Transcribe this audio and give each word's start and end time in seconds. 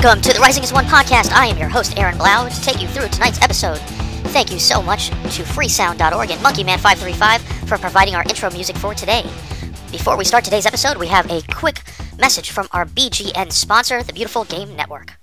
Welcome 0.00 0.22
to 0.22 0.32
the 0.32 0.38
Rising 0.38 0.62
as 0.62 0.72
One 0.72 0.84
podcast. 0.84 1.32
I 1.32 1.46
am 1.46 1.58
your 1.58 1.68
host, 1.68 1.98
Aaron 1.98 2.16
Blau, 2.16 2.48
to 2.48 2.60
take 2.62 2.80
you 2.80 2.86
through 2.86 3.08
tonight's 3.08 3.42
episode. 3.42 3.78
Thank 4.28 4.52
you 4.52 4.60
so 4.60 4.80
much 4.80 5.08
to 5.08 5.42
freesound.org 5.42 6.30
and 6.30 6.40
Monkeyman535 6.40 7.68
for 7.68 7.78
providing 7.78 8.14
our 8.14 8.22
intro 8.22 8.48
music 8.50 8.76
for 8.76 8.94
today. 8.94 9.22
Before 9.90 10.16
we 10.16 10.24
start 10.24 10.44
today's 10.44 10.66
episode, 10.66 10.98
we 10.98 11.08
have 11.08 11.28
a 11.32 11.42
quick 11.52 11.82
message 12.16 12.52
from 12.52 12.68
our 12.70 12.86
BGN 12.86 13.50
sponsor, 13.50 14.04
the 14.04 14.12
Beautiful 14.12 14.44
Game 14.44 14.76
Network. 14.76 15.18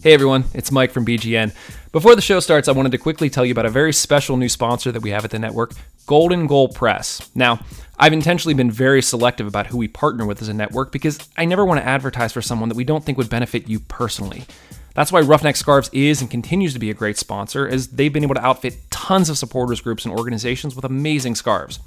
Hey 0.00 0.14
everyone, 0.14 0.44
it's 0.54 0.70
Mike 0.70 0.92
from 0.92 1.04
BGN. 1.04 1.52
Before 1.90 2.14
the 2.14 2.22
show 2.22 2.38
starts, 2.38 2.68
I 2.68 2.72
wanted 2.72 2.92
to 2.92 2.98
quickly 2.98 3.28
tell 3.28 3.44
you 3.44 3.50
about 3.50 3.66
a 3.66 3.70
very 3.70 3.92
special 3.92 4.36
new 4.36 4.48
sponsor 4.48 4.92
that 4.92 5.02
we 5.02 5.10
have 5.10 5.24
at 5.24 5.32
the 5.32 5.40
network, 5.40 5.72
Golden 6.06 6.46
Goal 6.46 6.68
Press. 6.68 7.28
Now, 7.34 7.58
I've 8.00 8.12
intentionally 8.12 8.54
been 8.54 8.70
very 8.70 9.02
selective 9.02 9.46
about 9.46 9.66
who 9.66 9.76
we 9.76 9.88
partner 9.88 10.24
with 10.24 10.40
as 10.40 10.48
a 10.48 10.54
network 10.54 10.92
because 10.92 11.18
I 11.36 11.44
never 11.44 11.64
want 11.64 11.80
to 11.80 11.86
advertise 11.86 12.32
for 12.32 12.40
someone 12.40 12.68
that 12.68 12.76
we 12.76 12.84
don't 12.84 13.04
think 13.04 13.18
would 13.18 13.28
benefit 13.28 13.68
you 13.68 13.80
personally. 13.80 14.44
That's 14.94 15.10
why 15.10 15.20
Roughneck 15.20 15.56
Scarves 15.56 15.90
is 15.92 16.20
and 16.20 16.30
continues 16.30 16.72
to 16.74 16.78
be 16.78 16.90
a 16.90 16.94
great 16.94 17.16
sponsor, 17.16 17.66
as 17.66 17.88
they've 17.88 18.12
been 18.12 18.22
able 18.22 18.36
to 18.36 18.44
outfit 18.44 18.78
tons 18.90 19.28
of 19.28 19.38
supporters 19.38 19.80
groups 19.80 20.04
and 20.04 20.14
organizations 20.14 20.76
with 20.76 20.84
amazing 20.84 21.34
scarves. 21.34 21.80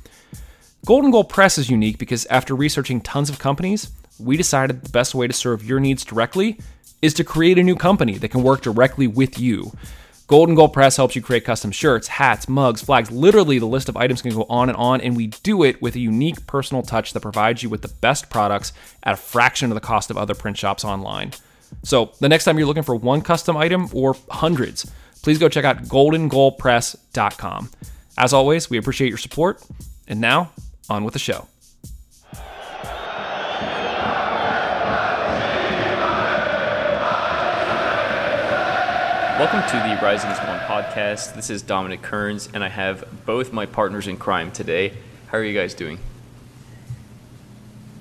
Golden 0.85 1.11
Goal 1.11 1.23
Press 1.23 1.57
is 1.57 1.69
unique 1.69 1.97
because 1.97 2.25
after 2.27 2.55
researching 2.55 3.01
tons 3.01 3.29
of 3.29 3.39
companies, 3.39 3.91
we 4.19 4.35
decided 4.35 4.83
the 4.83 4.89
best 4.89 5.15
way 5.15 5.27
to 5.27 5.33
serve 5.33 5.63
your 5.63 5.79
needs 5.79 6.03
directly 6.03 6.59
is 7.01 7.13
to 7.15 7.23
create 7.23 7.57
a 7.57 7.63
new 7.63 7.75
company 7.75 8.17
that 8.17 8.29
can 8.29 8.43
work 8.43 8.61
directly 8.61 9.07
with 9.07 9.39
you. 9.39 9.71
Golden 10.31 10.55
Goal 10.55 10.69
Press 10.69 10.95
helps 10.95 11.13
you 11.13 11.21
create 11.21 11.43
custom 11.43 11.71
shirts, 11.71 12.07
hats, 12.07 12.47
mugs, 12.47 12.81
flags. 12.81 13.11
Literally, 13.11 13.59
the 13.59 13.65
list 13.65 13.89
of 13.89 13.97
items 13.97 14.21
can 14.21 14.33
go 14.33 14.45
on 14.47 14.69
and 14.69 14.77
on, 14.77 15.01
and 15.01 15.17
we 15.17 15.27
do 15.27 15.61
it 15.61 15.81
with 15.81 15.93
a 15.95 15.99
unique 15.99 16.47
personal 16.47 16.83
touch 16.83 17.11
that 17.11 17.19
provides 17.19 17.61
you 17.61 17.69
with 17.69 17.81
the 17.81 17.89
best 17.89 18.29
products 18.29 18.71
at 19.03 19.13
a 19.13 19.17
fraction 19.17 19.69
of 19.71 19.75
the 19.75 19.81
cost 19.81 20.09
of 20.09 20.15
other 20.15 20.33
print 20.33 20.57
shops 20.57 20.85
online. 20.85 21.33
So, 21.83 22.13
the 22.21 22.29
next 22.29 22.45
time 22.45 22.57
you're 22.57 22.65
looking 22.65 22.81
for 22.81 22.95
one 22.95 23.19
custom 23.19 23.57
item 23.57 23.89
or 23.93 24.15
hundreds, 24.29 24.89
please 25.21 25.37
go 25.37 25.49
check 25.49 25.65
out 25.65 25.83
goldengoalpress.com. 25.83 27.69
As 28.17 28.31
always, 28.31 28.69
we 28.69 28.77
appreciate 28.77 29.09
your 29.09 29.17
support. 29.17 29.61
And 30.07 30.21
now, 30.21 30.53
on 30.89 31.03
with 31.03 31.11
the 31.11 31.19
show. 31.19 31.49
Welcome 39.41 39.67
to 39.69 39.75
the 39.75 39.99
Rising 40.05 40.29
as 40.29 40.37
One 40.47 40.59
podcast. 40.59 41.33
This 41.33 41.49
is 41.49 41.63
Dominic 41.63 42.03
Kearns, 42.03 42.47
and 42.53 42.63
I 42.63 42.69
have 42.69 43.03
both 43.25 43.51
my 43.51 43.65
partners 43.65 44.07
in 44.07 44.15
crime 44.15 44.51
today. 44.51 44.93
How 45.29 45.39
are 45.39 45.43
you 45.43 45.59
guys 45.59 45.73
doing? 45.73 45.97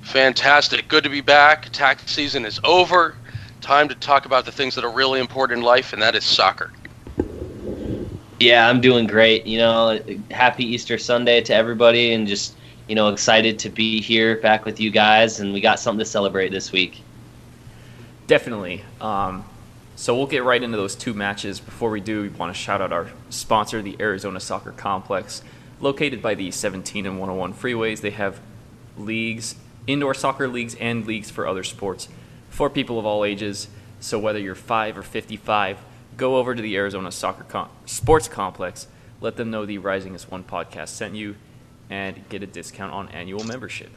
Fantastic. 0.03 0.87
Good 0.87 1.03
to 1.05 1.09
be 1.09 1.23
back. 1.23 1.71
Tax 1.73 2.13
season 2.13 2.45
is 2.45 2.61
over. 2.63 3.15
Time 3.63 3.89
to 3.89 3.95
talk 3.95 4.27
about 4.27 4.45
the 4.45 4.53
things 4.53 4.75
that 4.75 4.85
are 4.85 4.91
really 4.91 5.19
important 5.19 5.61
in 5.61 5.65
life, 5.65 5.95
and 5.95 6.03
that 6.03 6.15
is 6.15 6.25
soccer. 6.27 6.73
Yeah, 8.39 8.69
I'm 8.69 8.83
doing 8.83 9.07
great. 9.07 9.47
You 9.47 9.61
know, 9.61 9.99
happy 10.31 10.67
Easter 10.67 10.99
Sunday 10.99 11.41
to 11.41 11.55
everybody, 11.55 12.13
and 12.13 12.29
just, 12.29 12.55
you 12.87 12.95
know, 12.95 13.09
excited 13.09 13.59
to 13.61 13.71
be 13.71 14.03
here 14.03 14.37
back 14.43 14.67
with 14.67 14.79
you 14.79 14.91
guys, 14.91 15.41
and 15.41 15.55
we 15.55 15.63
got 15.63 15.81
something 15.81 16.01
to 16.01 16.05
celebrate 16.05 16.51
this 16.51 16.71
week. 16.71 17.01
Definitely. 18.27 18.85
Um, 19.01 19.43
so 20.01 20.17
we'll 20.17 20.27
get 20.27 20.45
right 20.45 20.62
into 20.62 20.78
those 20.78 20.97
two 20.97 21.12
matches. 21.12 21.61
Before 21.61 21.91
we 21.91 22.00
do, 22.00 22.22
we 22.22 22.31
want 22.31 22.55
to 22.55 22.59
shout 22.59 22.81
out 22.81 22.91
our 22.91 23.09
sponsor, 23.28 23.83
the 23.83 23.99
Arizona 24.00 24.41
Soccer 24.41 24.72
Complex. 24.72 25.43
Located 25.78 26.22
by 26.22 26.34
the 26.34 26.50
17 26.50 27.05
and 27.05 27.21
101 27.21 27.53
freeways, 27.53 28.00
they 28.00 28.12
have 28.12 28.41
leagues, 28.97 29.56
indoor 29.87 30.15
soccer 30.15 30.49
leagues, 30.49 30.75
and 30.77 31.06
leagues 31.06 31.31
for 31.31 31.47
other 31.47 31.62
sports 31.62 32.09
for 32.49 32.71
people 32.71 32.99
of 32.99 33.05
all 33.05 33.27
ages. 33.27 33.69
So 34.00 34.19
whether 34.19 34.38
you're 34.38 34.55
5 34.55 34.97
or 34.97 35.03
55, 35.03 35.77
go 36.17 36.38
over 36.38 36.55
to 36.55 36.62
the 36.62 36.77
Arizona 36.78 37.12
Soccer 37.12 37.44
Com- 37.44 37.69
Sports 37.84 38.27
Complex. 38.27 38.87
Let 39.21 39.37
them 39.37 39.50
know 39.50 39.67
the 39.67 39.77
Rising 39.77 40.15
as 40.15 40.31
One 40.31 40.44
podcast 40.44 40.88
sent 40.88 41.15
you 41.15 41.37
and 41.91 42.27
get 42.31 42.43
a 42.43 42.47
discount 42.47 42.94
on 42.94 43.11
annual 43.11 43.44
membership. 43.44 43.91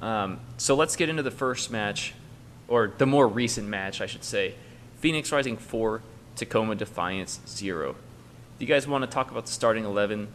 Um, 0.00 0.38
so 0.58 0.76
let's 0.76 0.94
get 0.94 1.08
into 1.08 1.24
the 1.24 1.32
first 1.32 1.72
match, 1.72 2.14
or 2.68 2.92
the 2.98 3.06
more 3.06 3.26
recent 3.26 3.66
match, 3.66 4.00
I 4.00 4.06
should 4.06 4.22
say. 4.22 4.54
Phoenix 5.02 5.32
Rising 5.32 5.56
4, 5.56 6.00
Tacoma 6.36 6.76
Defiance 6.76 7.40
0. 7.48 7.96
Do 8.58 8.64
you 8.64 8.72
guys 8.72 8.86
want 8.86 9.02
to 9.02 9.10
talk 9.10 9.32
about 9.32 9.46
the 9.46 9.52
starting 9.52 9.84
11? 9.84 10.28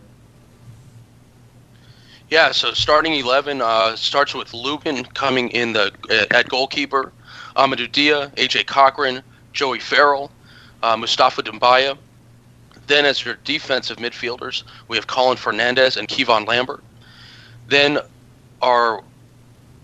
Yeah, 2.30 2.52
so 2.52 2.74
starting 2.74 3.14
11 3.14 3.62
uh, 3.62 3.96
starts 3.96 4.34
with 4.34 4.54
Lubin 4.54 5.06
coming 5.06 5.48
in 5.52 5.72
the 5.72 5.94
at 6.32 6.50
goalkeeper, 6.50 7.14
Amadou 7.56 7.90
Dia, 7.90 8.28
AJ 8.36 8.68
Cochran, 8.68 9.24
Joey 9.54 9.80
Farrell, 9.80 10.30
uh, 10.84 10.98
Mustafa 10.98 11.44
Dumbuya. 11.44 11.98
Then 12.88 13.06
as 13.06 13.24
your 13.24 13.38
defensive 13.46 14.00
midfielders, 14.00 14.64
we 14.90 14.98
have 14.98 15.08
Colin 15.08 15.38
Fernandez 15.38 15.96
and 15.96 16.10
Kevon 16.10 16.46
Lambert. 16.46 16.84
Then 17.70 18.00
our 18.62 19.02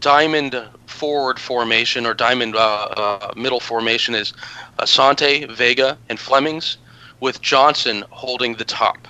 diamond 0.02 0.62
forward 1.04 1.38
formation 1.38 2.06
or 2.06 2.14
diamond 2.14 2.56
uh, 2.56 2.60
uh, 2.60 3.34
middle 3.36 3.60
formation 3.60 4.16
is 4.16 4.32
Asante, 4.80 5.52
Vega, 5.52 5.98
and 6.08 6.18
Flemmings, 6.18 6.78
with 7.20 7.42
Johnson 7.42 8.06
holding 8.10 8.56
the 8.56 8.64
top. 8.64 9.10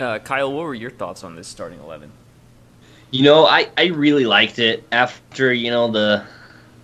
Uh, 0.00 0.18
Kyle, 0.18 0.52
what 0.52 0.64
were 0.64 0.74
your 0.74 0.90
thoughts 0.90 1.22
on 1.22 1.36
this 1.36 1.46
starting 1.46 1.78
eleven? 1.78 2.10
You 3.12 3.22
know, 3.22 3.46
I, 3.46 3.68
I 3.78 3.86
really 3.86 4.26
liked 4.26 4.58
it 4.58 4.82
after 4.90 5.52
you 5.52 5.70
know 5.70 5.88
the 5.88 6.24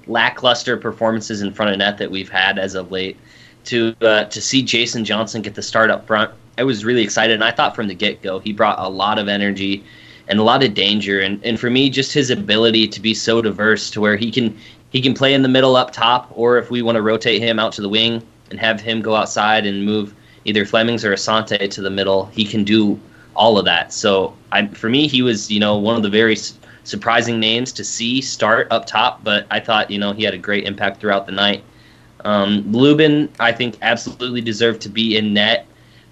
lackluster 0.06 0.76
performances 0.76 1.42
in 1.42 1.52
front 1.52 1.72
of 1.72 1.78
net 1.78 1.98
that 1.98 2.12
we've 2.12 2.30
had 2.30 2.56
as 2.56 2.76
of 2.76 2.92
late. 2.92 3.16
To 3.64 3.96
uh, 4.00 4.26
to 4.26 4.40
see 4.40 4.62
Jason 4.62 5.04
Johnson 5.04 5.42
get 5.42 5.56
the 5.56 5.62
start 5.62 5.90
up 5.90 6.06
front, 6.06 6.30
I 6.56 6.62
was 6.62 6.84
really 6.84 7.02
excited, 7.02 7.34
and 7.34 7.42
I 7.42 7.50
thought 7.50 7.74
from 7.74 7.88
the 7.88 7.96
get 7.96 8.22
go 8.22 8.38
he 8.38 8.52
brought 8.52 8.78
a 8.78 8.88
lot 8.88 9.18
of 9.18 9.26
energy 9.26 9.82
and 10.28 10.38
a 10.38 10.42
lot 10.42 10.62
of 10.62 10.74
danger. 10.74 11.20
And, 11.20 11.42
and 11.44 11.58
for 11.58 11.70
me, 11.70 11.90
just 11.90 12.12
his 12.12 12.30
ability 12.30 12.88
to 12.88 13.00
be 13.00 13.14
so 13.14 13.40
diverse 13.40 13.90
to 13.90 14.00
where 14.00 14.16
he 14.16 14.30
can 14.30 14.56
he 14.90 15.00
can 15.00 15.14
play 15.14 15.34
in 15.34 15.42
the 15.42 15.48
middle 15.48 15.76
up 15.76 15.92
top, 15.92 16.30
or 16.34 16.58
if 16.58 16.70
we 16.70 16.80
want 16.80 16.96
to 16.96 17.02
rotate 17.02 17.42
him 17.42 17.58
out 17.58 17.72
to 17.72 17.82
the 17.82 17.88
wing 17.88 18.22
and 18.50 18.58
have 18.58 18.80
him 18.80 19.02
go 19.02 19.14
outside 19.14 19.66
and 19.66 19.84
move 19.84 20.14
either 20.44 20.64
Flemmings 20.64 21.04
or 21.04 21.12
Asante 21.12 21.68
to 21.68 21.82
the 21.82 21.90
middle, 21.90 22.26
he 22.26 22.44
can 22.44 22.64
do 22.64 22.98
all 23.34 23.58
of 23.58 23.64
that. 23.64 23.92
So 23.92 24.34
I, 24.52 24.66
for 24.68 24.88
me, 24.88 25.08
he 25.08 25.22
was 25.22 25.50
you 25.50 25.60
know 25.60 25.76
one 25.76 25.96
of 25.96 26.02
the 26.02 26.10
very 26.10 26.36
surprising 26.84 27.40
names 27.40 27.72
to 27.72 27.84
see 27.84 28.20
start 28.20 28.68
up 28.70 28.86
top. 28.86 29.22
But 29.24 29.46
I 29.50 29.60
thought 29.60 29.90
you 29.90 29.98
know 29.98 30.12
he 30.12 30.22
had 30.22 30.34
a 30.34 30.38
great 30.38 30.64
impact 30.64 31.00
throughout 31.00 31.26
the 31.26 31.32
night. 31.32 31.62
Um, 32.24 32.72
Lubin, 32.72 33.28
I 33.38 33.52
think, 33.52 33.76
absolutely 33.82 34.40
deserved 34.40 34.80
to 34.82 34.88
be 34.88 35.16
in 35.16 35.32
net 35.34 35.66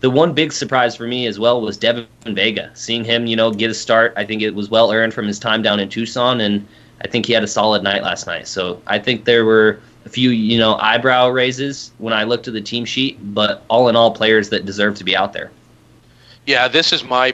the 0.04 0.10
one 0.10 0.34
big 0.34 0.52
surprise 0.52 0.94
for 0.94 1.06
me 1.06 1.26
as 1.26 1.38
well 1.38 1.62
was 1.62 1.78
Devin 1.78 2.06
Vega. 2.26 2.70
Seeing 2.74 3.04
him, 3.04 3.24
you 3.24 3.36
know, 3.36 3.50
get 3.50 3.70
a 3.70 3.74
start, 3.74 4.12
I 4.18 4.24
think 4.26 4.42
it 4.42 4.54
was 4.54 4.68
well 4.68 4.92
earned 4.92 5.14
from 5.14 5.26
his 5.26 5.38
time 5.38 5.62
down 5.62 5.80
in 5.80 5.88
Tucson, 5.88 6.42
and 6.42 6.68
I 7.02 7.08
think 7.08 7.24
he 7.24 7.32
had 7.32 7.42
a 7.42 7.46
solid 7.46 7.82
night 7.82 8.02
last 8.02 8.26
night. 8.26 8.46
So 8.46 8.82
I 8.86 8.98
think 8.98 9.24
there 9.24 9.46
were 9.46 9.80
a 10.04 10.10
few, 10.10 10.28
you 10.28 10.58
know, 10.58 10.74
eyebrow 10.74 11.30
raises 11.30 11.90
when 11.96 12.12
I 12.12 12.24
looked 12.24 12.46
at 12.46 12.52
the 12.52 12.60
team 12.60 12.84
sheet, 12.84 13.16
but 13.34 13.64
all 13.68 13.88
in 13.88 13.96
all, 13.96 14.10
players 14.10 14.50
that 14.50 14.66
deserve 14.66 14.94
to 14.96 15.04
be 15.04 15.16
out 15.16 15.32
there. 15.32 15.50
Yeah, 16.44 16.68
this 16.68 16.92
is 16.92 17.02
my 17.02 17.32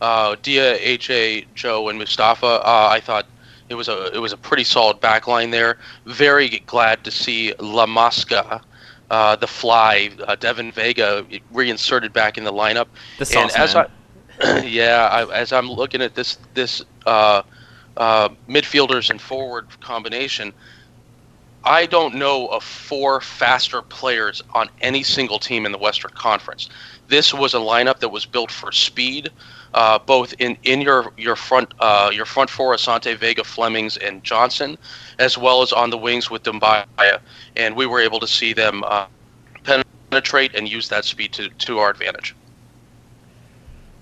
uh, 0.00 0.36
Dia, 0.40 0.76
HA, 0.76 1.46
Joe, 1.56 1.88
and 1.88 1.98
Mustafa. 1.98 2.46
Uh, 2.46 2.88
I 2.92 3.00
thought 3.00 3.26
it 3.70 3.74
was 3.74 3.88
a 3.88 4.14
it 4.14 4.20
was 4.20 4.32
a 4.32 4.36
pretty 4.36 4.62
solid 4.62 5.00
back 5.00 5.26
line 5.26 5.50
there. 5.50 5.78
Very 6.06 6.62
glad 6.66 7.02
to 7.02 7.10
see 7.10 7.52
La 7.58 7.86
Mosca 7.86 8.62
uh, 9.10 9.36
the 9.36 9.46
Fly, 9.46 10.10
uh, 10.26 10.34
Devin 10.36 10.72
Vega 10.72 11.26
reinserted 11.52 12.12
back 12.12 12.38
in 12.38 12.44
the 12.44 12.52
lineup. 12.52 12.86
The 13.18 13.38
and 13.38 13.50
as 13.52 13.74
man. 13.74 13.86
I, 14.42 14.60
yeah, 14.66 15.08
I, 15.10 15.32
as 15.32 15.52
I'm 15.52 15.70
looking 15.70 16.02
at 16.02 16.14
this 16.14 16.38
this 16.54 16.82
uh, 17.06 17.42
uh, 17.96 18.28
midfielders 18.48 19.10
and 19.10 19.20
forward 19.20 19.66
combination, 19.80 20.52
I 21.64 21.86
don't 21.86 22.14
know 22.16 22.48
of 22.48 22.62
four 22.62 23.20
faster 23.20 23.82
players 23.82 24.42
on 24.54 24.68
any 24.80 25.02
single 25.02 25.38
team 25.38 25.66
in 25.66 25.72
the 25.72 25.78
Western 25.78 26.12
Conference. 26.12 26.68
This 27.08 27.32
was 27.32 27.54
a 27.54 27.58
lineup 27.58 28.00
that 28.00 28.08
was 28.10 28.26
built 28.26 28.50
for 28.50 28.72
speed, 28.72 29.30
uh, 29.74 29.98
both 29.98 30.34
in, 30.38 30.56
in 30.62 30.80
your 30.80 31.12
your 31.16 31.36
front 31.36 31.74
uh, 31.80 32.10
your 32.12 32.24
front 32.24 32.48
four, 32.48 32.74
Asante, 32.74 33.16
Vega, 33.16 33.44
Flemmings, 33.44 33.96
and 33.96 34.22
Johnson, 34.22 34.78
as 35.18 35.36
well 35.36 35.62
as 35.62 35.72
on 35.72 35.90
the 35.90 35.98
wings 35.98 36.30
with 36.30 36.44
Dumbuya, 36.44 37.20
and 37.56 37.76
we 37.76 37.84
were 37.84 38.00
able 38.00 38.20
to 38.20 38.26
see 38.26 38.52
them 38.52 38.84
uh, 38.84 39.06
penetrate 40.10 40.54
and 40.54 40.68
use 40.68 40.88
that 40.88 41.04
speed 41.04 41.32
to, 41.32 41.48
to 41.48 41.80
our 41.80 41.90
advantage. 41.90 42.36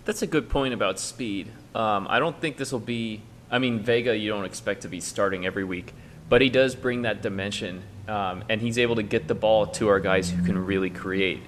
That's 0.05 0.21
a 0.21 0.27
good 0.27 0.51
point 0.51 0.75
about 0.75 0.99
speed. 0.99 1.49
Um, 1.75 2.07
I 2.11 2.19
don't 2.19 2.39
think 2.39 2.59
this 2.59 2.71
will 2.71 2.79
be. 2.79 3.23
I 3.51 3.59
mean, 3.59 3.81
Vega, 3.81 4.17
you 4.17 4.31
don't 4.31 4.45
expect 4.45 4.83
to 4.83 4.89
be 4.89 5.01
starting 5.01 5.47
every 5.47 5.65
week, 5.65 5.95
but 6.29 6.43
he 6.43 6.51
does 6.51 6.75
bring 6.75 7.03
that 7.03 7.23
dimension, 7.23 7.83
um, 8.09 8.45
and 8.51 8.61
he's 8.61 8.77
able 8.77 8.97
to 8.97 9.03
get 9.03 9.27
the 9.27 9.35
ball 9.35 9.67
to 9.67 9.89
our 9.89 10.01
guys 10.01 10.31
who 10.31 10.43
can 10.43 10.67
really 10.67 10.91
create, 10.91 11.41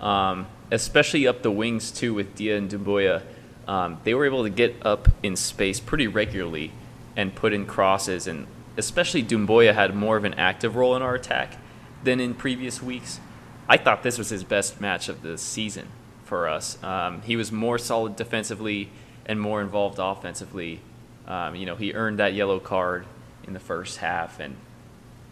um, 0.00 0.46
especially 0.70 1.26
up 1.26 1.42
the 1.42 1.50
wings 1.50 1.90
too 1.90 2.12
with 2.12 2.34
Dia 2.34 2.58
and 2.58 2.70
Dumbuya. 2.70 3.22
Um, 3.70 3.98
they 4.02 4.14
were 4.14 4.26
able 4.26 4.42
to 4.42 4.50
get 4.50 4.74
up 4.84 5.08
in 5.22 5.36
space 5.36 5.78
pretty 5.78 6.08
regularly 6.08 6.72
and 7.16 7.32
put 7.34 7.52
in 7.52 7.66
crosses. 7.66 8.26
And 8.26 8.48
especially 8.76 9.22
Dumbuya 9.22 9.74
had 9.74 9.94
more 9.94 10.16
of 10.16 10.24
an 10.24 10.34
active 10.34 10.74
role 10.74 10.96
in 10.96 11.02
our 11.02 11.14
attack 11.14 11.56
than 12.02 12.18
in 12.18 12.34
previous 12.34 12.82
weeks. 12.82 13.20
I 13.68 13.76
thought 13.76 14.02
this 14.02 14.18
was 14.18 14.30
his 14.30 14.42
best 14.42 14.80
match 14.80 15.08
of 15.08 15.22
the 15.22 15.38
season 15.38 15.86
for 16.24 16.48
us. 16.48 16.82
Um, 16.82 17.22
he 17.22 17.36
was 17.36 17.52
more 17.52 17.78
solid 17.78 18.16
defensively 18.16 18.88
and 19.26 19.40
more 19.40 19.60
involved 19.60 19.98
offensively. 20.00 20.80
Um, 21.28 21.54
you 21.54 21.66
know, 21.66 21.76
he 21.76 21.94
earned 21.94 22.18
that 22.18 22.34
yellow 22.34 22.58
card 22.58 23.06
in 23.46 23.52
the 23.52 23.60
first 23.60 23.98
half, 23.98 24.40
and 24.40 24.56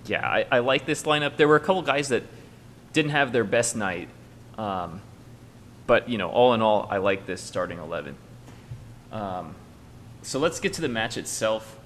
yeah, 0.07 0.25
I, 0.25 0.47
I 0.51 0.59
like 0.61 0.87
this 0.87 1.03
lineup. 1.03 1.37
There 1.37 1.49
were 1.49 1.57
a 1.57 1.61
couple 1.61 1.83
guys 1.83 2.09
that 2.11 2.23
didn't 2.93 3.11
have 3.11 3.33
their 3.33 3.43
best 3.43 3.75
night, 3.75 4.09
um, 4.57 5.01
but 5.89 6.09
you 6.09 6.19
know, 6.19 6.31
all 6.31 6.55
in 6.55 6.63
all, 6.63 6.87
I 6.89 6.99
like 6.99 7.27
this 7.27 7.41
starting 7.41 7.79
eleven. 7.79 8.15
Um, 9.13 9.55
so 10.23 10.39
let's 10.39 10.61
get 10.61 10.73
to 10.75 10.81
the 10.81 10.89
match 10.89 11.17
itself. 11.17 11.79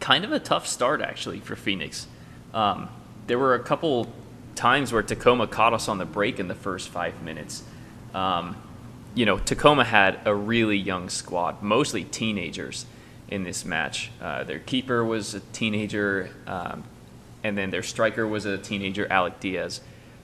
Kind 0.00 0.24
of 0.24 0.32
a 0.32 0.38
tough 0.38 0.66
start 0.66 1.00
actually 1.00 1.40
for 1.40 1.56
Phoenix. 1.56 2.06
Um, 2.52 2.88
there 3.26 3.38
were 3.38 3.54
a 3.54 3.60
couple 3.60 4.12
times 4.54 4.92
where 4.92 5.02
Tacoma 5.02 5.46
caught 5.46 5.72
us 5.72 5.88
on 5.88 5.98
the 5.98 6.04
break 6.04 6.38
in 6.38 6.48
the 6.48 6.54
first 6.54 6.88
five 6.88 7.22
minutes. 7.22 7.62
Um, 8.12 8.56
you 9.14 9.26
know, 9.26 9.38
Tacoma 9.38 9.84
had 9.84 10.20
a 10.24 10.34
really 10.34 10.76
young 10.76 11.08
squad, 11.08 11.62
mostly 11.62 12.04
teenagers 12.04 12.86
in 13.28 13.44
this 13.44 13.64
match. 13.64 14.10
Uh, 14.20 14.44
their 14.44 14.58
keeper 14.58 15.04
was 15.04 15.34
a 15.34 15.40
teenager, 15.40 16.30
um, 16.46 16.84
and 17.42 17.56
then 17.56 17.70
their 17.70 17.82
striker 17.82 18.26
was 18.26 18.44
a 18.44 18.58
teenager, 18.58 19.10
Alec 19.10 19.40
Diaz. 19.40 19.80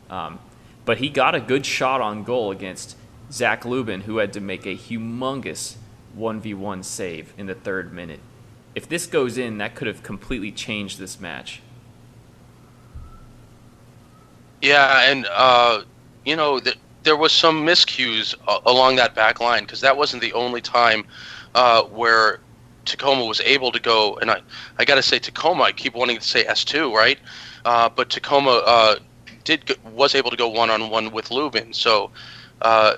Um, 0.08 0.38
but 0.84 0.98
he 0.98 1.08
got 1.08 1.34
a 1.34 1.40
good 1.40 1.64
shot 1.64 2.00
on 2.00 2.24
goal 2.24 2.50
against 2.50 2.96
Zach 3.30 3.64
Lubin, 3.64 4.02
who 4.02 4.18
had 4.18 4.32
to 4.32 4.40
make 4.40 4.66
a 4.66 4.76
humongous 4.76 5.76
1v1 6.16 6.84
save 6.84 7.32
in 7.38 7.46
the 7.46 7.54
third 7.54 7.92
minute. 7.92 8.20
If 8.74 8.88
this 8.88 9.06
goes 9.06 9.36
in, 9.36 9.58
that 9.58 9.74
could 9.74 9.86
have 9.86 10.02
completely 10.02 10.52
changed 10.52 10.98
this 10.98 11.20
match. 11.20 11.60
Yeah, 14.62 15.10
and 15.10 15.26
uh, 15.30 15.82
you 16.24 16.36
know, 16.36 16.60
th- 16.60 16.78
there 17.02 17.16
was 17.16 17.32
some 17.32 17.64
miscues 17.66 18.34
uh, 18.46 18.60
along 18.66 18.96
that 18.96 19.14
back 19.14 19.40
line 19.40 19.64
because 19.64 19.80
that 19.80 19.96
wasn't 19.96 20.22
the 20.22 20.32
only 20.34 20.60
time 20.60 21.04
uh, 21.54 21.82
where 21.84 22.40
Tacoma 22.84 23.24
was 23.24 23.40
able 23.40 23.72
to 23.72 23.80
go. 23.80 24.16
And 24.16 24.30
I, 24.30 24.40
I 24.78 24.84
got 24.84 24.96
to 24.96 25.02
say 25.02 25.18
Tacoma. 25.18 25.64
I 25.64 25.72
keep 25.72 25.94
wanting 25.94 26.18
to 26.18 26.22
say 26.22 26.44
S 26.44 26.64
two, 26.64 26.94
right? 26.94 27.18
Uh, 27.64 27.88
but 27.88 28.10
Tacoma 28.10 28.62
uh, 28.66 28.96
did 29.44 29.76
was 29.84 30.14
able 30.14 30.30
to 30.30 30.36
go 30.36 30.48
one 30.48 30.70
on 30.70 30.90
one 30.90 31.10
with 31.10 31.30
Lubin. 31.30 31.72
So 31.72 32.10
uh, 32.62 32.96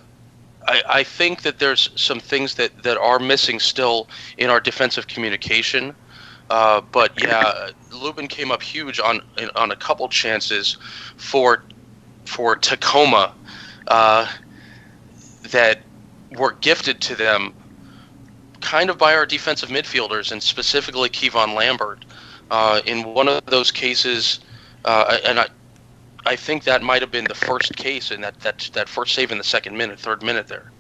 I, 0.66 0.82
I 0.88 1.02
think 1.02 1.42
that 1.42 1.58
there's 1.58 1.90
some 1.96 2.20
things 2.20 2.54
that, 2.54 2.82
that 2.82 2.98
are 2.98 3.18
missing 3.18 3.58
still 3.60 4.08
in 4.38 4.50
our 4.50 4.60
defensive 4.60 5.06
communication. 5.08 5.94
Uh, 6.50 6.80
but 6.92 7.12
yeah, 7.22 7.70
Lubin 7.92 8.28
came 8.28 8.50
up 8.50 8.62
huge 8.62 9.00
on 9.00 9.22
on 9.56 9.70
a 9.70 9.76
couple 9.76 10.08
chances 10.08 10.76
for 11.16 11.62
for 12.26 12.56
Tacoma 12.56 13.32
uh, 13.86 14.26
that 15.50 15.80
were 16.36 16.52
gifted 16.60 17.00
to 17.02 17.14
them 17.14 17.54
kind 18.60 18.90
of 18.90 18.98
by 18.98 19.14
our 19.14 19.26
defensive 19.26 19.68
midfielders 19.70 20.32
and 20.32 20.42
specifically 20.42 21.08
Kevon 21.08 21.54
Lambert. 21.54 22.04
Uh, 22.50 22.82
in 22.84 23.02
one 23.14 23.28
of 23.28 23.44
those 23.46 23.70
cases, 23.70 24.40
uh, 24.84 25.18
and 25.24 25.40
I, 25.40 25.46
I 26.24 26.36
think 26.36 26.64
that 26.64 26.82
might 26.82 27.02
have 27.02 27.10
been 27.10 27.24
the 27.24 27.34
first 27.34 27.76
case 27.76 28.10
in 28.10 28.20
that, 28.20 28.38
that, 28.40 28.70
that 28.74 28.88
first 28.88 29.14
save 29.14 29.32
in 29.32 29.38
the 29.38 29.44
second 29.44 29.76
minute, 29.76 29.98
third 29.98 30.22
minute 30.22 30.46
there. 30.48 30.70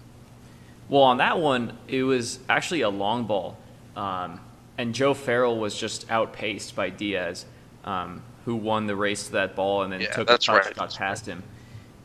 Well, 0.88 1.02
on 1.02 1.18
that 1.18 1.38
one, 1.38 1.76
it 1.88 2.02
was 2.04 2.38
actually 2.48 2.82
a 2.82 2.90
long 2.90 3.24
ball. 3.26 3.56
Um, 3.96 4.40
and 4.78 4.94
Joe 4.94 5.14
Farrell 5.14 5.58
was 5.58 5.76
just 5.76 6.10
outpaced 6.10 6.76
by 6.76 6.90
Diaz, 6.90 7.44
um, 7.84 8.22
who 8.44 8.54
won 8.56 8.86
the 8.86 8.96
race 8.96 9.26
to 9.26 9.32
that 9.32 9.56
ball 9.56 9.82
and 9.82 9.92
then 9.92 10.00
Yeah, 10.00 10.10
took 10.12 10.28
a 10.28 10.38
touch 10.38 10.48
right. 10.48 10.76
shot 10.76 10.94
past 10.94 11.26
him. 11.26 11.42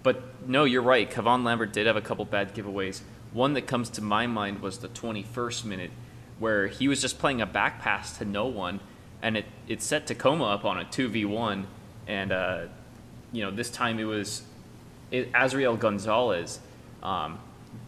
But 0.03 0.47
no, 0.47 0.63
you're 0.63 0.81
right. 0.81 1.09
Kevon 1.09 1.43
Lambert 1.43 1.73
did 1.73 1.85
have 1.87 1.95
a 1.95 2.01
couple 2.01 2.25
bad 2.25 2.55
giveaways. 2.55 3.01
One 3.33 3.53
that 3.53 3.67
comes 3.67 3.89
to 3.91 4.01
my 4.01 4.25
mind 4.25 4.61
was 4.61 4.79
the 4.79 4.87
21st 4.89 5.65
minute, 5.65 5.91
where 6.39 6.67
he 6.67 6.87
was 6.87 7.01
just 7.01 7.19
playing 7.19 7.41
a 7.41 7.45
back 7.45 7.81
pass 7.81 8.17
to 8.17 8.25
no 8.25 8.45
one, 8.47 8.79
and 9.21 9.35
it, 9.37 9.45
it 9.67 9.81
set 9.81 10.07
Tacoma 10.07 10.45
up 10.45 10.65
on 10.65 10.79
a 10.79 10.85
2v1. 10.85 11.65
And, 12.07 12.31
uh, 12.31 12.65
you 13.31 13.43
know, 13.43 13.51
this 13.51 13.69
time 13.69 13.99
it 13.99 14.05
was 14.05 14.43
Azriel 15.11 15.77
Gonzalez 15.77 16.59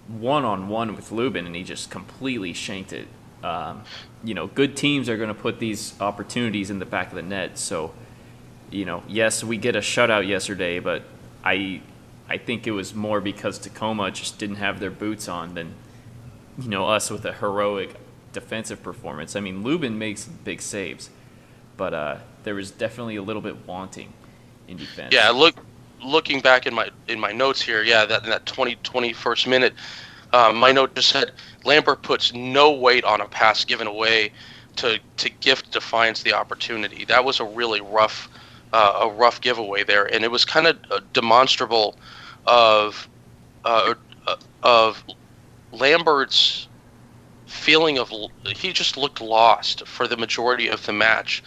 one 0.08 0.44
on 0.44 0.68
one 0.70 0.96
with 0.96 1.12
Lubin, 1.12 1.46
and 1.46 1.56
he 1.56 1.64
just 1.64 1.92
completely 1.92 2.54
shanked 2.54 2.94
it. 2.94 3.08
Um, 3.44 3.84
you 4.24 4.34
know, 4.34 4.48
good 4.48 4.76
teams 4.76 5.08
are 5.08 5.18
going 5.18 5.30
to 5.30 5.40
put 5.40 5.60
these 5.60 6.00
opportunities 6.02 6.70
in 6.70 6.80
the 6.80 6.86
back 6.86 7.10
of 7.10 7.16
the 7.16 7.22
net. 7.22 7.58
So, 7.58 7.94
you 8.70 8.86
know, 8.86 9.04
yes, 9.08 9.44
we 9.44 9.58
get 9.58 9.76
a 9.76 9.80
shutout 9.80 10.28
yesterday, 10.28 10.80
but 10.80 11.04
I, 11.44 11.82
I 12.28 12.38
think 12.38 12.68
it 12.68 12.72
was 12.72 12.94
more 12.94 13.22
because 13.22 13.60
Tacoma 13.60 14.12
just 14.12 14.38
didn't 14.40 14.58
have 14.58 14.80
their 14.80 14.92
boots 14.92 15.28
on 15.30 15.54
than, 15.54 15.74
you 16.58 16.70
know, 16.70 16.88
us 16.88 17.10
with 17.10 17.24
a 17.26 17.34
heroic 17.34 17.96
defensive 18.34 18.84
performance. 18.84 19.36
I 19.36 19.40
mean, 19.40 19.64
Lubin 19.64 19.98
makes 19.98 20.26
big 20.26 20.62
saves, 20.62 21.10
but 21.78 21.94
uh, 21.94 22.18
there 22.44 22.56
was 22.56 22.72
definitely 22.72 23.16
a 23.16 23.24
little 23.24 23.42
bit 23.42 23.66
wanting 23.68 24.12
Yeah, 25.12 25.30
look, 25.30 25.56
looking 26.04 26.40
back 26.42 26.66
in 26.66 26.74
my 26.74 26.90
in 27.08 27.20
my 27.20 27.32
notes 27.32 27.62
here, 27.62 27.84
yeah, 27.84 28.06
that 28.06 28.24
that 28.24 28.46
20, 28.46 28.76
21st 28.78 29.48
minute, 29.48 29.74
um, 30.34 30.58
my 30.58 30.72
note 30.72 30.96
just 30.96 31.10
said 31.10 31.32
Lambert 31.64 32.02
puts 32.02 32.34
no 32.34 32.72
weight 32.72 33.04
on 33.04 33.22
a 33.22 33.28
pass 33.28 33.66
given 33.66 33.88
away 33.88 34.32
to 34.78 35.00
to 35.18 35.30
gift 35.30 35.72
Defiance 35.72 36.24
the 36.24 36.34
opportunity. 36.34 37.06
That 37.06 37.26
was 37.26 37.40
a 37.40 37.46
really 37.46 37.82
rough 37.82 38.30
uh, 38.74 39.00
a 39.02 39.10
rough 39.10 39.42
giveaway 39.42 39.84
there, 39.84 40.06
and 40.06 40.24
it 40.24 40.32
was 40.32 40.46
kind 40.46 40.68
of 40.68 40.78
demonstrable 41.14 41.96
of 42.46 43.08
uh, 43.66 43.94
uh, 44.28 44.36
of 44.64 45.04
Lambert's 45.72 46.68
feeling 47.46 47.98
of 47.98 48.12
he 48.56 48.72
just 48.72 48.96
looked 48.96 49.22
lost 49.22 49.86
for 49.88 50.08
the 50.08 50.18
majority 50.18 50.68
of 50.68 50.86
the 50.86 50.94
match. 50.94 51.44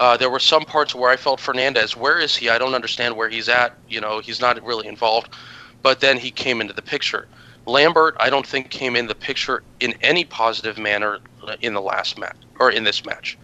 Uh, 0.00 0.16
there 0.16 0.30
were 0.30 0.40
some 0.40 0.64
parts 0.64 0.94
where 0.94 1.10
I 1.10 1.16
felt 1.16 1.40
Fernandez, 1.40 1.96
where 1.96 2.18
is 2.18 2.34
he? 2.34 2.48
I 2.48 2.58
don't 2.58 2.74
understand 2.74 3.16
where 3.16 3.28
he's 3.28 3.48
at. 3.48 3.76
You 3.88 4.00
know, 4.00 4.18
he's 4.18 4.40
not 4.40 4.60
really 4.64 4.88
involved. 4.88 5.34
But 5.82 6.00
then 6.00 6.18
he 6.18 6.30
came 6.30 6.60
into 6.60 6.72
the 6.72 6.82
picture. 6.82 7.28
Lambert, 7.66 8.16
I 8.18 8.30
don't 8.30 8.46
think 8.46 8.70
came 8.70 8.96
in 8.96 9.06
the 9.06 9.14
picture 9.14 9.62
in 9.80 9.94
any 10.02 10.24
positive 10.24 10.78
manner 10.78 11.18
in 11.60 11.74
the 11.74 11.80
last 11.80 12.18
match 12.18 12.36
or 12.58 12.70
in 12.70 12.84
this 12.84 13.04
match. 13.04 13.38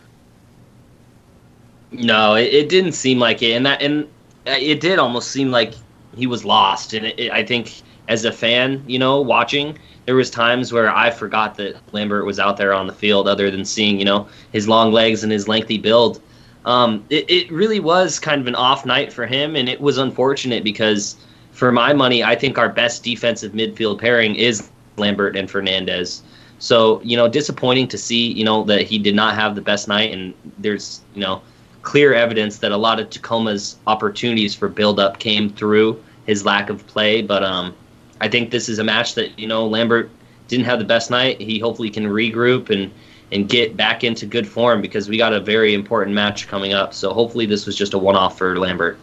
No, 1.93 2.35
it, 2.35 2.53
it 2.53 2.69
didn't 2.69 2.93
seem 2.93 3.19
like 3.19 3.43
it, 3.43 3.53
and 3.53 3.67
that 3.67 3.83
and 3.83 4.07
it 4.47 4.81
did 4.81 4.99
almost 4.99 5.31
seem 5.31 5.51
like 5.51 5.75
he 6.17 6.27
was 6.27 6.45
lost. 6.45 6.93
And 6.93 7.07
it, 7.07 7.19
it, 7.19 7.33
I 7.33 7.45
think 7.45 7.83
as 8.09 8.25
a 8.25 8.33
fan, 8.33 8.83
you 8.87 8.99
know, 8.99 9.21
watching, 9.21 9.79
there 10.07 10.15
was 10.15 10.31
times 10.31 10.73
where 10.73 10.95
I 10.95 11.11
forgot 11.11 11.57
that 11.57 11.77
Lambert 11.93 12.27
was 12.27 12.39
out 12.39 12.57
there 12.57 12.73
on 12.73 12.87
the 12.87 12.93
field, 12.93 13.29
other 13.29 13.51
than 13.51 13.65
seeing, 13.65 13.99
you 13.99 14.05
know, 14.05 14.29
his 14.53 14.69
long 14.69 14.93
legs 14.93 15.23
and 15.23 15.33
his 15.33 15.49
lengthy 15.49 15.79
build. 15.79 16.21
Um, 16.65 17.05
it, 17.11 17.31
it 17.31 17.51
really 17.51 17.81
was 17.81 18.19
kind 18.19 18.41
of 18.41 18.47
an 18.47 18.55
off 18.55 18.85
night 18.85 19.13
for 19.13 19.27
him, 19.27 19.57
and 19.57 19.69
it 19.69 19.81
was 19.81 19.99
unfortunate 19.99 20.63
because, 20.63 21.17
for 21.53 21.73
my 21.73 21.93
money, 21.93 22.23
I 22.23 22.35
think 22.35 22.59
our 22.59 22.69
best 22.69 23.03
defensive 23.03 23.53
midfield 23.53 23.99
pairing 23.99 24.35
is 24.35 24.69
Lambert 24.97 25.37
and 25.37 25.51
Fernandez. 25.51 26.23
So, 26.59 27.01
you 27.03 27.17
know, 27.17 27.29
disappointing 27.29 27.89
to 27.89 27.99
see, 27.99 28.33
you 28.33 28.45
know, 28.45 28.65
that 28.65 28.83
he 28.83 28.99
did 28.99 29.15
not 29.15 29.35
have 29.35 29.55
the 29.55 29.63
best 29.63 29.89
night, 29.89 30.13
and 30.13 30.35
there's, 30.59 31.01
you 31.15 31.23
know, 31.23 31.41
clear 31.83 32.13
evidence 32.13 32.59
that 32.59 32.73
a 32.73 32.77
lot 32.77 33.01
of 33.01 33.09
Tacoma's 33.09 33.77
opportunities 33.87 34.55
for 34.55 34.69
build-up 34.69 35.19
came 35.19 35.51
through 35.51 36.03
his 36.27 36.45
lack 36.45 36.71
of 36.71 36.87
play. 36.87 37.23
But 37.23 37.43
um, 37.43 37.75
I 38.21 38.29
think 38.29 38.51
this 38.51 38.69
is 38.69 38.79
a 38.79 38.85
match 38.85 39.15
that 39.15 39.39
you 39.39 39.47
know 39.47 39.67
Lambert 39.67 40.11
didn't 40.49 40.67
have 40.67 40.79
the 40.79 40.85
best 40.85 41.11
night. 41.11 41.41
He 41.41 41.59
hopefully 41.59 41.91
can 41.91 42.05
regroup 42.05 42.71
and 42.71 42.93
and 43.33 43.49
get 43.49 43.77
back 43.77 44.03
into 44.03 44.27
good 44.27 44.47
form 44.47 44.81
because 44.81 45.09
we 45.09 45.17
got 45.17 45.33
a 45.33 45.41
very 45.41 45.75
important 45.75 46.15
match 46.15 46.49
coming 46.49 46.73
up. 46.73 46.93
So 46.93 47.13
hopefully 47.13 47.47
this 47.47 47.67
was 47.67 47.77
just 47.77 47.95
a 47.95 47.99
one-off 47.99 48.37
for 48.39 48.59
Lambert. 48.59 48.99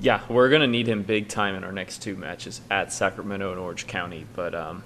Yeah, 0.00 0.20
we're 0.28 0.50
gonna 0.50 0.66
need 0.66 0.86
him 0.86 1.02
big 1.02 1.28
time 1.28 1.54
in 1.54 1.64
our 1.64 1.72
next 1.72 2.02
two 2.02 2.16
matches 2.16 2.60
at 2.70 2.92
Sacramento 2.92 3.52
and 3.52 3.60
Orange 3.60 3.86
County. 3.86 4.26
But 4.34 4.54
um, 4.54 4.82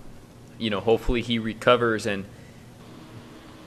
you 0.59 0.71
know, 0.71 0.81
hopefully 0.81 1.23
he 1.23 1.39
recovers. 1.39 2.07
And 2.07 2.25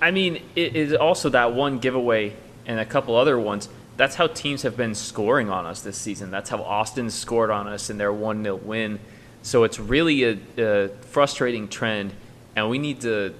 I 0.01 0.11
mean, 0.11 0.41
it 0.55 0.75
is 0.75 0.93
also 0.93 1.29
that 1.29 1.53
one 1.53 1.79
giveaway 1.79 2.33
and 2.65 2.79
a 2.79 2.85
couple 2.85 3.15
other 3.15 3.39
ones. 3.39 3.67
That's 3.97 4.15
how 4.15 4.27
teams 4.27 4.61
have 4.61 4.77
been 4.77 4.95
scoring 4.95 5.49
on 5.49 5.65
us 5.65 5.81
this 5.81 5.97
season. 5.97 6.31
That's 6.31 6.49
how 6.49 6.63
Austin 6.63 7.09
scored 7.09 7.49
on 7.49 7.67
us 7.67 7.89
in 7.89 7.97
their 7.97 8.13
one 8.13 8.43
0 8.43 8.55
win. 8.55 8.99
So 9.41 9.63
it's 9.63 9.79
really 9.79 10.23
a, 10.23 10.37
a 10.57 10.89
frustrating 11.01 11.67
trend, 11.67 12.13
and 12.55 12.69
we 12.69 12.77
need 12.77 13.01
to 13.01 13.33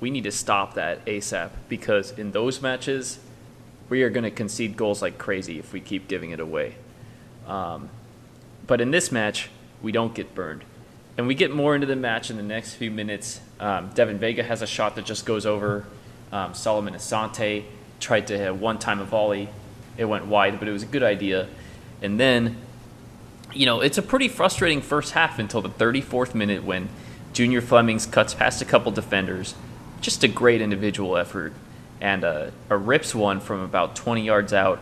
we 0.00 0.10
need 0.10 0.24
to 0.24 0.32
stop 0.32 0.74
that 0.74 1.04
ASAP 1.04 1.50
because 1.68 2.10
in 2.12 2.32
those 2.32 2.62
matches, 2.62 3.18
we 3.88 4.02
are 4.02 4.10
going 4.10 4.24
to 4.24 4.30
concede 4.30 4.76
goals 4.76 5.02
like 5.02 5.18
crazy 5.18 5.58
if 5.58 5.72
we 5.72 5.80
keep 5.80 6.08
giving 6.08 6.30
it 6.30 6.40
away. 6.40 6.74
Um, 7.46 7.90
but 8.66 8.80
in 8.80 8.90
this 8.90 9.12
match, 9.12 9.50
we 9.82 9.92
don't 9.92 10.14
get 10.14 10.34
burned. 10.34 10.64
And 11.18 11.26
we 11.26 11.34
get 11.34 11.54
more 11.54 11.74
into 11.74 11.86
the 11.86 11.96
match 11.96 12.30
in 12.30 12.36
the 12.36 12.42
next 12.42 12.74
few 12.74 12.90
minutes. 12.90 13.40
Um, 13.58 13.90
Devin 13.94 14.18
Vega 14.18 14.42
has 14.42 14.62
a 14.62 14.66
shot 14.66 14.96
that 14.96 15.04
just 15.04 15.26
goes 15.26 15.44
over 15.44 15.84
Um, 16.32 16.54
Solomon 16.54 16.94
Asante 16.94 17.64
tried 17.98 18.28
to 18.28 18.38
have 18.38 18.60
one 18.60 18.78
time 18.78 19.00
a 19.00 19.04
volley. 19.04 19.48
It 19.96 20.04
went 20.04 20.26
wide, 20.26 20.60
but 20.60 20.68
it 20.68 20.72
was 20.72 20.84
a 20.84 20.86
good 20.86 21.02
idea. 21.02 21.48
And 22.00 22.20
then, 22.20 22.56
you 23.52 23.66
know, 23.66 23.80
it's 23.80 23.98
a 23.98 24.02
pretty 24.02 24.28
frustrating 24.28 24.80
first 24.80 25.12
half 25.12 25.40
until 25.40 25.60
the 25.60 25.68
34th 25.68 26.32
minute 26.32 26.62
when 26.62 26.88
Junior 27.32 27.60
Flemmings 27.60 28.06
cuts 28.06 28.32
past 28.32 28.62
a 28.62 28.64
couple 28.64 28.92
defenders. 28.92 29.54
Just 30.00 30.24
a 30.24 30.28
great 30.28 30.60
individual 30.60 31.16
effort. 31.16 31.52
And 32.00 32.24
uh, 32.24 32.50
a 32.70 32.76
rips 32.76 33.14
one 33.14 33.40
from 33.40 33.60
about 33.60 33.94
20 33.94 34.22
yards 34.22 34.52
out, 34.52 34.80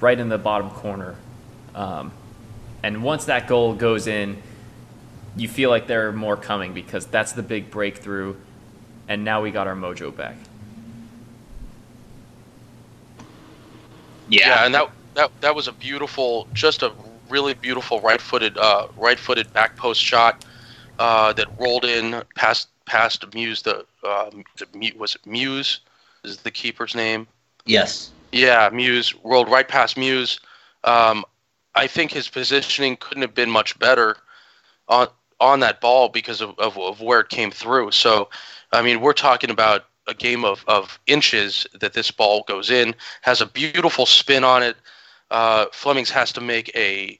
right 0.00 0.18
in 0.18 0.28
the 0.28 0.38
bottom 0.38 0.70
corner. 0.70 1.16
Um, 1.74 2.12
and 2.82 3.02
once 3.02 3.26
that 3.26 3.46
goal 3.46 3.74
goes 3.74 4.06
in, 4.06 4.42
you 5.36 5.48
feel 5.48 5.70
like 5.70 5.86
there 5.86 6.08
are 6.08 6.12
more 6.12 6.36
coming 6.36 6.74
because 6.74 7.06
that's 7.06 7.32
the 7.32 7.42
big 7.42 7.70
breakthrough. 7.70 8.34
And 9.08 9.24
now 9.24 9.42
we 9.42 9.50
got 9.50 9.66
our 9.66 9.76
mojo 9.76 10.14
back. 10.14 10.36
Yeah, 14.28 14.48
yeah 14.48 14.64
and 14.64 14.74
that, 14.74 14.90
that 15.14 15.30
that 15.40 15.54
was 15.54 15.68
a 15.68 15.72
beautiful, 15.72 16.48
just 16.52 16.82
a 16.82 16.92
really 17.28 17.54
beautiful 17.54 18.00
right-footed, 18.00 18.56
uh, 18.58 18.88
right-footed 18.96 19.52
back 19.52 19.76
post 19.76 20.00
shot 20.00 20.44
uh, 20.98 21.32
that 21.34 21.48
rolled 21.58 21.84
in 21.84 22.22
past 22.34 22.68
past 22.86 23.32
Muse. 23.34 23.62
The, 23.62 23.84
uh, 24.04 24.30
was 24.96 25.14
it 25.14 25.26
Muse? 25.26 25.80
Is 26.24 26.38
the 26.38 26.50
keeper's 26.50 26.94
name? 26.94 27.26
Yes. 27.64 28.10
Yeah, 28.32 28.70
Muse 28.72 29.14
rolled 29.24 29.50
right 29.50 29.68
past 29.68 29.96
Muse. 29.96 30.40
Um, 30.84 31.24
I 31.74 31.86
think 31.86 32.12
his 32.12 32.28
positioning 32.28 32.96
couldn't 32.96 33.22
have 33.22 33.34
been 33.34 33.50
much 33.50 33.78
better 33.78 34.16
on 34.88 35.08
on 35.40 35.58
that 35.60 35.80
ball 35.80 36.08
because 36.08 36.40
of, 36.40 36.56
of, 36.60 36.78
of 36.78 37.00
where 37.00 37.18
it 37.18 37.28
came 37.28 37.50
through. 37.50 37.90
So, 37.90 38.28
I 38.72 38.80
mean, 38.80 39.00
we're 39.00 39.12
talking 39.12 39.50
about 39.50 39.86
a 40.06 40.14
game 40.14 40.44
of, 40.44 40.64
of 40.68 41.00
inches 41.08 41.66
that 41.80 41.94
this 41.94 42.12
ball 42.12 42.44
goes 42.46 42.70
in, 42.70 42.94
has 43.22 43.40
a 43.40 43.46
beautiful 43.46 44.06
spin 44.06 44.44
on 44.44 44.62
it. 44.62 44.76
Uh, 45.32 45.66
Flemmings 45.72 46.10
has 46.10 46.30
to 46.32 46.40
make 46.40 46.70
a 46.76 47.18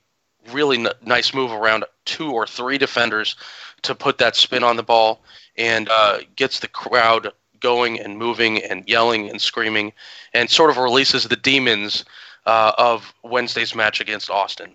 really 0.52 0.78
n- 0.78 0.92
nice 1.04 1.34
move 1.34 1.50
around 1.50 1.84
two 2.04 2.30
or 2.30 2.46
three 2.46 2.78
defenders 2.78 3.34
to 3.82 3.92
put 3.92 4.18
that 4.18 4.36
spin 4.36 4.62
on 4.62 4.76
the 4.76 4.82
ball 4.84 5.20
and 5.56 5.88
uh, 5.88 6.18
gets 6.37 6.61
the 6.61 6.68
crowd 6.68 7.32
going 7.61 7.99
and 8.00 8.18
moving 8.18 8.62
and 8.62 8.87
yelling 8.88 9.28
and 9.30 9.40
screaming 9.40 9.92
and 10.35 10.50
sort 10.50 10.71
of 10.71 10.76
releases 10.76 11.25
the 11.25 11.37
demons 11.37 12.04
uh, 12.47 12.73
of 12.78 13.14
Wednesday's 13.23 13.75
match 13.75 14.00
against 14.00 14.30
Austin. 14.30 14.75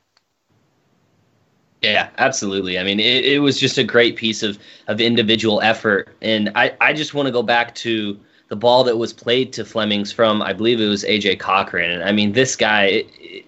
Yeah, 1.81 2.09
absolutely. 2.17 2.79
I 2.79 2.83
mean, 2.83 2.99
it, 2.99 3.25
it 3.25 3.39
was 3.39 3.59
just 3.59 3.77
a 3.77 3.83
great 3.83 4.15
piece 4.15 4.41
of, 4.41 4.57
of 4.87 4.99
individual 4.99 5.61
effort. 5.61 6.15
And 6.21 6.51
I, 6.55 6.75
I 6.81 6.93
just 6.93 7.13
want 7.13 7.27
to 7.27 7.31
go 7.31 7.43
back 7.43 7.75
to 7.75 8.19
the 8.47 8.55
ball 8.55 8.83
that 8.85 8.97
was 8.97 9.13
played 9.13 9.53
to 9.53 9.65
Flemmings 9.65 10.11
from, 10.11 10.41
I 10.41 10.53
believe 10.53 10.81
it 10.81 10.87
was 10.87 11.03
AJ 11.03 11.39
Cochran. 11.39 11.91
And 11.91 12.03
I 12.03 12.11
mean, 12.11 12.31
this 12.31 12.55
guy, 12.55 12.85
it, 12.85 13.07
it, 13.19 13.45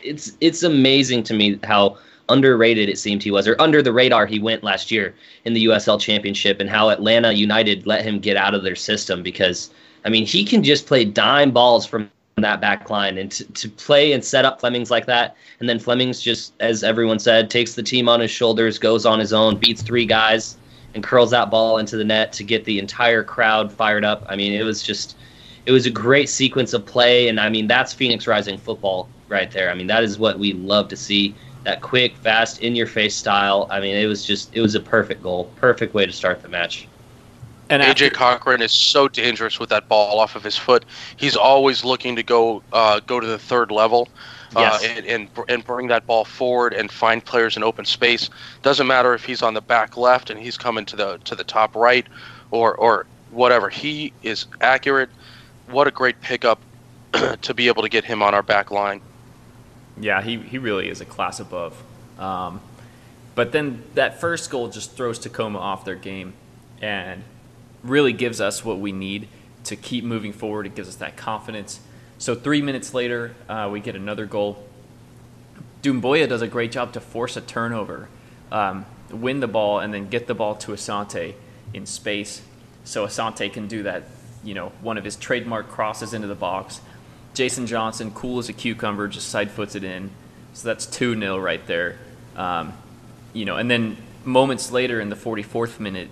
it's 0.00 0.32
it's 0.40 0.64
amazing 0.64 1.22
to 1.24 1.34
me 1.34 1.60
how 1.62 1.96
underrated 2.32 2.88
it 2.88 2.98
seemed 2.98 3.22
he 3.22 3.30
was, 3.30 3.46
or 3.46 3.60
under 3.60 3.82
the 3.82 3.92
radar 3.92 4.26
he 4.26 4.38
went 4.38 4.64
last 4.64 4.90
year 4.90 5.14
in 5.44 5.52
the 5.52 5.66
USL 5.66 6.00
Championship, 6.00 6.60
and 6.60 6.68
how 6.68 6.88
Atlanta 6.88 7.32
United 7.32 7.86
let 7.86 8.04
him 8.04 8.18
get 8.18 8.36
out 8.36 8.54
of 8.54 8.62
their 8.62 8.76
system 8.76 9.22
because, 9.22 9.70
I 10.04 10.08
mean, 10.08 10.26
he 10.26 10.44
can 10.44 10.62
just 10.62 10.86
play 10.86 11.04
dime 11.04 11.50
balls 11.50 11.86
from 11.86 12.10
that 12.38 12.60
back 12.60 12.88
line 12.88 13.18
and 13.18 13.30
to, 13.30 13.44
to 13.52 13.68
play 13.68 14.12
and 14.12 14.24
set 14.24 14.44
up 14.44 14.60
Flemmings 14.60 14.90
like 14.90 15.06
that. 15.06 15.36
And 15.60 15.68
then 15.68 15.78
Flemmings 15.78 16.20
just, 16.20 16.54
as 16.60 16.82
everyone 16.82 17.18
said, 17.18 17.50
takes 17.50 17.74
the 17.74 17.82
team 17.82 18.08
on 18.08 18.20
his 18.20 18.30
shoulders, 18.30 18.78
goes 18.78 19.04
on 19.04 19.18
his 19.18 19.32
own, 19.32 19.56
beats 19.56 19.82
three 19.82 20.06
guys, 20.06 20.56
and 20.94 21.02
curls 21.02 21.30
that 21.30 21.50
ball 21.50 21.78
into 21.78 21.96
the 21.96 22.04
net 22.04 22.32
to 22.34 22.44
get 22.44 22.64
the 22.64 22.78
entire 22.78 23.22
crowd 23.22 23.72
fired 23.72 24.04
up. 24.04 24.24
I 24.28 24.36
mean, 24.36 24.52
it 24.52 24.62
was 24.62 24.82
just, 24.82 25.16
it 25.66 25.72
was 25.72 25.86
a 25.86 25.90
great 25.90 26.28
sequence 26.28 26.72
of 26.72 26.84
play. 26.86 27.28
And 27.28 27.38
I 27.38 27.48
mean, 27.48 27.66
that's 27.66 27.92
Phoenix 27.92 28.26
Rising 28.26 28.58
football 28.58 29.08
right 29.28 29.50
there. 29.50 29.70
I 29.70 29.74
mean, 29.74 29.86
that 29.86 30.02
is 30.02 30.18
what 30.18 30.38
we 30.38 30.52
love 30.52 30.88
to 30.88 30.96
see. 30.96 31.34
That 31.64 31.80
quick, 31.80 32.16
fast, 32.16 32.60
in 32.60 32.74
your 32.74 32.86
face 32.86 33.14
style. 33.14 33.66
I 33.70 33.80
mean, 33.80 33.96
it 33.96 34.06
was 34.06 34.24
just, 34.24 34.54
it 34.54 34.60
was 34.60 34.74
a 34.74 34.80
perfect 34.80 35.22
goal, 35.22 35.50
perfect 35.56 35.94
way 35.94 36.06
to 36.06 36.12
start 36.12 36.42
the 36.42 36.48
match. 36.48 36.88
And 37.70 37.82
AJ 37.82 37.88
after- 37.88 38.10
Cochran 38.10 38.60
is 38.60 38.72
so 38.72 39.08
dangerous 39.08 39.58
with 39.58 39.70
that 39.70 39.88
ball 39.88 40.20
off 40.20 40.36
of 40.36 40.42
his 40.42 40.58
foot. 40.58 40.84
He's 41.16 41.36
always 41.36 41.84
looking 41.84 42.16
to 42.16 42.22
go 42.22 42.62
uh, 42.72 43.00
go 43.00 43.18
to 43.20 43.26
the 43.26 43.38
third 43.38 43.70
level. 43.70 44.08
Uh, 44.54 44.78
and, 44.84 45.06
and, 45.06 45.30
and 45.48 45.64
bring 45.64 45.86
that 45.88 46.06
ball 46.06 46.26
forward 46.26 46.74
and 46.74 46.92
find 46.92 47.24
players 47.24 47.56
in 47.56 47.62
open 47.62 47.86
space. 47.86 48.28
Doesn't 48.60 48.86
matter 48.86 49.14
if 49.14 49.24
he's 49.24 49.40
on 49.40 49.54
the 49.54 49.62
back 49.62 49.96
left 49.96 50.28
and 50.28 50.38
he's 50.38 50.58
coming 50.58 50.84
to 50.84 50.96
the 50.96 51.18
to 51.24 51.34
the 51.34 51.44
top 51.44 51.74
right, 51.74 52.06
or 52.50 52.74
or 52.74 53.06
whatever. 53.30 53.70
He 53.70 54.12
is 54.22 54.44
accurate. 54.60 55.08
What 55.68 55.86
a 55.86 55.90
great 55.90 56.20
pickup 56.20 56.60
to 57.40 57.54
be 57.54 57.68
able 57.68 57.82
to 57.82 57.88
get 57.88 58.04
him 58.04 58.22
on 58.22 58.34
our 58.34 58.42
back 58.42 58.70
line. 58.70 59.00
Yeah, 60.02 60.20
he, 60.20 60.36
he 60.36 60.58
really 60.58 60.88
is 60.88 61.00
a 61.00 61.04
class 61.04 61.38
above. 61.38 61.80
Um, 62.18 62.60
but 63.36 63.52
then 63.52 63.84
that 63.94 64.20
first 64.20 64.50
goal 64.50 64.68
just 64.68 64.92
throws 64.92 65.18
Tacoma 65.18 65.58
off 65.58 65.84
their 65.84 65.94
game, 65.94 66.34
and 66.80 67.22
really 67.84 68.12
gives 68.12 68.40
us 68.40 68.64
what 68.64 68.78
we 68.78 68.90
need 68.92 69.28
to 69.64 69.76
keep 69.76 70.04
moving 70.04 70.32
forward. 70.32 70.66
It 70.66 70.74
gives 70.74 70.88
us 70.88 70.96
that 70.96 71.16
confidence. 71.16 71.80
So 72.18 72.34
three 72.34 72.60
minutes 72.60 72.92
later, 72.92 73.34
uh, 73.48 73.68
we 73.72 73.80
get 73.80 73.94
another 73.94 74.26
goal. 74.26 74.64
Dumbuya 75.82 76.28
does 76.28 76.42
a 76.42 76.48
great 76.48 76.72
job 76.72 76.92
to 76.94 77.00
force 77.00 77.36
a 77.36 77.40
turnover, 77.40 78.08
um, 78.50 78.84
win 79.10 79.40
the 79.40 79.48
ball, 79.48 79.78
and 79.78 79.94
then 79.94 80.08
get 80.08 80.26
the 80.26 80.34
ball 80.34 80.56
to 80.56 80.72
Asante 80.72 81.34
in 81.72 81.86
space. 81.86 82.42
So 82.84 83.06
Asante 83.06 83.52
can 83.52 83.68
do 83.68 83.84
that, 83.84 84.04
you 84.42 84.54
know, 84.54 84.72
one 84.80 84.98
of 84.98 85.04
his 85.04 85.16
trademark 85.16 85.68
crosses 85.68 86.12
into 86.12 86.26
the 86.26 86.34
box. 86.34 86.80
Jason 87.34 87.66
Johnson, 87.66 88.10
cool 88.10 88.38
as 88.38 88.48
a 88.48 88.52
cucumber, 88.52 89.08
just 89.08 89.28
side 89.28 89.50
foots 89.50 89.74
it 89.74 89.84
in. 89.84 90.10
So 90.52 90.68
that's 90.68 90.86
2 90.86 91.18
0 91.18 91.38
right 91.38 91.66
there. 91.66 91.98
Um, 92.36 92.74
you 93.32 93.44
know, 93.44 93.56
and 93.56 93.70
then 93.70 93.96
moments 94.24 94.70
later 94.70 95.00
in 95.00 95.08
the 95.08 95.16
44th 95.16 95.80
minute, 95.80 96.08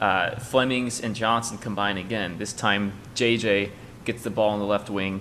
uh, 0.00 0.36
Flemmings 0.36 1.00
and 1.00 1.14
Johnson 1.14 1.58
combine 1.58 1.98
again. 1.98 2.38
This 2.38 2.52
time, 2.52 2.92
JJ 3.14 3.70
gets 4.04 4.22
the 4.22 4.30
ball 4.30 4.50
on 4.50 4.60
the 4.60 4.64
left 4.64 4.88
wing, 4.88 5.20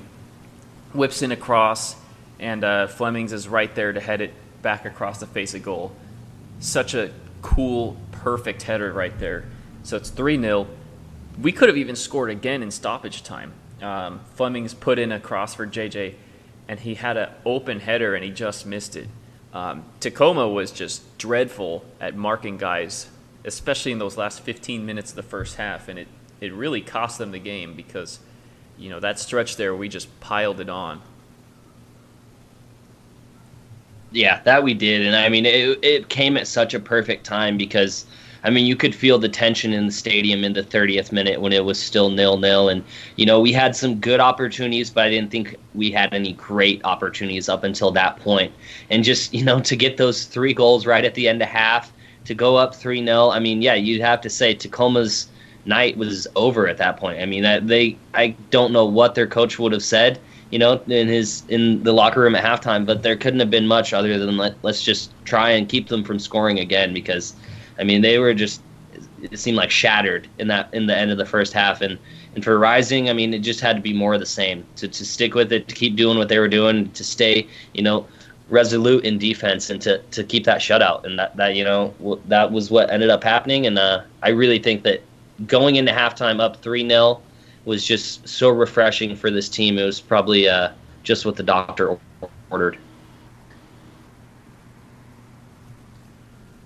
whips 0.94 1.22
in 1.22 1.32
across, 1.32 1.96
and 2.40 2.64
uh, 2.64 2.88
Flemmings 2.88 3.34
is 3.34 3.48
right 3.48 3.74
there 3.76 3.92
to 3.92 4.00
head 4.00 4.22
it 4.22 4.34
back 4.62 4.86
across 4.86 5.20
the 5.20 5.28
face 5.28 5.54
of 5.54 5.64
goal. 5.64 5.92
Such 6.60 6.94
a 6.94 7.12
cool, 7.42 7.98
perfect 8.12 8.64
header 8.64 8.94
right 8.94 9.18
there. 9.20 9.46
So 9.84 9.98
it's 9.98 10.10
3 10.10 10.40
0. 10.40 10.68
We 11.42 11.52
could 11.52 11.70
have 11.70 11.78
even 11.78 11.96
scored 11.96 12.30
again 12.30 12.62
in 12.62 12.72
stoppage 12.72 13.24
time. 13.24 13.54
Um, 13.82 14.22
Flemmings 14.36 14.74
put 14.74 15.00
in 15.00 15.12
a 15.12 15.20
cross 15.20 15.56
for 15.56 15.66
JJ, 15.66 16.16
and 16.68 16.80
he 16.80 16.96
had 16.96 17.18
an 17.18 17.30
open 17.46 17.80
header 17.80 18.16
and 18.16 18.24
he 18.24 18.32
just 18.32 18.66
missed 18.66 18.96
it. 18.96 19.08
Um, 19.54 19.86
Tacoma 20.00 20.48
was 20.48 20.72
just 20.72 21.18
dreadful 21.18 21.84
at 22.00 22.16
marking 22.16 22.58
guys 22.58 23.08
especially 23.46 23.92
in 23.92 24.00
those 24.00 24.18
last 24.18 24.42
15 24.42 24.86
minutes 24.86 25.12
of 25.12 25.16
the 25.16 25.24
first 25.24 25.56
half, 25.56 25.88
and 25.88 26.00
it, 26.00 26.08
it 26.42 26.54
really 26.54 26.82
cost 26.82 27.18
them 27.18 27.32
the 27.32 27.40
game 27.40 27.74
because, 27.74 28.20
you 28.78 28.90
know, 28.90 29.00
that 29.00 29.20
stretch 29.20 29.56
there 29.56 29.76
we 29.76 29.88
just 29.88 30.20
piled 30.20 30.60
it 30.60 30.70
on. 30.70 31.02
Yeah, 34.12 34.42
that 34.44 34.64
we 34.64 34.74
did, 34.74 35.06
and 35.06 35.16
I 35.16 35.30
mean 35.30 35.46
it, 35.46 35.80
it 35.84 36.10
came 36.10 36.36
at 36.36 36.48
such 36.48 36.74
a 36.74 36.80
perfect 36.80 37.26
time 37.26 37.58
because. 37.58 38.06
I 38.44 38.50
mean, 38.50 38.66
you 38.66 38.76
could 38.76 38.96
feel 38.96 39.20
the 39.20 39.30
tension 39.30 39.74
in 39.74 39.88
the 39.88 39.92
stadium 39.92 40.44
in 40.44 40.54
the 40.54 40.64
30th 40.64 41.12
minute 41.12 41.42
when 41.42 41.54
it 41.54 41.66
was 41.66 41.80
still 41.80 42.10
nil 42.10 42.38
nil. 42.38 42.70
And, 42.70 42.84
you 43.16 43.26
know, 43.26 43.40
we 43.40 43.52
had 43.52 43.76
some 43.76 44.00
good 44.00 44.20
opportunities, 44.20 44.90
but 44.90 45.06
I 45.06 45.10
didn't 45.10 45.32
think 45.32 45.56
we 45.76 45.92
had 45.92 46.14
any 46.14 46.34
great 46.34 46.82
opportunities 46.86 47.50
up 47.50 47.64
until 47.64 47.92
that 47.92 48.18
point. 48.20 48.54
And 48.90 49.04
just, 49.04 49.34
you 49.34 49.44
know, 49.44 49.60
to 49.60 49.76
get 49.76 49.98
those 49.98 50.26
three 50.26 50.54
goals 50.54 50.86
right 50.86 51.04
at 51.04 51.16
the 51.16 51.28
end 51.28 51.42
of 51.42 51.50
half 51.50 51.92
to 52.26 52.34
go 52.34 52.56
up 52.56 52.76
3 52.76 53.04
0. 53.04 53.30
I 53.30 53.40
mean, 53.40 53.62
yeah, 53.62 53.74
you'd 53.74 54.02
have 54.02 54.22
to 54.22 54.30
say 54.30 54.54
Tacoma's 54.54 55.28
night 55.66 55.98
was 55.98 56.28
over 56.36 56.68
at 56.68 56.78
that 56.78 56.98
point. 56.98 57.20
I 57.22 57.26
mean, 57.26 57.44
that 57.44 57.68
they 57.68 57.98
I 58.14 58.36
don't 58.50 58.72
know 58.72 58.86
what 58.86 59.16
their 59.16 59.28
coach 59.28 59.60
would 59.60 59.72
have 59.72 59.84
said, 59.84 60.20
you 60.52 60.60
know, 60.60 60.82
in 60.88 61.08
his 61.08 61.44
in 61.50 61.84
the 61.84 61.94
locker 61.94 62.22
room 62.22 62.36
at 62.36 62.44
halftime, 62.44 62.86
but 62.86 63.04
there 63.04 63.16
couldn't 63.16 63.40
have 63.40 63.50
been 63.50 63.68
much 63.68 63.94
other 63.94 64.18
than 64.18 64.38
let, 64.38 64.56
let's 64.64 64.84
just 64.84 65.12
try 65.26 65.52
and 65.52 65.70
keep 65.70 65.88
them 65.88 66.04
from 66.04 66.20
scoring 66.20 66.60
again 66.60 66.94
because 66.94 67.34
I 67.80 67.84
mean, 67.84 68.02
they 68.02 68.20
were 68.20 68.34
just 68.34 68.62
it 69.22 69.38
seemed 69.38 69.58
like 69.58 69.70
shattered 69.70 70.28
in 70.40 70.48
that 70.48 70.74
in 70.74 70.88
the 70.88 70.96
end 70.96 71.12
of 71.12 71.18
the 71.18 71.26
first 71.26 71.54
half 71.54 71.82
and 71.82 71.98
and 72.36 72.44
for 72.44 72.60
Rising, 72.60 73.10
I 73.10 73.14
mean, 73.14 73.34
it 73.34 73.40
just 73.40 73.60
had 73.60 73.76
to 73.76 73.82
be 73.82 73.94
more 73.94 74.14
of 74.14 74.20
the 74.20 74.26
same 74.26 74.64
to, 74.76 74.88
to 74.88 75.06
stick 75.06 75.34
with 75.34 75.52
it, 75.52 75.68
to 75.68 75.76
keep 75.76 75.96
doing 75.96 76.18
what 76.18 76.30
they 76.30 76.38
were 76.38 76.48
doing, 76.48 76.92
to 76.92 77.04
stay, 77.04 77.48
you 77.74 77.82
know, 77.82 78.06
resolute 78.50 79.04
in 79.04 79.18
defense 79.18 79.70
and 79.70 79.82
to, 79.82 80.00
to 80.12 80.24
keep 80.24 80.44
that 80.46 80.60
shutout. 80.60 81.06
And 81.06 81.18
that, 81.18 81.36
that 81.38 81.56
you 81.56 81.64
know, 81.64 81.94
that 82.28 82.52
was 82.52 82.70
what 82.70 82.92
ended 82.92 83.10
up 83.10 83.24
happening. 83.24 83.66
And 83.66 83.80
uh, 83.80 84.04
I 84.22 84.30
really 84.30 84.60
think 84.60 84.84
that 84.84 85.02
going 85.48 85.78
into 85.78 85.92
halftime 85.92 86.40
up 86.40 86.62
3 86.62 86.88
0 86.88 87.22
was 87.66 87.84
just 87.86 88.28
so 88.28 88.50
refreshing 88.50 89.16
for 89.16 89.32
this 89.32 89.50
team. 89.50 89.78
It 89.80 89.84
was 89.84 90.00
probably 90.00 90.48
uh, 90.48 90.72
just 91.04 91.26
what 91.26 91.36
the 91.36 91.44
doctor 91.44 91.98
ordered. 92.52 92.78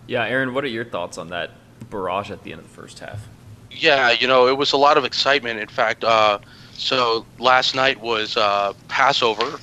Yeah, 0.08 0.26
Aaron, 0.26 0.54
what 0.54 0.64
are 0.64 0.68
your 0.68 0.86
thoughts 0.86 1.18
on 1.18 1.30
that 1.30 1.52
barrage 1.90 2.32
at 2.32 2.44
the 2.44 2.52
end 2.52 2.62
of 2.62 2.68
the 2.68 2.74
first 2.74 3.00
half? 3.00 3.28
Yeah, 3.72 4.12
you 4.12 4.28
know, 4.28 4.48
it 4.48 4.58
was 4.58 4.74
a 4.74 4.78
lot 4.78 4.98
of 4.98 5.06
excitement. 5.06 5.60
In 5.60 5.68
fact, 5.68 6.04
uh, 6.04 6.40
so 6.74 7.26
last 7.40 7.76
night 7.76 8.00
was 8.00 8.38
uh, 8.38 8.74
Passover, 8.88 9.60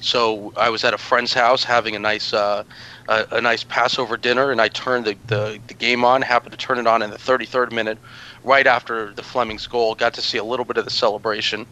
so 0.00 0.52
I 0.56 0.68
was 0.68 0.84
at 0.84 0.92
a 0.92 0.98
friend's 0.98 1.32
house 1.32 1.64
having 1.64 1.96
a 1.96 1.98
nice 1.98 2.34
uh, 2.34 2.64
a, 3.08 3.26
a, 3.32 3.40
nice 3.40 3.64
Passover 3.64 4.16
dinner, 4.16 4.50
and 4.50 4.60
I 4.60 4.68
turned 4.68 5.06
the, 5.06 5.16
the, 5.26 5.58
the 5.66 5.74
game 5.74 6.04
on. 6.04 6.22
Happened 6.22 6.52
to 6.52 6.58
turn 6.58 6.78
it 6.78 6.86
on 6.86 7.02
in 7.02 7.10
the 7.10 7.16
33rd 7.16 7.72
minute, 7.72 7.98
right 8.42 8.66
after 8.66 9.12
the 9.12 9.22
Flemmings 9.22 9.66
goal. 9.66 9.94
Got 9.94 10.14
to 10.14 10.22
see 10.22 10.38
a 10.38 10.44
little 10.44 10.64
bit 10.64 10.76
of 10.76 10.84
the 10.84 10.90
celebration, 10.90 11.66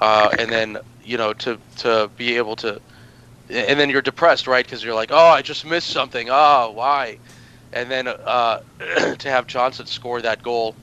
uh, 0.00 0.30
and 0.38 0.50
then 0.50 0.78
you 1.04 1.16
know 1.16 1.32
to 1.34 1.58
to 1.78 2.10
be 2.16 2.36
able 2.36 2.56
to, 2.56 2.80
and 3.48 3.80
then 3.80 3.88
you're 3.88 4.02
depressed, 4.02 4.46
right? 4.46 4.64
Because 4.64 4.84
you're 4.84 4.94
like, 4.94 5.10
oh, 5.10 5.28
I 5.28 5.40
just 5.40 5.64
missed 5.64 5.88
something. 5.88 6.28
Oh, 6.30 6.72
why? 6.74 7.18
And 7.72 7.90
then 7.90 8.08
uh, 8.08 8.60
to 9.18 9.30
have 9.30 9.46
Johnson 9.46 9.86
score 9.86 10.20
that 10.22 10.42
goal 10.42 10.74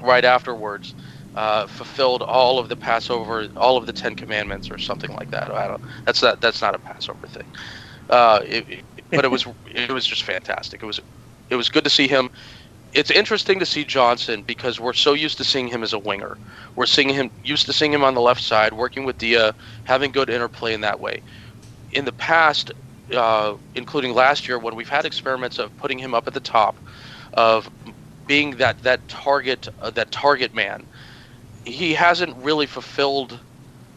right 0.00 0.24
afterwards. 0.24 0.94
Uh, 1.34 1.66
fulfilled 1.66 2.22
all 2.22 2.60
of 2.60 2.68
the 2.68 2.76
Passover, 2.76 3.48
all 3.56 3.76
of 3.76 3.86
the 3.86 3.92
Ten 3.92 4.14
Commandments, 4.14 4.70
or 4.70 4.78
something 4.78 5.12
like 5.14 5.32
that. 5.32 5.50
I 5.50 5.66
don't. 5.66 5.82
That's 6.04 6.22
not. 6.22 6.40
That's 6.40 6.62
not 6.62 6.76
a 6.76 6.78
Passover 6.78 7.26
thing. 7.26 7.46
Uh, 8.08 8.40
it, 8.44 8.68
it, 8.68 8.84
but 9.10 9.24
it 9.24 9.32
was. 9.32 9.44
it 9.66 9.90
was 9.90 10.06
just 10.06 10.22
fantastic. 10.22 10.82
It 10.82 10.86
was. 10.86 11.00
It 11.50 11.56
was 11.56 11.68
good 11.68 11.82
to 11.84 11.90
see 11.90 12.06
him. 12.06 12.30
It's 12.92 13.10
interesting 13.10 13.58
to 13.58 13.66
see 13.66 13.84
Johnson 13.84 14.42
because 14.42 14.78
we're 14.78 14.92
so 14.92 15.14
used 15.14 15.36
to 15.38 15.44
seeing 15.44 15.66
him 15.66 15.82
as 15.82 15.92
a 15.92 15.98
winger. 15.98 16.38
We're 16.76 16.86
seeing 16.86 17.08
him 17.08 17.32
used 17.42 17.66
to 17.66 17.72
seeing 17.72 17.92
him 17.92 18.04
on 18.04 18.14
the 18.14 18.20
left 18.20 18.40
side, 18.40 18.72
working 18.72 19.04
with 19.04 19.18
Dia, 19.18 19.56
having 19.82 20.12
good 20.12 20.30
interplay 20.30 20.72
in 20.72 20.82
that 20.82 21.00
way. 21.00 21.20
In 21.90 22.04
the 22.04 22.12
past, 22.12 22.70
uh, 23.12 23.56
including 23.74 24.14
last 24.14 24.48
year, 24.48 24.58
when 24.58 24.76
we've 24.76 24.88
had 24.88 25.06
experiments 25.06 25.58
of 25.58 25.76
putting 25.76 25.98
him 25.98 26.14
up 26.14 26.28
at 26.28 26.34
the 26.34 26.40
top, 26.40 26.80
of 27.34 27.70
being 28.26 28.52
that 28.58 28.78
that 28.82 29.08
target 29.08 29.68
uh, 29.80 29.90
that 29.92 30.10
target 30.12 30.54
man 30.54 30.86
he 31.64 31.94
hasn't 31.94 32.36
really 32.38 32.66
fulfilled 32.66 33.40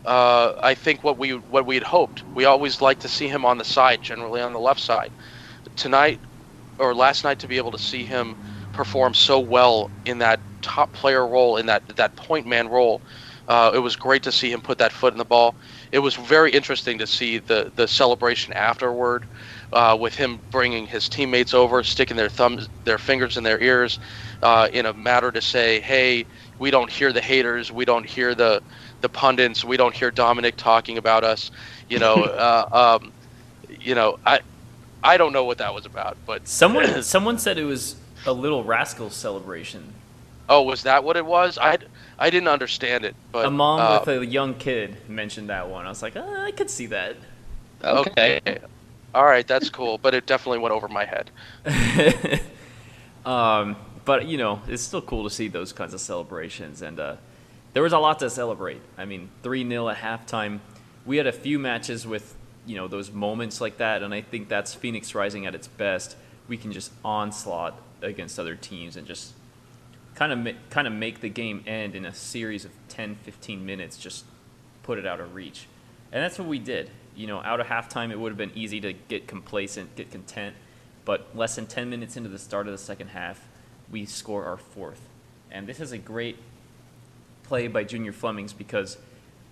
uh, 0.05 0.53
I 0.63 0.73
think 0.73 1.03
what 1.03 1.17
we 1.17 1.31
what 1.35 1.65
we 1.65 1.75
had 1.75 1.83
hoped. 1.83 2.23
We 2.25 2.45
always 2.45 2.81
like 2.81 2.99
to 2.99 3.07
see 3.07 3.27
him 3.27 3.45
on 3.45 3.57
the 3.57 3.63
side, 3.65 4.01
generally 4.01 4.41
on 4.41 4.53
the 4.53 4.59
left 4.59 4.79
side. 4.81 5.13
Tonight 5.75 6.21
or 6.79 6.95
last 6.95 7.23
night 7.23 7.39
to 7.39 7.47
be 7.47 7.57
able 7.57 7.71
to 7.71 7.77
see 7.79 8.05
him 8.05 8.37
perform 8.73 9.13
so 9.13 9.39
well 9.39 9.91
in 10.05 10.19
that 10.19 10.41
top 10.61 10.93
player 10.93 11.27
role, 11.27 11.57
in 11.57 11.67
that 11.67 11.83
that 11.97 12.15
point 12.17 12.47
man 12.47 12.67
role, 12.69 13.03
uh, 13.47 13.71
it 13.73 13.79
was 13.79 13.95
great 13.95 14.23
to 14.23 14.31
see 14.31 14.51
him 14.51 14.61
put 14.61 14.77
that 14.79 14.93
foot 14.93 15.13
in 15.13 15.19
the 15.19 15.25
ball. 15.25 15.57
It 15.91 15.99
was 15.99 16.15
very 16.15 16.51
interesting 16.51 16.97
to 16.99 17.07
see 17.07 17.39
the 17.39 17.71
the 17.75 17.87
celebration 17.87 18.53
afterward, 18.53 19.25
uh, 19.71 19.97
with 19.99 20.15
him 20.15 20.39
bringing 20.51 20.85
his 20.87 21.09
teammates 21.09 21.53
over, 21.53 21.83
sticking 21.83 22.17
their 22.17 22.29
thumbs, 22.29 22.67
their 22.83 22.97
fingers 22.97 23.37
in 23.37 23.43
their 23.43 23.61
ears, 23.61 23.99
uh, 24.43 24.67
in 24.71 24.85
a 24.85 24.93
matter 24.93 25.31
to 25.31 25.41
say, 25.41 25.79
"Hey, 25.79 26.25
we 26.59 26.71
don't 26.71 26.89
hear 26.89 27.13
the 27.13 27.21
haters, 27.21 27.71
we 27.71 27.85
don't 27.85 28.05
hear 28.05 28.35
the 28.35 28.61
the 29.01 29.09
pundits, 29.09 29.63
we 29.63 29.77
don't 29.77 29.95
hear 29.95 30.11
Dominic 30.11 30.57
talking 30.57 30.97
about 30.97 31.23
us." 31.23 31.51
You 31.89 31.99
know, 31.99 32.15
uh, 32.23 32.99
um, 33.01 33.11
you 33.81 33.95
know, 33.95 34.19
I 34.25 34.41
I 35.03 35.17
don't 35.17 35.33
know 35.33 35.45
what 35.45 35.59
that 35.59 35.73
was 35.73 35.85
about, 35.85 36.17
but 36.25 36.47
someone 36.47 37.01
someone 37.03 37.37
said 37.37 37.57
it 37.57 37.65
was 37.65 37.95
a 38.25 38.33
little 38.33 38.63
rascal 38.63 39.09
celebration. 39.09 39.93
Oh, 40.49 40.61
was 40.61 40.83
that 40.83 41.03
what 41.03 41.17
it 41.17 41.25
was? 41.25 41.57
I 41.57 41.77
I 42.19 42.29
didn't 42.29 42.49
understand 42.49 43.05
it, 43.05 43.15
but 43.31 43.45
a 43.45 43.51
mom 43.51 43.79
uh, 43.79 43.99
with 43.99 44.21
a 44.21 44.25
young 44.25 44.55
kid 44.55 44.97
mentioned 45.07 45.49
that 45.49 45.69
one. 45.69 45.85
I 45.85 45.89
was 45.89 46.01
like, 46.01 46.15
oh, 46.15 46.43
I 46.43 46.51
could 46.51 46.69
see 46.69 46.87
that. 46.87 47.15
Okay. 47.83 48.41
okay. 48.45 48.59
All 49.13 49.25
right, 49.25 49.47
that's 49.47 49.69
cool, 49.69 49.97
but 49.97 50.13
it 50.13 50.25
definitely 50.25 50.59
went 50.59 50.73
over 50.73 50.87
my 50.87 51.05
head. 51.05 51.31
um, 53.25 53.75
but 54.05 54.25
you 54.27 54.37
know, 54.37 54.61
it's 54.67 54.83
still 54.83 55.01
cool 55.01 55.23
to 55.23 55.29
see 55.29 55.47
those 55.47 55.73
kinds 55.73 55.93
of 55.93 56.01
celebrations, 56.01 56.81
and 56.81 56.99
uh, 56.99 57.15
there 57.73 57.83
was 57.83 57.93
a 57.93 57.99
lot 57.99 58.19
to 58.19 58.29
celebrate. 58.29 58.81
I 58.97 59.05
mean, 59.05 59.29
three 59.43 59.67
0 59.67 59.89
at 59.89 59.97
halftime. 59.97 60.59
We 61.05 61.17
had 61.17 61.27
a 61.27 61.31
few 61.31 61.59
matches 61.59 62.05
with 62.07 62.35
you 62.65 62.75
know 62.75 62.87
those 62.87 63.11
moments 63.11 63.61
like 63.61 63.77
that, 63.77 64.03
and 64.03 64.13
I 64.13 64.21
think 64.21 64.49
that's 64.49 64.73
Phoenix 64.73 65.13
Rising 65.15 65.45
at 65.45 65.55
its 65.55 65.67
best. 65.67 66.15
We 66.47 66.57
can 66.57 66.71
just 66.71 66.91
onslaught 67.03 67.79
against 68.01 68.39
other 68.39 68.55
teams 68.55 68.97
and 68.97 69.07
just 69.07 69.33
kind 70.17 70.47
of 70.47 70.55
kind 70.71 70.87
of 70.87 70.93
make 70.93 71.21
the 71.21 71.29
game 71.29 71.63
end 71.67 71.95
in 71.95 72.03
a 72.03 72.13
series 72.13 72.65
of 72.65 72.71
10, 72.89 73.15
15 73.23 73.65
minutes. 73.65 73.97
Just 73.97 74.25
put 74.81 74.97
it 74.97 75.05
out 75.05 75.19
of 75.19 75.35
reach, 75.35 75.67
and 76.11 76.23
that's 76.23 76.39
what 76.39 76.47
we 76.47 76.57
did. 76.57 76.89
You 77.15 77.27
know, 77.27 77.39
out 77.39 77.59
of 77.59 77.67
halftime, 77.67 78.11
it 78.11 78.19
would 78.19 78.29
have 78.29 78.37
been 78.37 78.51
easy 78.55 78.81
to 78.81 78.93
get 78.93 79.27
complacent, 79.27 79.95
get 79.95 80.09
content, 80.11 80.55
but 81.05 81.35
less 81.35 81.55
than 81.55 81.67
10 81.67 81.89
minutes 81.89 82.17
into 82.17 82.29
the 82.29 82.39
start 82.39 82.67
of 82.67 82.71
the 82.71 82.77
second 82.77 83.09
half, 83.09 83.47
we 83.91 84.05
score 84.05 84.45
our 84.45 84.57
fourth. 84.57 85.01
And 85.51 85.67
this 85.67 85.79
is 85.79 85.91
a 85.91 85.97
great 85.97 86.37
play 87.43 87.67
by 87.67 87.83
Junior 87.83 88.11
Flemmings 88.11 88.53
because 88.53 88.97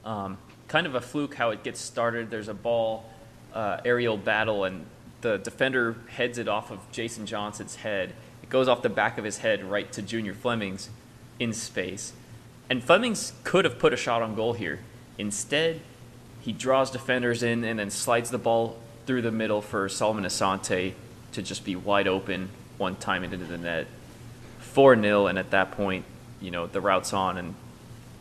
um, 0.04 0.38
kind 0.68 0.88
of 0.88 0.96
a 0.96 1.02
fluke 1.02 1.36
how 1.36 1.52
it 1.52 1.64
gets 1.64 1.80
started. 1.80 2.30
There's 2.30 2.50
a 2.50 2.54
ball 2.54 3.06
uh, 3.54 3.82
aerial 3.86 4.18
battle, 4.18 4.64
and 4.64 4.86
the 5.22 5.38
defender 5.38 5.96
heads 6.10 6.38
it 6.38 6.48
off 6.48 6.72
of 6.72 6.80
Jason 6.92 7.26
Johnson's 7.26 7.76
head. 7.76 8.14
It 8.46 8.52
goes 8.52 8.68
off 8.68 8.84
the 8.84 8.90
back 8.90 9.18
of 9.18 9.24
his 9.24 9.40
head 9.40 9.64
right 9.64 9.92
to 9.94 10.04
Junior 10.04 10.36
Flemmings 10.36 10.90
in 11.40 11.52
space. 11.52 12.14
And 12.70 12.84
Flemmings 12.84 13.34
could 13.44 13.66
have 13.66 13.80
put 13.80 13.92
a 13.92 13.98
shot 13.98 14.22
on 14.22 14.36
goal 14.36 14.54
here. 14.54 14.82
Instead, 15.18 15.82
he 16.42 16.52
draws 16.52 16.92
defenders 16.92 17.42
in 17.42 17.64
and 17.64 17.80
then 17.80 17.90
slides 17.90 18.30
the 18.30 18.38
ball 18.38 18.78
through 19.08 19.24
the 19.24 19.32
middle 19.32 19.62
for 19.62 19.90
Solomon 19.90 20.26
Asante 20.26 20.94
to 21.32 21.42
just 21.42 21.66
be 21.66 21.76
wide 21.76 22.08
open 22.08 22.50
one 22.78 22.96
time 22.96 23.24
into 23.24 23.38
the 23.38 23.58
net. 23.58 23.88
4 24.60 25.02
0, 25.02 25.26
and 25.26 25.40
at 25.40 25.50
that 25.50 25.72
point, 25.72 26.06
you 26.40 26.52
know, 26.52 26.68
the 26.68 26.82
route's 26.82 27.14
on, 27.14 27.40
and 27.40 27.56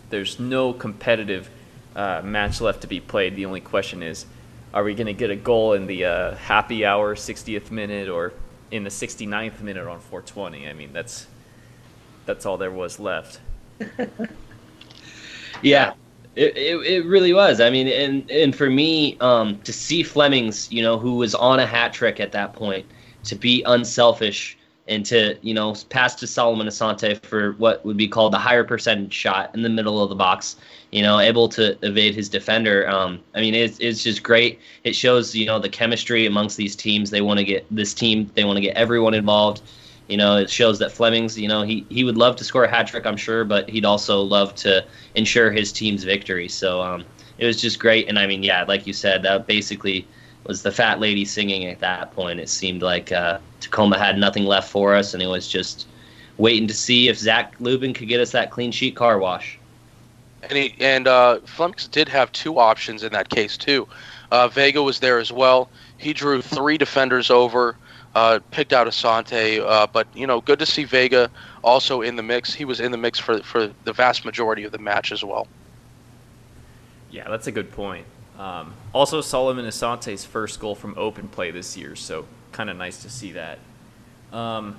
there's 0.08 0.40
no 0.40 0.72
competitive 0.72 1.50
uh, 1.94 2.22
match 2.24 2.62
left 2.62 2.80
to 2.80 2.86
be 2.86 3.00
played. 3.00 3.36
The 3.36 3.44
only 3.44 3.60
question 3.60 4.02
is, 4.02 4.24
are 4.72 4.82
we 4.82 4.94
going 4.94 5.06
to 5.06 5.12
get 5.12 5.30
a 5.30 5.36
goal 5.36 5.74
in 5.74 5.86
the 5.86 6.06
uh, 6.06 6.34
happy 6.36 6.86
hour 6.86 7.14
60th 7.14 7.70
minute 7.70 8.08
or 8.08 8.32
in 8.70 8.84
the 8.84 8.90
69th 8.90 9.60
minute 9.60 9.86
on 9.86 10.00
420? 10.00 10.68
I 10.68 10.72
mean, 10.72 10.92
that's 10.92 11.26
that's 12.26 12.46
all 12.46 12.56
there 12.56 12.70
was 12.70 12.98
left. 12.98 13.40
yeah, 15.62 15.92
it, 16.36 16.56
it, 16.56 16.86
it, 16.86 17.06
really 17.06 17.32
was. 17.32 17.60
I 17.60 17.70
mean, 17.70 17.88
and 17.88 18.30
and 18.30 18.54
for 18.54 18.70
me, 18.70 19.16
um, 19.20 19.60
to 19.60 19.72
see 19.72 20.02
Flemmings, 20.02 20.70
you 20.72 20.82
know, 20.82 20.98
who 20.98 21.16
was 21.16 21.34
on 21.34 21.60
a 21.60 21.66
hat 21.66 21.92
trick 21.92 22.20
at 22.20 22.32
that 22.32 22.52
point, 22.52 22.86
to 23.24 23.34
be 23.34 23.62
unselfish 23.64 24.56
and 24.86 25.04
to 25.06 25.36
you 25.42 25.54
know 25.54 25.74
pass 25.88 26.14
to 26.16 26.26
Solomon 26.26 26.66
Asante 26.66 27.24
for 27.24 27.52
what 27.52 27.84
would 27.84 27.96
be 27.96 28.08
called 28.08 28.32
the 28.32 28.38
higher 28.38 28.64
percentage 28.64 29.12
shot 29.12 29.50
in 29.54 29.62
the 29.62 29.68
middle 29.68 30.02
of 30.02 30.08
the 30.08 30.14
box. 30.14 30.56
You 30.90 31.02
know, 31.02 31.18
able 31.18 31.48
to 31.50 31.76
evade 31.84 32.14
his 32.14 32.28
defender. 32.28 32.88
Um, 32.88 33.20
I 33.34 33.40
mean, 33.40 33.54
it's 33.54 33.78
it's 33.80 34.02
just 34.02 34.22
great. 34.22 34.60
It 34.84 34.94
shows 34.94 35.34
you 35.34 35.46
know 35.46 35.58
the 35.58 35.68
chemistry 35.68 36.26
amongst 36.26 36.56
these 36.56 36.76
teams. 36.76 37.10
They 37.10 37.22
want 37.22 37.38
to 37.38 37.44
get 37.44 37.66
this 37.70 37.94
team. 37.94 38.30
They 38.34 38.44
want 38.44 38.56
to 38.56 38.62
get 38.62 38.76
everyone 38.76 39.14
involved. 39.14 39.62
You 40.08 40.18
know, 40.18 40.36
it 40.36 40.50
shows 40.50 40.78
that 40.80 40.92
Flemmings. 40.92 41.38
You 41.38 41.48
know, 41.48 41.62
he 41.62 41.86
he 41.88 42.04
would 42.04 42.18
love 42.18 42.36
to 42.36 42.44
score 42.44 42.64
a 42.64 42.70
hat 42.70 42.86
trick, 42.86 43.06
I'm 43.06 43.16
sure, 43.16 43.44
but 43.44 43.68
he'd 43.68 43.84
also 43.84 44.20
love 44.20 44.54
to 44.56 44.84
ensure 45.14 45.50
his 45.50 45.72
team's 45.72 46.04
victory. 46.04 46.48
So 46.48 46.82
um, 46.82 47.04
it 47.38 47.46
was 47.46 47.60
just 47.60 47.78
great. 47.78 48.08
And 48.08 48.18
I 48.18 48.26
mean, 48.26 48.42
yeah, 48.42 48.64
like 48.64 48.86
you 48.86 48.92
said, 48.92 49.22
that 49.22 49.46
basically 49.46 50.06
was 50.46 50.62
the 50.62 50.70
fat 50.70 51.00
lady 51.00 51.24
singing 51.24 51.66
at 51.66 51.80
that 51.80 52.12
point. 52.12 52.40
It 52.40 52.48
seemed 52.48 52.82
like 52.82 53.12
uh, 53.12 53.38
Tacoma 53.60 53.98
had 53.98 54.18
nothing 54.18 54.44
left 54.44 54.70
for 54.70 54.94
us, 54.94 55.14
and 55.14 55.22
it 55.22 55.26
was 55.26 55.48
just 55.48 55.86
waiting 56.36 56.68
to 56.68 56.74
see 56.74 57.08
if 57.08 57.18
Zach 57.18 57.54
Lubin 57.60 57.94
could 57.94 58.08
get 58.08 58.20
us 58.20 58.32
that 58.32 58.50
clean 58.50 58.72
sheet 58.72 58.96
car 58.96 59.18
wash. 59.18 59.58
And 60.42 60.52
he, 60.52 60.74
and 60.78 61.08
uh, 61.08 61.40
Flemmings 61.46 61.88
did 61.88 62.08
have 62.08 62.30
two 62.32 62.58
options 62.58 63.02
in 63.02 63.12
that 63.12 63.30
case 63.30 63.56
too. 63.56 63.88
Uh, 64.30 64.48
Vega 64.48 64.82
was 64.82 65.00
there 65.00 65.18
as 65.18 65.32
well. 65.32 65.70
He 65.96 66.12
drew 66.12 66.42
three 66.42 66.76
defenders 66.76 67.30
over, 67.30 67.76
uh, 68.14 68.40
picked 68.50 68.72
out 68.72 68.86
Asante, 68.86 69.60
uh, 69.60 69.86
but 69.90 70.06
you 70.14 70.26
know, 70.26 70.40
good 70.42 70.58
to 70.58 70.66
see 70.66 70.84
Vega 70.84 71.30
also 71.62 72.02
in 72.02 72.16
the 72.16 72.22
mix. 72.22 72.52
He 72.52 72.64
was 72.64 72.80
in 72.80 72.92
the 72.92 72.98
mix 72.98 73.18
for 73.18 73.42
for 73.42 73.70
the 73.84 73.92
vast 73.92 74.24
majority 74.24 74.64
of 74.64 74.72
the 74.72 74.78
match 74.78 75.12
as 75.12 75.24
well. 75.24 75.46
Yeah, 77.10 77.28
that's 77.30 77.46
a 77.46 77.52
good 77.52 77.70
point. 77.70 78.06
Um, 78.38 78.74
also, 78.92 79.20
Solomon 79.20 79.64
Asante's 79.64 80.24
first 80.24 80.58
goal 80.58 80.74
from 80.74 80.94
open 80.96 81.28
play 81.28 81.50
this 81.50 81.76
year, 81.76 81.94
so 81.94 82.26
kind 82.52 82.68
of 82.68 82.76
nice 82.76 83.02
to 83.02 83.10
see 83.10 83.32
that. 83.32 83.58
Um, 84.32 84.78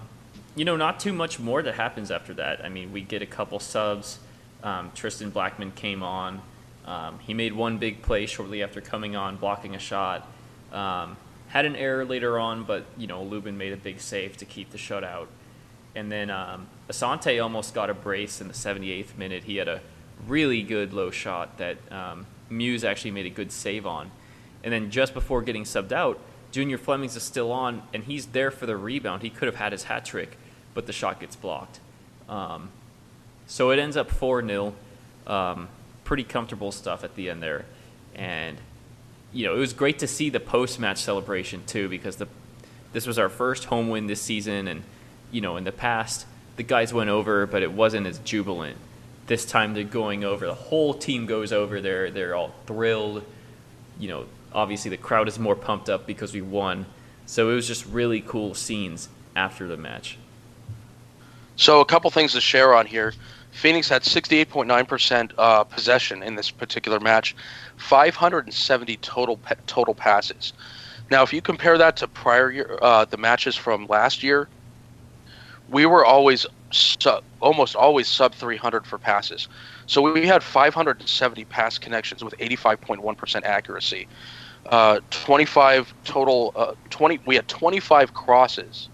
you 0.56 0.66
know, 0.66 0.76
not 0.76 1.00
too 1.00 1.14
much 1.14 1.40
more 1.40 1.62
that 1.62 1.76
happens 1.76 2.12
after 2.12 2.34
that. 2.36 2.64
I 2.64 2.70
mean, 2.70 2.92
we 2.92 3.02
get 3.02 3.22
a 3.22 3.26
couple 3.26 3.60
subs. 3.60 4.20
Um, 4.64 4.92
Tristan 4.96 5.30
Blackman 5.30 5.72
came 5.72 6.04
on. 6.04 6.42
Um, 6.86 7.20
he 7.20 7.34
made 7.34 7.54
one 7.54 7.78
big 7.78 8.02
play 8.02 8.26
shortly 8.26 8.64
after 8.64 8.80
coming 8.80 9.16
on, 9.16 9.38
blocking 9.38 9.76
a 9.76 9.80
shot. 9.80 10.28
Um, 10.72 11.18
had 11.48 11.66
an 11.66 11.76
error 11.76 12.06
later 12.06 12.40
on, 12.40 12.64
but 12.64 12.86
you 12.98 13.08
know, 13.08 13.24
Lubin 13.24 13.58
made 13.58 13.74
a 13.74 13.78
big 13.78 14.00
save 14.00 14.38
to 14.38 14.46
keep 14.46 14.72
the 14.72 14.78
shutout. 14.78 15.28
And 15.96 16.12
then 16.12 16.30
um, 16.30 16.68
Asante 16.90 17.42
almost 17.42 17.74
got 17.74 17.90
a 17.90 17.94
brace 17.94 18.42
in 18.42 18.48
the 18.48 18.54
78th 18.54 19.18
minute. 19.18 19.46
He 19.46 19.58
had 19.58 19.68
a 19.68 19.82
really 20.28 20.62
good 20.62 20.94
low 20.94 21.10
shot 21.10 21.58
that 21.58 21.78
um, 21.92 22.26
Muse 22.50 22.84
actually 22.84 23.12
made 23.12 23.26
a 23.26 23.30
good 23.30 23.52
save 23.52 23.86
on. 23.86 24.12
And 24.64 24.74
then 24.74 24.92
just 24.92 25.14
before 25.14 25.42
getting 25.42 25.64
subbed 25.64 25.92
out, 25.92 26.20
Junior 26.52 26.78
Flemmings 26.78 27.16
is 27.16 27.24
still 27.24 27.52
on, 27.52 27.84
and 27.94 28.04
he's 28.04 28.28
there 28.28 28.50
for 28.50 28.66
the 28.66 28.78
rebound. 28.78 29.22
He 29.22 29.30
could 29.30 29.48
have 29.48 29.58
had 29.58 29.72
his 29.72 29.84
hat 29.84 30.06
trick, 30.06 30.38
but 30.74 30.88
the 30.88 30.94
shot 30.94 31.20
gets 31.20 31.36
blocked. 31.36 31.80
Um, 32.30 32.70
So 33.48 33.70
it 33.72 33.80
ends 33.80 33.96
up 33.98 34.10
4 34.10 34.46
0. 34.46 34.74
Um, 35.28 35.68
pretty 36.04 36.24
comfortable 36.24 36.72
stuff 36.72 37.04
at 37.04 37.16
the 37.16 37.30
end 37.30 37.44
there. 37.44 37.66
And, 38.16 38.58
you 39.34 39.46
know, 39.46 39.56
it 39.56 39.60
was 39.60 39.74
great 39.74 40.00
to 40.00 40.08
see 40.08 40.30
the 40.30 40.40
post 40.40 40.80
match 40.80 41.00
celebration 41.00 41.64
too 41.66 41.90
because 41.90 42.16
the, 42.16 42.28
this 42.94 43.06
was 43.06 43.20
our 43.20 43.30
first 43.30 43.66
home 43.66 43.90
win 43.90 44.08
this 44.08 44.22
season. 44.22 44.68
And, 44.68 44.84
you 45.32 45.42
know, 45.42 45.58
in 45.58 45.64
the 45.64 45.72
past, 45.72 46.26
the 46.56 46.64
guys 46.64 46.94
went 46.94 47.10
over, 47.10 47.46
but 47.46 47.62
it 47.62 47.72
wasn't 47.72 48.08
as 48.08 48.20
jubilant. 48.20 48.78
This 49.28 49.46
time 49.46 49.74
they're 49.74 49.84
going 49.84 50.24
over. 50.24 50.46
The 50.46 50.54
whole 50.54 50.94
team 50.94 51.26
goes 51.26 51.52
over. 51.52 51.82
They're, 51.82 52.12
they're 52.12 52.36
all 52.36 52.52
thrilled. 52.66 53.24
You 54.00 54.10
know, 54.10 54.26
obviously 54.54 54.90
the 54.90 54.98
crowd 54.98 55.28
is 55.28 55.40
more 55.40 55.56
pumped 55.56 55.90
up 55.90 56.06
because 56.06 56.34
we 56.34 56.42
won. 56.42 56.86
So 57.26 57.50
it 57.50 57.56
was 57.56 57.68
just 57.68 57.86
really 57.88 58.22
cool 58.22 58.54
scenes 58.54 59.10
after 59.36 59.68
the 59.68 59.78
match. 59.78 60.18
So 61.56 61.80
a 61.80 61.86
couple 61.86 62.10
things 62.12 62.34
to 62.34 62.42
share 62.42 62.74
on 62.74 62.86
here. 62.86 63.14
Phoenix 63.52 63.88
had 63.88 64.04
68.9% 64.04 65.32
uh, 65.38 65.64
possession 65.64 66.22
in 66.22 66.36
this 66.36 66.52
particular 66.52 67.00
match, 67.00 67.36
570 67.78 68.98
total 68.98 69.40
total 69.66 69.96
passes. 69.96 70.52
Now, 71.10 71.24
if 71.24 71.32
you 71.32 71.42
compare 71.42 71.78
that 71.78 71.98
to 71.98 72.08
prior 72.08 72.52
year, 72.52 72.78
uh, 72.82 73.06
the 73.06 73.18
matches 73.18 73.56
from 73.56 73.88
last 73.88 74.24
year, 74.24 74.50
we 75.70 75.86
were 75.86 76.04
always 76.04 76.46
sub, 76.72 77.24
almost 77.40 77.76
always 77.76 78.08
sub 78.08 78.34
300 78.34 78.86
for 78.86 78.98
passes. 78.98 79.48
So 79.86 80.02
we 80.02 80.26
had 80.26 80.44
570 80.44 81.46
pass 81.46 81.78
connections 81.78 82.24
with 82.24 82.36
85.1% 82.38 83.44
accuracy. 83.44 84.08
Uh, 84.66 85.00
25 85.12 85.94
total. 86.04 86.52
Uh, 86.56 86.74
20. 86.90 87.20
We 87.26 87.36
had 87.36 87.48
25 87.48 88.14
crosses. 88.14 88.90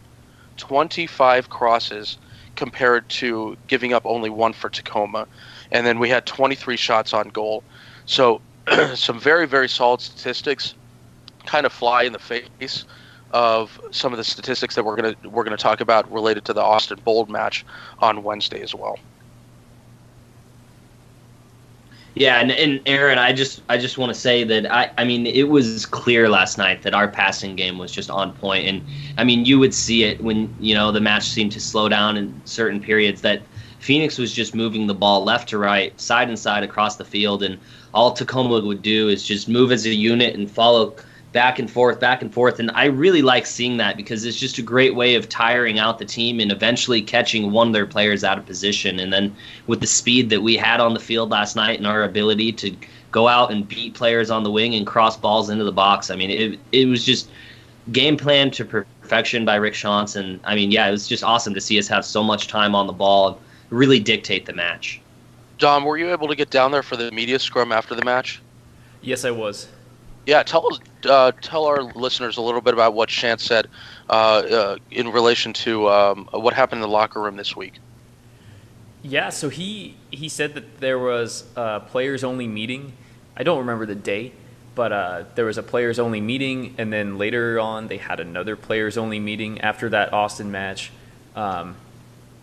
25 0.58 1.50
crosses 1.50 2.18
compared 2.56 3.08
to 3.10 3.58
giving 3.68 3.94
up 3.94 4.06
only 4.06 4.30
one 4.30 4.54
for 4.54 4.70
Tacoma. 4.70 5.28
And 5.72 5.86
then 5.86 5.98
we 5.98 6.10
had 6.10 6.26
23 6.26 6.76
shots 6.76 7.14
on 7.14 7.30
goal. 7.30 7.64
So 8.06 8.42
some 8.96 9.20
very, 9.20 9.48
very 9.48 9.70
solid 9.70 10.02
statistics 10.02 10.76
kind 11.46 11.66
of 11.66 11.72
fly 11.72 12.04
in 12.04 12.14
the 12.14 12.20
face 12.20 12.86
of 13.32 13.80
some 13.92 14.14
of 14.14 14.18
the 14.18 14.24
statistics 14.24 14.76
that 14.76 14.84
we're 14.84 14.96
gonna 14.96 15.16
we're 15.26 15.44
gonna 15.44 15.58
talk 15.58 15.82
about 15.82 16.12
related 16.12 16.46
to 16.46 16.54
the 16.54 16.62
Austin 16.62 17.00
Bold 17.04 17.30
match 17.30 17.66
on 18.00 18.24
Wednesday 18.24 18.62
as 18.62 18.76
well. 18.76 18.98
Yeah, 22.14 22.42
and, 22.42 22.52
and 22.52 22.82
Aaron, 22.86 23.18
I 23.18 23.32
just 23.32 23.62
I 23.70 23.78
just 23.78 23.98
want 23.98 24.14
to 24.14 24.20
say 24.20 24.44
that 24.44 24.72
I 24.72 24.92
I 24.98 25.06
mean 25.06 25.26
it 25.26 25.48
was 25.48 25.86
clear 25.86 26.28
last 26.28 26.58
night 26.58 26.82
that 26.82 26.94
our 26.94 27.08
passing 27.08 27.56
game 27.56 27.78
was 27.78 27.92
just 27.92 28.10
on 28.10 28.34
point, 28.34 28.68
and 28.68 28.82
I 29.18 29.24
mean 29.24 29.46
you 29.46 29.60
would 29.60 29.74
see 29.74 30.04
it 30.04 30.22
when 30.22 30.54
you 30.60 30.76
know 30.76 30.92
the 30.92 31.00
match 31.00 31.30
seemed 31.30 31.54
to 31.54 31.62
slow 31.62 31.88
down 31.88 32.18
in 32.18 32.42
certain 32.46 32.82
periods 32.82 33.22
that 33.22 33.42
Phoenix 33.80 34.18
was 34.18 34.34
just 34.34 34.54
moving 34.54 34.88
the 34.88 34.94
ball 34.94 35.24
left 35.24 35.50
to 35.50 35.58
right, 35.58 36.00
side 36.00 36.28
and 36.28 36.38
side 36.38 36.64
across 36.64 36.98
the 36.98 37.06
field, 37.06 37.44
and 37.44 37.58
all 37.94 38.12
Tacoma 38.12 38.60
would 38.60 38.82
do 38.82 39.08
is 39.08 39.24
just 39.24 39.48
move 39.48 39.72
as 39.72 39.86
a 39.86 39.90
unit 39.94 40.36
and 40.36 40.52
follow 40.52 40.94
back 41.32 41.60
and 41.60 41.72
forth, 41.72 42.00
back 42.00 42.22
and 42.22 42.34
forth. 42.34 42.60
And 42.60 42.72
I 42.72 42.86
really 42.86 43.22
like 43.22 43.46
seeing 43.46 43.78
that 43.78 43.96
because 43.96 44.26
it's 44.26 44.40
just 44.40 44.58
a 44.58 44.62
great 44.62 44.96
way 44.96 45.16
of 45.16 45.30
tiring 45.30 45.80
out 45.80 45.98
the 45.98 46.06
team 46.06 46.40
and 46.40 46.52
eventually 46.52 47.02
catching 47.02 47.52
one 47.52 47.68
of 47.68 47.74
their 47.74 47.86
players 47.86 48.24
out 48.24 48.38
of 48.38 48.46
position. 48.46 49.00
And 49.00 49.14
then 49.14 49.34
with 49.68 49.80
the 49.80 49.88
speed 49.88 50.30
that 50.30 50.42
we 50.42 50.58
had 50.58 50.80
on 50.80 50.94
the 50.94 51.00
field 51.00 51.30
last 51.30 51.56
night 51.56 51.78
and 51.78 51.88
our 51.88 52.04
ability 52.04 52.52
to 52.54 52.76
go 53.12 53.28
out 53.28 53.52
and 53.52 53.68
beat 53.68 53.94
players 53.94 54.30
on 54.30 54.44
the 54.44 54.52
wing 54.52 54.76
and 54.76 54.86
cross 54.86 55.16
balls 55.18 55.50
into 55.50 55.64
the 55.64 55.72
box, 55.72 56.10
I 56.10 56.16
mean, 56.16 56.30
it, 56.30 56.60
it 56.72 56.86
was 56.86 57.06
just 57.06 57.30
game 57.92 58.18
plan 58.18 58.52
to 58.52 58.66
perfection 58.66 59.46
by 59.46 59.56
Rick 59.56 59.74
Schantz. 59.74 60.18
And 60.18 60.40
I 60.44 60.56
mean, 60.56 60.72
yeah, 60.72 60.88
it 60.88 60.92
was 60.92 61.08
just 61.08 61.24
awesome 61.24 61.54
to 61.54 61.62
see 61.62 61.80
us 61.80 61.88
have 61.88 62.06
so 62.06 62.24
much 62.24 62.48
time 62.48 62.76
on 62.76 62.88
the 62.88 62.94
ball 62.94 63.28
and 63.30 63.38
really 63.70 64.00
dictate 64.00 64.46
the 64.46 64.54
match. 64.54 65.02
Dom, 65.60 65.86
were 65.86 65.98
you 65.98 66.12
able 66.12 66.28
to 66.28 66.36
get 66.36 66.50
down 66.50 66.72
there 66.72 66.84
for 66.84 66.98
the 66.98 67.12
media 67.12 67.40
scrum 67.40 67.72
after 67.72 67.96
the 67.96 68.04
match? 68.04 68.42
Yes, 69.02 69.24
I 69.24 69.32
was. 69.32 69.68
Yeah, 70.26 70.44
tell 70.44 70.68
uh, 71.06 71.32
tell 71.42 71.66
our 71.66 71.84
listeners 71.84 72.38
a 72.38 72.42
little 72.42 72.62
bit 72.62 72.74
about 72.74 72.94
what 72.94 73.10
Schantz 73.10 73.42
said 73.42 73.68
uh, 74.10 74.14
uh, 74.14 74.78
in 74.90 75.10
relation 75.10 75.54
to 75.54 75.90
um, 75.90 76.30
what 76.32 76.54
happened 76.54 76.78
in 76.78 76.82
the 76.82 76.94
locker 76.94 77.22
room 77.22 77.36
this 77.36 77.56
week. 77.56 77.80
Yeah, 79.04 79.30
so 79.30 79.50
he 79.50 79.96
he 80.12 80.30
said 80.30 80.54
that 80.54 80.80
there 80.80 81.00
was 81.00 81.46
a 81.56 81.80
players 81.80 82.24
only 82.24 82.48
meeting. 82.48 82.94
I 83.36 83.44
don't 83.44 83.60
remember 83.60 83.86
the 83.86 83.96
day, 83.96 84.34
but 84.76 84.92
uh, 84.92 85.24
there 85.36 85.46
was 85.46 85.58
a 85.58 85.64
players 85.64 85.98
only 85.98 86.22
meeting, 86.22 86.76
and 86.78 86.94
then 86.94 87.18
later 87.18 87.60
on 87.60 87.88
they 87.88 87.98
had 87.98 88.20
another 88.20 88.56
players 88.56 88.98
only 88.98 89.20
meeting 89.20 89.62
after 89.62 89.90
that 89.90 90.14
Austin 90.14 90.52
match. 90.52 90.92
Um, 91.36 91.76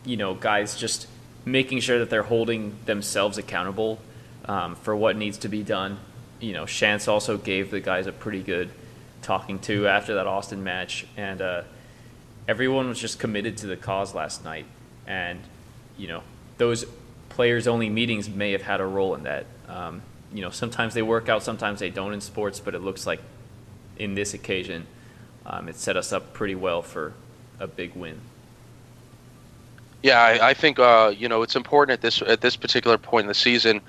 you 0.05 0.17
know, 0.17 0.35
guys 0.35 0.77
just 0.77 1.07
making 1.45 1.81
sure 1.81 2.01
that 2.01 2.11
they're 2.11 2.23
holding 2.23 2.77
themselves 2.87 3.39
accountable 3.39 4.01
um, 4.47 4.75
for 4.75 4.97
what 4.97 5.17
needs 5.17 5.39
to 5.39 5.49
be 5.49 5.63
done 5.63 5.99
you 6.41 6.53
know, 6.53 6.65
Schantz 6.65 7.09
also 7.09 7.37
gave 7.37 7.71
the 7.71 7.81
guys 7.81 8.07
a 8.07 8.13
pretty 8.13 8.43
good 8.43 8.71
talking 9.23 9.59
to 9.61 9.89
after 9.89 10.15
that 10.15 10.27
Austin 10.27 10.63
match, 10.63 11.07
and 11.17 11.41
uh, 11.41 11.63
everyone 12.47 12.89
was 12.89 12.99
just 12.99 13.19
committed 13.19 13.57
to 13.59 13.67
the 13.67 13.77
cause 13.77 14.15
last 14.15 14.45
night. 14.45 14.67
And 15.07 15.41
you 15.97 16.09
know, 16.09 16.23
those 16.59 16.85
players 17.29 17.67
only 17.67 17.89
meetings 17.89 18.29
may 18.29 18.53
have 18.53 18.63
had 18.63 18.81
a 18.81 18.87
role 18.87 19.15
in 19.15 19.25
that. 19.25 19.47
Um, 19.69 20.03
you 20.33 20.43
know, 20.43 20.51
sometimes 20.51 20.95
they 20.95 21.03
work 21.03 21.29
out, 21.29 21.43
sometimes 21.43 21.81
they 21.81 21.91
don't 21.91 22.13
in 22.13 22.21
sports, 22.21 22.61
but 22.61 22.75
it 22.75 22.81
looks 22.81 23.07
like 23.07 23.21
in 23.99 24.15
this 24.15 24.35
occasion, 24.35 24.87
um, 25.47 25.69
it 25.69 25.77
set 25.77 25.97
us 25.97 26.13
up 26.13 26.33
pretty 26.33 26.55
well 26.55 26.83
for 26.83 27.15
a 27.59 27.67
big 27.67 27.95
win. 27.95 28.21
Yeah, 30.03 30.21
I, 30.21 30.51
I 30.51 30.55
think 30.55 30.79
uh, 30.79 31.13
you 31.17 31.29
know 31.29 31.43
it's 31.43 31.57
important 31.57 31.95
at 31.95 32.01
this 32.01 32.23
at 32.23 32.41
this 32.41 32.57
particular 32.57 32.99
point 32.99 33.25
in 33.25 33.29
the 33.29 33.35
season 33.35 33.81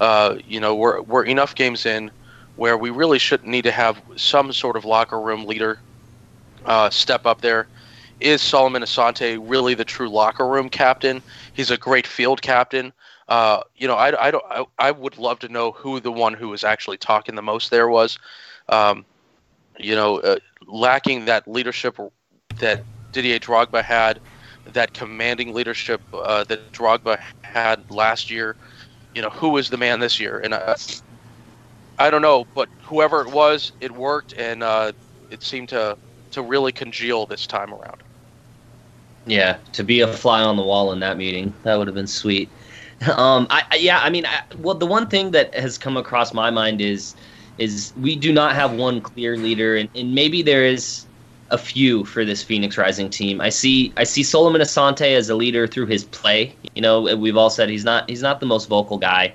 uh, 0.00 0.36
you 0.46 0.60
know, 0.60 0.74
we're 0.74 1.02
we're 1.02 1.24
enough 1.24 1.54
games 1.54 1.86
in 1.86 2.10
where 2.56 2.76
we 2.76 2.90
really 2.90 3.18
should 3.18 3.44
need 3.44 3.62
to 3.62 3.72
have 3.72 4.00
some 4.16 4.52
sort 4.52 4.76
of 4.76 4.84
locker 4.84 5.20
room 5.20 5.46
leader 5.46 5.78
uh, 6.64 6.90
step 6.90 7.26
up 7.26 7.40
there. 7.40 7.66
Is 8.20 8.40
Solomon 8.40 8.82
Asante 8.82 9.38
really 9.42 9.74
the 9.74 9.84
true 9.84 10.08
locker 10.08 10.46
room 10.46 10.68
captain? 10.68 11.22
He's 11.54 11.70
a 11.70 11.76
great 11.76 12.06
field 12.06 12.40
captain. 12.40 12.92
Uh, 13.28 13.62
you 13.76 13.88
know, 13.88 13.94
I, 13.94 14.26
I 14.26 14.30
don't. 14.30 14.44
I, 14.48 14.64
I, 14.78 14.90
would 14.90 15.16
love 15.16 15.38
to 15.40 15.48
know 15.48 15.72
who 15.72 16.00
the 16.00 16.12
one 16.12 16.34
who 16.34 16.48
was 16.48 16.64
actually 16.64 16.98
talking 16.98 17.34
the 17.34 17.42
most 17.42 17.70
there 17.70 17.88
was. 17.88 18.18
Um, 18.68 19.04
you 19.78 19.94
know, 19.94 20.18
uh, 20.20 20.36
lacking 20.66 21.24
that 21.24 21.48
leadership 21.48 21.98
that 22.58 22.84
Didier 23.12 23.38
Drogba 23.38 23.82
had, 23.82 24.20
that 24.66 24.92
commanding 24.92 25.54
leadership 25.54 26.00
uh, 26.12 26.44
that 26.44 26.72
Drogba 26.72 27.18
had 27.42 27.90
last 27.90 28.30
year 28.30 28.56
you 29.14 29.22
know, 29.22 29.30
who 29.30 29.56
is 29.56 29.68
the 29.70 29.76
man 29.76 30.00
this 30.00 30.18
year? 30.18 30.40
And 30.42 30.54
I, 30.54 30.74
I 31.98 32.10
don't 32.10 32.22
know, 32.22 32.46
but 32.54 32.68
whoever 32.84 33.22
it 33.22 33.32
was, 33.32 33.72
it 33.80 33.92
worked, 33.92 34.32
and 34.36 34.62
uh, 34.62 34.92
it 35.30 35.42
seemed 35.42 35.68
to 35.70 35.96
to 36.32 36.42
really 36.42 36.72
congeal 36.72 37.26
this 37.26 37.46
time 37.46 37.72
around. 37.72 38.02
Yeah, 39.26 39.58
to 39.72 39.84
be 39.84 40.00
a 40.00 40.08
fly 40.08 40.42
on 40.42 40.56
the 40.56 40.62
wall 40.62 40.92
in 40.92 41.00
that 41.00 41.16
meeting, 41.16 41.54
that 41.62 41.76
would 41.78 41.86
have 41.86 41.94
been 41.94 42.06
sweet. 42.06 42.50
Um, 43.16 43.48
I, 43.50 43.64
yeah, 43.80 43.98
I 43.98 44.10
mean, 44.10 44.24
I, 44.26 44.38
well, 44.58 44.76
the 44.76 44.86
one 44.86 45.08
thing 45.08 45.32
that 45.32 45.52
has 45.56 45.76
come 45.76 45.96
across 45.96 46.32
my 46.32 46.50
mind 46.50 46.80
is 46.80 47.16
is 47.58 47.92
we 47.96 48.14
do 48.14 48.32
not 48.32 48.54
have 48.54 48.74
one 48.74 49.00
clear 49.00 49.36
leader, 49.36 49.74
and, 49.74 49.88
and 49.96 50.14
maybe 50.14 50.40
there 50.40 50.64
is 50.64 51.06
a 51.52 51.58
few 51.58 52.04
for 52.04 52.24
this 52.24 52.42
Phoenix 52.42 52.76
Rising 52.76 53.10
team. 53.10 53.40
I 53.40 53.50
see 53.50 53.92
I 53.96 54.04
see 54.04 54.22
Solomon 54.22 54.60
Asante 54.60 55.14
as 55.14 55.28
a 55.28 55.36
leader 55.36 55.66
through 55.66 55.86
his 55.86 56.04
play. 56.04 56.54
You 56.74 56.82
know, 56.82 57.16
we've 57.16 57.36
all 57.36 57.50
said 57.50 57.68
he's 57.68 57.84
not 57.84 58.08
he's 58.08 58.22
not 58.22 58.40
the 58.40 58.46
most 58.46 58.68
vocal 58.68 58.98
guy, 58.98 59.34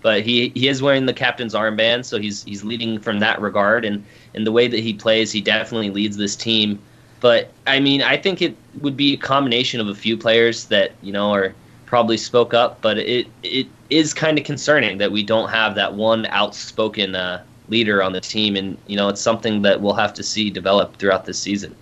but 0.00 0.22
he, 0.22 0.48
he 0.54 0.68
is 0.68 0.82
wearing 0.82 1.06
the 1.06 1.12
captain's 1.12 1.54
armband, 1.54 2.06
so 2.06 2.18
he's 2.18 2.42
he's 2.44 2.64
leading 2.64 2.98
from 2.98 3.20
that 3.20 3.40
regard 3.40 3.84
and 3.84 4.04
in 4.34 4.44
the 4.44 4.52
way 4.52 4.68
that 4.68 4.80
he 4.80 4.92
plays, 4.92 5.32
he 5.32 5.40
definitely 5.40 5.90
leads 5.90 6.16
this 6.16 6.36
team. 6.36 6.78
But 7.20 7.50
I 7.66 7.80
mean, 7.80 8.02
I 8.02 8.16
think 8.16 8.40
it 8.40 8.56
would 8.80 8.96
be 8.96 9.14
a 9.14 9.16
combination 9.18 9.80
of 9.80 9.88
a 9.88 9.94
few 9.94 10.16
players 10.16 10.66
that, 10.66 10.92
you 11.02 11.12
know, 11.12 11.32
are 11.32 11.54
probably 11.86 12.16
spoke 12.16 12.54
up, 12.54 12.80
but 12.80 12.98
it 12.98 13.26
it 13.42 13.66
is 13.90 14.14
kind 14.14 14.38
of 14.38 14.44
concerning 14.44 14.98
that 14.98 15.12
we 15.12 15.22
don't 15.22 15.50
have 15.50 15.74
that 15.74 15.94
one 15.94 16.26
outspoken 16.26 17.14
uh, 17.14 17.42
leader 17.70 18.02
on 18.02 18.12
the 18.12 18.20
team, 18.20 18.56
and 18.56 18.76
you 18.86 18.96
know 18.96 19.08
it's 19.08 19.20
something 19.20 19.62
that 19.62 19.80
we'll 19.80 19.94
have 19.94 20.12
to 20.14 20.22
see 20.22 20.50
develop 20.50 20.96
throughout 20.96 21.24
this 21.24 21.38
season. 21.38 21.74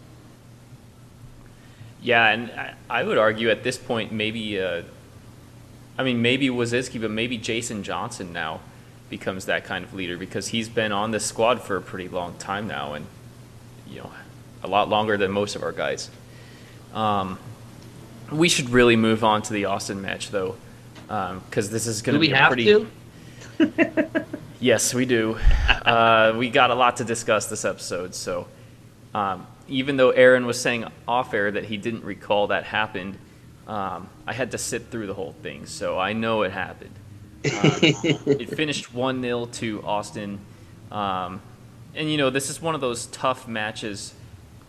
Yeah, 2.00 2.28
and 2.28 2.50
I 2.88 3.02
would 3.02 3.18
argue 3.18 3.50
at 3.50 3.64
this 3.64 3.76
point 3.76 4.12
maybe, 4.12 4.60
uh, 4.60 4.82
I 5.96 6.04
mean 6.04 6.22
maybe 6.22 6.48
Waziski, 6.48 7.00
but 7.00 7.10
maybe 7.10 7.38
Jason 7.38 7.82
Johnson 7.82 8.32
now 8.32 8.60
becomes 9.10 9.46
that 9.46 9.64
kind 9.64 9.84
of 9.84 9.94
leader 9.94 10.16
because 10.16 10.48
he's 10.48 10.68
been 10.68 10.92
on 10.92 11.10
the 11.10 11.18
squad 11.18 11.62
for 11.62 11.76
a 11.76 11.80
pretty 11.80 12.08
long 12.08 12.36
time 12.36 12.68
now, 12.68 12.92
and 12.92 13.06
you 13.88 14.00
know 14.00 14.10
a 14.62 14.68
lot 14.68 14.88
longer 14.88 15.16
than 15.16 15.32
most 15.32 15.56
of 15.56 15.62
our 15.62 15.72
guys. 15.72 16.10
Um, 16.94 17.38
we 18.30 18.48
should 18.48 18.70
really 18.70 18.96
move 18.96 19.24
on 19.24 19.42
to 19.42 19.52
the 19.52 19.64
Austin 19.64 20.02
match 20.02 20.30
though, 20.30 20.56
because 21.06 21.66
um, 21.66 21.72
this 21.72 21.86
is 21.86 22.02
going 22.02 22.14
to 22.14 22.20
be 22.20 22.32
a 22.32 22.46
pretty. 22.46 22.86
Yes, 24.60 24.92
we 24.92 25.06
do. 25.06 25.38
Uh, 25.88 26.34
we 26.36 26.50
got 26.50 26.70
a 26.70 26.74
lot 26.74 26.98
to 26.98 27.04
discuss 27.04 27.46
this 27.46 27.64
episode. 27.64 28.14
So, 28.14 28.46
um, 29.14 29.46
even 29.68 29.96
though 29.96 30.10
Aaron 30.10 30.46
was 30.46 30.60
saying 30.60 30.84
off 31.06 31.32
air 31.34 31.50
that 31.50 31.64
he 31.64 31.78
didn't 31.78 32.04
recall 32.04 32.48
that 32.48 32.64
happened, 32.64 33.18
Um, 33.66 34.08
I 34.26 34.32
had 34.32 34.52
to 34.52 34.58
sit 34.58 34.86
through 34.90 35.06
the 35.08 35.14
whole 35.14 35.32
thing, 35.42 35.66
so 35.66 35.98
I 35.98 36.14
know 36.14 36.42
it 36.42 36.52
happened. 36.52 36.94
Um, 37.52 37.78
it 37.82 38.50
finished 38.56 38.94
1 38.94 39.22
0 39.22 39.46
to 39.46 39.82
Austin. 39.84 40.40
Um, 40.90 41.40
and, 41.94 42.10
you 42.10 42.16
know, 42.18 42.30
this 42.30 42.50
is 42.50 42.60
one 42.62 42.74
of 42.74 42.80
those 42.80 43.06
tough 43.06 43.46
matches, 43.48 44.14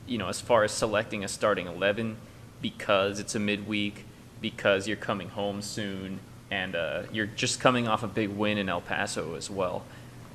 you 0.07 0.17
know, 0.17 0.27
as 0.29 0.41
far 0.41 0.63
as 0.63 0.71
selecting 0.71 1.23
a 1.23 1.27
starting 1.27 1.67
11 1.67 2.17
because 2.61 3.19
it's 3.19 3.35
a 3.35 3.39
midweek, 3.39 4.05
because 4.41 4.87
you're 4.87 4.97
coming 4.97 5.29
home 5.29 5.61
soon, 5.61 6.19
and 6.51 6.75
uh, 6.75 7.03
you're 7.11 7.25
just 7.27 7.59
coming 7.59 7.87
off 7.87 8.03
a 8.03 8.07
big 8.07 8.29
win 8.29 8.57
in 8.57 8.69
El 8.69 8.81
Paso 8.81 9.35
as 9.35 9.49
well. 9.49 9.83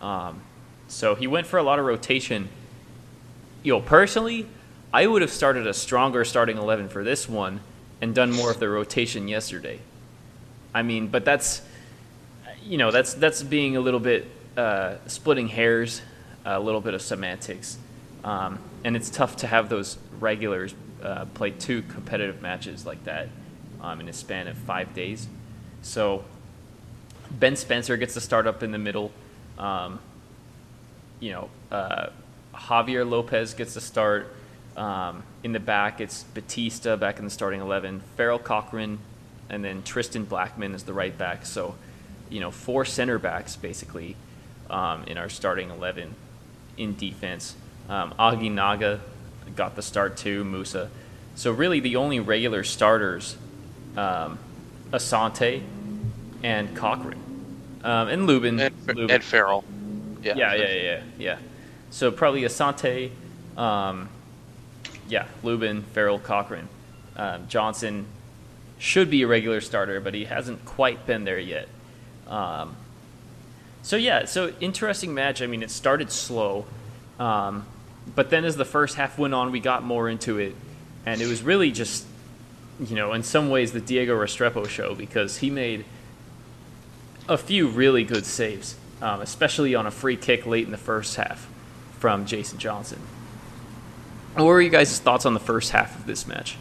Um, 0.00 0.42
so 0.88 1.14
he 1.14 1.26
went 1.26 1.46
for 1.46 1.58
a 1.58 1.62
lot 1.62 1.78
of 1.78 1.84
rotation. 1.84 2.48
You 3.62 3.74
know, 3.74 3.80
personally, 3.80 4.46
I 4.92 5.06
would 5.06 5.22
have 5.22 5.32
started 5.32 5.66
a 5.66 5.74
stronger 5.74 6.24
starting 6.24 6.56
11 6.58 6.88
for 6.88 7.02
this 7.02 7.28
one 7.28 7.60
and 8.00 8.14
done 8.14 8.30
more 8.30 8.50
of 8.50 8.60
the 8.60 8.68
rotation 8.68 9.28
yesterday. 9.28 9.80
I 10.74 10.82
mean, 10.82 11.08
but 11.08 11.24
that's 11.24 11.62
you 12.64 12.78
know 12.78 12.90
that's 12.90 13.14
that's 13.14 13.42
being 13.42 13.76
a 13.76 13.80
little 13.80 14.00
bit 14.00 14.26
uh, 14.56 14.96
splitting 15.06 15.48
hairs, 15.48 16.02
a 16.44 16.60
little 16.60 16.80
bit 16.80 16.94
of 16.94 17.02
semantics, 17.02 17.78
um, 18.24 18.58
and 18.84 18.96
it's 18.96 19.10
tough 19.10 19.36
to 19.36 19.46
have 19.46 19.68
those 19.68 19.98
regulars 20.18 20.74
uh, 21.02 21.26
play 21.34 21.50
two 21.50 21.82
competitive 21.82 22.42
matches 22.42 22.84
like 22.84 23.02
that 23.04 23.28
um, 23.80 24.00
in 24.00 24.08
a 24.08 24.12
span 24.12 24.48
of 24.48 24.56
five 24.56 24.94
days. 24.94 25.28
So 25.82 26.24
Ben 27.30 27.56
Spencer 27.56 27.96
gets 27.96 28.14
to 28.14 28.20
start 28.20 28.46
up 28.46 28.62
in 28.62 28.72
the 28.72 28.78
middle. 28.78 29.12
Um, 29.58 30.00
you 31.20 31.32
know, 31.32 31.50
uh, 31.70 32.08
Javier 32.54 33.08
Lopez 33.08 33.54
gets 33.54 33.74
to 33.74 33.80
start. 33.80 34.34
Um, 34.76 35.22
in 35.42 35.52
the 35.52 35.60
back, 35.60 36.00
it's 36.00 36.24
Batista 36.24 36.96
back 36.96 37.18
in 37.18 37.24
the 37.24 37.30
starting 37.30 37.60
11, 37.60 38.02
Farrell 38.16 38.38
Cochran, 38.38 38.98
and 39.48 39.64
then 39.64 39.82
Tristan 39.82 40.24
Blackman 40.24 40.74
is 40.74 40.84
the 40.84 40.92
right 40.92 41.16
back. 41.16 41.46
So, 41.46 41.74
you 42.30 42.40
know, 42.40 42.50
four 42.50 42.84
center 42.84 43.18
backs 43.18 43.56
basically 43.56 44.16
um, 44.70 45.04
in 45.04 45.18
our 45.18 45.28
starting 45.28 45.70
11 45.70 46.14
in 46.76 46.96
defense. 46.96 47.54
Um, 47.88 48.14
Aguinaga 48.18 49.00
got 49.54 49.76
the 49.76 49.82
start 49.82 50.16
too, 50.16 50.44
Musa. 50.44 50.90
So, 51.36 51.52
really, 51.52 51.80
the 51.80 51.96
only 51.96 52.20
regular 52.20 52.64
starters, 52.64 53.36
um, 53.96 54.38
Asante 54.90 55.62
and 56.42 56.74
Cochran. 56.76 57.18
Um, 57.82 58.08
and 58.08 58.26
Lubin. 58.26 58.58
And, 58.60 58.74
Lubin. 58.86 59.10
and 59.10 59.24
Farrell. 59.24 59.64
Yeah, 60.24 60.36
yeah, 60.36 60.54
yeah, 60.54 60.72
yeah, 60.74 61.02
yeah. 61.18 61.38
So 61.90 62.10
probably 62.10 62.42
Asante, 62.42 63.10
um, 63.56 64.08
yeah, 65.08 65.26
Lubin, 65.42 65.82
Farrell, 65.82 66.18
Cochran. 66.18 66.68
Um, 67.16 67.46
Johnson 67.46 68.06
should 68.78 69.10
be 69.10 69.22
a 69.22 69.26
regular 69.26 69.60
starter, 69.60 70.00
but 70.00 70.14
he 70.14 70.24
hasn't 70.24 70.64
quite 70.64 71.06
been 71.06 71.24
there 71.24 71.38
yet. 71.38 71.68
Um, 72.26 72.76
so 73.82 73.96
yeah, 73.96 74.24
so 74.24 74.52
interesting 74.60 75.14
match. 75.14 75.42
I 75.42 75.46
mean, 75.46 75.62
it 75.62 75.70
started 75.70 76.10
slow, 76.10 76.64
um, 77.18 77.66
but 78.14 78.30
then 78.30 78.44
as 78.44 78.56
the 78.56 78.64
first 78.64 78.96
half 78.96 79.18
went 79.18 79.34
on, 79.34 79.52
we 79.52 79.60
got 79.60 79.84
more 79.84 80.08
into 80.08 80.38
it, 80.38 80.54
and 81.04 81.20
it 81.20 81.26
was 81.26 81.42
really 81.42 81.70
just, 81.70 82.06
you 82.80 82.96
know, 82.96 83.12
in 83.12 83.22
some 83.22 83.50
ways 83.50 83.72
the 83.72 83.80
Diego 83.80 84.18
Restrepo 84.18 84.68
show 84.68 84.94
because 84.94 85.38
he 85.38 85.50
made 85.50 85.84
a 87.28 87.38
few 87.38 87.68
really 87.68 88.04
good 88.04 88.26
saves, 88.26 88.76
um, 89.00 89.20
especially 89.20 89.74
on 89.74 89.86
a 89.86 89.90
free 89.90 90.16
kick 90.16 90.46
late 90.46 90.64
in 90.64 90.70
the 90.70 90.76
first 90.76 91.16
half 91.16 91.48
from 91.98 92.26
Jason 92.26 92.58
Johnson. 92.58 93.00
What 94.34 94.44
were 94.44 94.60
you 94.60 94.70
guys' 94.70 94.98
thoughts 94.98 95.26
on 95.26 95.34
the 95.34 95.40
first 95.40 95.70
half 95.70 95.98
of 95.98 96.06
this 96.06 96.26
match? 96.26 96.56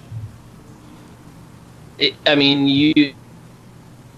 It, 1.97 2.13
I 2.25 2.35
mean, 2.35 2.67
you 2.67 3.13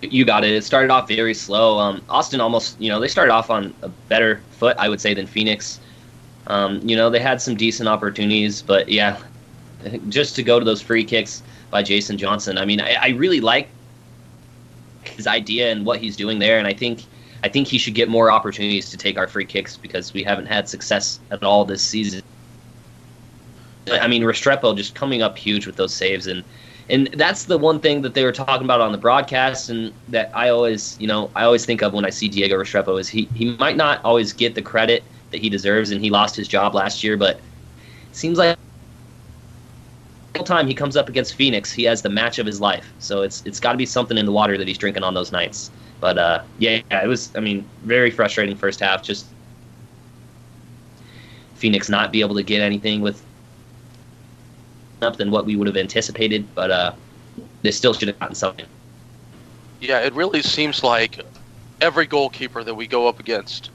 you 0.01 0.25
got 0.25 0.43
it. 0.43 0.51
It 0.51 0.63
started 0.63 0.91
off 0.91 1.07
very 1.07 1.33
slow. 1.33 1.79
Um, 1.79 2.01
Austin 2.09 2.41
almost, 2.41 2.79
you 2.79 2.89
know, 2.89 2.99
they 2.99 3.07
started 3.07 3.31
off 3.31 3.49
on 3.49 3.73
a 3.81 3.89
better 3.89 4.41
foot, 4.51 4.77
I 4.77 4.89
would 4.89 5.01
say, 5.01 5.13
than 5.13 5.25
Phoenix. 5.25 5.79
Um, 6.47 6.79
you 6.87 6.95
know, 6.95 7.09
they 7.09 7.19
had 7.19 7.41
some 7.41 7.55
decent 7.55 7.89
opportunities, 7.89 8.61
but 8.61 8.89
yeah, 8.89 9.19
just 10.09 10.35
to 10.35 10.43
go 10.43 10.59
to 10.59 10.65
those 10.65 10.81
free 10.81 11.03
kicks 11.03 11.41
by 11.71 11.81
Jason 11.81 12.17
Johnson. 12.17 12.57
I 12.57 12.65
mean, 12.65 12.81
I, 12.81 12.93
I 13.01 13.07
really 13.09 13.41
like 13.41 13.69
his 15.03 15.27
idea 15.27 15.71
and 15.71 15.85
what 15.85 15.99
he's 15.99 16.15
doing 16.15 16.39
there, 16.39 16.57
and 16.59 16.67
I 16.67 16.73
think 16.73 17.03
I 17.45 17.47
think 17.47 17.67
he 17.67 17.77
should 17.77 17.93
get 17.93 18.09
more 18.09 18.31
opportunities 18.31 18.89
to 18.89 18.97
take 18.97 19.19
our 19.19 19.27
free 19.27 19.45
kicks 19.45 19.77
because 19.77 20.11
we 20.15 20.23
haven't 20.23 20.47
had 20.47 20.67
success 20.67 21.19
at 21.29 21.43
all 21.43 21.63
this 21.63 21.83
season. 21.83 22.23
I 23.91 24.07
mean, 24.07 24.23
Restrepo 24.23 24.75
just 24.75 24.95
coming 24.95 25.21
up 25.21 25.37
huge 25.37 25.67
with 25.67 25.75
those 25.75 25.93
saves, 25.93 26.25
and 26.25 26.43
and 26.89 27.05
that's 27.13 27.43
the 27.43 27.59
one 27.59 27.79
thing 27.79 28.01
that 28.01 28.15
they 28.15 28.23
were 28.23 28.31
talking 28.31 28.65
about 28.65 28.81
on 28.81 28.91
the 28.91 28.97
broadcast, 28.97 29.69
and 29.69 29.93
that 30.07 30.31
I 30.33 30.49
always, 30.49 30.97
you 30.99 31.05
know, 31.05 31.29
I 31.35 31.43
always 31.43 31.67
think 31.67 31.83
of 31.83 31.93
when 31.93 32.03
I 32.03 32.09
see 32.09 32.27
Diego 32.27 32.55
Restrepo 32.55 32.99
is 32.99 33.07
he 33.07 33.25
he 33.35 33.55
might 33.57 33.77
not 33.77 34.03
always 34.03 34.33
get 34.33 34.55
the 34.55 34.63
credit 34.63 35.03
that 35.29 35.39
he 35.39 35.47
deserves, 35.47 35.91
and 35.91 36.01
he 36.01 36.09
lost 36.09 36.35
his 36.35 36.47
job 36.47 36.73
last 36.73 37.03
year, 37.03 37.15
but 37.15 37.35
it 37.35 38.15
seems 38.15 38.39
like 38.39 38.57
time 40.45 40.67
he 40.67 40.73
comes 40.73 40.95
up 40.95 41.09
against 41.09 41.35
Phoenix, 41.35 41.71
he 41.71 41.83
has 41.83 42.01
the 42.01 42.09
match 42.09 42.39
of 42.39 42.45
his 42.45 42.61
life. 42.61 42.93
So 42.99 43.21
it's 43.21 43.43
it's 43.45 43.59
got 43.59 43.71
to 43.71 43.77
be 43.77 43.85
something 43.85 44.17
in 44.17 44.25
the 44.25 44.31
water 44.31 44.57
that 44.57 44.67
he's 44.67 44.77
drinking 44.77 45.03
on 45.03 45.13
those 45.13 45.31
nights. 45.31 45.71
But 45.99 46.17
uh, 46.17 46.43
yeah, 46.59 46.81
it 46.91 47.07
was. 47.07 47.31
I 47.35 47.39
mean, 47.39 47.65
very 47.83 48.11
frustrating 48.11 48.55
first 48.55 48.79
half. 48.79 49.03
Just 49.03 49.25
Phoenix 51.55 51.89
not 51.89 52.11
be 52.11 52.21
able 52.21 52.35
to 52.35 52.43
get 52.43 52.61
anything 52.61 53.01
with 53.01 53.23
up 55.01 55.17
than 55.17 55.31
what 55.31 55.45
we 55.45 55.55
would 55.55 55.67
have 55.67 55.77
anticipated, 55.77 56.45
but 56.55 56.71
uh, 56.71 56.91
they 57.61 57.71
still 57.71 57.93
should 57.93 58.07
have 58.07 58.19
gotten 58.19 58.35
something. 58.35 58.65
Yeah, 59.81 59.99
it 59.99 60.13
really 60.13 60.41
seems 60.41 60.83
like 60.83 61.19
every 61.81 62.05
goalkeeper 62.05 62.63
that 62.63 62.75
we 62.75 62.87
go 62.87 63.07
up 63.07 63.19
against 63.19 63.69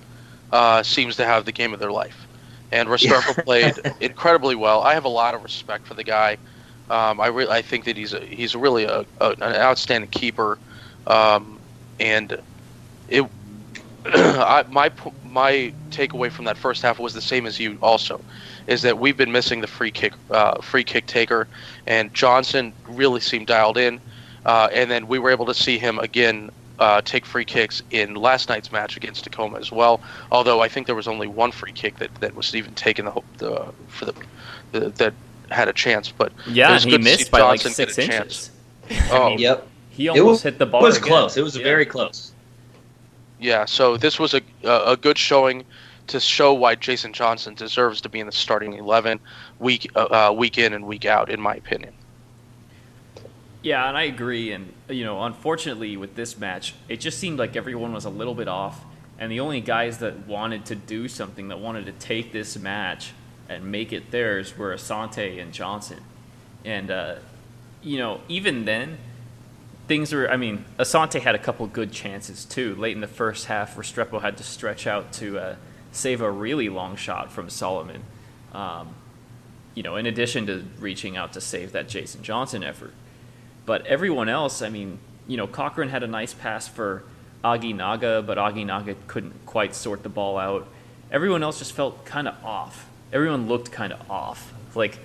uh, 0.52 0.82
seems 0.82 1.16
to 1.16 1.24
have 1.24 1.44
the 1.44 1.52
game 1.52 1.72
of 1.72 1.80
their 1.80 1.92
life. 1.92 2.26
And 2.72 2.88
Restrepo 2.90 3.44
played 3.44 3.78
incredibly 4.00 4.54
well. 4.54 4.82
I 4.82 4.94
have 4.94 5.04
a 5.04 5.10
lot 5.10 5.34
of 5.34 5.42
respect 5.42 5.86
for 5.86 5.94
the 5.94 6.04
guy. 6.04 6.36
Um, 6.90 7.20
I 7.20 7.28
really, 7.28 7.52
I 7.52 7.62
think 7.62 7.84
that 7.84 7.96
he's 7.96 8.12
a, 8.12 8.20
he's 8.20 8.54
really 8.54 8.84
a, 8.84 9.06
a, 9.20 9.30
an 9.30 9.54
outstanding 9.54 10.10
keeper. 10.10 10.58
Um, 11.06 11.60
and 12.00 12.36
it, 13.08 13.24
I, 14.06 14.64
my 14.70 14.90
my 15.24 15.72
takeaway 15.90 16.30
from 16.30 16.46
that 16.46 16.56
first 16.56 16.82
half 16.82 16.98
was 16.98 17.14
the 17.14 17.20
same 17.20 17.46
as 17.46 17.60
you. 17.60 17.78
Also, 17.80 18.20
is 18.66 18.82
that 18.82 18.98
we've 18.98 19.16
been 19.16 19.32
missing 19.32 19.60
the 19.60 19.66
free 19.66 19.90
kick 19.90 20.14
uh, 20.30 20.60
free 20.60 20.84
kick 20.84 21.06
taker, 21.06 21.46
and 21.86 22.12
Johnson 22.12 22.74
really 22.88 23.20
seemed 23.20 23.46
dialed 23.46 23.78
in. 23.78 24.00
Uh, 24.46 24.68
and 24.72 24.90
then 24.90 25.06
we 25.06 25.18
were 25.18 25.30
able 25.30 25.44
to 25.46 25.54
see 25.54 25.78
him 25.78 25.98
again 25.98 26.50
uh, 26.80 27.02
take 27.02 27.26
free 27.26 27.44
kicks 27.44 27.82
in 27.90 28.14
last 28.14 28.48
night's 28.48 28.72
match 28.72 28.96
against 28.96 29.24
Tacoma 29.24 29.58
as 29.58 29.70
well. 29.70 30.00
Although 30.32 30.60
I 30.60 30.68
think 30.68 30.86
there 30.86 30.96
was 30.96 31.06
only 31.06 31.26
one 31.26 31.52
free 31.52 31.72
kick 31.72 31.98
that, 31.98 32.14
that 32.16 32.34
was 32.34 32.54
even 32.54 32.74
taken 32.74 33.04
the, 33.04 33.20
the 33.36 33.72
for 33.86 34.06
the, 34.06 34.14
the 34.72 34.88
that 34.96 35.14
had 35.50 35.68
a 35.68 35.72
chance. 35.72 36.10
But 36.10 36.32
yeah, 36.46 36.78
he 36.78 36.98
missed 36.98 37.30
by 37.30 37.40
like 37.40 37.60
six 37.60 37.98
inches. 37.98 38.50
oh, 39.10 39.26
I 39.26 39.28
mean, 39.30 39.38
yep. 39.38 39.66
He 39.90 40.08
almost 40.08 40.26
was, 40.26 40.42
hit 40.42 40.58
the 40.58 40.66
ball. 40.66 40.82
It 40.82 40.86
was 40.86 40.96
again. 40.96 41.08
close. 41.08 41.36
It 41.36 41.42
was 41.42 41.56
yeah. 41.56 41.62
very 41.62 41.86
close. 41.86 42.32
Yeah, 43.38 43.64
so 43.64 43.96
this 43.96 44.18
was 44.18 44.34
a 44.34 44.42
a 44.64 44.96
good 44.96 45.18
showing 45.18 45.64
to 46.08 46.20
show 46.20 46.52
why 46.52 46.74
Jason 46.74 47.12
Johnson 47.12 47.54
deserves 47.54 48.00
to 48.02 48.08
be 48.08 48.20
in 48.20 48.26
the 48.26 48.32
starting 48.32 48.74
eleven 48.74 49.20
week 49.58 49.90
uh, 49.94 50.32
week 50.36 50.58
in 50.58 50.72
and 50.72 50.86
week 50.86 51.04
out, 51.04 51.30
in 51.30 51.40
my 51.40 51.54
opinion. 51.54 51.94
Yeah, 53.62 53.88
and 53.88 53.96
I 53.96 54.04
agree. 54.04 54.52
And 54.52 54.72
you 54.88 55.04
know, 55.04 55.22
unfortunately, 55.22 55.96
with 55.96 56.14
this 56.14 56.38
match, 56.38 56.74
it 56.88 57.00
just 57.00 57.18
seemed 57.18 57.38
like 57.38 57.56
everyone 57.56 57.92
was 57.92 58.04
a 58.04 58.10
little 58.10 58.34
bit 58.34 58.48
off, 58.48 58.84
and 59.18 59.30
the 59.30 59.40
only 59.40 59.60
guys 59.60 59.98
that 59.98 60.26
wanted 60.26 60.66
to 60.66 60.74
do 60.74 61.08
something, 61.08 61.48
that 61.48 61.60
wanted 61.60 61.86
to 61.86 61.92
take 61.92 62.32
this 62.32 62.58
match 62.58 63.12
and 63.50 63.70
make 63.70 63.92
it 63.92 64.10
theirs, 64.10 64.56
were 64.56 64.74
Asante 64.74 65.42
and 65.42 65.52
Johnson. 65.52 66.00
And 66.64 66.90
uh, 66.90 67.16
you 67.82 67.98
know, 67.98 68.20
even 68.28 68.64
then, 68.64 68.98
things 69.88 70.12
were. 70.12 70.30
I 70.30 70.36
mean, 70.36 70.64
Asante 70.78 71.20
had 71.20 71.34
a 71.34 71.38
couple 71.38 71.66
good 71.66 71.92
chances 71.92 72.44
too. 72.44 72.74
Late 72.76 72.94
in 72.94 73.00
the 73.00 73.06
first 73.06 73.46
half, 73.46 73.76
Restrepo 73.76 74.22
had 74.22 74.36
to 74.38 74.44
stretch 74.44 74.86
out 74.86 75.12
to 75.14 75.38
uh, 75.38 75.56
save 75.92 76.20
a 76.20 76.30
really 76.30 76.68
long 76.68 76.96
shot 76.96 77.32
from 77.32 77.50
Solomon. 77.50 78.02
Um, 78.52 78.94
you 79.74 79.82
know, 79.82 79.96
in 79.96 80.06
addition 80.06 80.46
to 80.46 80.64
reaching 80.78 81.16
out 81.16 81.32
to 81.34 81.40
save 81.40 81.72
that 81.72 81.88
Jason 81.88 82.22
Johnson 82.22 82.64
effort. 82.64 82.92
But 83.66 83.86
everyone 83.86 84.28
else, 84.28 84.62
I 84.62 84.68
mean, 84.68 84.98
you 85.26 85.36
know, 85.36 85.46
Cochran 85.46 85.88
had 85.88 86.02
a 86.02 86.08
nice 86.08 86.34
pass 86.34 86.66
for 86.66 87.04
Aguinaga, 87.44 88.26
but 88.26 88.36
Aguinaga 88.36 88.96
couldn't 89.06 89.46
quite 89.46 89.74
sort 89.74 90.02
the 90.02 90.08
ball 90.08 90.38
out. 90.38 90.66
Everyone 91.10 91.42
else 91.42 91.58
just 91.58 91.72
felt 91.72 92.04
kind 92.04 92.26
of 92.28 92.34
off. 92.44 92.89
Everyone 93.12 93.48
looked 93.48 93.72
kind 93.72 93.92
of 93.92 94.10
off. 94.10 94.52
Like, 94.74 94.98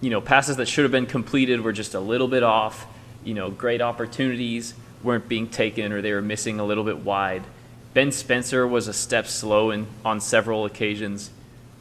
you 0.00 0.10
know, 0.10 0.20
passes 0.20 0.56
that 0.56 0.66
should 0.66 0.84
have 0.84 0.92
been 0.92 1.06
completed 1.06 1.60
were 1.60 1.72
just 1.72 1.94
a 1.94 2.00
little 2.00 2.28
bit 2.28 2.42
off. 2.42 2.86
You 3.24 3.34
know, 3.34 3.50
great 3.50 3.80
opportunities 3.80 4.74
weren't 5.02 5.28
being 5.28 5.48
taken 5.48 5.92
or 5.92 6.02
they 6.02 6.12
were 6.12 6.22
missing 6.22 6.60
a 6.60 6.64
little 6.64 6.84
bit 6.84 6.98
wide. 6.98 7.42
Ben 7.94 8.12
Spencer 8.12 8.66
was 8.66 8.88
a 8.88 8.92
step 8.92 9.26
slow 9.26 9.70
in, 9.70 9.86
on 10.04 10.20
several 10.20 10.64
occasions, 10.64 11.30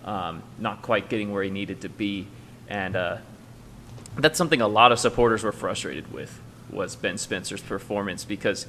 um, 0.06 0.42
not 0.58 0.82
quite 0.82 1.10
getting 1.10 1.32
where 1.32 1.44
he 1.44 1.50
needed 1.50 1.82
to 1.82 1.90
be. 1.90 2.28
And, 2.70 2.96
uh, 2.96 3.18
that's 4.18 4.38
something 4.38 4.62
a 4.62 4.68
lot 4.68 4.92
of 4.92 5.00
supporters 5.00 5.44
were 5.44 5.52
frustrated 5.52 6.12
with 6.12 6.40
was 6.70 6.96
Ben 6.96 7.18
Spencer's 7.18 7.62
performance 7.62 8.26
because 8.26 8.66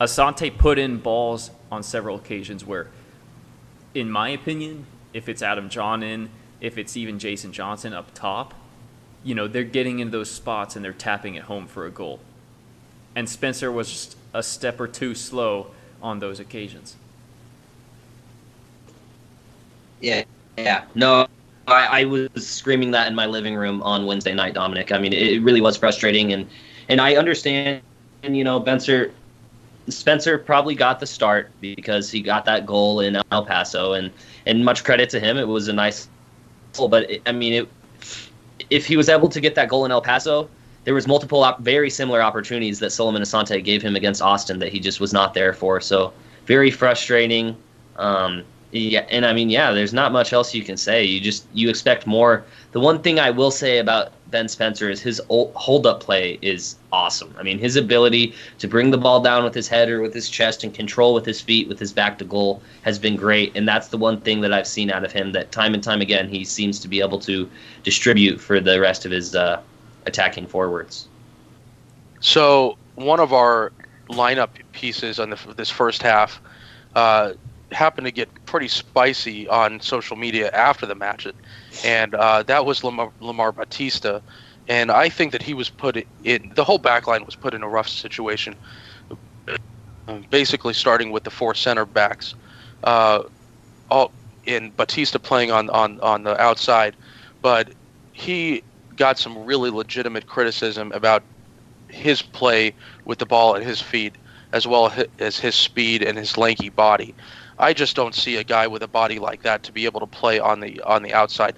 Asante 0.00 0.56
put 0.56 0.78
in 0.78 0.98
balls 0.98 1.50
on 1.70 1.82
several 1.82 2.16
occasions 2.16 2.64
where, 2.64 2.88
in 3.94 4.10
my 4.10 4.30
opinion, 4.30 4.86
if 5.12 5.28
it's 5.28 5.42
Adam 5.42 5.68
Jahn 5.68 6.02
in, 6.02 6.30
if 6.60 6.78
it's 6.78 6.96
even 6.96 7.18
Jason 7.18 7.52
Johnson 7.52 7.92
up 7.92 8.14
top, 8.14 8.54
you 9.24 9.34
know, 9.34 9.46
they're 9.48 9.64
getting 9.64 9.98
into 9.98 10.12
those 10.12 10.30
spots 10.30 10.76
and 10.76 10.84
they're 10.84 10.92
tapping 10.92 11.34
it 11.34 11.44
home 11.44 11.66
for 11.66 11.86
a 11.86 11.90
goal. 11.90 12.20
And 13.14 13.28
Spencer 13.28 13.70
was 13.70 13.90
just 13.90 14.16
a 14.32 14.42
step 14.42 14.80
or 14.80 14.88
two 14.88 15.14
slow 15.14 15.68
on 16.02 16.18
those 16.18 16.40
occasions. 16.40 16.96
Yeah, 20.00 20.24
yeah. 20.58 20.84
No, 20.94 21.28
I, 21.66 22.02
I 22.02 22.04
was 22.04 22.30
screaming 22.34 22.90
that 22.92 23.06
in 23.06 23.14
my 23.14 23.26
living 23.26 23.54
room 23.54 23.82
on 23.82 24.06
Wednesday 24.06 24.34
night, 24.34 24.54
Dominic. 24.54 24.92
I 24.92 24.98
mean, 24.98 25.12
it 25.12 25.42
really 25.42 25.60
was 25.60 25.76
frustrating, 25.76 26.32
and 26.32 26.48
and 26.88 27.00
I 27.00 27.16
understand. 27.16 27.82
And 28.24 28.36
you 28.36 28.44
know, 28.44 28.60
Spencer, 28.60 29.12
Spencer 29.88 30.38
probably 30.38 30.74
got 30.74 31.00
the 31.00 31.06
start 31.06 31.50
because 31.60 32.10
he 32.10 32.20
got 32.20 32.44
that 32.44 32.66
goal 32.66 33.00
in 33.00 33.20
El 33.30 33.44
Paso, 33.44 33.92
and 33.94 34.10
and 34.46 34.64
much 34.64 34.84
credit 34.84 35.10
to 35.10 35.20
him. 35.20 35.36
It 35.36 35.48
was 35.48 35.68
a 35.68 35.72
nice 35.72 36.08
goal, 36.74 36.88
but 36.88 37.10
it, 37.10 37.22
I 37.26 37.32
mean, 37.32 37.52
it, 37.52 37.68
if 38.70 38.86
he 38.86 38.96
was 38.96 39.08
able 39.08 39.28
to 39.28 39.40
get 39.40 39.54
that 39.56 39.68
goal 39.68 39.84
in 39.84 39.90
El 39.90 40.00
Paso, 40.00 40.48
there 40.84 40.94
was 40.94 41.06
multiple 41.06 41.42
op- 41.42 41.60
very 41.60 41.90
similar 41.90 42.22
opportunities 42.22 42.78
that 42.80 42.90
Solomon 42.90 43.22
Asante 43.22 43.62
gave 43.62 43.82
him 43.82 43.96
against 43.96 44.22
Austin 44.22 44.58
that 44.60 44.72
he 44.72 44.80
just 44.80 45.00
was 45.00 45.12
not 45.12 45.34
there 45.34 45.52
for. 45.52 45.80
So 45.80 46.12
very 46.46 46.70
frustrating. 46.70 47.56
Um, 47.96 48.44
yeah, 48.72 49.06
and 49.10 49.26
I 49.26 49.34
mean, 49.34 49.50
yeah, 49.50 49.72
there's 49.72 49.92
not 49.92 50.12
much 50.12 50.32
else 50.32 50.54
you 50.54 50.62
can 50.62 50.78
say. 50.78 51.04
You 51.04 51.20
just 51.20 51.46
you 51.52 51.68
expect 51.68 52.06
more. 52.06 52.44
The 52.72 52.80
one 52.80 53.02
thing 53.02 53.20
I 53.20 53.28
will 53.28 53.50
say 53.50 53.78
about 53.78 54.12
Ben 54.30 54.48
Spencer 54.48 54.88
is 54.88 55.02
his 55.02 55.20
hold 55.28 55.86
up 55.86 56.00
play 56.00 56.38
is 56.40 56.76
awesome. 56.90 57.34
I 57.38 57.42
mean, 57.42 57.58
his 57.58 57.76
ability 57.76 58.34
to 58.60 58.66
bring 58.66 58.90
the 58.90 58.96
ball 58.96 59.20
down 59.20 59.44
with 59.44 59.54
his 59.54 59.68
head 59.68 59.90
or 59.90 60.00
with 60.00 60.14
his 60.14 60.30
chest 60.30 60.64
and 60.64 60.72
control 60.72 61.12
with 61.12 61.26
his 61.26 61.38
feet 61.38 61.68
with 61.68 61.78
his 61.78 61.92
back 61.92 62.16
to 62.18 62.24
goal 62.24 62.62
has 62.80 62.98
been 62.98 63.14
great. 63.14 63.54
And 63.54 63.68
that's 63.68 63.88
the 63.88 63.98
one 63.98 64.18
thing 64.22 64.40
that 64.40 64.54
I've 64.54 64.66
seen 64.66 64.90
out 64.90 65.04
of 65.04 65.12
him 65.12 65.32
that 65.32 65.52
time 65.52 65.74
and 65.74 65.82
time 65.82 66.00
again 66.00 66.30
he 66.30 66.42
seems 66.42 66.80
to 66.80 66.88
be 66.88 67.00
able 67.00 67.18
to 67.20 67.48
distribute 67.82 68.40
for 68.40 68.58
the 68.58 68.80
rest 68.80 69.04
of 69.04 69.12
his 69.12 69.36
uh, 69.36 69.60
attacking 70.06 70.46
forwards. 70.46 71.08
So 72.20 72.78
one 72.94 73.20
of 73.20 73.34
our 73.34 73.70
lineup 74.08 74.48
pieces 74.72 75.18
on 75.18 75.28
the, 75.28 75.54
this 75.56 75.68
first 75.68 76.02
half. 76.02 76.40
Uh, 76.94 77.32
happened 77.74 78.06
to 78.06 78.12
get 78.12 78.28
pretty 78.46 78.68
spicy 78.68 79.48
on 79.48 79.80
social 79.80 80.16
media 80.16 80.50
after 80.52 80.86
the 80.86 80.94
match, 80.94 81.26
and 81.84 82.14
uh, 82.14 82.42
that 82.44 82.64
was 82.66 82.84
Lamar, 82.84 83.12
Lamar, 83.20 83.52
Batista. 83.52 84.20
And 84.68 84.90
I 84.92 85.08
think 85.08 85.32
that 85.32 85.42
he 85.42 85.54
was 85.54 85.68
put 85.68 85.96
in 86.24 86.52
the 86.54 86.64
whole 86.64 86.78
backline 86.78 87.26
was 87.26 87.34
put 87.34 87.54
in 87.54 87.62
a 87.62 87.68
rough 87.68 87.88
situation. 87.88 88.54
Basically, 90.30 90.74
starting 90.74 91.10
with 91.10 91.24
the 91.24 91.30
four 91.30 91.54
center 91.54 91.84
backs, 91.84 92.34
uh, 92.84 93.22
all 93.90 94.12
in 94.44 94.72
Batista 94.76 95.18
playing 95.18 95.50
on, 95.50 95.70
on 95.70 96.00
on 96.00 96.24
the 96.24 96.40
outside, 96.40 96.96
but 97.40 97.72
he 98.12 98.62
got 98.96 99.18
some 99.18 99.44
really 99.44 99.70
legitimate 99.70 100.26
criticism 100.26 100.92
about 100.92 101.22
his 101.88 102.22
play 102.22 102.74
with 103.04 103.18
the 103.18 103.26
ball 103.26 103.56
at 103.56 103.62
his 103.62 103.80
feet, 103.80 104.16
as 104.52 104.66
well 104.66 104.92
as 105.18 105.38
his 105.38 105.54
speed 105.54 106.02
and 106.02 106.18
his 106.18 106.36
lanky 106.36 106.68
body. 106.68 107.14
I 107.62 107.72
just 107.72 107.94
don't 107.94 108.14
see 108.14 108.36
a 108.36 108.44
guy 108.44 108.66
with 108.66 108.82
a 108.82 108.88
body 108.88 109.20
like 109.20 109.42
that 109.42 109.62
to 109.62 109.72
be 109.72 109.84
able 109.84 110.00
to 110.00 110.06
play 110.06 110.40
on 110.40 110.58
the 110.58 110.80
on 110.82 111.02
the 111.04 111.14
outside. 111.14 111.56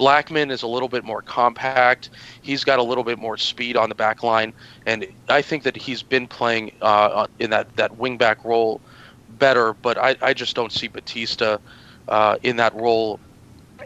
Blackmon 0.00 0.50
is 0.50 0.62
a 0.62 0.66
little 0.66 0.88
bit 0.88 1.04
more 1.04 1.20
compact. 1.20 2.08
He's 2.40 2.64
got 2.64 2.78
a 2.78 2.82
little 2.82 3.04
bit 3.04 3.18
more 3.18 3.36
speed 3.36 3.76
on 3.76 3.90
the 3.90 3.94
back 3.94 4.22
line, 4.22 4.54
and 4.86 5.06
I 5.28 5.42
think 5.42 5.62
that 5.64 5.76
he's 5.76 6.02
been 6.02 6.26
playing 6.26 6.72
uh, 6.80 7.26
in 7.38 7.50
that 7.50 7.76
that 7.76 7.98
wingback 7.98 8.42
role 8.44 8.80
better. 9.38 9.74
But 9.74 9.98
I, 9.98 10.16
I 10.22 10.32
just 10.32 10.56
don't 10.56 10.72
see 10.72 10.88
Batista 10.88 11.58
uh, 12.08 12.38
in 12.42 12.56
that 12.56 12.74
role. 12.74 13.20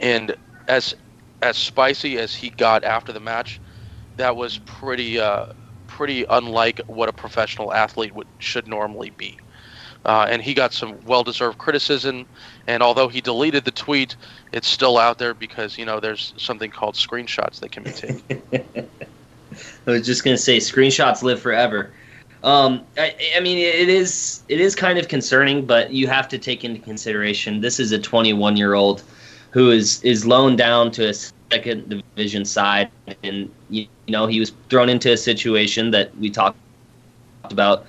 And 0.00 0.36
as 0.68 0.94
as 1.42 1.56
spicy 1.56 2.16
as 2.18 2.32
he 2.32 2.50
got 2.50 2.84
after 2.84 3.12
the 3.12 3.20
match, 3.20 3.60
that 4.18 4.36
was 4.36 4.58
pretty 4.58 5.18
uh, 5.18 5.46
pretty 5.88 6.24
unlike 6.30 6.80
what 6.86 7.08
a 7.08 7.12
professional 7.12 7.72
athlete 7.72 8.14
would 8.14 8.28
should 8.38 8.68
normally 8.68 9.10
be. 9.10 9.36
Uh, 10.06 10.24
and 10.30 10.40
he 10.40 10.54
got 10.54 10.72
some 10.72 10.96
well-deserved 11.04 11.58
criticism. 11.58 12.24
And 12.68 12.80
although 12.82 13.08
he 13.08 13.20
deleted 13.20 13.64
the 13.64 13.72
tweet, 13.72 14.16
it's 14.52 14.68
still 14.68 14.98
out 14.98 15.18
there 15.18 15.34
because 15.34 15.76
you 15.76 15.84
know 15.84 16.00
there's 16.00 16.32
something 16.36 16.70
called 16.70 16.94
screenshots 16.94 17.58
that 17.60 17.72
can 17.72 17.82
be 17.82 17.90
taken. 17.90 18.42
I 19.86 19.90
was 19.90 20.06
just 20.06 20.24
gonna 20.24 20.38
say 20.38 20.58
screenshots 20.58 21.22
live 21.22 21.40
forever. 21.40 21.92
Um, 22.44 22.84
I, 22.96 23.16
I, 23.36 23.40
mean, 23.40 23.58
it 23.58 23.88
is 23.88 24.42
it 24.48 24.60
is 24.60 24.76
kind 24.76 24.98
of 24.98 25.08
concerning, 25.08 25.66
but 25.66 25.92
you 25.92 26.06
have 26.06 26.28
to 26.28 26.38
take 26.38 26.64
into 26.64 26.80
consideration 26.80 27.60
this 27.60 27.80
is 27.80 27.90
a 27.90 27.98
21 27.98 28.56
year 28.56 28.74
old 28.74 29.02
who 29.50 29.70
is 29.70 30.00
is 30.04 30.24
loaned 30.24 30.58
down 30.58 30.92
to 30.92 31.08
a 31.08 31.14
second 31.14 31.88
division 31.88 32.44
side, 32.44 32.90
and 33.24 33.50
you, 33.70 33.88
you 34.06 34.12
know 34.12 34.28
he 34.28 34.38
was 34.38 34.52
thrown 34.68 34.88
into 34.88 35.12
a 35.12 35.16
situation 35.16 35.90
that 35.90 36.16
we 36.18 36.30
talked 36.30 36.58
about 37.44 37.86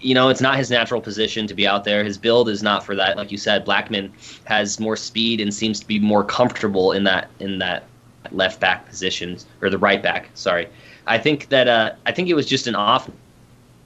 you 0.00 0.14
know, 0.14 0.28
it's 0.28 0.40
not 0.40 0.56
his 0.56 0.70
natural 0.70 1.00
position 1.00 1.46
to 1.46 1.54
be 1.54 1.66
out 1.66 1.84
there. 1.84 2.04
His 2.04 2.18
build 2.18 2.48
is 2.48 2.62
not 2.62 2.84
for 2.84 2.94
that. 2.96 3.16
Like 3.16 3.30
you 3.30 3.38
said, 3.38 3.66
Blackmon 3.66 4.10
has 4.44 4.80
more 4.80 4.96
speed 4.96 5.40
and 5.40 5.52
seems 5.52 5.80
to 5.80 5.86
be 5.86 5.98
more 5.98 6.24
comfortable 6.24 6.92
in 6.92 7.04
that 7.04 7.28
in 7.40 7.58
that 7.58 7.84
left 8.30 8.60
back 8.60 8.88
position 8.88 9.38
or 9.60 9.70
the 9.70 9.78
right 9.78 10.02
back. 10.02 10.30
Sorry, 10.34 10.68
I 11.06 11.18
think 11.18 11.48
that 11.50 11.68
uh, 11.68 11.92
I 12.06 12.12
think 12.12 12.28
it 12.28 12.34
was 12.34 12.46
just 12.46 12.66
an 12.66 12.74
off 12.74 13.10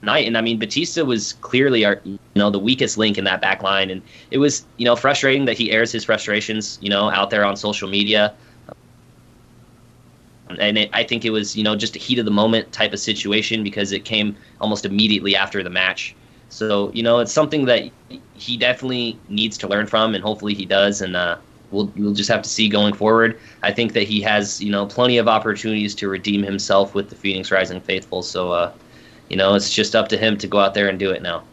night, 0.01 0.27
and 0.27 0.37
I 0.37 0.41
mean 0.41 0.59
Batista 0.59 1.03
was 1.03 1.33
clearly 1.41 1.83
our 1.85 1.99
you 2.03 2.19
know 2.35 2.49
the 2.49 2.59
weakest 2.59 2.97
link 2.97 3.17
in 3.17 3.23
that 3.25 3.41
back 3.41 3.63
line, 3.63 3.89
and 3.89 4.01
it 4.31 4.37
was 4.37 4.65
you 4.77 4.85
know 4.85 4.95
frustrating 4.95 5.45
that 5.45 5.57
he 5.57 5.71
airs 5.71 5.91
his 5.91 6.05
frustrations 6.05 6.77
you 6.81 6.89
know 6.89 7.09
out 7.09 7.29
there 7.29 7.45
on 7.45 7.55
social 7.55 7.89
media 7.89 8.33
and 10.59 10.77
it, 10.77 10.89
I 10.93 11.03
think 11.03 11.25
it 11.25 11.31
was 11.31 11.55
you 11.55 11.63
know 11.63 11.75
just 11.75 11.95
a 11.95 11.99
heat 11.99 12.19
of 12.19 12.25
the 12.25 12.31
moment 12.31 12.71
type 12.71 12.93
of 12.93 12.99
situation 12.99 13.63
because 13.63 13.91
it 13.91 14.05
came 14.05 14.35
almost 14.61 14.85
immediately 14.85 15.35
after 15.35 15.63
the 15.63 15.69
match. 15.69 16.15
So 16.49 16.91
you 16.93 17.03
know 17.03 17.19
it's 17.19 17.31
something 17.31 17.65
that 17.65 17.89
he 18.33 18.57
definitely 18.57 19.19
needs 19.29 19.57
to 19.59 19.67
learn 19.67 19.87
from, 19.87 20.15
and 20.15 20.23
hopefully 20.23 20.53
he 20.53 20.65
does. 20.65 21.01
And 21.01 21.15
uh, 21.15 21.37
we'll 21.71 21.91
we'll 21.95 22.13
just 22.13 22.29
have 22.29 22.41
to 22.41 22.49
see 22.49 22.69
going 22.69 22.93
forward. 22.93 23.39
I 23.63 23.71
think 23.71 23.93
that 23.93 24.03
he 24.03 24.21
has 24.21 24.61
you 24.61 24.71
know 24.71 24.85
plenty 24.85 25.17
of 25.17 25.27
opportunities 25.27 25.95
to 25.95 26.07
redeem 26.07 26.43
himself 26.43 26.93
with 26.95 27.09
the 27.09 27.15
Phoenix 27.15 27.51
Rising 27.51 27.81
faithful. 27.81 28.23
So 28.23 28.51
uh, 28.51 28.71
you 29.29 29.37
know 29.37 29.55
it's 29.55 29.73
just 29.73 29.95
up 29.95 30.07
to 30.09 30.17
him 30.17 30.37
to 30.37 30.47
go 30.47 30.59
out 30.59 30.73
there 30.73 30.87
and 30.87 30.97
do 30.97 31.11
it 31.11 31.21
now. 31.21 31.43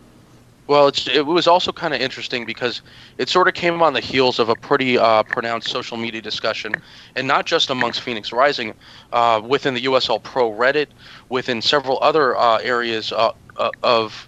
Well, 0.66 0.88
it 0.88 1.26
was 1.26 1.46
also 1.46 1.72
kind 1.72 1.92
of 1.92 2.00
interesting 2.00 2.46
because 2.46 2.80
it 3.18 3.28
sort 3.28 3.48
of 3.48 3.54
came 3.54 3.82
on 3.82 3.92
the 3.92 4.00
heels 4.00 4.38
of 4.38 4.48
a 4.48 4.54
pretty 4.54 4.96
uh, 4.96 5.22
pronounced 5.24 5.68
social 5.68 5.98
media 5.98 6.22
discussion, 6.22 6.80
and 7.16 7.28
not 7.28 7.44
just 7.44 7.68
amongst 7.68 8.00
Phoenix 8.00 8.32
Rising, 8.32 8.72
uh, 9.12 9.42
within 9.44 9.74
the 9.74 9.82
USL 9.82 10.22
Pro 10.22 10.50
Reddit, 10.50 10.86
within 11.28 11.60
several 11.60 11.98
other 12.00 12.34
uh, 12.36 12.58
areas 12.58 13.12
uh, 13.12 13.32
uh, 13.58 13.70
of 13.82 14.26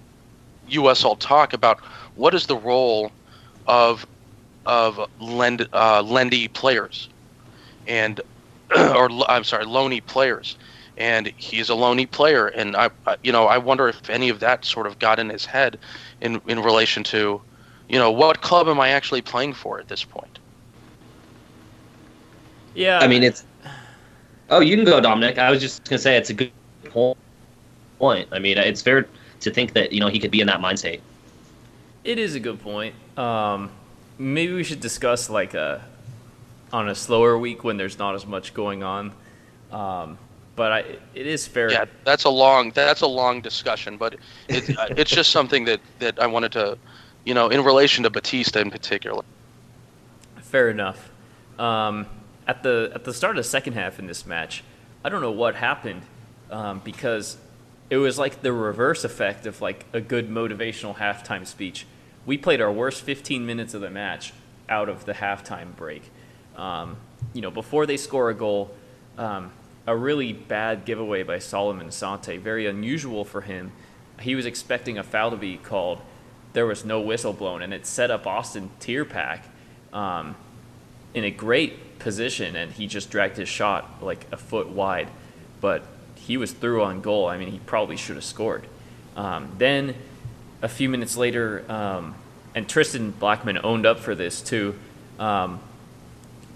USL 0.68 1.18
talk 1.18 1.55
about 1.55 1.81
what 2.16 2.35
is 2.35 2.46
the 2.46 2.57
role 2.57 3.11
of 3.66 4.07
of 4.66 5.09
lend 5.20 5.66
uh, 5.72 6.03
lendy 6.03 6.49
players, 6.49 7.09
and 7.87 8.20
or 8.76 9.09
I'm 9.28 9.45
sorry, 9.45 9.64
loany 9.64 10.05
players, 10.05 10.57
and 10.97 11.26
he's 11.36 11.68
a 11.70 11.74
loany 11.74 12.11
player, 12.11 12.49
and 12.49 12.76
I, 12.76 12.90
you 13.22 13.32
know, 13.32 13.47
I 13.47 13.59
wonder 13.59 13.88
if 13.88 14.09
any 14.09 14.28
of 14.28 14.40
that 14.40 14.64
sort 14.64 14.86
of 14.86 14.99
got 14.99 15.18
in 15.18 15.28
his 15.28 15.44
head 15.44 15.78
in 16.20 16.40
in 16.47 16.62
relation 16.62 17.05
to, 17.05 17.40
you 17.88 17.99
know, 17.99 18.11
what 18.11 18.40
club 18.40 18.68
am 18.68 18.80
I 18.80 18.90
actually 18.90 19.22
playing 19.22 19.53
for 19.53 19.78
at 19.78 19.88
this 19.88 20.05
point? 20.05 20.38
Yeah, 22.74 22.99
I 22.99 23.09
mean 23.09 23.22
it's. 23.22 23.44
Oh, 24.49 24.61
you 24.61 24.76
can 24.76 24.84
go, 24.84 25.01
Dominic. 25.01 25.38
I 25.38 25.51
was 25.51 25.61
just 25.61 25.84
gonna 25.88 25.99
say 25.99 26.16
it's 26.16 26.30
a 26.30 26.34
good 26.34 26.53
point. 27.99 28.28
I 28.32 28.38
mean, 28.38 28.59
it's 28.59 28.82
fair 28.82 29.09
to 29.40 29.51
think 29.51 29.72
that 29.74 29.92
you 29.92 30.01
know 30.01 30.09
he 30.09 30.18
could 30.18 30.30
be 30.30 30.40
in 30.40 30.47
that 30.47 30.61
mindset. 30.61 31.01
It 32.05 32.18
is 32.18 32.34
a 32.34 32.40
good 32.40 32.61
point. 32.61 32.94
Um, 33.18 33.70
maybe 34.18 34.53
we 34.53 34.62
should 34.62 34.80
discuss 34.80 35.28
like 35.28 35.55
a 35.55 35.84
on 36.72 36.88
a 36.88 36.94
slower 36.94 37.36
week 37.38 37.64
when 37.64 37.76
there's 37.76 37.99
not 37.99 38.14
as 38.14 38.26
much 38.26 38.55
going 38.55 38.82
on. 38.82 39.12
Um, 39.70 40.18
but 40.57 40.72
I, 40.72 40.78
it 41.14 41.26
is 41.26 41.46
fair. 41.46 41.70
Yeah, 41.70 41.84
that's 42.04 42.24
a 42.24 42.30
long 42.30 42.72
that's 42.72 43.02
a 43.02 43.07
long 43.07 43.40
discussion, 43.40 43.96
but 43.96 44.16
it, 44.48 44.76
uh, 44.78 44.88
it's 44.96 45.11
just 45.11 45.30
something 45.30 45.66
that 45.66 45.80
that 46.00 46.18
I 46.18 46.26
wanted 46.26 46.52
to, 46.52 46.78
you 47.24 47.34
know, 47.34 47.48
in 47.48 47.62
relation 47.62 48.02
to 48.04 48.11
Batista 48.11 48.61
in 48.61 48.70
particular. 48.70 49.22
Fair 50.36 50.70
enough. 50.70 51.11
Um, 51.59 52.07
at 52.46 52.62
the 52.62 52.90
at 52.94 53.04
the 53.04 53.12
start 53.12 53.36
of 53.36 53.44
the 53.44 53.48
second 53.48 53.74
half 53.74 53.98
in 53.98 54.07
this 54.07 54.26
match, 54.26 54.64
I 55.04 55.11
don't 55.11 55.20
know 55.20 55.30
what 55.30 55.54
happened 55.54 56.02
um, 56.50 56.80
because 56.84 57.36
it 57.90 57.98
was 57.98 58.18
like 58.18 58.42
the 58.42 58.52
reverse 58.52 59.04
effect 59.04 59.46
of 59.46 59.61
like 59.61 59.84
a 59.92 60.00
good 60.00 60.28
motivational 60.28 60.96
halftime 60.96 61.46
speech. 61.46 61.86
We 62.24 62.36
played 62.36 62.61
our 62.61 62.72
worst 62.72 63.02
15 63.02 63.46
minutes 63.46 63.74
of 63.74 63.80
the 63.80 63.90
match 63.90 64.32
out 64.68 64.88
of 64.88 65.04
the 65.04 65.12
halftime 65.12 65.76
break. 65.76 66.02
Um, 66.57 66.96
you 67.32 67.40
know, 67.40 67.50
before 67.50 67.86
they 67.86 67.96
score 67.96 68.30
a 68.30 68.34
goal, 68.34 68.74
um, 69.16 69.52
a 69.87 69.97
really 69.97 70.32
bad 70.32 70.84
giveaway 70.84 71.22
by 71.22 71.39
Solomon 71.39 71.89
Asante, 71.89 72.39
Very 72.41 72.66
unusual 72.66 73.24
for 73.24 73.43
him. 73.43 73.72
He 74.20 74.34
was 74.34 74.47
expecting 74.47 74.99
a 74.99 75.03
foul 75.03 75.30
to 75.30 75.37
be 75.37 75.57
called. 75.57 76.01
There 76.53 76.66
was 76.66 76.84
no 76.84 77.01
whistle 77.01 77.32
blown, 77.32 77.62
and 77.62 77.72
it 77.72 77.87
set 77.87 78.11
up 78.11 78.26
Austin 78.26 78.70
Tierpak 78.80 79.43
um, 79.93 80.34
in 81.14 81.24
a 81.24 81.30
great 81.30 81.99
position, 81.99 82.57
and 82.57 82.72
he 82.72 82.87
just 82.87 83.11
dragged 83.11 83.37
his 83.37 83.49
shot 83.49 84.03
like 84.03 84.26
a 84.32 84.37
foot 84.37 84.68
wide. 84.68 85.09
But 85.61 85.84
he 86.16 86.37
was 86.37 86.53
through 86.53 86.82
on 86.82 87.01
goal. 87.01 87.28
I 87.28 87.39
mean, 87.39 87.51
he 87.53 87.59
probably 87.61 87.97
should 87.97 88.16
have 88.16 88.24
scored. 88.24 88.66
Um, 89.16 89.53
then 89.59 89.95
a 90.62 90.68
few 90.68 90.89
minutes 90.89 91.16
later, 91.16 91.64
um, 91.70 92.14
and 92.55 92.68
Tristan 92.68 93.12
Blackmon 93.12 93.61
owned 93.62 93.87
up 93.87 94.01
for 94.01 94.14
this 94.14 94.41
too. 94.41 94.74
Um, 95.18 95.61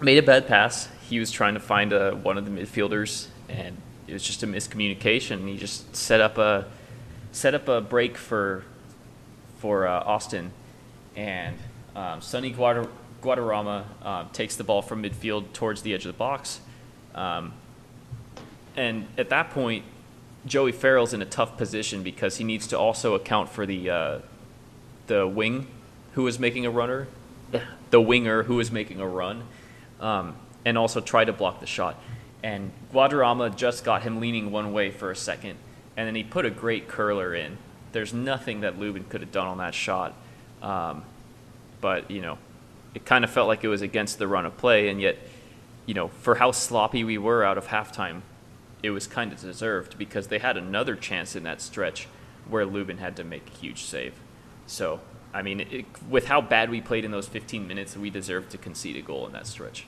made 0.01 0.19
a 0.19 0.23
bad 0.23 0.49
pass. 0.49 0.89
He 1.11 1.19
was 1.19 1.33
trying 1.33 1.55
to 1.55 1.61
find 1.61 1.93
a, 1.93 2.13
one 2.13 2.39
of 2.39 2.45
the 2.45 2.53
midfielders, 2.53 3.27
and 3.49 3.77
it 4.07 4.13
was 4.13 4.23
just 4.23 4.45
a 4.45 4.47
miscommunication. 4.47 5.49
He 5.49 5.57
just 5.57 5.95
set 5.95 6.21
up 6.21 6.39
a 6.39 6.67
set 7.33 7.53
up 7.53 7.67
a 7.67 7.81
break 7.81 8.17
for 8.17 8.63
for 9.59 9.89
uh, 9.89 10.05
Austin, 10.05 10.53
and 11.17 11.57
um, 11.97 12.21
Sonny 12.21 12.55
Guadar- 12.55 12.89
Guadarrama 13.23 13.85
um, 14.07 14.29
takes 14.33 14.55
the 14.55 14.63
ball 14.63 14.83
from 14.83 15.03
midfield 15.03 15.53
towards 15.53 15.83
the 15.83 15.93
edge 15.95 16.07
of 16.07 16.13
the 16.13 16.19
box. 16.19 16.61
Um, 17.13 17.55
and 18.77 19.09
at 19.19 19.31
that 19.31 19.51
point, 19.51 19.85
Joey 20.47 20.71
Farrell's 20.71 21.13
in 21.13 21.21
a 21.23 21.27
tough 21.27 21.57
position 21.57 22.05
because 22.05 22.37
he 22.37 22.45
needs 22.45 22.69
to 22.69 22.79
also 22.79 23.15
account 23.15 23.49
for 23.49 23.67
the 23.67 23.91
uh, 23.91 24.19
the 25.09 25.27
wing 25.27 25.67
who 26.13 26.29
is 26.29 26.39
making 26.39 26.67
a 26.67 26.71
runner, 26.71 27.09
the 27.91 28.01
winger 28.01 28.45
who 28.45 28.61
is 28.61 28.71
making 28.71 29.01
a 29.01 29.09
run, 29.09 29.43
um, 30.01 30.37
and 30.65 30.77
also 30.77 31.01
try 31.01 31.25
to 31.25 31.33
block 31.33 31.61
the 31.61 31.67
shot. 31.67 32.01
And 32.43 32.71
Guadarrama 32.93 33.55
just 33.57 33.85
got 33.85 34.03
him 34.03 34.21
leaning 34.21 34.51
one 34.51 34.73
way 34.73 34.91
for 34.91 35.11
a 35.11 35.17
second, 35.17 35.57
and 35.97 36.07
then 36.07 36.15
he 36.15 36.23
put 36.23 36.47
a 36.47 36.51
great 36.51 36.89
curler 36.89 37.35
in. 37.35 37.59
There's 37.93 38.15
nothing 38.15 38.61
that 38.61 38.79
Lubin 38.79 39.05
could 39.05 39.21
have 39.21 39.33
done 39.33 39.47
on 39.47 39.59
that 39.59 39.75
shot, 39.75 40.15
um, 40.63 41.05
but 41.81 42.11
you 42.11 42.23
know, 42.23 42.39
it 42.95 43.05
kind 43.05 43.25
of 43.25 43.31
felt 43.31 43.49
like 43.49 43.63
it 43.65 43.69
was 43.69 43.83
against 43.83 44.19
the 44.19 44.27
run 44.27 44.47
of 44.47 44.57
play, 44.57 44.89
and 44.89 45.01
yet, 45.01 45.19
you 45.87 45.95
know, 45.95 46.09
for 46.09 46.37
how 46.37 46.51
sloppy 46.51 47.05
we 47.05 47.19
were 47.19 47.45
out 47.45 47.59
of 47.59 47.67
halftime, 47.67 48.23
it 48.83 48.91
was 48.91 49.07
kind 49.07 49.33
of 49.33 49.41
deserved 49.41 49.99
because 49.99 50.29
they 50.29 50.39
had 50.39 50.57
another 50.57 50.97
chance 50.97 51.37
in 51.37 51.43
that 51.45 51.61
stretch 51.61 52.09
where 52.49 52.65
Lubin 52.65 52.99
had 52.99 53.17
to 53.17 53.25
make 53.25 53.47
a 53.47 53.59
huge 53.59 53.83
save. 53.83 54.15
So, 54.67 55.01
I 55.35 55.43
mean, 55.43 55.61
it, 55.61 55.85
with 56.09 56.27
how 56.27 56.41
bad 56.41 56.71
we 56.71 56.81
played 56.81 57.05
in 57.05 57.11
those 57.11 57.29
15 57.29 57.67
minutes, 57.67 57.97
we 57.97 58.11
deserved 58.11 58.51
to 58.53 58.59
concede 58.59 58.97
a 58.97 59.03
goal 59.03 59.27
in 59.27 59.33
that 59.33 59.47
stretch. 59.47 59.87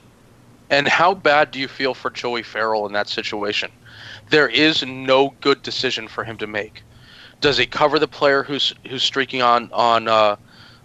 And 0.69 0.87
how 0.87 1.13
bad 1.13 1.51
do 1.51 1.59
you 1.59 1.67
feel 1.67 1.93
for 1.93 2.09
Joey 2.09 2.43
Farrell 2.43 2.87
in 2.87 2.93
that 2.93 3.07
situation? 3.07 3.69
There 4.29 4.47
is 4.47 4.83
no 4.85 5.35
good 5.41 5.61
decision 5.61 6.07
for 6.07 6.23
him 6.23 6.37
to 6.37 6.47
make. 6.47 6.83
Does 7.41 7.57
he 7.57 7.65
cover 7.65 7.99
the 7.99 8.07
player 8.07 8.43
who's 8.43 8.73
who's 8.87 9.03
streaking 9.03 9.41
on 9.41 9.69
on 9.73 10.07
uh, 10.07 10.37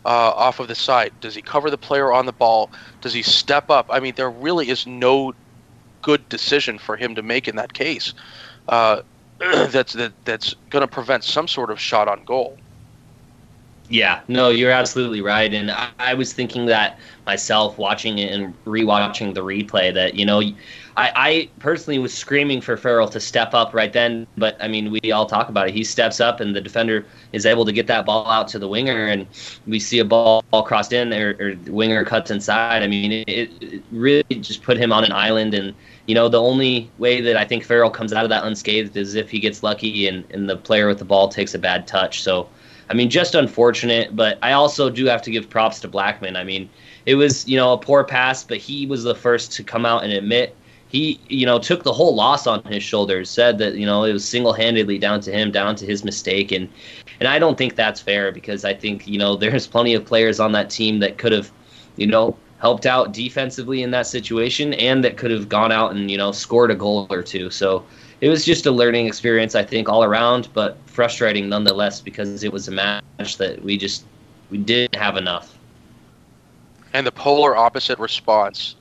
uh, 0.05 0.33
off 0.35 0.61
of 0.61 0.69
the 0.69 0.75
side? 0.75 1.13
Does 1.21 1.35
he 1.35 1.43
cover 1.43 1.71
the 1.71 1.79
player 1.79 2.13
on 2.13 2.27
the 2.27 2.33
ball? 2.33 2.73
Does 3.01 3.15
he 3.15 3.23
step 3.23 3.71
up? 3.71 3.87
I 3.91 4.01
mean, 4.01 4.15
there 4.17 4.31
really 4.31 4.69
is 4.69 4.87
no 4.87 5.33
good 6.03 6.29
decision 6.29 6.79
for 6.79 6.97
him 6.97 7.15
to 7.15 7.23
make 7.23 7.49
in 7.49 7.57
that 7.57 7.73
case. 7.73 8.13
Uh, 8.69 9.03
that's 9.39 9.93
that, 9.93 10.13
that's 10.25 10.55
going 10.71 10.83
to 10.83 10.89
prevent 10.89 11.25
some 11.25 11.47
sort 11.47 11.71
of 11.71 11.81
shot 11.81 12.09
on 12.09 12.25
goal. 12.25 12.59
Yeah, 13.91 14.21
no, 14.29 14.51
you're 14.51 14.71
absolutely 14.71 15.23
right. 15.23 15.53
And 15.53 15.71
I, 15.71 15.89
I, 15.99 16.15
was 16.15 16.35
thinking 16.35 16.67
that 16.67 16.99
myself 17.25 17.79
watching 17.79 18.19
it 18.19 18.31
and 18.33 18.53
rewatching 18.67 19.33
the 19.33 19.41
replay 19.41 19.95
that, 19.95 20.15
you 20.15 20.27
know, 20.27 20.41
I, 20.41 21.13
I, 21.15 21.51
personally 21.59 21.99
was 21.99 22.13
screaming 22.13 22.61
for 22.61 22.77
Farrell 22.77 23.09
to 23.09 23.19
step 23.19 23.55
up 23.55 23.73
right 23.73 23.91
then. 23.91 24.27
But, 24.37 24.59
I 24.61 24.69
mean, 24.69 24.91
we 24.91 25.11
all 25.11 25.25
talk 25.25 25.49
about 25.49 25.69
it. 25.69 25.75
He 25.75 25.85
steps 25.85 26.21
up 26.21 26.41
and 26.41 26.55
the 26.55 26.61
defender 26.61 27.07
is 27.33 27.47
able 27.47 27.65
to 27.65 27.73
get 27.73 27.87
that 27.87 28.05
ball 28.05 28.27
out 28.27 28.49
to 28.49 28.59
the 28.59 28.69
winger. 28.69 29.07
And 29.07 29.27
we 29.67 29.81
see 29.81 30.01
a 30.01 30.05
ball, 30.05 30.45
ball 30.51 30.65
crossed 30.65 30.93
in 30.93 31.15
or, 31.15 31.35
or 31.41 31.55
the 31.55 31.73
winger 31.73 32.05
cuts 32.05 32.31
inside. 32.31 32.83
I 32.83 32.89
mean, 32.89 33.25
it, 33.27 33.51
it 33.63 33.83
really 33.91 34.23
just 34.29 34.63
put 34.63 34.77
him 34.77 34.93
on 34.93 35.03
an 35.03 35.13
island. 35.13 35.55
And, 35.55 35.75
you 36.05 36.15
know, 36.15 36.29
the 36.29 36.43
only 36.43 36.91
way 36.99 37.23
that 37.23 37.39
I 37.39 37.47
think 37.47 37.65
Farrell 37.65 37.91
comes 37.91 38.13
out 38.13 38.25
of 38.25 38.31
that 38.31 38.45
unscathed 38.45 38.99
is 38.99 39.15
if 39.15 39.31
he 39.31 39.41
gets 39.41 39.63
lucky 39.63 40.09
and, 40.09 40.25
and 40.31 40.47
the 40.47 40.59
player 40.59 40.89
with 40.89 40.99
the 40.99 41.07
ball 41.07 41.29
takes 41.29 41.55
a 41.55 41.59
bad 41.59 41.87
touch. 41.87 42.23
So, 42.23 42.51
I 42.91 42.95
mean, 42.95 43.11
just 43.11 43.35
unfortunate, 43.35 44.17
but 44.17 44.39
I 44.43 44.53
also 44.53 44.89
do 44.89 45.05
have 45.07 45.23
to 45.23 45.31
give 45.31 45.51
props 45.51 45.81
to 45.81 45.89
Blackmon. 45.89 46.37
I 46.37 46.45
mean, 46.45 46.69
it 47.07 47.15
was, 47.15 47.47
you 47.49 47.57
know, 47.57 47.73
a 47.73 47.79
poor 47.79 48.05
pass, 48.05 48.45
but 48.45 48.59
he 48.59 48.87
was 48.87 49.03
the 49.03 49.15
first 49.15 49.53
to 49.53 49.63
come 49.63 49.85
out 49.85 50.05
and 50.05 50.13
admit 50.13 50.57
he, 50.89 51.21
you 51.29 51.45
know, 51.45 51.59
took 51.59 51.83
the 51.83 51.93
whole 51.93 52.15
loss 52.15 52.47
on 52.47 52.63
his 52.65 52.83
shoulders, 52.83 53.29
said 53.29 53.59
that, 53.59 53.75
you 53.75 53.85
know, 53.85 54.05
it 54.05 54.13
was 54.13 54.27
single-handedly 54.27 54.99
down 54.99 55.21
to 55.21 55.31
him, 55.31 55.51
down 55.51 55.77
to 55.77 55.87
his 55.87 56.05
mistake 56.05 56.51
and 56.53 56.69
and 57.21 57.29
I 57.29 57.39
don't 57.41 57.59
think 57.59 57.75
that's 57.75 58.01
fair 58.01 58.31
because 58.31 58.65
I 58.65 58.75
think, 58.75 59.07
you 59.07 59.19
know, 59.19 59.37
there's 59.43 59.67
plenty 59.67 59.95
of 59.95 60.05
players 60.05 60.41
on 60.41 60.53
that 60.53 60.71
team 60.71 61.01
that 61.01 61.19
could 61.19 61.33
have, 61.33 61.51
you 61.97 62.07
know, 62.07 62.37
helped 62.59 62.87
out 62.87 63.13
defensively 63.13 63.83
in 63.83 63.91
that 63.93 64.07
situation 64.07 64.75
and 64.75 65.05
that 65.05 65.17
could 65.17 65.31
have 65.31 65.49
gone 65.49 65.73
out 65.73 65.95
and, 65.95 66.11
you 66.11 66.17
know, 66.17 66.33
scored 66.33 66.71
a 66.71 66.75
goal 66.75 67.07
or 67.11 67.23
two. 67.23 67.51
So, 67.51 67.85
it 68.21 68.29
was 68.29 68.45
just 68.45 68.67
a 68.67 68.71
learning 68.71 69.07
experience, 69.07 69.55
I 69.55 69.65
think, 69.65 69.89
all 69.89 70.03
around, 70.03 70.49
but 70.53 70.77
frustrating 70.87 71.49
nonetheless 71.49 72.01
because 72.01 72.43
it 72.43 72.53
was 72.53 72.69
a 72.69 72.73
match 72.73 73.39
that 73.39 73.63
we 73.63 73.77
just 73.77 74.05
we 74.51 74.59
didn't 74.59 74.97
have 74.97 75.17
enough. 75.17 75.57
And 76.95 77.07
the 77.07 77.13
polar 77.13 77.57
opposite 77.57 77.99
response 77.99 78.75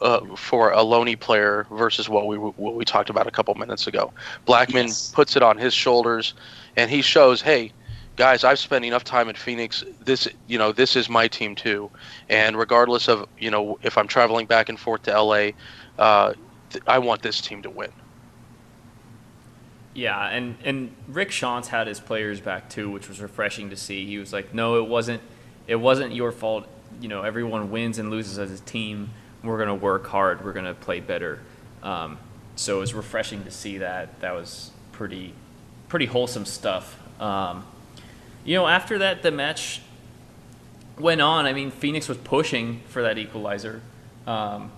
uh, 0.00 0.20
for 0.36 0.70
a 0.70 0.82
Loney 0.82 1.16
player 1.16 1.66
versus 1.70 2.08
what 2.08 2.26
we 2.26 2.36
what 2.36 2.74
we 2.74 2.84
talked 2.84 3.10
about 3.10 3.26
a 3.26 3.30
couple 3.30 3.54
minutes 3.54 3.86
ago. 3.86 4.12
Blackmon 4.46 4.86
yes. 4.86 5.10
puts 5.10 5.36
it 5.36 5.42
on 5.42 5.56
his 5.56 5.74
shoulders, 5.74 6.34
and 6.76 6.90
he 6.90 7.02
shows, 7.02 7.40
hey, 7.40 7.72
guys, 8.16 8.44
I've 8.44 8.58
spent 8.58 8.84
enough 8.84 9.04
time 9.04 9.28
in 9.28 9.36
Phoenix. 9.36 9.84
This, 10.04 10.28
you 10.48 10.58
know, 10.58 10.72
this 10.72 10.96
is 10.96 11.08
my 11.08 11.28
team 11.28 11.54
too. 11.54 11.90
And 12.28 12.56
regardless 12.56 13.08
of, 13.08 13.28
you 13.38 13.50
know, 13.50 13.78
if 13.82 13.96
I'm 13.96 14.08
traveling 14.08 14.46
back 14.46 14.68
and 14.68 14.78
forth 14.78 15.04
to 15.04 15.22
LA, 15.22 15.50
uh, 15.98 16.34
th- 16.70 16.84
I 16.86 16.98
want 16.98 17.22
this 17.22 17.40
team 17.40 17.62
to 17.62 17.70
win. 17.70 17.92
Yeah, 19.94 20.28
and 20.28 20.56
and 20.64 20.94
Rick 21.08 21.30
Schantz 21.30 21.66
had 21.66 21.86
his 21.86 22.00
players 22.00 22.40
back 22.40 22.70
too, 22.70 22.90
which 22.90 23.08
was 23.08 23.20
refreshing 23.20 23.70
to 23.70 23.76
see. 23.76 24.06
He 24.06 24.18
was 24.18 24.32
like, 24.32 24.54
"No, 24.54 24.76
it 24.76 24.88
wasn't. 24.88 25.22
It 25.66 25.76
wasn't 25.76 26.14
your 26.14 26.32
fault. 26.32 26.66
You 27.00 27.08
know, 27.08 27.22
everyone 27.22 27.70
wins 27.70 27.98
and 27.98 28.10
loses 28.10 28.38
as 28.38 28.50
a 28.50 28.62
team. 28.62 29.10
We're 29.42 29.58
gonna 29.58 29.74
work 29.74 30.06
hard. 30.06 30.44
We're 30.44 30.52
gonna 30.52 30.74
play 30.74 31.00
better." 31.00 31.40
Um, 31.82 32.18
so 32.56 32.76
it 32.76 32.80
was 32.80 32.94
refreshing 32.94 33.44
to 33.44 33.50
see 33.50 33.78
that. 33.78 34.20
That 34.20 34.32
was 34.32 34.72
pretty, 34.92 35.32
pretty 35.88 36.06
wholesome 36.06 36.44
stuff. 36.44 36.98
Um, 37.20 37.64
you 38.44 38.54
know, 38.56 38.66
after 38.66 38.98
that, 38.98 39.22
the 39.22 39.30
match 39.30 39.80
went 40.98 41.20
on. 41.20 41.46
I 41.46 41.52
mean, 41.52 41.70
Phoenix 41.70 42.08
was 42.08 42.18
pushing 42.18 42.80
for 42.88 43.02
that 43.02 43.18
equalizer. 43.18 43.80
Um, 44.26 44.72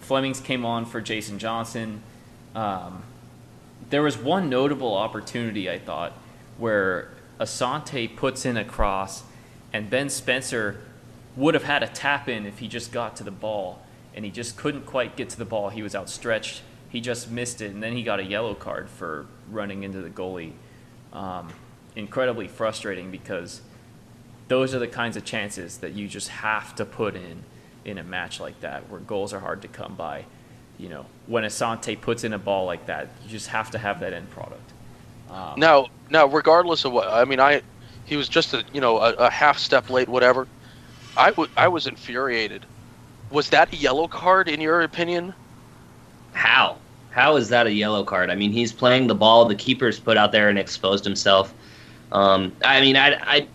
Flemmings 0.00 0.40
came 0.40 0.64
on 0.64 0.84
for 0.84 1.00
Jason 1.00 1.38
Johnson. 1.38 2.02
Um, 2.54 3.02
there 3.90 4.02
was 4.02 4.16
one 4.16 4.48
notable 4.48 4.94
opportunity 4.94 5.70
I 5.70 5.78
thought 5.78 6.12
where 6.58 7.10
Asante 7.40 8.14
puts 8.14 8.44
in 8.44 8.56
a 8.56 8.64
cross, 8.64 9.24
and 9.72 9.90
Ben 9.90 10.08
Spencer 10.08 10.80
would 11.36 11.54
have 11.54 11.64
had 11.64 11.82
a 11.82 11.88
tap 11.88 12.28
in 12.28 12.46
if 12.46 12.58
he 12.58 12.68
just 12.68 12.92
got 12.92 13.16
to 13.16 13.24
the 13.24 13.30
ball, 13.30 13.82
and 14.14 14.24
he 14.24 14.30
just 14.30 14.56
couldn't 14.56 14.86
quite 14.86 15.16
get 15.16 15.28
to 15.30 15.38
the 15.38 15.44
ball. 15.44 15.68
He 15.68 15.82
was 15.82 15.94
outstretched. 15.94 16.62
He 16.88 17.00
just 17.00 17.30
missed 17.30 17.60
it, 17.60 17.72
and 17.72 17.82
then 17.82 17.96
he 17.96 18.04
got 18.04 18.20
a 18.20 18.24
yellow 18.24 18.54
card 18.54 18.88
for 18.88 19.26
running 19.50 19.82
into 19.82 20.00
the 20.00 20.10
goalie. 20.10 20.52
Um, 21.12 21.48
incredibly 21.96 22.48
frustrating 22.48 23.10
because 23.10 23.62
those 24.48 24.74
are 24.74 24.78
the 24.78 24.88
kinds 24.88 25.16
of 25.16 25.24
chances 25.24 25.78
that 25.78 25.92
you 25.92 26.08
just 26.08 26.28
have 26.28 26.74
to 26.76 26.84
put 26.84 27.14
in 27.16 27.44
in 27.84 27.98
a 27.98 28.04
match 28.04 28.40
like 28.40 28.60
that 28.60 28.88
where 28.88 29.00
goals 29.00 29.32
are 29.32 29.40
hard 29.40 29.62
to 29.62 29.68
come 29.68 29.94
by 29.94 30.24
you 30.78 30.88
know, 30.88 31.06
when 31.26 31.44
Asante 31.44 32.00
puts 32.00 32.24
in 32.24 32.32
a 32.32 32.38
ball 32.38 32.66
like 32.66 32.86
that, 32.86 33.08
you 33.24 33.30
just 33.30 33.48
have 33.48 33.70
to 33.72 33.78
have 33.78 34.00
that 34.00 34.12
end 34.12 34.30
product. 34.30 34.72
Um, 35.30 35.54
now, 35.56 35.88
now, 36.10 36.26
regardless 36.26 36.84
of 36.84 36.92
what 36.92 37.08
I 37.08 37.24
mean, 37.24 37.40
I 37.40 37.62
he 38.04 38.16
was 38.16 38.28
just 38.28 38.54
a 38.54 38.64
you 38.72 38.80
know 38.80 38.98
a, 38.98 39.12
a 39.14 39.30
half 39.30 39.58
step 39.58 39.90
late, 39.90 40.08
whatever. 40.08 40.46
I, 41.16 41.30
w- 41.30 41.50
I 41.56 41.68
was 41.68 41.86
infuriated. 41.86 42.66
Was 43.30 43.50
that 43.50 43.72
a 43.72 43.76
yellow 43.76 44.08
card 44.08 44.48
in 44.48 44.60
your 44.60 44.82
opinion? 44.82 45.32
How? 46.32 46.76
How 47.10 47.36
is 47.36 47.48
that 47.50 47.66
a 47.68 47.72
yellow 47.72 48.02
card? 48.04 48.30
I 48.30 48.34
mean, 48.34 48.50
he's 48.50 48.72
playing 48.72 49.06
the 49.06 49.14
ball. 49.14 49.44
The 49.44 49.54
keeper's 49.54 50.00
put 50.00 50.16
out 50.16 50.32
there 50.32 50.48
and 50.48 50.58
exposed 50.58 51.04
himself. 51.04 51.54
Um, 52.10 52.52
I 52.64 52.80
mean, 52.80 52.96
I, 52.96 53.14
I, 53.22 53.48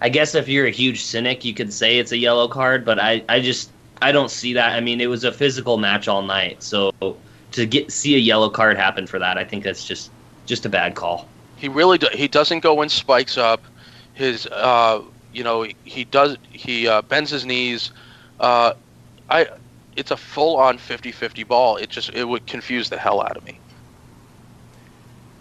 I 0.00 0.08
guess 0.08 0.34
if 0.34 0.48
you're 0.48 0.66
a 0.66 0.70
huge 0.72 1.04
cynic, 1.04 1.44
you 1.44 1.54
could 1.54 1.72
say 1.72 1.98
it's 1.98 2.12
a 2.12 2.18
yellow 2.18 2.48
card, 2.48 2.84
but 2.84 2.98
I, 2.98 3.22
I 3.28 3.40
just 3.40 3.70
I 4.02 4.12
don't 4.12 4.30
see 4.30 4.52
that. 4.54 4.72
I 4.72 4.80
mean, 4.80 5.00
it 5.00 5.06
was 5.06 5.24
a 5.24 5.32
physical 5.32 5.78
match 5.78 6.08
all 6.08 6.22
night, 6.22 6.62
so 6.62 6.92
to 7.52 7.66
get 7.66 7.90
see 7.90 8.14
a 8.14 8.18
yellow 8.18 8.50
card 8.50 8.76
happen 8.76 9.06
for 9.06 9.18
that, 9.18 9.38
I 9.38 9.44
think 9.44 9.64
that's 9.64 9.84
just 9.84 10.10
just 10.44 10.66
a 10.66 10.68
bad 10.68 10.94
call. 10.94 11.28
He 11.56 11.68
really 11.68 11.98
do, 11.98 12.08
he 12.12 12.28
doesn't 12.28 12.60
go 12.60 12.82
and 12.82 12.90
spikes 12.90 13.38
up. 13.38 13.62
His 14.14 14.46
uh, 14.46 15.02
you 15.32 15.42
know 15.42 15.62
he, 15.62 15.76
he 15.84 16.04
does 16.04 16.36
he 16.50 16.86
uh, 16.86 17.02
bends 17.02 17.30
his 17.30 17.46
knees. 17.46 17.92
Uh, 18.38 18.74
I 19.30 19.48
it's 19.96 20.10
a 20.10 20.16
full 20.16 20.56
on 20.56 20.76
50-50 20.76 21.48
ball. 21.48 21.76
It 21.76 21.88
just 21.88 22.10
it 22.10 22.24
would 22.24 22.46
confuse 22.46 22.90
the 22.90 22.98
hell 22.98 23.22
out 23.22 23.36
of 23.36 23.44
me. 23.44 23.58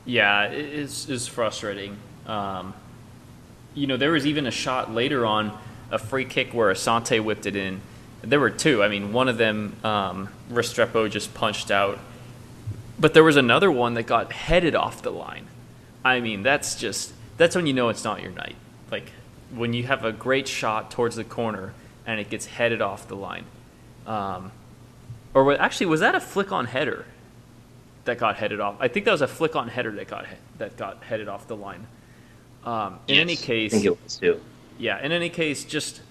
Yeah, 0.06 0.45
it 0.45 0.74
is 0.74 1.10
is 1.10 1.28
frustrating. 1.28 1.97
Um, 2.26 2.74
you 3.74 3.88
know, 3.88 3.97
there 3.97 4.12
was 4.12 4.26
even 4.26 4.47
a 4.47 4.51
shot 4.51 4.93
later 4.93 5.26
on, 5.26 5.58
a 5.91 5.99
free 5.99 6.26
kick 6.26 6.53
where 6.53 6.74
Asante 6.74 7.22
whipped 7.22 7.45
it 7.45 7.56
in. 7.56 7.82
There 8.22 8.39
were 8.39 8.49
two. 8.49 8.82
I 8.84 8.88
mean, 8.88 9.13
one 9.13 9.28
of 9.30 9.38
them, 9.38 9.76
um, 9.84 10.30
Restrepo 10.51 11.09
just 11.09 11.34
punched 11.34 11.70
out, 11.70 11.99
but 12.99 13.13
there 13.13 13.24
was 13.24 13.38
another 13.38 13.72
one 13.72 13.93
that 13.95 14.03
got 14.03 14.32
headed 14.32 14.76
off 14.76 15.01
the 15.01 15.11
line. 15.11 15.47
I 16.03 16.20
mean, 16.20 16.43
that's 16.43 16.76
just 16.76 17.13
that's 17.38 17.55
when 17.55 17.68
you 17.68 17.74
know 17.74 17.89
it's 17.89 18.03
not 18.03 18.22
your 18.22 18.32
night. 18.32 18.55
Like 18.91 19.11
when 19.53 19.74
you 19.74 19.84
have 19.84 20.03
a 20.03 20.11
great 20.11 20.47
shot 20.47 20.91
towards 20.91 21.16
the 21.16 21.24
corner 21.24 21.74
and 22.05 22.20
it 22.20 22.30
gets 22.30 22.45
headed 22.45 22.82
off 22.82 23.07
the 23.07 23.16
line. 23.16 23.45
Um, 24.07 24.51
or 25.34 25.59
actually, 25.59 25.88
was 25.88 25.99
that 25.99 26.16
a 26.16 26.20
flick 26.20 26.51
on 26.51 26.66
header 26.66 27.05
that 28.05 28.18
got 28.18 28.38
headed 28.38 28.59
off? 28.59 28.76
I 28.80 28.88
think 28.88 29.05
that 29.05 29.11
was 29.11 29.22
a 29.22 29.28
flick 29.28 29.55
on 29.55 29.68
header 29.68 29.91
that 29.91 30.07
got 30.07 30.26
that 30.57 30.78
got 30.78 31.03
headed 31.03 31.28
off 31.28 31.47
the 31.47 31.55
line. 31.55 31.86
Um, 32.63 32.99
in 33.07 33.16
Yes, 33.16 33.22
any 33.22 33.36
case, 33.36 33.74
I 33.74 33.78
think 33.78 33.86
it 33.86 34.03
was 34.03 34.18
too. 34.18 34.41
yeah, 34.80 35.03
in 35.03 35.11
any 35.11 35.30
case, 35.30 35.63
just 35.66 36.01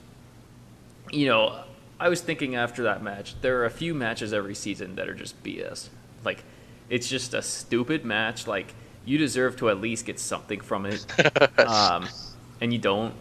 you 1.11 1.27
know, 1.27 1.64
I 2.05 2.11
was 2.11 2.21
thinking 2.21 2.55
after 2.55 2.83
that 2.83 3.03
match, 3.03 3.35
there 3.41 3.63
are 3.63 3.65
a 3.65 3.71
few 3.71 3.95
matches 3.95 4.35
every 4.35 4.55
season 4.55 4.97
that 4.97 5.09
are 5.09 5.15
just 5.15 5.43
BS. 5.43 5.89
Like, 6.23 6.45
it's 6.91 7.09
just 7.09 7.33
a 7.33 7.41
stupid 7.41 8.05
match. 8.05 8.47
Like, 8.47 8.75
you 9.07 9.17
deserve 9.17 9.57
to 9.57 9.71
at 9.71 9.81
least 9.81 10.05
get 10.05 10.21
something 10.21 10.61
from 10.61 10.85
it, 10.85 11.07
um, 11.59 12.07
and 12.61 12.75
you 12.75 12.79
don't, 12.79 13.15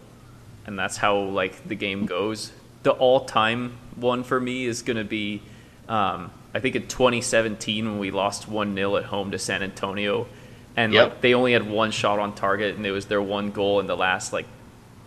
and 0.66 0.78
that's 0.78 0.98
how 0.98 1.18
like 1.18 1.66
the 1.66 1.76
game 1.76 2.06
goes. 2.06 2.52
The 2.84 2.92
all-time 2.92 3.78
one 3.96 4.26
for 4.26 4.38
me 4.38 4.66
is 4.66 4.82
gonna 4.82 5.06
be, 5.06 5.42
um, 5.88 6.30
I 6.54 6.60
think 6.60 6.76
in 6.76 6.86
2017 6.86 7.86
when 7.86 8.00
we 8.00 8.12
lost 8.12 8.50
one 8.50 8.76
0 8.76 8.98
at 8.98 9.06
home 9.06 9.32
to 9.32 9.40
San 9.40 9.64
Antonio, 9.64 10.28
and 10.76 10.92
Yep. 10.92 11.10
like 11.10 11.22
they 11.22 11.34
only 11.34 11.54
had 11.54 11.70
one 11.70 11.92
shot 11.92 12.20
on 12.20 12.36
target, 12.36 12.76
and 12.76 12.86
it 12.86 12.92
was 12.92 13.06
their 13.06 13.22
one 13.22 13.52
goal 13.52 13.80
in 13.80 13.88
the 13.88 13.96
last 13.96 14.34
like 14.34 14.48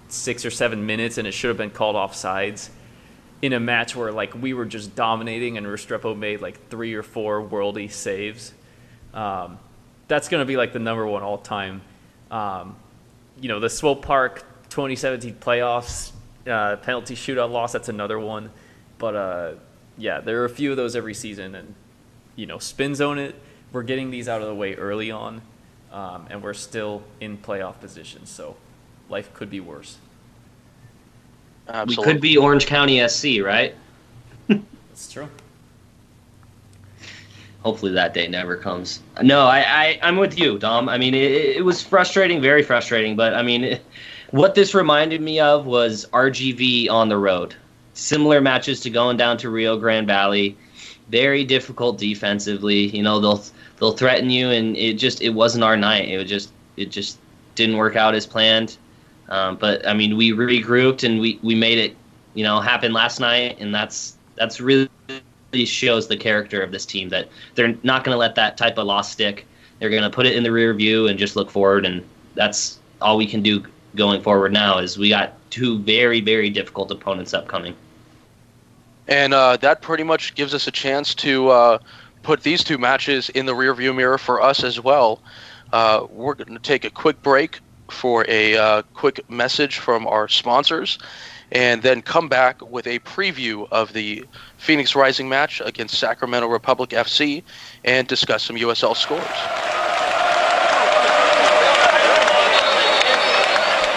six 0.08 0.46
or 0.46 0.50
seven 0.50 0.86
minutes, 0.86 1.18
and 1.18 1.28
it 1.28 1.32
should 1.32 1.48
have 1.48 1.58
been 1.58 1.70
called 1.70 1.94
off 1.94 2.14
sides 2.14 2.70
in 3.42 3.52
a 3.52 3.60
match 3.60 3.94
where 3.94 4.12
like 4.12 4.34
we 4.34 4.54
were 4.54 4.64
just 4.64 4.94
dominating, 4.94 5.56
and 5.56 5.66
Restrepo 5.66 6.16
made 6.16 6.40
like 6.40 6.68
three 6.68 6.94
or 6.94 7.02
four 7.02 7.42
worldy 7.42 7.90
saves. 7.90 8.52
Um, 9.14 9.58
that's 10.08 10.28
going 10.28 10.40
to 10.40 10.46
be 10.46 10.56
like 10.56 10.72
the 10.72 10.78
number 10.78 11.06
one 11.06 11.22
all 11.22 11.38
time. 11.38 11.82
Um, 12.30 12.76
you 13.40 13.48
know, 13.48 13.60
the 13.60 13.70
Swope 13.70 14.02
Park 14.02 14.44
2017 14.70 15.34
playoffs 15.34 16.12
uh, 16.46 16.76
penalty 16.76 17.14
shootout 17.14 17.50
loss. 17.50 17.72
That's 17.72 17.88
another 17.88 18.18
one. 18.18 18.50
But 18.98 19.16
uh, 19.16 19.52
yeah, 19.98 20.20
there 20.20 20.42
are 20.42 20.44
a 20.44 20.50
few 20.50 20.70
of 20.70 20.76
those 20.76 20.96
every 20.96 21.14
season, 21.14 21.54
and 21.54 21.74
you 22.34 22.46
know, 22.46 22.58
spin 22.58 22.94
zone 22.94 23.18
it. 23.18 23.34
We're 23.72 23.82
getting 23.82 24.10
these 24.10 24.28
out 24.28 24.40
of 24.40 24.48
the 24.48 24.54
way 24.54 24.74
early 24.74 25.10
on, 25.10 25.42
um, 25.92 26.26
and 26.30 26.42
we're 26.42 26.54
still 26.54 27.02
in 27.20 27.36
playoff 27.38 27.80
position. 27.80 28.26
So 28.26 28.56
life 29.08 29.32
could 29.34 29.50
be 29.50 29.60
worse. 29.60 29.98
Absolutely. 31.68 32.06
We 32.06 32.12
could 32.12 32.20
be 32.20 32.36
Orange 32.36 32.66
County 32.66 33.06
SC, 33.08 33.42
right? 33.42 33.74
That's 34.48 35.12
true. 35.12 35.28
Hopefully 37.62 37.92
that 37.92 38.14
day 38.14 38.28
never 38.28 38.56
comes. 38.56 39.00
No, 39.22 39.40
I, 39.40 39.58
I 39.58 39.98
I'm 40.02 40.16
with 40.18 40.38
you, 40.38 40.56
Dom. 40.58 40.88
I 40.88 40.98
mean, 40.98 41.14
it, 41.14 41.32
it 41.32 41.64
was 41.64 41.82
frustrating, 41.82 42.40
very 42.40 42.62
frustrating. 42.62 43.16
But 43.16 43.34
I 43.34 43.42
mean, 43.42 43.64
it, 43.64 43.84
what 44.30 44.54
this 44.54 44.74
reminded 44.74 45.20
me 45.20 45.40
of 45.40 45.66
was 45.66 46.06
RGV 46.12 46.88
on 46.90 47.08
the 47.08 47.18
road. 47.18 47.56
Similar 47.94 48.40
matches 48.40 48.80
to 48.80 48.90
going 48.90 49.16
down 49.16 49.36
to 49.38 49.50
Rio 49.50 49.76
Grande 49.76 50.06
Valley. 50.06 50.56
Very 51.08 51.44
difficult 51.44 51.98
defensively. 51.98 52.86
You 52.96 53.02
know, 53.02 53.18
they'll 53.18 53.42
they'll 53.80 53.96
threaten 53.96 54.30
you, 54.30 54.50
and 54.50 54.76
it 54.76 54.94
just 54.94 55.20
it 55.20 55.30
wasn't 55.30 55.64
our 55.64 55.76
night. 55.76 56.08
It 56.08 56.18
was 56.18 56.28
just 56.28 56.52
it 56.76 56.90
just 56.90 57.18
didn't 57.56 57.78
work 57.78 57.96
out 57.96 58.14
as 58.14 58.26
planned. 58.26 58.76
Um, 59.28 59.56
but 59.56 59.86
I 59.86 59.94
mean, 59.94 60.16
we 60.16 60.32
regrouped 60.32 61.04
and 61.04 61.20
we, 61.20 61.38
we 61.42 61.54
made 61.54 61.78
it, 61.78 61.96
you 62.34 62.44
know, 62.44 62.60
happen 62.60 62.92
last 62.92 63.20
night, 63.20 63.56
and 63.58 63.74
that's 63.74 64.16
that's 64.36 64.60
really 64.60 64.88
shows 65.64 66.08
the 66.08 66.16
character 66.16 66.62
of 66.62 66.70
this 66.70 66.84
team 66.84 67.08
that 67.08 67.28
they're 67.54 67.74
not 67.82 68.04
going 68.04 68.14
to 68.14 68.18
let 68.18 68.34
that 68.34 68.56
type 68.56 68.78
of 68.78 68.86
loss 68.86 69.10
stick. 69.10 69.46
They're 69.78 69.90
going 69.90 70.02
to 70.02 70.10
put 70.10 70.26
it 70.26 70.36
in 70.36 70.42
the 70.42 70.52
rear 70.52 70.74
view 70.74 71.06
and 71.08 71.18
just 71.18 71.36
look 71.36 71.50
forward, 71.50 71.86
and 71.86 72.04
that's 72.34 72.78
all 73.00 73.16
we 73.16 73.26
can 73.26 73.42
do 73.42 73.64
going 73.94 74.22
forward 74.22 74.52
now. 74.52 74.78
Is 74.78 74.98
we 74.98 75.08
got 75.08 75.34
two 75.50 75.78
very 75.80 76.20
very 76.20 76.50
difficult 76.50 76.90
opponents 76.90 77.34
upcoming. 77.34 77.74
And 79.08 79.34
uh, 79.34 79.56
that 79.58 79.82
pretty 79.82 80.02
much 80.02 80.34
gives 80.34 80.52
us 80.52 80.66
a 80.66 80.72
chance 80.72 81.14
to 81.16 81.48
uh, 81.48 81.78
put 82.22 82.42
these 82.42 82.64
two 82.64 82.76
matches 82.76 83.28
in 83.30 83.46
the 83.46 83.54
rearview 83.54 83.94
mirror 83.94 84.18
for 84.18 84.42
us 84.42 84.64
as 84.64 84.80
well. 84.80 85.22
Uh, 85.72 86.06
we're 86.10 86.34
going 86.34 86.52
to 86.52 86.58
take 86.58 86.84
a 86.84 86.90
quick 86.90 87.22
break 87.22 87.60
for 87.90 88.24
a 88.28 88.56
uh, 88.56 88.82
quick 88.94 89.28
message 89.30 89.78
from 89.78 90.06
our 90.06 90.28
sponsors, 90.28 90.98
and 91.52 91.82
then 91.82 92.02
come 92.02 92.28
back 92.28 92.60
with 92.70 92.86
a 92.86 92.98
preview 93.00 93.68
of 93.70 93.92
the 93.92 94.24
Phoenix 94.58 94.94
Rising 94.94 95.28
match 95.28 95.62
against 95.64 95.98
Sacramento 95.98 96.48
Republic 96.48 96.90
FC 96.90 97.42
and 97.84 98.06
discuss 98.08 98.42
some 98.42 98.56
USL 98.56 98.96
scores. 98.96 99.22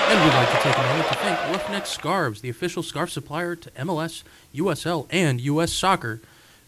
And 0.09 0.23
we'd 0.23 0.33
like 0.33 0.49
to 0.49 0.57
take 0.57 0.75
a 0.75 0.81
moment 0.81 1.07
to 1.07 1.13
thank 1.15 1.39
Roughneck 1.51 1.85
Scarves, 1.85 2.41
the 2.41 2.49
official 2.49 2.81
scarf 2.81 3.11
supplier 3.11 3.55
to 3.55 3.69
MLS, 3.71 4.23
USL, 4.55 5.07
and 5.11 5.39
US 5.41 5.71
Soccer. 5.71 6.19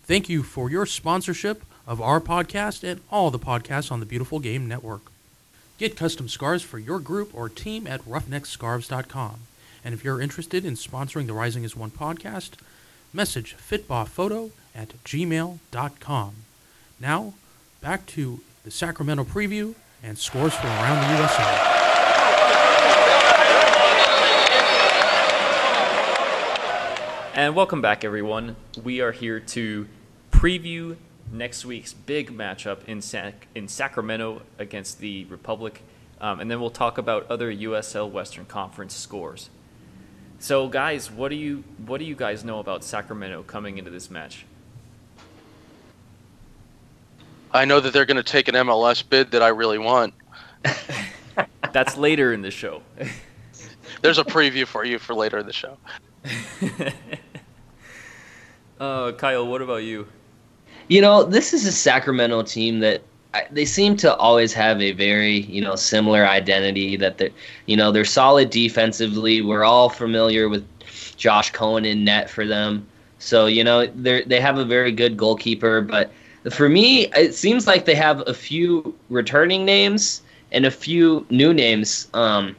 Thank 0.03 0.29
you 0.29 0.43
for 0.43 0.69
your 0.69 0.85
sponsorship 0.85 1.63
of 1.87 1.99
our 1.99 2.21
podcast 2.21 2.83
and 2.83 3.01
all 3.09 3.31
the 3.31 3.39
podcasts 3.39 3.91
on 3.91 3.99
the 3.99 4.05
Beautiful 4.05 4.39
Game 4.39 4.67
Network. 4.67 5.10
Get 5.81 5.97
custom 5.97 6.29
scarves 6.29 6.61
for 6.61 6.77
your 6.77 6.99
group 6.99 7.33
or 7.33 7.49
team 7.49 7.87
at 7.87 8.01
roughneckscarves.com. 8.01 9.39
And 9.83 9.95
if 9.95 10.03
you're 10.03 10.21
interested 10.21 10.63
in 10.63 10.75
sponsoring 10.75 11.25
the 11.25 11.33
Rising 11.33 11.65
as 11.65 11.75
One 11.75 11.89
podcast, 11.89 12.51
message 13.11 13.55
fitbophoto 13.57 14.51
at 14.75 14.89
gmail.com. 15.03 16.35
Now, 16.99 17.33
back 17.81 18.05
to 18.05 18.41
the 18.63 18.69
Sacramento 18.69 19.23
preview 19.23 19.73
and 20.03 20.19
scores 20.19 20.53
from 20.53 20.69
around 20.69 21.01
the 21.01 21.17
USA. 21.17 21.41
And 27.33 27.55
welcome 27.55 27.81
back, 27.81 28.05
everyone. 28.05 28.55
We 28.83 29.01
are 29.01 29.11
here 29.11 29.39
to 29.39 29.87
preview 30.31 30.97
next 31.31 31.65
week's 31.65 31.93
big 31.93 32.31
matchup 32.31 32.85
in 32.85 33.01
Sac- 33.01 33.47
in 33.55 33.67
Sacramento 33.67 34.41
against 34.57 34.99
the 34.99 35.25
Republic, 35.25 35.81
um, 36.19 36.39
and 36.39 36.51
then 36.51 36.59
we'll 36.59 36.69
talk 36.69 36.97
about 36.97 37.29
other 37.29 37.51
USL 37.51 38.09
Western 38.09 38.45
Conference 38.45 38.95
scores. 38.95 39.49
So, 40.39 40.67
guys, 40.67 41.11
what 41.11 41.29
do 41.29 41.35
you 41.35 41.63
what 41.85 41.99
do 41.99 42.05
you 42.05 42.15
guys 42.15 42.43
know 42.43 42.59
about 42.59 42.83
Sacramento 42.83 43.43
coming 43.43 43.77
into 43.77 43.91
this 43.91 44.09
match? 44.09 44.45
I 47.53 47.65
know 47.65 47.79
that 47.79 47.91
they're 47.93 48.05
going 48.05 48.17
to 48.17 48.23
take 48.23 48.47
an 48.47 48.55
MLS 48.55 49.07
bid 49.07 49.31
that 49.31 49.41
I 49.41 49.49
really 49.49 49.77
want. 49.77 50.13
That's 51.73 51.97
later 51.97 52.33
in 52.33 52.41
the 52.41 52.51
show. 52.51 52.81
There's 54.01 54.17
a 54.17 54.23
preview 54.23 54.65
for 54.65 54.85
you 54.85 54.97
for 54.99 55.13
later 55.13 55.37
in 55.37 55.45
the 55.45 55.53
show. 55.53 55.77
uh, 58.79 59.11
Kyle, 59.13 59.45
what 59.47 59.61
about 59.61 59.83
you? 59.83 60.07
You 60.91 60.99
know, 60.99 61.23
this 61.23 61.53
is 61.53 61.65
a 61.65 61.71
Sacramento 61.71 62.41
team 62.41 62.81
that 62.81 63.01
I, 63.33 63.47
they 63.49 63.63
seem 63.63 63.95
to 63.95 64.13
always 64.17 64.51
have 64.51 64.81
a 64.81 64.91
very 64.91 65.43
you 65.43 65.61
know 65.61 65.75
similar 65.75 66.27
identity. 66.27 66.97
That 66.97 67.17
they, 67.17 67.31
you 67.65 67.77
know, 67.77 67.93
they're 67.93 68.03
solid 68.03 68.49
defensively. 68.49 69.41
We're 69.41 69.63
all 69.63 69.87
familiar 69.87 70.49
with 70.49 70.67
Josh 71.15 71.49
Cohen 71.51 71.85
in 71.85 72.03
net 72.03 72.29
for 72.29 72.45
them. 72.45 72.85
So 73.19 73.45
you 73.45 73.63
know, 73.63 73.85
they 73.85 74.23
they 74.23 74.41
have 74.41 74.57
a 74.57 74.65
very 74.65 74.91
good 74.91 75.15
goalkeeper. 75.15 75.79
But 75.79 76.11
for 76.51 76.67
me, 76.67 77.07
it 77.15 77.35
seems 77.35 77.67
like 77.67 77.85
they 77.85 77.95
have 77.95 78.21
a 78.27 78.33
few 78.33 78.93
returning 79.09 79.63
names 79.63 80.21
and 80.51 80.65
a 80.65 80.71
few 80.71 81.25
new 81.29 81.53
names. 81.53 82.09
Um, 82.13 82.53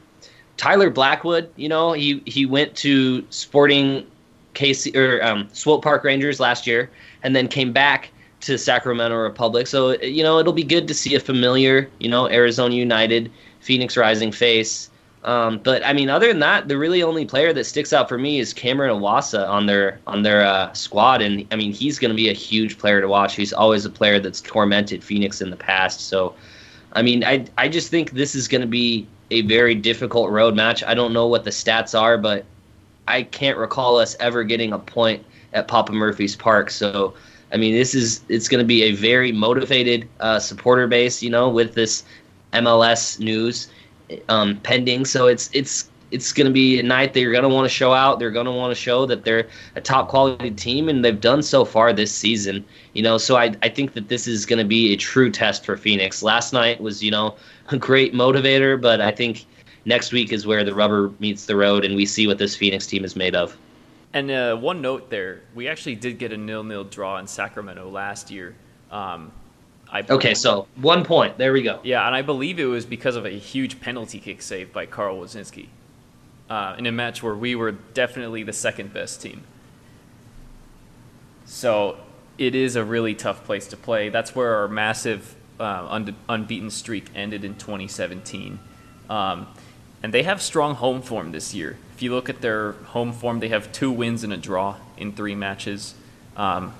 Tyler 0.57 0.89
Blackwood, 0.89 1.51
you 1.57 1.68
know, 1.68 1.93
he 1.93 2.22
he 2.24 2.47
went 2.47 2.74
to 2.76 3.26
Sporting 3.28 4.07
KC 4.55 4.97
or 4.97 5.22
um, 5.22 5.51
Swope 5.53 5.85
Park 5.85 6.03
Rangers 6.03 6.41
last 6.41 6.66
year, 6.66 6.89
and 7.22 7.37
then 7.37 7.47
came 7.47 7.74
back 7.74 8.09
to 8.43 8.59
Sacramento 8.59 9.16
Republic. 9.16 9.66
So 9.66 10.01
you 10.03 10.22
know, 10.22 10.38
it'll 10.38 10.53
be 10.53 10.64
good 10.64 10.86
to 10.88 10.95
see 10.95 11.14
a 11.14 11.20
familiar, 11.20 11.88
you 11.99 12.09
know, 12.09 12.28
Arizona 12.28 12.74
United, 12.74 13.30
Phoenix 13.61 13.97
Rising 13.97 14.32
face. 14.32 14.90
Um, 15.24 15.61
but 15.62 15.84
I 15.86 15.93
mean, 15.93 16.11
other 16.11 16.26
than 16.26 16.40
that, 16.40 16.66
the 16.66 16.76
really 16.76 17.03
only 17.03 17.24
player 17.24 17.53
that 17.53 17.64
sticks 17.64 17.93
out 17.93 18.09
for 18.09 18.18
me 18.18 18.40
is 18.40 18.53
Cameron 18.53 18.90
Iwasa 18.90 19.49
on 19.49 19.66
their 19.66 20.01
on 20.07 20.22
their 20.22 20.45
uh, 20.45 20.72
squad, 20.72 21.22
and 21.22 21.47
I 21.53 21.57
mean, 21.57 21.72
he's 21.72 21.99
going 21.99 22.11
to 22.11 22.16
be 22.16 22.28
a 22.28 22.34
huge 22.34 22.78
player 22.78 23.01
to 23.01 23.07
watch. 23.07 23.36
He's 23.36 23.53
always 23.53 23.84
a 23.84 23.90
player 23.90 24.18
that's 24.18 24.40
tormented 24.40 25.05
Phoenix 25.05 25.40
in 25.40 25.51
the 25.51 25.57
past. 25.57 26.09
So, 26.09 26.34
I 26.95 27.03
mean, 27.03 27.22
I 27.22 27.47
I 27.57 27.68
just 27.68 27.88
think 27.88 28.11
this 28.12 28.34
is 28.34 28.49
going 28.49 28.62
to 28.62 28.66
be 28.66 29.07
a 29.30 29.43
very 29.43 29.76
difficult 29.76 30.30
road 30.30 30.57
match. 30.57 30.82
I 30.82 30.95
don't 30.95 31.12
know 31.12 31.28
what 31.28 31.45
the 31.45 31.51
stats 31.51 31.99
are, 31.99 32.18
but 32.18 32.45
I 33.07 33.22
can't 33.22 33.57
recall 33.57 33.99
us 33.99 34.16
ever 34.18 34.43
getting 34.43 34.72
a 34.72 34.78
point 34.78 35.24
at 35.53 35.68
Papa 35.68 35.93
Murphy's 35.93 36.34
Park. 36.34 36.68
So, 36.68 37.14
I 37.53 37.57
mean, 37.57 37.74
this 37.74 37.94
is 37.94 38.22
it's 38.28 38.48
going 38.48 38.61
to 38.61 38.66
be 38.66 38.82
a 38.84 38.92
very 38.92 39.32
motivated 39.32 40.09
uh, 40.20 40.38
supporter 40.38 40.86
base, 40.86 41.22
you 41.22 41.30
know, 41.30 41.48
with 41.48 41.74
this 41.74 42.05
MLS 42.53 43.18
news 43.20 43.68
um, 44.28 44.57
pending. 44.61 45.05
So 45.05 45.26
it's 45.26 45.50
it's 45.53 45.90
it's 46.11 46.32
going 46.32 46.46
to 46.46 46.53
be 46.53 46.78
a 46.78 46.82
night 46.82 47.14
that 47.14 47.20
you're 47.20 47.32
going 47.32 47.42
to 47.42 47.48
want 47.48 47.64
to 47.64 47.74
show 47.74 47.92
out. 47.92 48.18
They're 48.18 48.30
going 48.30 48.46
to 48.46 48.53
want 48.53 48.70
to 48.70 48.74
show 48.74 49.07
that 49.07 49.24
they're 49.24 49.48
a 49.76 49.80
top 49.80 50.09
quality 50.09 50.50
team, 50.50 50.88
and 50.88 51.05
they've 51.05 51.20
done 51.20 51.42
so 51.42 51.64
far 51.64 51.92
this 51.92 52.14
season. 52.14 52.64
You 52.92 53.03
know, 53.03 53.18
so 53.18 53.36
I, 53.36 53.55
I 53.62 53.68
think 53.68 53.94
that 53.94 54.09
this 54.09 54.26
is 54.26 54.44
going 54.44 54.59
to 54.59 54.64
be 54.64 54.92
a 54.92 54.96
true 54.96 55.30
test 55.30 55.64
for 55.64 55.76
Phoenix. 55.76 56.22
Last 56.22 56.53
night 56.53 56.80
was, 56.80 57.03
you 57.03 57.11
know, 57.11 57.36
a 57.68 57.78
great 57.78 58.12
motivator, 58.12 58.80
but 58.80 59.00
I 59.00 59.11
think 59.11 59.46
next 59.86 60.12
week 60.12 60.32
is 60.32 60.46
where 60.46 60.64
the 60.64 60.74
rubber 60.74 61.11
meets 61.18 61.46
the 61.46 61.57
road, 61.57 61.84
and 61.84 61.96
we 61.96 62.05
see 62.05 62.26
what 62.26 62.38
this 62.38 62.55
Phoenix 62.55 62.86
team 62.86 63.05
is 63.05 63.16
made 63.16 63.34
of. 63.34 63.57
And 64.14 64.30
uh, 64.30 64.56
one 64.56 64.82
note 64.82 65.08
there, 65.10 65.40
we 65.54 65.68
actually 65.68 65.94
did 65.94 66.18
get 66.18 66.32
a 66.32 66.36
nil-nil 66.36 66.84
draw 66.84 67.18
in 67.18 67.26
Sacramento 67.26 67.88
last 67.88 68.30
year. 68.30 68.54
Um, 68.90 69.32
I 69.90 70.04
okay, 70.08 70.34
so 70.34 70.68
one 70.76 71.04
point. 71.04 71.38
There 71.38 71.52
we 71.52 71.62
go. 71.62 71.80
Yeah, 71.82 72.06
and 72.06 72.14
I 72.14 72.22
believe 72.22 72.58
it 72.58 72.64
was 72.64 72.86
because 72.86 73.16
of 73.16 73.26
a 73.26 73.30
huge 73.30 73.80
penalty 73.80 74.18
kick 74.18 74.40
save 74.40 74.72
by 74.72 74.86
Carl 74.86 75.18
Woszczynski 75.18 75.68
uh, 76.48 76.76
in 76.78 76.86
a 76.86 76.92
match 76.92 77.22
where 77.22 77.34
we 77.34 77.54
were 77.54 77.72
definitely 77.72 78.42
the 78.42 78.52
second 78.52 78.92
best 78.92 79.20
team. 79.22 79.42
So 81.44 81.98
it 82.38 82.54
is 82.54 82.76
a 82.76 82.84
really 82.84 83.14
tough 83.14 83.44
place 83.44 83.66
to 83.68 83.76
play. 83.76 84.08
That's 84.08 84.34
where 84.34 84.56
our 84.56 84.68
massive 84.68 85.34
uh, 85.60 85.86
un- 85.88 86.16
unbeaten 86.28 86.70
streak 86.70 87.06
ended 87.14 87.44
in 87.44 87.54
2017. 87.54 88.58
Um, 89.10 89.46
and 90.03 90.12
they 90.12 90.22
have 90.22 90.42
strong 90.42 90.74
home 90.74 91.03
form 91.03 91.32
this 91.32 91.55
year. 91.55 91.76
If 91.94 92.03
you 92.03 92.14
look 92.14 92.28
at 92.28 92.40
their 92.40 92.72
home 92.72 93.12
form, 93.12 93.40
they 93.40 93.48
have 93.48 93.72
two 93.72 93.90
wins 93.90 94.24
and 94.24 94.32
a 94.32 94.36
draw 94.36 94.76
in 94.96 95.12
three 95.12 95.34
matches. 95.34 95.94
Um, 96.36 96.74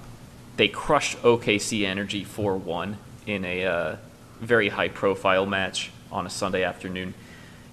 they 0.57 0.69
crushed 0.69 1.19
OKC 1.23 1.85
Energy 1.85 2.25
4 2.25 2.57
1 2.57 2.97
in 3.27 3.45
a 3.45 3.65
uh, 3.65 3.97
very 4.41 4.71
high 4.71 4.89
profile 4.89 5.47
match 5.47 5.91
on 6.11 6.27
a 6.27 6.31
Sunday 6.31 6.65
afternoon 6.65 7.15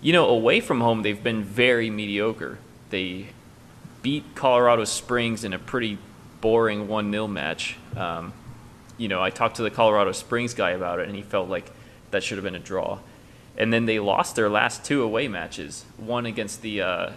you 0.02 0.14
know, 0.14 0.30
away 0.30 0.62
from 0.62 0.82
home, 0.82 1.02
they've 1.02 1.22
been 1.22 1.44
very 1.44 1.90
mediocre. 1.90 2.58
They 2.90 3.28
beat 4.02 4.24
Colorado 4.34 4.86
Springs 4.86 5.44
in 5.44 5.54
a 5.54 5.60
pretty 5.60 5.98
boring 6.42 6.88
1 6.88 7.12
0 7.12 7.28
match. 7.28 7.76
Um, 7.96 8.34
you 8.98 9.08
know, 9.08 9.22
I 9.22 9.30
talked 9.30 9.58
to 9.58 9.64
the 9.64 9.70
Colorado 9.70 10.12
Springs 10.12 10.54
guy 10.54 10.72
about 10.72 11.00
it, 11.00 11.08
and 11.08 11.16
he 11.16 11.22
felt 11.22 11.50
like 11.50 11.70
that 12.12 12.24
should 12.24 12.38
have 12.38 12.46
been 12.46 12.56
a 12.56 12.60
draw. 12.60 13.00
And 13.60 13.74
then 13.74 13.86
they 13.86 14.00
lost 14.00 14.36
their 14.36 14.50
last 14.50 14.86
two 14.86 15.04
away 15.04 15.28
matches 15.28 15.86
one 15.98 16.26
against 16.26 16.62
the 16.62 16.82
uh, 16.82 17.12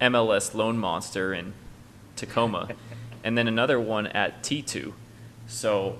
MLS 0.00 0.54
Lone 0.54 0.76
Monster 0.76 1.32
in 1.32 1.54
Tacoma, 2.14 2.68
and 3.24 3.36
then 3.36 3.48
another 3.48 3.80
one 3.80 4.06
at 4.08 4.42
T2. 4.42 4.92
So, 5.48 5.98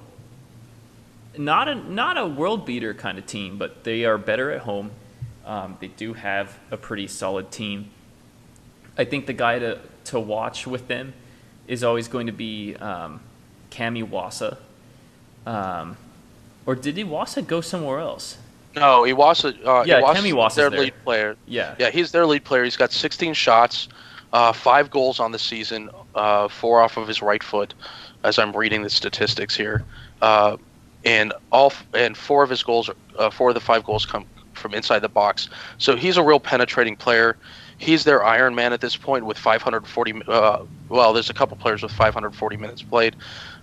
not 1.39 1.69
a, 1.69 1.75
not 1.75 2.19
a 2.19 2.27
world 2.27 2.67
beater 2.67 2.93
kind 2.93 3.17
of 3.17 3.27
team, 3.27 3.57
but 3.57 3.85
they 3.85 4.05
are 4.05 4.19
better 4.19 4.51
at 4.51 4.61
home 4.63 4.91
um, 5.47 5.77
they 5.81 5.87
do 5.87 6.13
have 6.13 6.59
a 6.73 6.77
pretty 6.77 7.07
solid 7.07 7.53
team. 7.53 7.91
I 8.99 9.05
think 9.05 9.27
the 9.27 9.33
guy 9.33 9.61
to, 9.61 9.79
to 10.07 10.19
watch 10.19 10.67
with 10.67 10.89
them 10.89 11.15
is 11.69 11.85
always 11.85 12.09
going 12.09 12.27
to 12.27 12.33
be 12.33 12.75
um, 12.77 13.21
Cam 13.71 13.95
Iwasa. 13.95 14.59
Um, 15.47 15.97
or 16.67 16.75
did 16.75 16.97
Iwasa 16.97 17.47
go 17.47 17.61
somewhere 17.61 18.01
else? 18.01 18.39
No, 18.77 19.03
Iwasa. 19.03 19.57
Uh, 19.65 19.85
yeah, 19.87 20.01
Iwasa 20.01 20.15
Cam 20.15 20.25
Iwasa's 20.25 20.55
their 20.55 20.71
there. 20.71 20.81
lead 20.81 20.95
player. 21.05 21.37
Yeah, 21.47 21.75
yeah, 21.79 21.91
he's 21.91 22.13
their 22.13 22.27
lead 22.27 22.45
player. 22.45 22.63
He's 22.63 22.77
got 22.77 22.93
16 22.93 23.33
shots, 23.33 23.89
uh, 24.33 24.53
five 24.53 24.91
goals 24.91 25.19
on 25.19 25.33
the 25.33 25.39
season, 25.39 25.91
uh, 26.15 26.49
four 26.49 26.81
off 26.81 26.97
of 26.99 27.09
his 27.09 27.23
right 27.23 27.43
foot, 27.43 27.73
as 28.23 28.39
I'm 28.39 28.55
reading 28.55 28.83
the 28.83 28.91
statistics 28.91 29.57
here. 29.57 29.83
Uh, 30.21 30.59
and 31.05 31.33
all 31.53 31.73
and 31.95 32.17
four 32.17 32.43
of 32.43 32.51
his 32.51 32.63
goals, 32.63 32.91
uh, 33.17 33.31
four 33.31 33.49
of 33.51 33.55
the 33.55 33.61
five 33.61 33.83
goals 33.85 34.05
come 34.05 34.27
from 34.53 34.75
inside 34.75 34.99
the 34.99 35.09
box. 35.09 35.49
So 35.79 35.97
he's 35.97 36.17
a 36.17 36.23
real 36.23 36.41
penetrating 36.41 36.97
player. 36.97 37.37
He's 37.79 38.05
their 38.05 38.25
Iron 38.25 38.55
Man 38.55 38.73
at 38.73 38.81
this 38.81 38.97
point 38.97 39.25
with 39.25 39.39
540. 39.39 40.23
Uh, 40.27 40.65
well, 40.89 41.13
there's 41.13 41.31
a 41.31 41.35
couple 41.35 41.57
players 41.57 41.83
with 41.83 41.93
540 41.93 42.57
minutes 42.57 42.83
played, 42.83 43.17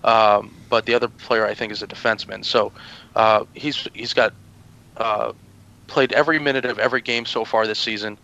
um, 0.03 0.53
but 0.70 0.86
the 0.86 0.93
other 0.93 1.07
player 1.07 1.45
I 1.45 1.53
think 1.53 1.72
is 1.72 1.82
a 1.82 1.88
defenseman. 1.88 2.45
So 2.45 2.72
uh, 3.16 3.45
he's 3.53 3.88
he's 3.93 4.14
got 4.14 4.34
uh, 4.98 5.34
played 5.88 6.12
every 6.14 6.39
minute 6.39 6.66
of 6.66 6.80
every 6.80 7.02
game 7.02 7.26
so 7.26 7.46
far 7.46 7.68
this 7.68 7.80
season. 7.80 8.18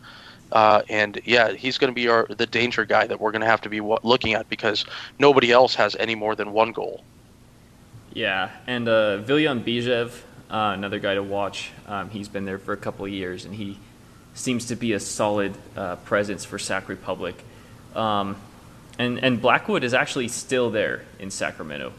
Uh, 0.52 0.82
and 0.90 1.22
yeah, 1.26 1.52
he's 1.52 1.78
going 1.78 1.92
to 1.92 1.96
be 1.96 2.08
our 2.08 2.26
the 2.26 2.48
danger 2.48 2.84
guy 2.84 3.06
that 3.06 3.22
we're 3.22 3.32
going 3.32 3.42
to 3.42 3.48
have 3.48 3.62
to 3.62 3.70
be 3.70 3.78
w- 3.78 4.00
looking 4.02 4.34
at 4.34 4.50
because 4.50 4.84
nobody 5.20 5.52
else 5.52 5.76
has 5.76 5.96
any 5.98 6.16
more 6.16 6.36
than 6.36 6.52
one 6.52 6.72
goal. 6.72 7.04
Yeah, 8.14 8.50
and 8.66 8.88
uh, 8.88 9.20
Villyan 9.22 9.64
Bijev, 9.64 10.10
uh, 10.50 10.74
another 10.74 10.98
guy 10.98 11.14
to 11.14 11.22
watch. 11.22 11.72
Um, 11.88 12.10
he's 12.10 12.28
been 12.28 12.46
there 12.46 12.58
for 12.58 12.74
a 12.74 12.78
couple 12.78 13.06
of 13.06 13.12
years, 13.12 13.46
and 13.46 13.54
he 13.54 13.78
seems 14.34 14.66
to 14.68 14.76
be 14.76 14.94
a 14.94 15.00
solid 15.00 15.54
uh, 15.78 15.98
presence 15.98 16.46
for 16.46 16.58
Sac 16.58 16.90
Republic. 16.90 17.36
Um, 17.96 18.36
and 18.98 19.24
and 19.24 19.40
Blackwood 19.40 19.84
is 19.84 19.94
actually 19.94 20.30
still 20.30 20.72
there 20.72 21.04
in 21.20 21.30
Sacramento, 21.30 21.94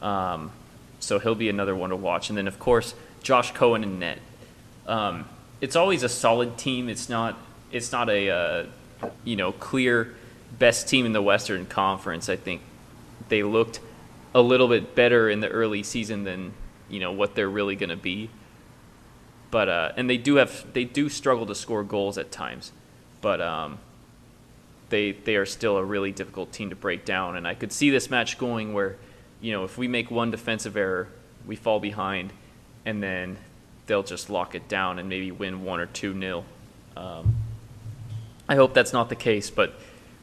um, 0.00 0.50
so 0.98 1.18
he'll 1.18 1.34
be 1.34 1.50
another 1.50 1.76
one 1.76 1.90
to 1.90 1.96
watch. 1.96 2.30
And 2.30 2.38
then 2.38 2.48
of 2.48 2.58
course 2.58 2.94
Josh 3.22 3.52
Cohen 3.52 3.82
and 3.82 4.00
net. 4.00 4.18
Um, 4.86 5.26
it's 5.60 5.76
always 5.76 6.02
a 6.02 6.08
solid 6.08 6.58
team. 6.58 6.88
It's 6.88 7.08
not 7.08 7.38
it's 7.70 7.92
not 7.92 8.10
a 8.10 8.30
uh, 8.30 8.66
you 9.24 9.36
know 9.36 9.52
clear 9.52 10.14
best 10.58 10.88
team 10.88 11.06
in 11.06 11.12
the 11.12 11.22
Western 11.22 11.66
Conference. 11.66 12.28
I 12.28 12.36
think 12.36 12.60
they 13.28 13.42
looked 13.42 13.80
a 14.34 14.40
little 14.40 14.68
bit 14.68 14.94
better 14.94 15.28
in 15.30 15.40
the 15.40 15.48
early 15.48 15.82
season 15.82 16.24
than 16.24 16.52
you 16.88 17.00
know 17.00 17.12
what 17.12 17.34
they're 17.34 17.48
really 17.48 17.76
going 17.76 17.90
to 17.90 17.96
be. 17.96 18.30
But 19.50 19.68
uh, 19.68 19.92
and 19.96 20.08
they 20.08 20.16
do 20.16 20.36
have 20.36 20.72
they 20.72 20.84
do 20.84 21.08
struggle 21.08 21.46
to 21.46 21.54
score 21.54 21.82
goals 21.84 22.18
at 22.18 22.30
times, 22.30 22.72
but 23.20 23.40
um, 23.40 23.78
they 24.88 25.12
they 25.12 25.36
are 25.36 25.46
still 25.46 25.76
a 25.76 25.84
really 25.84 26.12
difficult 26.12 26.52
team 26.52 26.70
to 26.70 26.76
break 26.76 27.04
down. 27.04 27.36
And 27.36 27.46
I 27.46 27.54
could 27.54 27.72
see 27.72 27.90
this 27.90 28.10
match 28.10 28.38
going 28.38 28.72
where, 28.72 28.96
you 29.40 29.52
know, 29.52 29.64
if 29.64 29.76
we 29.76 29.88
make 29.88 30.10
one 30.10 30.30
defensive 30.30 30.76
error, 30.76 31.08
we 31.46 31.56
fall 31.56 31.80
behind, 31.80 32.32
and 32.84 33.02
then 33.02 33.36
they'll 33.86 34.02
just 34.02 34.30
lock 34.30 34.54
it 34.54 34.68
down 34.68 34.98
and 34.98 35.08
maybe 35.08 35.30
win 35.30 35.64
one 35.64 35.80
or 35.80 35.86
two 35.86 36.14
nil. 36.14 36.44
Um, 36.96 37.36
I 38.48 38.56
hope 38.56 38.74
that's 38.74 38.92
not 38.92 39.08
the 39.08 39.16
case, 39.16 39.50
but 39.50 39.74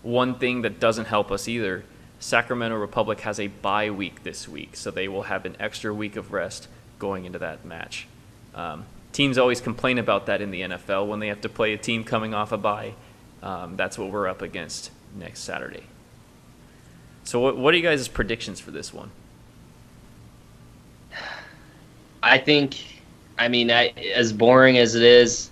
one 0.04 0.36
thing 0.36 0.62
that 0.62 0.80
doesn't 0.80 1.06
help 1.06 1.32
us 1.32 1.48
either 1.48 1.84
Sacramento 2.20 2.76
Republic 2.76 3.22
has 3.22 3.40
a 3.40 3.48
bye 3.48 3.90
week 3.90 4.24
this 4.24 4.48
week, 4.48 4.76
so 4.76 4.92
they 4.92 5.08
will 5.08 5.24
have 5.24 5.46
an 5.46 5.56
extra 5.60 5.94
week 5.94 6.16
of 6.16 6.34
rest 6.34 6.68
going 7.00 7.26
into 7.26 7.40
that 7.40 7.66
match. 7.66 8.08
Um, 8.54 8.86
teams 9.14 9.38
always 9.38 9.62
complain 9.62 9.98
about 9.98 10.26
that 10.26 10.42
in 10.42 10.52
the 10.52 10.62
NFL 10.62 11.08
when 11.08 11.20
they 11.20 11.28
have 11.28 11.42
to 11.42 11.50
play 11.50 11.74
a 11.74 11.78
team 11.78 12.04
coming 12.04 12.34
off 12.34 12.52
a 12.52 12.58
bye. 12.58 12.94
Um, 13.42 13.78
that's 13.78 13.98
what 13.98 14.12
we're 14.12 14.28
up 14.28 14.42
against 14.42 14.92
next 15.16 15.40
Saturday. 15.40 15.84
So, 17.24 17.40
what, 17.40 17.58
what 17.58 17.74
are 17.74 17.78
you 17.78 17.84
guys' 17.84 18.08
predictions 18.08 18.60
for 18.60 18.72
this 18.72 18.94
one? 18.94 19.12
I 22.22 22.38
think, 22.38 22.84
I 23.38 23.48
mean, 23.48 23.72
I, 23.72 23.88
as 24.16 24.34
boring 24.34 24.78
as 24.78 24.96
it 24.96 25.04
is, 25.04 25.50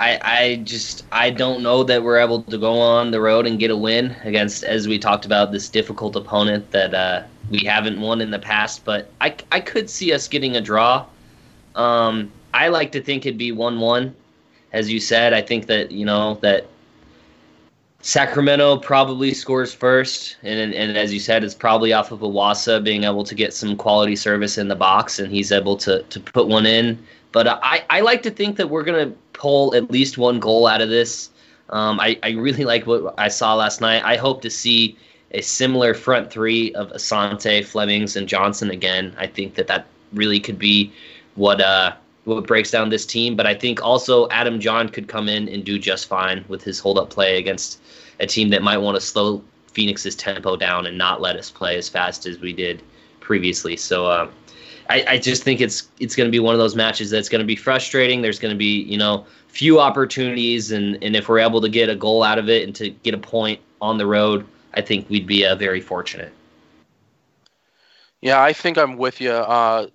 I, 0.00 0.18
I 0.22 0.56
just 0.64 1.04
I 1.12 1.28
don't 1.28 1.62
know 1.62 1.84
that 1.84 2.02
we're 2.02 2.18
able 2.18 2.42
to 2.44 2.56
go 2.56 2.80
on 2.80 3.10
the 3.10 3.20
road 3.20 3.46
and 3.46 3.58
get 3.58 3.70
a 3.70 3.76
win 3.76 4.16
against, 4.24 4.64
as 4.64 4.88
we 4.88 4.98
talked 4.98 5.26
about, 5.26 5.52
this 5.52 5.68
difficult 5.68 6.16
opponent 6.16 6.70
that 6.70 6.94
uh, 6.94 7.24
we 7.50 7.58
haven't 7.66 8.00
won 8.00 8.22
in 8.22 8.30
the 8.30 8.38
past. 8.38 8.82
But 8.86 9.10
I, 9.20 9.36
I 9.52 9.60
could 9.60 9.90
see 9.90 10.14
us 10.14 10.26
getting 10.26 10.56
a 10.56 10.60
draw. 10.62 11.04
Um, 11.74 12.32
I 12.54 12.68
like 12.68 12.92
to 12.92 13.02
think 13.02 13.26
it'd 13.26 13.36
be 13.36 13.52
one-one, 13.52 14.14
as 14.72 14.90
you 14.90 15.00
said. 15.00 15.34
I 15.34 15.42
think 15.42 15.66
that 15.66 15.90
you 15.90 16.06
know 16.06 16.38
that 16.40 16.66
Sacramento 18.02 18.78
probably 18.78 19.34
scores 19.34 19.74
first, 19.74 20.36
and 20.42 20.72
and 20.72 20.96
as 20.96 21.12
you 21.12 21.20
said, 21.20 21.44
it's 21.44 21.54
probably 21.54 21.92
off 21.92 22.12
of 22.12 22.20
Iwasa 22.20 22.82
being 22.82 23.04
able 23.04 23.24
to 23.24 23.34
get 23.34 23.52
some 23.52 23.76
quality 23.76 24.16
service 24.16 24.56
in 24.56 24.68
the 24.68 24.76
box, 24.76 25.18
and 25.18 25.30
he's 25.30 25.52
able 25.52 25.76
to 25.78 26.02
to 26.02 26.20
put 26.20 26.48
one 26.48 26.64
in. 26.64 26.98
But 27.32 27.46
I 27.46 27.84
I 27.90 28.00
like 28.00 28.22
to 28.22 28.30
think 28.30 28.56
that 28.56 28.70
we're 28.70 28.84
gonna 28.84 29.12
pull 29.34 29.74
at 29.74 29.90
least 29.90 30.16
one 30.16 30.40
goal 30.40 30.66
out 30.66 30.80
of 30.80 30.88
this. 30.88 31.30
Um, 31.68 32.00
I, 32.00 32.18
I 32.22 32.30
really 32.30 32.64
like 32.64 32.86
what 32.86 33.14
I 33.18 33.28
saw 33.28 33.54
last 33.54 33.80
night. 33.80 34.02
I 34.04 34.16
hope 34.16 34.42
to 34.42 34.50
see 34.50 34.96
a 35.32 35.40
similar 35.40 35.94
front 35.94 36.30
three 36.30 36.74
of 36.74 36.90
Asante, 36.92 37.64
Flemmings, 37.64 38.16
and 38.16 38.26
Johnson 38.26 38.70
again. 38.70 39.14
I 39.18 39.26
think 39.26 39.54
that 39.54 39.66
that 39.68 39.86
really 40.12 40.40
could 40.40 40.58
be 40.58 40.92
what 41.36 41.60
uh, 41.60 41.92
what 42.24 42.46
breaks 42.46 42.70
down 42.70 42.88
this 42.88 43.06
team. 43.06 43.36
But 43.36 43.46
I 43.46 43.54
think 43.54 43.82
also 43.82 44.28
Adam 44.30 44.60
Jahn 44.60 44.88
could 44.88 45.08
come 45.08 45.28
in 45.28 45.48
and 45.48 45.64
do 45.64 45.78
just 45.78 46.06
fine 46.06 46.44
with 46.48 46.62
his 46.62 46.78
hold 46.78 46.98
up 46.98 47.10
play 47.10 47.38
against 47.38 47.80
a 48.20 48.26
team 48.26 48.50
that 48.50 48.62
might 48.62 48.78
want 48.78 48.96
to 48.96 49.00
slow 49.00 49.42
Phoenix's 49.72 50.14
tempo 50.14 50.56
down 50.56 50.86
and 50.86 50.98
not 50.98 51.20
let 51.20 51.36
us 51.36 51.50
play 51.50 51.76
as 51.76 51.88
fast 51.88 52.26
as 52.26 52.38
we 52.40 52.52
did 52.52 52.82
previously. 53.20 53.76
So 53.76 54.06
uh, 54.06 54.30
I, 54.88 55.04
I 55.08 55.18
just 55.18 55.42
think 55.44 55.60
it's 55.60 55.88
it's 56.00 56.16
going 56.16 56.26
to 56.26 56.32
be 56.32 56.40
one 56.40 56.54
of 56.54 56.58
those 56.58 56.74
matches 56.74 57.10
that's 57.10 57.28
going 57.28 57.40
to 57.40 57.46
be 57.46 57.56
frustrating. 57.56 58.22
There's 58.22 58.38
going 58.38 58.52
to 58.52 58.58
be 58.58 58.82
you 58.82 58.98
know 58.98 59.24
few 59.48 59.80
opportunities, 59.80 60.72
and 60.72 61.02
and 61.02 61.14
if 61.14 61.28
we're 61.28 61.38
able 61.38 61.60
to 61.60 61.68
get 61.68 61.88
a 61.88 61.94
goal 61.94 62.22
out 62.22 62.38
of 62.38 62.48
it 62.48 62.64
and 62.64 62.74
to 62.76 62.90
get 62.90 63.14
a 63.14 63.18
point 63.18 63.60
on 63.80 63.98
the 63.98 64.06
road, 64.06 64.46
I 64.74 64.80
think 64.80 65.08
we'd 65.08 65.26
be 65.26 65.46
uh, 65.46 65.54
very 65.54 65.80
fortunate. 65.80 66.32
Yeah, 68.20 68.42
I 68.42 68.52
think 68.52 68.76
I'm 68.76 68.96
with 68.96 69.20
you. 69.20 69.30
Uh, 69.30 69.86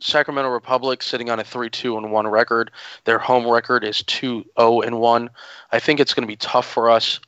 Sacramento 0.00 0.50
Republic 0.50 1.02
sitting 1.02 1.30
on 1.30 1.38
a 1.38 1.44
3-2 1.44 1.98
and 1.98 2.10
1 2.10 2.26
record. 2.26 2.70
Their 3.04 3.18
home 3.18 3.46
record 3.46 3.84
is 3.84 4.02
2-0 4.02 4.86
and 4.86 4.98
1. 4.98 5.30
I 5.72 5.78
think 5.78 6.00
it's 6.00 6.14
going 6.14 6.22
to 6.22 6.28
be 6.28 6.36
tough 6.36 6.66
for 6.66 6.90
us 6.90 7.20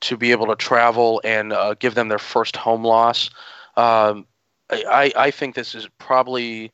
to 0.00 0.16
be 0.16 0.32
able 0.32 0.46
to 0.46 0.56
travel 0.56 1.20
and 1.24 1.52
uh, 1.52 1.74
give 1.74 1.94
them 1.94 2.08
their 2.08 2.18
first 2.18 2.56
home 2.56 2.84
loss. 2.84 3.30
Um, 3.76 4.26
I, 4.70 5.12
I 5.16 5.30
think 5.30 5.54
this 5.54 5.74
is 5.74 5.88
probably 5.98 6.72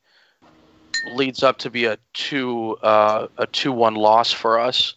leads 1.14 1.42
up 1.42 1.59
to 1.59 1.70
be 1.70 1.84
a 1.86 1.98
two 2.12 2.76
uh, 2.82 3.26
a 3.38 3.46
two 3.46 3.72
one 3.72 3.94
loss 3.94 4.32
for 4.32 4.59
us, 4.59 4.94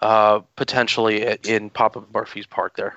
uh, 0.00 0.40
potentially 0.56 1.36
in 1.44 1.70
Papa 1.70 2.02
Murphy's 2.12 2.46
Park 2.46 2.76
there. 2.76 2.96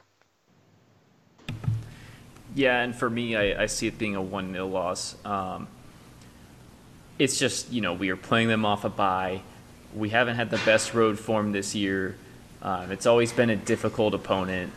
Yeah, 2.54 2.82
and 2.82 2.94
for 2.94 3.10
me, 3.10 3.36
I, 3.36 3.64
I 3.64 3.66
see 3.66 3.88
it 3.88 3.98
being 3.98 4.16
a 4.16 4.22
one 4.22 4.52
0 4.52 4.68
loss. 4.68 5.16
Um, 5.26 5.68
it's 7.22 7.38
just 7.38 7.72
you 7.72 7.82
know 7.82 7.94
we 7.94 8.10
are 8.10 8.18
playing 8.18 8.48
them 8.48 8.66
off 8.66 8.84
a 8.84 8.90
bye. 8.90 9.42
We 9.96 10.10
haven't 10.10 10.38
had 10.38 10.50
the 10.50 10.60
best 10.66 10.96
road 10.96 11.20
form 11.20 11.52
this 11.52 11.76
year. 11.76 12.16
Um, 12.64 12.92
it's 12.92 13.06
always 13.06 13.32
been 13.32 13.52
a 13.52 13.56
difficult 13.56 14.16
opponent, 14.16 14.74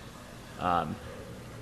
um, 0.60 0.94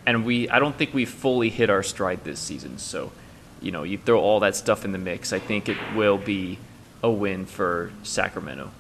and 0.07 0.25
we 0.27 0.49
I 0.49 0.59
don't 0.59 0.75
think 0.75 0.93
we 0.93 1.05
fully 1.05 1.51
hit 1.51 1.71
our 1.71 1.85
stride 1.85 2.25
this 2.25 2.41
season. 2.41 2.79
So, 2.79 3.13
you 3.61 3.71
know, 3.71 3.85
you 3.85 3.97
throw 3.97 4.21
all 4.21 4.41
that 4.41 4.57
stuff 4.57 4.85
in 4.85 4.91
the 4.91 4.99
mix. 4.99 5.33
I 5.33 5.39
think 5.39 5.69
it 5.69 5.77
will 5.95 6.19
be 6.19 6.59
a 7.01 7.11
win 7.11 7.47
for 7.47 7.93
Sacramento. 8.03 8.73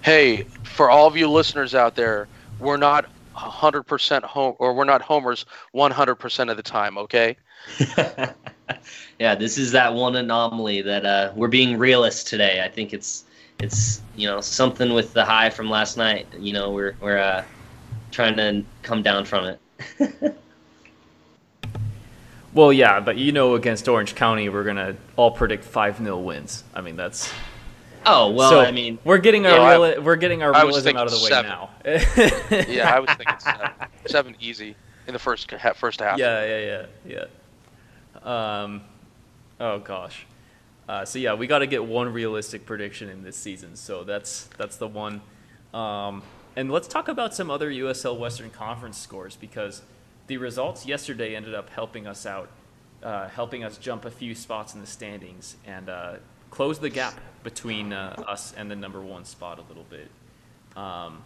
Hey, 0.00 0.44
for 0.62 0.88
all 0.88 1.06
of 1.06 1.14
you 1.14 1.28
listeners 1.28 1.74
out 1.74 1.94
there, 1.94 2.26
we're 2.58 2.78
not 2.78 3.04
100% 3.36 4.22
home 4.22 4.56
or 4.58 4.72
we're 4.72 4.84
not 4.84 5.02
homers 5.02 5.44
100% 5.74 6.50
of 6.50 6.56
the 6.56 6.62
time, 6.62 6.96
okay? 6.96 7.36
yeah, 9.18 9.34
this 9.34 9.58
is 9.58 9.72
that 9.72 9.92
one 9.94 10.16
anomaly 10.16 10.82
that 10.82 11.04
uh, 11.04 11.32
we're 11.34 11.48
being 11.48 11.78
realist 11.78 12.26
today. 12.28 12.62
I 12.64 12.68
think 12.68 12.92
it's 12.92 13.24
it's 13.60 14.00
you 14.16 14.26
know 14.26 14.40
something 14.40 14.92
with 14.94 15.12
the 15.12 15.24
high 15.24 15.50
from 15.50 15.68
last 15.70 15.96
night. 15.96 16.26
You 16.38 16.52
know, 16.52 16.70
we're 16.70 16.96
we're 17.00 17.18
uh, 17.18 17.44
trying 18.10 18.36
to 18.36 18.64
come 18.82 19.02
down 19.02 19.24
from 19.24 19.46
it. 19.46 20.34
well, 22.54 22.72
yeah, 22.72 23.00
but 23.00 23.16
you 23.16 23.32
know, 23.32 23.54
against 23.54 23.88
Orange 23.88 24.14
County, 24.14 24.48
we're 24.48 24.64
gonna 24.64 24.96
all 25.16 25.30
predict 25.30 25.64
five 25.64 25.98
0 25.98 26.18
wins. 26.18 26.64
I 26.74 26.80
mean, 26.80 26.96
that's. 26.96 27.32
Oh 28.06 28.30
well, 28.30 28.50
so 28.50 28.60
I 28.60 28.70
mean, 28.72 28.98
we're 29.04 29.18
getting 29.18 29.46
our 29.46 29.52
Yeah, 29.52 29.74
reali- 29.76 30.02
we're 30.02 30.16
getting 30.16 30.42
our 30.42 30.52
realism 30.52 30.96
out 30.96 31.06
of 31.06 31.12
the 31.12 31.18
thinking 31.18 31.24
way 31.84 31.98
seven. 32.08 32.66
now. 32.66 32.72
yeah, 32.72 32.94
I 32.94 32.98
was 32.98 33.10
thinking 33.10 33.38
seven, 33.38 33.70
seven 34.06 34.36
easy 34.40 34.74
in 35.06 35.12
the 35.12 35.18
first 35.18 35.52
first 35.76 36.00
half. 36.00 36.18
Yeah, 36.18 36.44
yeah, 36.44 36.58
yeah, 36.58 36.86
yeah. 37.04 37.24
Um, 38.24 38.82
oh 39.58 39.78
gosh. 39.78 40.26
Uh, 40.88 41.04
so 41.04 41.18
yeah, 41.18 41.34
we 41.34 41.46
got 41.46 41.60
to 41.60 41.66
get 41.66 41.84
one 41.84 42.12
realistic 42.12 42.66
prediction 42.66 43.08
in 43.08 43.22
this 43.22 43.36
season. 43.36 43.76
So 43.76 44.04
that's 44.04 44.48
that's 44.58 44.76
the 44.76 44.88
one. 44.88 45.20
Um, 45.72 46.22
and 46.56 46.70
let's 46.70 46.88
talk 46.88 47.08
about 47.08 47.34
some 47.34 47.50
other 47.50 47.70
USL 47.70 48.18
Western 48.18 48.50
Conference 48.50 48.98
scores 48.98 49.36
because 49.36 49.82
the 50.26 50.36
results 50.36 50.84
yesterday 50.84 51.36
ended 51.36 51.54
up 51.54 51.70
helping 51.70 52.06
us 52.06 52.26
out, 52.26 52.48
uh, 53.02 53.28
helping 53.28 53.64
us 53.64 53.78
jump 53.78 54.04
a 54.04 54.10
few 54.10 54.34
spots 54.34 54.74
in 54.74 54.80
the 54.80 54.86
standings 54.86 55.56
and 55.66 55.88
uh, 55.88 56.14
close 56.50 56.78
the 56.78 56.90
gap 56.90 57.14
between 57.44 57.92
uh, 57.92 58.22
us 58.26 58.52
and 58.56 58.70
the 58.70 58.76
number 58.76 59.00
one 59.00 59.24
spot 59.24 59.58
a 59.58 59.62
little 59.62 59.86
bit. 59.88 60.10
Um, 60.76 61.22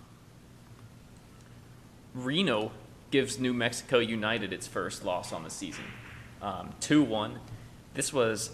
Reno 2.14 2.70
gives 3.10 3.38
New 3.38 3.52
Mexico 3.52 3.98
United 3.98 4.52
its 4.52 4.66
first 4.66 5.04
loss 5.04 5.32
on 5.32 5.42
the 5.42 5.50
season, 5.50 5.84
two 6.80 7.04
um, 7.04 7.10
one. 7.10 7.38
This 7.94 8.12
was 8.12 8.50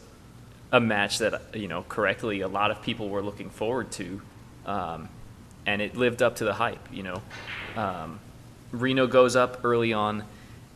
a 0.73 0.81
match 0.81 1.19
that 1.19 1.43
you 1.55 1.69
know 1.69 1.85
correctly 1.89 2.41
a 2.41 2.49
lot 2.49 2.71
of 2.71 2.83
people 2.83 3.09
were 3.09 3.23
looking 3.23 3.51
forward 3.51 3.91
to, 3.93 4.23
um, 4.67 5.09
and 5.67 5.83
it 5.83 5.97
lived 5.97 6.23
up 6.23 6.37
to 6.37 6.45
the 6.45 6.55
hype. 6.55 6.93
You 6.93 7.03
know, 7.03 7.23
um, 7.77 8.21
Reno 8.73 9.07
goes 9.07 9.37
up 9.37 9.65
early 9.65 9.93
on, 9.93 10.25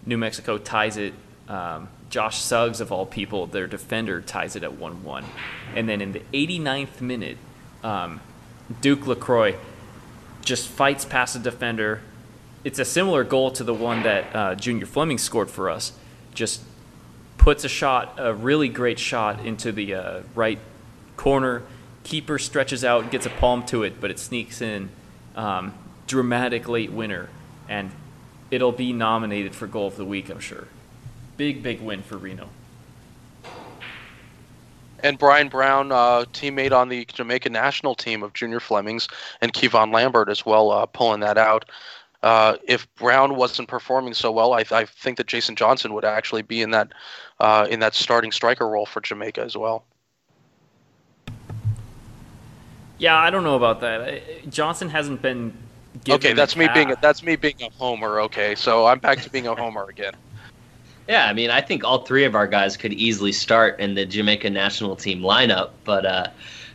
New 0.06 0.18
Mexico 0.18 0.58
ties 0.58 0.96
it. 0.96 1.14
Um, 1.48 1.88
Josh 2.10 2.38
Suggs, 2.38 2.80
of 2.80 2.92
all 2.92 3.06
people, 3.06 3.46
their 3.46 3.66
defender, 3.66 4.20
ties 4.20 4.54
it 4.54 4.62
at 4.62 4.74
1 4.74 5.02
1. 5.02 5.24
And 5.74 5.88
then 5.88 6.00
in 6.00 6.12
the 6.12 6.22
89th 6.32 7.00
minute, 7.00 7.38
um, 7.82 8.20
Duke 8.80 9.08
LaCroix 9.08 9.56
just 10.44 10.68
fights 10.68 11.04
past 11.04 11.34
the 11.34 11.40
defender. 11.40 12.02
It's 12.62 12.78
a 12.78 12.84
similar 12.84 13.24
goal 13.24 13.50
to 13.52 13.64
the 13.64 13.74
one 13.74 14.04
that 14.04 14.36
uh, 14.36 14.54
Junior 14.54 14.86
Fleming 14.86 15.18
scored 15.18 15.50
for 15.50 15.68
us. 15.68 15.92
Just 16.34 16.62
puts 17.44 17.62
a 17.62 17.68
shot, 17.68 18.14
a 18.16 18.32
really 18.32 18.70
great 18.70 18.98
shot, 18.98 19.44
into 19.44 19.70
the 19.70 19.94
uh, 19.94 20.22
right 20.34 20.58
corner. 21.18 21.62
Keeper 22.02 22.38
stretches 22.38 22.82
out, 22.82 23.10
gets 23.10 23.26
a 23.26 23.30
palm 23.30 23.66
to 23.66 23.82
it, 23.82 24.00
but 24.00 24.10
it 24.10 24.18
sneaks 24.18 24.62
in. 24.62 24.88
Um, 25.36 25.74
dramatic 26.06 26.68
late 26.68 26.90
winner, 26.90 27.28
and 27.68 27.90
it'll 28.50 28.72
be 28.72 28.94
nominated 28.94 29.54
for 29.54 29.66
goal 29.66 29.88
of 29.88 29.96
the 29.96 30.06
week, 30.06 30.30
I'm 30.30 30.40
sure. 30.40 30.68
Big, 31.36 31.62
big 31.62 31.82
win 31.82 32.02
for 32.02 32.16
Reno. 32.16 32.48
And 35.00 35.18
Brian 35.18 35.50
Brown, 35.50 35.92
uh, 35.92 36.24
teammate 36.32 36.72
on 36.72 36.88
the 36.88 37.04
Jamaica 37.04 37.50
national 37.50 37.94
team 37.94 38.22
of 38.22 38.32
Junior 38.32 38.58
Flemmings, 38.60 39.06
and 39.42 39.52
Kevon 39.52 39.92
Lambert 39.92 40.30
as 40.30 40.46
well, 40.46 40.70
uh, 40.70 40.86
pulling 40.86 41.20
that 41.20 41.36
out. 41.36 41.66
Uh, 42.24 42.56
if 42.66 42.92
Brown 42.94 43.36
wasn't 43.36 43.68
performing 43.68 44.14
so 44.14 44.32
well, 44.32 44.54
I, 44.54 44.64
I, 44.70 44.86
think 44.86 45.18
that 45.18 45.26
Jason 45.26 45.56
Johnson 45.56 45.92
would 45.92 46.06
actually 46.06 46.40
be 46.40 46.62
in 46.62 46.70
that 46.70 46.88
uh, 47.38 47.66
in 47.68 47.80
that 47.80 47.94
starting 47.94 48.32
striker 48.32 48.66
role 48.66 48.86
for 48.86 49.02
Jamaica 49.02 49.42
as 49.42 49.58
well. 49.58 49.84
Yeah, 52.96 53.18
I 53.18 53.28
don't 53.28 53.44
know 53.44 53.56
about 53.56 53.82
that. 53.82 54.48
Johnson 54.48 54.88
hasn't 54.88 55.20
been. 55.20 55.52
okay, 56.08 56.32
that's 56.32 56.56
me 56.56 56.66
being 56.72 56.92
a, 56.92 56.96
that's 57.02 57.22
me 57.22 57.36
being 57.36 57.60
a 57.60 57.68
homer. 57.68 58.20
Okay, 58.20 58.54
so 58.54 58.86
I'm 58.86 59.00
back 59.00 59.20
to 59.20 59.28
being 59.28 59.46
a 59.46 59.54
homer 59.54 59.84
again. 59.90 60.14
Yeah, 61.06 61.26
I 61.26 61.34
mean, 61.34 61.50
I 61.50 61.60
think 61.60 61.84
all 61.84 62.06
three 62.06 62.24
of 62.24 62.34
our 62.34 62.46
guys 62.46 62.78
could 62.78 62.94
easily 62.94 63.32
start 63.32 63.78
in 63.78 63.92
the 63.92 64.06
Jamaica 64.06 64.48
national 64.48 64.96
team 64.96 65.20
lineup, 65.20 65.72
but 65.84 66.06
uh, 66.06 66.28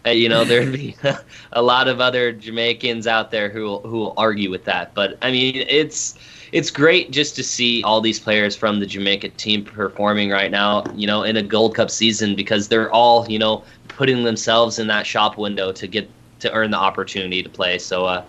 you 0.05 0.29
know 0.29 0.43
there'd 0.43 0.71
be 0.71 0.95
a 1.53 1.61
lot 1.61 1.87
of 1.87 1.99
other 1.99 2.31
Jamaicans 2.31 3.07
out 3.07 3.31
there 3.31 3.49
who 3.49 3.79
who 3.79 3.97
will 3.97 4.13
argue 4.17 4.49
with 4.49 4.65
that. 4.65 4.93
But 4.93 5.17
I 5.21 5.31
mean, 5.31 5.55
it's 5.55 6.15
it's 6.51 6.71
great 6.71 7.11
just 7.11 7.35
to 7.35 7.43
see 7.43 7.83
all 7.83 8.01
these 8.01 8.19
players 8.19 8.55
from 8.55 8.79
the 8.79 8.85
Jamaica 8.85 9.29
team 9.29 9.63
performing 9.63 10.29
right 10.29 10.49
now, 10.49 10.83
you 10.95 11.05
know, 11.05 11.23
in 11.23 11.37
a 11.37 11.43
Gold 11.43 11.75
Cup 11.75 11.91
season 11.91 12.35
because 12.35 12.67
they're 12.67 12.91
all 12.91 13.29
you 13.29 13.39
know 13.39 13.63
putting 13.87 14.23
themselves 14.23 14.79
in 14.79 14.87
that 14.87 15.05
shop 15.05 15.37
window 15.37 15.71
to 15.71 15.87
get 15.87 16.09
to 16.39 16.51
earn 16.53 16.71
the 16.71 16.77
opportunity 16.77 17.43
to 17.43 17.49
play. 17.49 17.77
So. 17.77 18.05
Uh, 18.05 18.23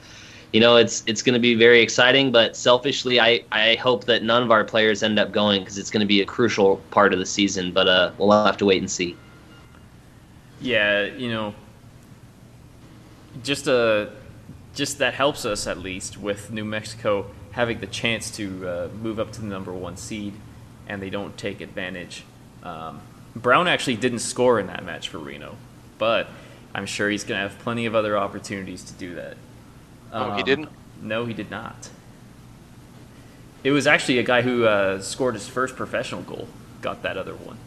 you 0.53 0.59
know, 0.59 0.75
it's 0.75 1.05
it's 1.07 1.23
going 1.23 1.35
to 1.35 1.41
be 1.41 1.55
very 1.55 1.81
exciting. 1.81 2.33
But 2.33 2.57
selfishly, 2.57 3.21
I, 3.21 3.45
I 3.53 3.77
hope 3.77 4.07
that 4.07 4.25
none 4.25 4.43
of 4.43 4.51
our 4.51 4.65
players 4.65 5.05
end 5.05 5.17
up 5.17 5.31
going 5.31 5.61
because 5.61 5.79
it's 5.79 5.93
going 5.93 6.01
to 6.01 6.09
be 6.09 6.23
a 6.23 6.27
crucial 6.27 6.79
part 6.91 7.13
of 7.13 7.21
the 7.21 7.27
season. 7.27 7.71
But 7.71 7.87
uh, 7.87 8.11
we'll 8.19 8.33
have 8.33 8.57
to 8.57 8.65
wait 8.65 8.83
and 8.83 8.91
see. 8.91 9.17
Yeah, 10.61 11.05
you 11.05 11.31
know, 11.31 11.55
just 13.43 13.69
uh, 13.69 14.07
just 14.75 14.99
that 14.99 15.15
helps 15.15 15.45
us 15.45 15.67
at 15.67 15.79
least 15.79 16.19
with 16.19 16.51
New 16.51 16.65
Mexico 16.65 17.31
having 17.53 17.81
the 17.81 17.87
chance 17.87 18.31
to 18.31 18.69
uh, 18.69 18.89
move 19.03 19.19
up 19.19 19.33
to 19.33 19.41
the 19.41 19.47
number 19.47 19.73
one 19.73 19.97
seed, 19.97 20.35
and 20.87 21.03
they 21.03 21.11
don't 21.11 21.37
take 21.37 21.61
advantage. 21.61 22.25
Um, 22.63 23.01
Brown 23.35 23.69
actually 23.69 23.97
didn't 23.97 24.21
score 24.21 24.61
in 24.61 24.67
that 24.69 24.85
match 24.85 25.09
for 25.09 25.19
Reno, 25.19 25.57
but 25.99 26.29
I'm 26.75 26.87
sure 26.87 27.11
he's 27.11 27.25
going 27.25 27.41
to 27.41 27.49
have 27.49 27.59
plenty 27.61 27.87
of 27.87 27.95
other 27.95 28.17
opportunities 28.17 28.85
to 28.85 28.93
do 28.95 29.15
that. 29.15 29.37
Oh, 30.13 30.35
he 30.35 30.43
didn't? 30.43 30.69
No, 31.01 31.25
he 31.25 31.35
did 31.35 31.51
not. 31.51 31.89
It 33.63 33.73
was 33.73 33.87
actually 33.87 34.19
a 34.19 34.23
guy 34.23 34.43
who 34.43 34.65
uh, 34.65 35.01
scored 35.01 35.35
his 35.35 35.47
first 35.47 35.77
professional 35.77 36.23
goal, 36.23 36.49
got 36.81 37.03
that 37.03 37.17
other 37.17 37.35
one. 37.35 37.59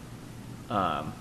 Um, 0.70 1.14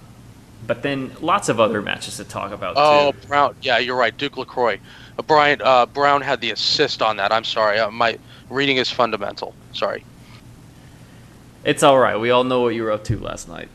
but 0.67 0.83
then 0.83 1.11
lots 1.21 1.49
of 1.49 1.61
other 1.61 1.83
matches 1.83 2.17
to 2.19 2.25
talk 2.25 2.53
about. 2.53 2.75
Oh, 2.77 3.13
too. 3.13 3.29
Brown. 3.29 3.55
Yeah, 3.63 3.79
you're 3.79 3.97
right. 3.97 4.17
Duke 4.17 4.37
Lacroix. 4.37 4.79
Uh, 5.19 5.23
Brian 5.23 5.61
uh, 5.63 5.87
Brown 5.87 6.23
had 6.23 6.41
the 6.41 6.51
assist 6.51 7.03
on 7.03 7.17
that. 7.17 7.33
I'm 7.33 7.45
sorry. 7.45 7.79
Uh, 7.79 7.91
my 7.91 8.19
reading 8.49 8.77
is 8.77 8.91
fundamental. 8.91 9.55
Sorry. 9.73 10.05
It's 11.65 11.83
all 11.83 11.99
right. 11.99 12.17
We 12.17 12.31
all 12.31 12.45
know 12.45 12.63
what 12.63 12.75
you 12.75 12.83
were 12.83 12.93
up 12.93 13.05
to 13.05 13.19
last 13.19 13.49
night. 13.49 13.69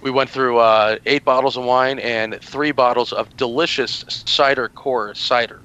we 0.00 0.10
went 0.10 0.30
through 0.30 0.58
uh, 0.58 0.98
eight 1.06 1.24
bottles 1.24 1.56
of 1.56 1.64
wine 1.64 1.98
and 1.98 2.40
three 2.40 2.72
bottles 2.72 3.12
of 3.12 3.36
delicious 3.36 4.04
Cider 4.08 4.68
Corps 4.68 5.14
cider. 5.14 5.60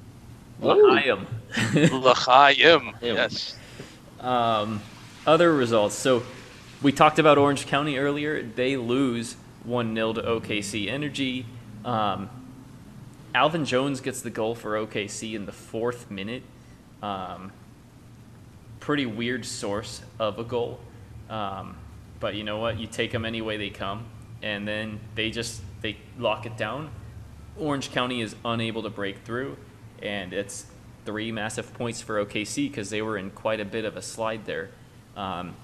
L'chaim. 0.61 1.25
L'chaim. 1.73 2.95
Yes. 3.01 3.55
Um, 4.19 4.81
other 5.25 5.53
results. 5.53 5.95
So 5.95 6.23
we 6.85 6.91
talked 6.91 7.17
about 7.17 7.39
Orange 7.39 7.65
County 7.65 7.97
earlier. 7.97 8.43
They 8.43 8.77
lose 8.77 9.37
1 9.63 9.95
0 9.95 10.13
to 10.13 10.21
OKC 10.21 10.87
Energy. 10.87 11.47
Um, 11.83 12.29
Alvin 13.33 13.65
Jones 13.65 14.01
gets 14.01 14.21
the 14.21 14.29
goal 14.29 14.53
for 14.53 14.73
OKC 14.73 15.33
in 15.33 15.47
the 15.47 15.51
fourth 15.51 16.11
minute. 16.11 16.43
Um, 17.01 17.51
pretty 18.79 19.07
weird 19.07 19.47
source 19.47 20.03
of 20.19 20.37
a 20.37 20.43
goal. 20.43 20.79
Um, 21.27 21.75
but 22.19 22.35
you 22.35 22.43
know 22.43 22.59
what? 22.59 22.77
You 22.79 22.85
take 22.85 23.11
them 23.11 23.25
any 23.25 23.41
way 23.41 23.57
they 23.57 23.71
come, 23.71 24.05
and 24.43 24.67
then 24.67 24.99
they 25.15 25.31
just 25.31 25.63
they 25.81 25.97
lock 26.19 26.45
it 26.45 26.55
down. 26.55 26.91
Orange 27.57 27.93
County 27.93 28.21
is 28.21 28.35
unable 28.45 28.83
to 28.83 28.91
break 28.91 29.25
through, 29.25 29.57
and 30.03 30.33
it's 30.33 30.67
three 31.03 31.31
massive 31.31 31.73
points 31.73 32.03
for 32.03 32.23
OKC 32.23 32.69
because 32.69 32.91
they 32.91 33.01
were 33.01 33.17
in 33.17 33.31
quite 33.31 33.59
a 33.59 33.65
bit 33.65 33.85
of 33.85 33.97
a 33.97 34.03
slide 34.03 34.45
there. 34.45 34.69
Um, 35.17 35.55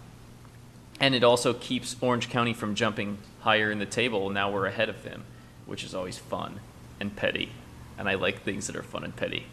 and 1.02 1.16
it 1.16 1.24
also 1.24 1.54
keeps 1.54 1.96
Orange 2.00 2.30
County 2.30 2.54
from 2.54 2.76
jumping 2.76 3.18
higher 3.42 3.72
in 3.72 3.80
the 3.80 3.86
table. 3.88 4.30
Now 4.30 4.52
we're 4.52 4.68
ahead 4.68 4.88
of 4.88 5.04
them, 5.04 5.24
which 5.66 5.84
is 5.84 5.96
always 5.96 6.20
fun 6.20 6.60
and 7.00 7.14
petty. 7.16 7.50
And 7.98 8.08
I 8.08 8.14
like 8.14 8.44
things 8.44 8.68
that 8.68 8.76
are 8.76 8.84
fun 8.84 9.04
and 9.04 9.16
petty. 9.16 9.48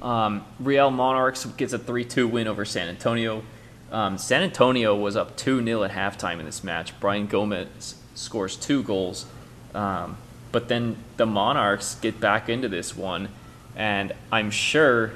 Um, 0.00 0.44
Real 0.60 0.92
Monarchs 0.92 1.44
gets 1.44 1.72
a 1.72 1.78
3 1.78 2.04
2 2.04 2.28
win 2.28 2.46
over 2.46 2.64
San 2.64 2.88
Antonio. 2.88 3.42
Um, 3.90 4.18
San 4.18 4.42
Antonio 4.42 4.94
was 4.94 5.16
up 5.16 5.36
2 5.36 5.64
0 5.64 5.82
at 5.82 5.90
halftime 5.90 6.38
in 6.38 6.46
this 6.46 6.62
match. 6.62 6.98
Brian 7.00 7.26
Gomez 7.26 7.96
scores 8.14 8.54
two 8.54 8.84
goals. 8.84 9.26
Um, 9.74 10.16
but 10.52 10.68
then 10.68 10.96
the 11.16 11.26
Monarchs 11.26 11.96
get 11.96 12.20
back 12.20 12.48
into 12.48 12.68
this 12.68 12.96
one. 12.96 13.28
And 13.74 14.12
I'm 14.30 14.52
sure 14.52 15.12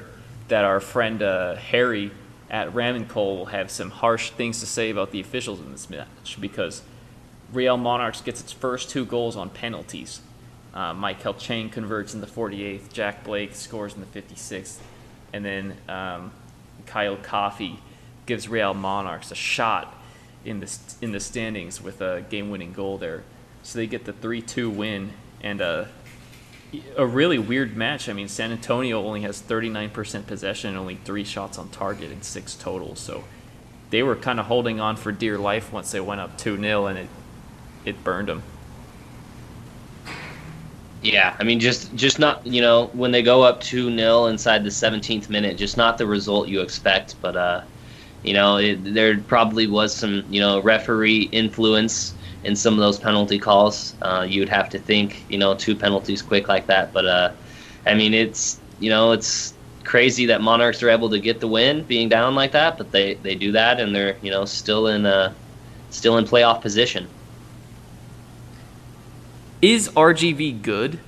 that 0.49 0.65
our 0.65 0.81
friend 0.81 1.23
uh, 1.23 1.55
Harry 1.55 2.11
at 2.53 2.71
Ramen 2.71 3.13
will 3.15 3.47
have 3.47 3.71
some 3.71 3.89
harsh 3.89 4.29
things 4.29 4.59
to 4.59 4.67
say 4.67 4.91
about 4.91 5.09
the 5.09 5.19
officials 5.19 5.59
in 5.59 5.71
this 5.71 5.89
match 5.89 6.37
because 6.39 6.83
Real 7.51 7.77
Monarchs 7.77 8.21
gets 8.21 8.39
its 8.39 8.51
first 8.51 8.91
two 8.91 9.05
goals 9.05 9.35
on 9.35 9.49
penalties. 9.49 10.21
Uh, 10.71 10.93
Maikel 10.93 11.37
Chang 11.37 11.71
converts 11.71 12.13
in 12.13 12.21
the 12.21 12.27
48th. 12.27 12.93
Jack 12.93 13.23
Blake 13.23 13.55
scores 13.55 13.95
in 13.95 14.01
the 14.01 14.21
56th. 14.21 14.77
And 15.33 15.43
then 15.43 15.75
um, 15.89 16.31
Kyle 16.85 17.15
Coffee 17.15 17.79
gives 18.27 18.47
Real 18.47 18.75
Monarchs 18.75 19.31
a 19.31 19.35
shot 19.35 19.99
in 20.45 20.59
the, 20.59 20.79
in 21.01 21.11
the 21.11 21.19
standings 21.19 21.81
with 21.81 22.01
a 22.01 22.21
game 22.29 22.51
winning 22.51 22.71
goal 22.71 22.99
there. 22.99 23.23
So 23.63 23.79
they 23.79 23.87
get 23.87 24.05
the 24.05 24.13
3 24.13 24.43
2 24.43 24.69
win 24.69 25.13
and 25.41 25.59
a, 25.59 25.89
a 26.97 27.05
really 27.05 27.39
weird 27.39 27.75
match. 27.75 28.09
I 28.09 28.13
mean, 28.13 28.27
San 28.27 28.51
Antonio 28.51 29.03
only 29.03 29.21
has 29.21 29.41
39% 29.41 30.25
possession 30.25 30.69
and 30.69 30.77
only 30.77 30.95
three 30.95 31.23
shots 31.23 31.57
on 31.57 31.69
target 31.69 32.11
in 32.11 32.21
six 32.21 32.55
total. 32.55 32.95
So 32.95 33.23
they 33.89 34.03
were 34.03 34.15
kind 34.15 34.39
of 34.39 34.47
holding 34.47 34.79
on 34.79 34.95
for 34.95 35.11
dear 35.11 35.37
life 35.37 35.71
once 35.71 35.91
they 35.91 35.99
went 35.99 36.21
up 36.21 36.37
2 36.37 36.59
0 36.59 36.87
and 36.87 36.97
it, 36.99 37.09
it 37.85 38.03
burned 38.03 38.27
them. 38.27 38.43
Yeah, 41.01 41.35
I 41.37 41.43
mean, 41.43 41.59
just 41.59 41.93
just 41.95 42.17
not 42.17 42.47
you 42.47 42.61
know 42.61 42.85
when 42.93 43.11
they 43.11 43.21
go 43.21 43.43
up 43.43 43.59
two 43.59 43.93
0 43.93 44.27
inside 44.27 44.63
the 44.63 44.69
17th 44.69 45.29
minute, 45.29 45.57
just 45.57 45.75
not 45.75 45.97
the 45.97 46.07
result 46.07 46.47
you 46.47 46.61
expect. 46.61 47.15
But 47.21 47.35
uh, 47.35 47.61
you 48.23 48.33
know, 48.33 48.55
it, 48.55 48.93
there 48.93 49.19
probably 49.19 49.67
was 49.67 49.93
some 49.93 50.23
you 50.29 50.39
know 50.39 50.61
referee 50.61 51.23
influence 51.33 52.13
in 52.43 52.55
some 52.55 52.73
of 52.73 52.79
those 52.79 52.99
penalty 52.99 53.39
calls. 53.39 53.95
Uh, 54.01 54.25
you 54.27 54.41
would 54.41 54.49
have 54.49 54.69
to 54.69 54.79
think 54.79 55.23
you 55.29 55.37
know 55.37 55.55
two 55.55 55.75
penalties 55.75 56.21
quick 56.21 56.47
like 56.47 56.67
that. 56.67 56.93
But 56.93 57.05
uh, 57.05 57.31
I 57.85 57.93
mean, 57.93 58.13
it's 58.13 58.59
you 58.79 58.89
know 58.89 59.11
it's 59.11 59.53
crazy 59.83 60.25
that 60.27 60.41
Monarchs 60.41 60.81
are 60.81 60.89
able 60.89 61.09
to 61.09 61.19
get 61.19 61.39
the 61.39 61.47
win 61.47 61.83
being 61.83 62.09
down 62.09 62.35
like 62.35 62.51
that, 62.51 62.77
but 62.77 62.91
they 62.91 63.15
they 63.15 63.35
do 63.35 63.51
that 63.51 63.79
and 63.79 63.95
they're 63.95 64.17
you 64.21 64.31
know 64.31 64.45
still 64.45 64.87
in 64.87 65.05
uh 65.05 65.33
still 65.89 66.17
in 66.17 66.25
playoff 66.25 66.61
position. 66.61 67.07
Is 69.61 69.87
RGV 69.89 70.61
good? 70.61 70.99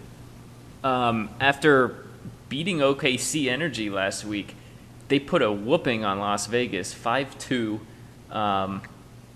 Um, 0.84 1.30
after 1.42 2.06
beating 2.48 2.78
OKC 2.78 3.50
Energy 3.50 3.90
last 3.90 4.24
week, 4.24 4.56
they 5.08 5.20
put 5.20 5.42
a 5.42 5.52
whooping 5.52 6.06
on 6.06 6.20
Las 6.20 6.48
Vegas, 6.48 6.94
5 6.94 7.38
2. 7.38 7.82
Um, 8.32 8.82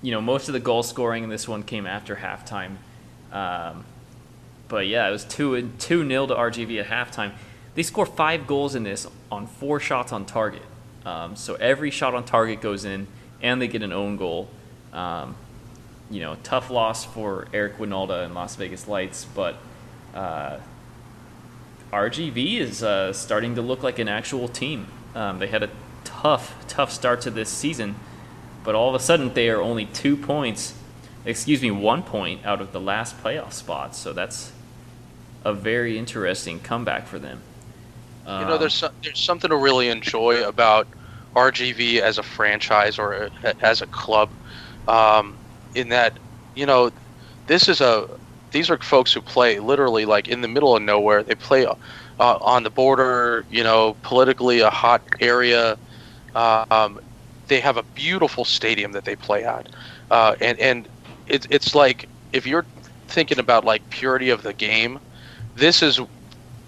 you 0.01 0.11
know, 0.11 0.21
most 0.21 0.47
of 0.47 0.53
the 0.53 0.59
goal 0.59 0.83
scoring 0.83 1.23
in 1.23 1.29
this 1.29 1.47
one 1.47 1.63
came 1.63 1.85
after 1.85 2.15
halftime. 2.15 2.77
Um, 3.31 3.85
but 4.67 4.87
yeah, 4.87 5.07
it 5.07 5.11
was 5.11 5.25
2 5.25 5.71
2 5.77 6.07
0 6.07 6.27
to 6.27 6.35
RGV 6.35 6.81
at 6.81 6.87
halftime. 6.87 7.33
They 7.75 7.83
score 7.83 8.05
five 8.05 8.47
goals 8.47 8.75
in 8.75 8.83
this 8.83 9.07
on 9.31 9.47
four 9.47 9.79
shots 9.79 10.11
on 10.11 10.25
target. 10.25 10.63
Um, 11.05 11.35
so 11.35 11.55
every 11.55 11.91
shot 11.91 12.13
on 12.13 12.25
target 12.25 12.61
goes 12.61 12.85
in, 12.85 13.07
and 13.41 13.61
they 13.61 13.67
get 13.67 13.83
an 13.83 13.91
own 13.91 14.17
goal. 14.17 14.49
Um, 14.93 15.35
you 16.09 16.19
know, 16.19 16.37
tough 16.43 16.69
loss 16.69 17.05
for 17.05 17.47
Eric 17.53 17.77
Wynalda 17.77 18.25
and 18.25 18.33
Las 18.33 18.55
Vegas 18.55 18.87
Lights, 18.87 19.25
but 19.25 19.57
uh, 20.13 20.57
RGV 21.91 22.59
is 22.59 22.83
uh, 22.83 23.13
starting 23.13 23.55
to 23.55 23.61
look 23.61 23.83
like 23.83 23.99
an 23.99 24.07
actual 24.07 24.47
team. 24.47 24.87
Um, 25.15 25.39
they 25.39 25.47
had 25.47 25.63
a 25.63 25.69
tough, 26.03 26.55
tough 26.67 26.91
start 26.91 27.21
to 27.21 27.31
this 27.31 27.49
season, 27.49 27.95
but 28.69 28.75
all 28.75 28.87
of 28.87 28.93
a 28.93 29.03
sudden 29.03 29.33
they 29.33 29.49
are 29.49 29.59
only 29.59 29.85
two 29.87 30.15
points, 30.15 30.75
excuse 31.25 31.59
me, 31.59 31.71
one 31.71 32.03
point 32.03 32.45
out 32.45 32.61
of 32.61 32.71
the 32.71 32.79
last 32.79 33.17
playoff 33.17 33.51
spot. 33.51 33.95
So 33.95 34.13
that's 34.13 34.51
a 35.43 35.53
very 35.53 35.97
interesting 35.97 36.59
comeback 36.59 37.07
for 37.07 37.17
them. 37.17 37.41
You 38.27 38.45
know, 38.45 38.59
there's 38.59 38.83
there's 39.03 39.19
something 39.19 39.49
to 39.49 39.57
really 39.57 39.87
enjoy 39.87 40.47
about 40.47 40.87
RGV 41.35 41.99
as 42.01 42.19
a 42.19 42.21
franchise 42.21 42.99
or 42.99 43.13
a, 43.13 43.31
as 43.65 43.81
a 43.81 43.87
club. 43.87 44.29
Um, 44.87 45.35
in 45.73 45.89
that 45.89 46.13
you 46.53 46.67
know 46.67 46.91
this 47.47 47.69
is 47.69 47.81
a 47.81 48.07
these 48.51 48.69
are 48.69 48.77
folks 48.77 49.11
who 49.11 49.21
play 49.21 49.57
literally 49.57 50.05
like 50.05 50.27
in 50.27 50.41
the 50.41 50.47
middle 50.47 50.75
of 50.75 50.83
nowhere. 50.83 51.23
They 51.23 51.33
play 51.33 51.65
uh, 51.65 51.75
on 52.19 52.61
the 52.61 52.69
border, 52.69 53.47
you 53.49 53.63
know, 53.63 53.95
politically 54.03 54.59
a 54.59 54.69
hot 54.69 55.01
area. 55.19 55.75
Uh, 56.35 56.65
um, 56.69 56.99
they 57.49 57.59
have 57.59 57.77
a 57.77 57.83
beautiful 57.83 58.45
stadium 58.45 58.93
that 58.93 59.05
they 59.05 59.15
play 59.15 59.43
at, 59.43 59.69
uh, 60.11 60.35
and 60.41 60.59
and 60.59 60.89
it's 61.27 61.47
it's 61.49 61.75
like 61.75 62.09
if 62.33 62.45
you're 62.47 62.65
thinking 63.07 63.39
about 63.39 63.65
like 63.65 63.89
purity 63.89 64.29
of 64.29 64.43
the 64.43 64.53
game, 64.53 64.99
this 65.55 65.83
is 65.83 65.99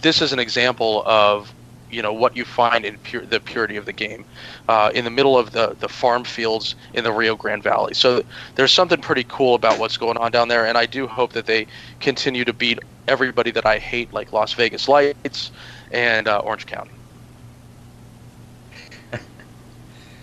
this 0.01 0.21
is 0.21 0.33
an 0.33 0.39
example 0.39 1.03
of 1.05 1.53
you 1.89 2.01
know 2.01 2.13
what 2.13 2.35
you 2.35 2.45
find 2.45 2.85
in 2.85 2.97
pure, 2.99 3.25
the 3.25 3.39
purity 3.39 3.77
of 3.77 3.85
the 3.85 3.93
game 3.93 4.25
uh, 4.67 4.91
in 4.93 5.05
the 5.05 5.11
middle 5.11 5.37
of 5.37 5.51
the, 5.51 5.75
the 5.79 5.89
farm 5.89 6.23
fields 6.23 6.75
in 6.93 7.03
the 7.03 7.11
Rio 7.11 7.35
Grande 7.35 7.63
Valley. 7.63 7.93
So 7.93 8.23
there's 8.55 8.73
something 8.73 9.01
pretty 9.01 9.25
cool 9.27 9.55
about 9.55 9.79
what's 9.79 9.97
going 9.97 10.17
on 10.17 10.31
down 10.31 10.47
there, 10.47 10.65
and 10.65 10.77
I 10.77 10.85
do 10.85 11.07
hope 11.07 11.33
that 11.33 11.45
they 11.45 11.67
continue 11.99 12.45
to 12.45 12.53
beat 12.53 12.79
everybody 13.07 13.51
that 13.51 13.65
I 13.65 13.77
hate, 13.77 14.13
like 14.13 14.33
Las 14.33 14.53
Vegas 14.53 14.87
Lights 14.87 15.51
and 15.91 16.27
uh, 16.27 16.39
Orange 16.39 16.65
County. 16.65 17.00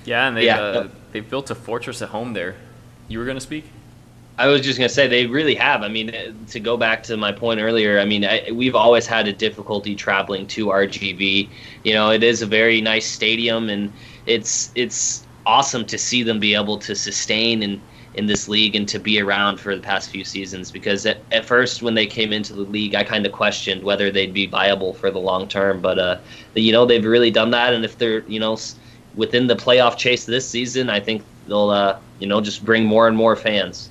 Yeah, 0.09 0.29
and 0.29 0.37
they 0.37 0.47
yeah. 0.47 0.61
uh, 0.61 0.89
they 1.13 1.21
built 1.21 1.51
a 1.51 1.55
fortress 1.55 2.03
at 2.03 2.09
home 2.09 2.33
there. 2.33 2.57
You 3.09 3.19
were 3.19 3.25
going 3.25 3.37
to 3.37 3.43
speak. 3.43 3.65
I 4.39 4.47
was 4.47 4.61
just 4.61 4.79
gonna 4.79 4.89
say 4.89 5.09
they 5.09 5.27
really 5.27 5.57
have. 5.57 5.83
I 5.83 5.89
mean, 5.89 6.15
to 6.51 6.61
go 6.61 6.77
back 6.77 7.03
to 7.05 7.17
my 7.17 7.33
point 7.33 7.61
earlier, 7.61 7.99
I 7.99 8.05
mean, 8.05 8.25
I, 8.25 8.51
we've 8.53 8.77
always 8.77 9.05
had 9.05 9.27
a 9.27 9.33
difficulty 9.33 9.97
traveling 9.97 10.47
to 10.49 10.67
RGV. 10.67 11.49
You 11.83 11.93
know, 11.93 12.11
it 12.11 12.23
is 12.23 12.41
a 12.41 12.47
very 12.47 12.81
nice 12.81 13.05
stadium, 13.05 13.69
and 13.69 13.93
it's 14.27 14.71
it's 14.77 15.27
awesome 15.45 15.85
to 15.87 15.99
see 15.99 16.23
them 16.23 16.39
be 16.39 16.55
able 16.55 16.79
to 16.79 16.95
sustain 16.95 17.65
in 17.65 17.81
in 18.15 18.27
this 18.27 18.49
league 18.49 18.77
and 18.77 18.89
to 18.89 19.01
be 19.01 19.21
around 19.21 19.59
for 19.59 19.75
the 19.75 19.83
past 19.83 20.11
few 20.11 20.25
seasons. 20.25 20.71
Because 20.71 21.05
at, 21.05 21.19
at 21.33 21.45
first, 21.45 21.83
when 21.83 21.95
they 21.95 22.07
came 22.07 22.33
into 22.33 22.53
the 22.53 22.63
league, 22.63 22.95
I 22.95 23.03
kind 23.03 23.27
of 23.27 23.33
questioned 23.33 23.83
whether 23.83 24.09
they'd 24.11 24.33
be 24.33 24.47
viable 24.47 24.93
for 24.93 25.11
the 25.11 25.19
long 25.19 25.49
term. 25.49 25.81
But 25.81 25.99
uh, 25.99 26.19
you 26.55 26.71
know, 26.71 26.87
they've 26.87 27.05
really 27.05 27.33
done 27.33 27.51
that, 27.51 27.75
and 27.75 27.85
if 27.85 27.99
they're 27.99 28.21
you 28.29 28.39
know 28.39 28.57
within 29.15 29.47
the 29.47 29.57
playoff 29.57 29.97
chase 29.97 30.25
this 30.25 30.49
season, 30.49 30.91
I 30.91 31.01
think 31.01 31.23
they'll 31.47 31.71
uh, 31.71 31.99
you 32.19 32.27
know 32.27 32.41
just 32.41 32.65
bring 32.65 32.85
more 32.85 33.09
and 33.09 33.17
more 33.17 33.37
fans. 33.37 33.91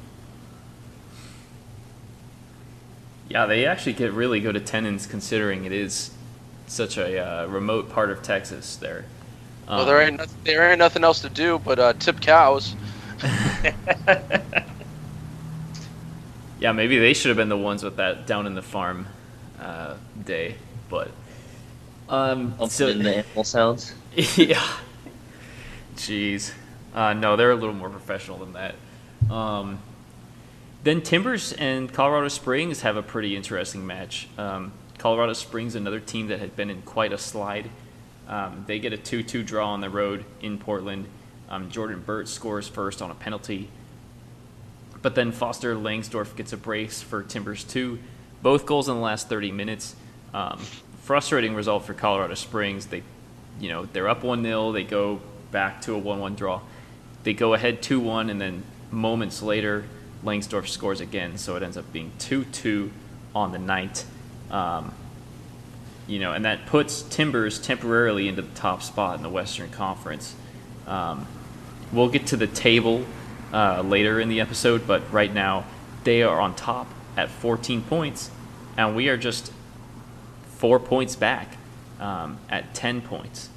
Yeah, 3.30 3.46
they 3.46 3.66
actually 3.66 3.94
get 3.94 4.14
really 4.14 4.40
good 4.40 4.56
attendance 4.56 5.06
considering 5.06 5.66
it 5.66 5.74
is 5.74 6.12
such 6.68 6.98
a 6.98 7.20
uh, 7.20 7.46
remote 7.48 7.90
part 7.90 8.10
of 8.10 8.22
Texas 8.24 8.78
there. 8.78 9.06
Um, 9.68 9.78
well, 9.78 9.86
there 9.86 10.02
ain't 10.02 10.18
nothing, 10.18 10.38
there 10.46 10.70
ain't 10.70 10.80
nothing 10.80 11.04
else 11.04 11.20
to 11.22 11.30
do 11.30 11.60
but 11.60 11.78
uh, 11.78 11.94
tip 11.94 12.22
cows. 12.22 12.76
yeah, 16.60 16.72
maybe 16.72 17.00
they 17.00 17.14
should 17.14 17.30
have 17.30 17.38
been 17.38 17.50
the 17.50 17.58
ones 17.58 17.84
with 17.84 17.98
that 17.98 18.28
down 18.28 18.48
in 18.48 18.56
the 18.56 18.62
farm 18.62 19.08
uh, 19.60 19.96
day, 20.24 20.56
but 20.90 21.12
um, 22.10 22.56
so 22.70 22.88
in 22.88 23.04
the 23.04 23.18
animal 23.18 23.44
sounds. 23.44 23.94
yeah. 24.36 24.66
Jeez. 25.98 26.54
Uh, 26.94 27.14
no, 27.14 27.36
they're 27.36 27.52
a 27.52 27.56
little 27.56 27.76
more 27.76 27.90
professional 27.90 28.38
than 28.38 28.54
that. 28.54 28.76
Um, 29.30 29.80
then 30.84 31.02
Timbers 31.02 31.54
and 31.54 31.92
Colorado 31.92 32.28
Springs 32.30 32.82
have 32.82 32.96
a 32.96 33.04
pretty 33.04 33.36
interesting 33.36 33.86
match. 33.86 34.30
Um, 34.38 34.72
Colorado 34.98 35.34
Springs, 35.34 35.76
another 35.76 36.00
team 36.00 36.28
that 36.28 36.40
had 36.40 36.56
been 36.56 36.70
in 36.70 36.82
quite 36.84 37.12
a 37.12 37.18
slide. 37.18 37.70
Um, 38.28 38.64
they 38.68 38.80
get 38.80 38.94
a 38.94 38.98
2 38.98 39.24
2 39.24 39.44
draw 39.44 39.70
on 39.74 39.82
the 39.82 39.90
road 39.90 40.24
in 40.42 40.58
Portland. 40.58 41.08
Um, 41.50 41.70
Jordan 41.70 42.02
Burt 42.06 42.28
scores 42.28 42.68
first 42.68 43.02
on 43.02 43.12
a 43.12 43.16
penalty. 43.16 43.70
But 45.02 45.16
then 45.16 45.32
Foster 45.32 45.76
Langsdorf 45.76 46.36
gets 46.36 46.54
a 46.54 46.58
brace 46.58 47.02
for 47.02 47.24
Timbers 47.24 47.64
2. 47.64 48.00
Both 48.42 48.66
goals 48.66 48.88
in 48.88 48.96
the 48.96 49.02
last 49.02 49.30
30 49.30 49.52
minutes. 49.52 49.96
Um, 50.34 50.60
frustrating 51.04 51.56
result 51.56 51.86
for 51.86 51.94
Colorado 51.94 52.34
Springs. 52.34 52.88
They, 52.88 53.04
you 53.60 53.70
know, 53.70 53.86
they're 53.86 54.10
up 54.10 54.24
1 54.24 54.44
0. 54.44 54.72
They 54.72 54.84
go 54.84 55.22
back 55.52 55.82
to 55.82 55.96
a 55.96 56.02
1-1 56.02 56.36
draw. 56.36 56.62
They 57.24 57.34
go 57.34 57.54
ahead 57.54 57.82
2-1, 57.82 58.30
and 58.32 58.40
then 58.40 58.64
moments 58.92 59.42
later, 59.42 59.86
Langsdorf 60.24 60.68
scores 60.68 61.02
again, 61.02 61.38
so 61.38 61.56
it 61.56 61.64
ends 61.64 61.78
up 61.78 61.92
being 61.92 62.12
2-2 62.20 62.90
on 63.36 63.52
the 63.52 63.60
night. 63.60 64.06
Um, 64.50 64.94
you 66.08 66.20
know, 66.20 66.34
and 66.34 66.46
that 66.46 66.66
puts 66.66 67.02
Timbers 67.02 67.60
temporarily 67.60 68.28
into 68.28 68.42
the 68.42 68.56
top 68.56 68.82
spot 68.82 69.18
in 69.18 69.24
the 69.24 69.30
Western 69.30 69.70
Conference. 69.70 70.36
Um, 70.88 71.28
we'll 71.92 72.10
get 72.10 72.28
to 72.28 72.38
the 72.38 72.48
table 72.48 73.06
uh, 73.54 73.82
later 73.82 74.20
in 74.20 74.30
the 74.30 74.40
episode, 74.40 74.88
but 74.88 75.12
right 75.12 75.34
now 75.34 75.66
they 76.04 76.24
are 76.24 76.40
on 76.40 76.56
top 76.56 76.88
at 77.18 77.30
14 77.30 77.82
points, 77.82 78.32
and 78.78 78.96
we 78.96 79.10
are 79.10 79.18
just 79.18 79.52
four 80.58 80.80
points 80.80 81.16
back 81.16 81.58
um, 82.00 82.38
at 82.50 82.74
10 82.74 83.02
points. 83.02 83.50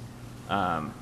Um, 0.49 0.93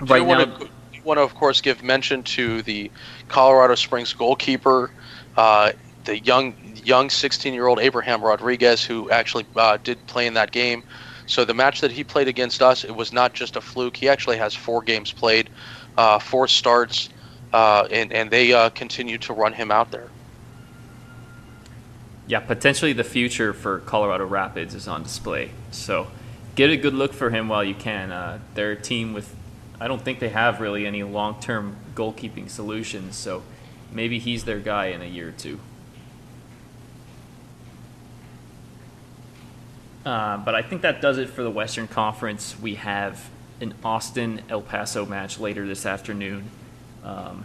right 0.00 0.26
now, 0.26 0.44
to, 0.44 0.68
you 0.92 1.02
want 1.04 1.18
to, 1.18 1.22
of 1.22 1.34
course, 1.34 1.60
give 1.60 1.82
mention 1.82 2.22
to 2.24 2.62
the 2.62 2.90
Colorado 3.28 3.74
Springs 3.74 4.12
goalkeeper, 4.12 4.90
uh, 5.36 5.72
the 6.04 6.18
young 6.20 6.54
young 6.84 7.10
16 7.10 7.52
year 7.52 7.66
old 7.66 7.78
Abraham 7.78 8.22
Rodriguez, 8.22 8.84
who 8.84 9.10
actually 9.10 9.46
uh, 9.56 9.78
did 9.82 10.04
play 10.06 10.26
in 10.26 10.34
that 10.34 10.50
game. 10.50 10.82
So 11.26 11.44
the 11.44 11.54
match 11.54 11.82
that 11.82 11.90
he 11.90 12.04
played 12.04 12.28
against 12.28 12.62
us, 12.62 12.84
it 12.84 12.94
was 12.94 13.12
not 13.12 13.34
just 13.34 13.56
a 13.56 13.60
fluke. 13.60 13.96
He 13.96 14.08
actually 14.08 14.38
has 14.38 14.54
four 14.54 14.80
games 14.82 15.12
played, 15.12 15.50
uh, 15.98 16.18
four 16.18 16.48
starts, 16.48 17.10
uh, 17.52 17.86
and 17.90 18.12
and 18.12 18.30
they 18.30 18.52
uh, 18.52 18.70
continue 18.70 19.18
to 19.18 19.32
run 19.32 19.52
him 19.52 19.70
out 19.70 19.90
there. 19.90 20.08
Yeah, 22.26 22.40
potentially 22.40 22.92
the 22.92 23.04
future 23.04 23.54
for 23.54 23.78
Colorado 23.80 24.26
Rapids 24.26 24.74
is 24.74 24.86
on 24.86 25.02
display. 25.02 25.50
So 25.70 26.08
get 26.56 26.68
a 26.68 26.76
good 26.76 26.92
look 26.92 27.14
for 27.14 27.30
him 27.30 27.48
while 27.48 27.64
you 27.64 27.74
can. 27.74 28.12
Uh, 28.12 28.38
they're 28.54 28.72
a 28.72 28.80
team 28.80 29.14
with, 29.14 29.34
I 29.80 29.88
don't 29.88 30.02
think 30.02 30.18
they 30.18 30.30
have 30.30 30.60
really 30.60 30.86
any 30.86 31.02
long 31.02 31.40
term 31.40 31.76
goalkeeping 31.94 32.50
solutions. 32.50 33.16
So 33.16 33.42
maybe 33.92 34.18
he's 34.18 34.44
their 34.44 34.58
guy 34.58 34.86
in 34.86 35.02
a 35.02 35.06
year 35.06 35.28
or 35.28 35.32
two. 35.32 35.60
Uh, 40.04 40.38
but 40.38 40.54
I 40.54 40.62
think 40.62 40.82
that 40.82 41.02
does 41.02 41.18
it 41.18 41.28
for 41.28 41.42
the 41.42 41.50
Western 41.50 41.86
Conference. 41.86 42.58
We 42.58 42.76
have 42.76 43.28
an 43.60 43.74
Austin 43.84 44.42
El 44.48 44.62
Paso 44.62 45.04
match 45.04 45.38
later 45.38 45.66
this 45.66 45.84
afternoon. 45.84 46.50
Um, 47.04 47.44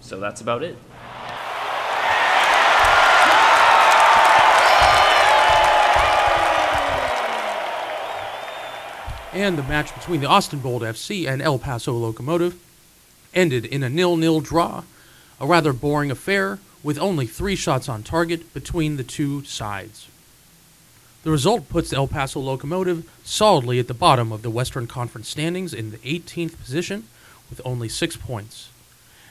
so 0.00 0.18
that's 0.18 0.40
about 0.40 0.62
it. 0.62 0.76
And 9.36 9.58
the 9.58 9.62
match 9.62 9.94
between 9.94 10.22
the 10.22 10.28
Austin 10.28 10.60
Bold 10.60 10.80
FC 10.80 11.28
and 11.28 11.42
El 11.42 11.58
Paso 11.58 11.92
Locomotive 11.92 12.58
ended 13.34 13.66
in 13.66 13.82
a 13.82 13.90
nil-nil 13.90 14.40
draw, 14.40 14.82
a 15.38 15.46
rather 15.46 15.74
boring 15.74 16.10
affair 16.10 16.58
with 16.82 16.98
only 16.98 17.26
three 17.26 17.54
shots 17.54 17.86
on 17.86 18.02
target 18.02 18.54
between 18.54 18.96
the 18.96 19.04
two 19.04 19.44
sides. 19.44 20.08
The 21.22 21.30
result 21.30 21.68
puts 21.68 21.90
the 21.90 21.96
El 21.96 22.08
Paso 22.08 22.40
Locomotive 22.40 23.10
solidly 23.24 23.78
at 23.78 23.88
the 23.88 23.94
bottom 23.94 24.32
of 24.32 24.40
the 24.40 24.48
Western 24.48 24.86
Conference 24.86 25.28
standings 25.28 25.74
in 25.74 25.90
the 25.90 25.98
18th 25.98 26.58
position 26.58 27.04
with 27.50 27.60
only 27.62 27.90
six 27.90 28.16
points. 28.16 28.70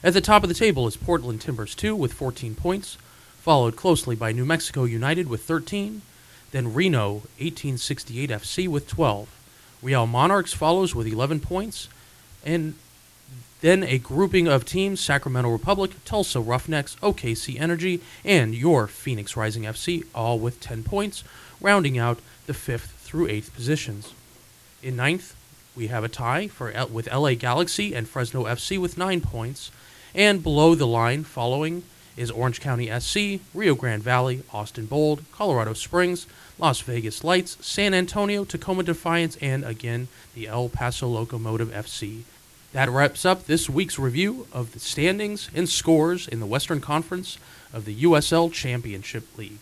At 0.04 0.14
the 0.14 0.20
top 0.20 0.44
of 0.44 0.48
the 0.48 0.54
table 0.54 0.86
is 0.86 0.96
Portland 0.96 1.40
Timbers 1.40 1.74
2 1.74 1.96
with 1.96 2.12
14 2.12 2.54
points, 2.54 2.96
followed 3.40 3.74
closely 3.74 4.14
by 4.14 4.30
New 4.30 4.44
Mexico 4.44 4.84
United 4.84 5.26
with 5.26 5.42
13, 5.42 6.02
then 6.52 6.72
Reno 6.72 7.22
1868 7.38 8.30
FC 8.30 8.68
with 8.68 8.86
12. 8.86 9.35
Real 9.86 10.04
Monarchs 10.04 10.52
follows 10.52 10.96
with 10.96 11.06
11 11.06 11.38
points, 11.38 11.88
and 12.44 12.74
then 13.60 13.84
a 13.84 13.98
grouping 13.98 14.48
of 14.48 14.64
teams 14.64 15.00
Sacramento 15.00 15.48
Republic, 15.48 15.92
Tulsa 16.04 16.40
Roughnecks, 16.40 16.96
OKC 17.04 17.60
Energy, 17.60 18.00
and 18.24 18.52
your 18.52 18.88
Phoenix 18.88 19.36
Rising 19.36 19.62
FC, 19.62 20.04
all 20.12 20.40
with 20.40 20.58
10 20.58 20.82
points, 20.82 21.22
rounding 21.60 21.98
out 21.98 22.18
the 22.46 22.52
5th 22.52 22.96
through 22.98 23.28
8th 23.28 23.54
positions. 23.54 24.12
In 24.82 24.96
ninth, 24.96 25.36
we 25.76 25.86
have 25.86 26.02
a 26.02 26.08
tie 26.08 26.48
for 26.48 26.72
L- 26.72 26.88
with 26.88 27.06
LA 27.12 27.34
Galaxy 27.34 27.94
and 27.94 28.08
Fresno 28.08 28.42
FC 28.42 28.80
with 28.80 28.98
9 28.98 29.20
points, 29.20 29.70
and 30.16 30.42
below 30.42 30.74
the 30.74 30.84
line 30.84 31.22
following 31.22 31.84
is 32.16 32.30
Orange 32.30 32.60
County 32.60 32.90
SC, 32.98 33.40
Rio 33.54 33.74
Grande 33.74 34.02
Valley, 34.02 34.42
Austin 34.52 34.86
Bold, 34.86 35.22
Colorado 35.32 35.74
Springs, 35.74 36.26
Las 36.58 36.80
Vegas 36.80 37.22
Lights, 37.22 37.58
San 37.60 37.92
Antonio, 37.92 38.44
Tacoma 38.44 38.82
Defiance, 38.82 39.36
and 39.42 39.64
again, 39.64 40.08
the 40.34 40.48
El 40.48 40.68
Paso 40.68 41.06
Locomotive 41.06 41.70
FC. 41.70 42.22
That 42.72 42.88
wraps 42.88 43.24
up 43.24 43.46
this 43.46 43.70
week's 43.70 43.98
review 43.98 44.46
of 44.52 44.72
the 44.72 44.80
standings 44.80 45.50
and 45.54 45.68
scores 45.68 46.26
in 46.26 46.40
the 46.40 46.46
Western 46.46 46.80
Conference 46.80 47.38
of 47.72 47.84
the 47.84 48.02
USL 48.02 48.52
Championship 48.52 49.24
League. 49.36 49.60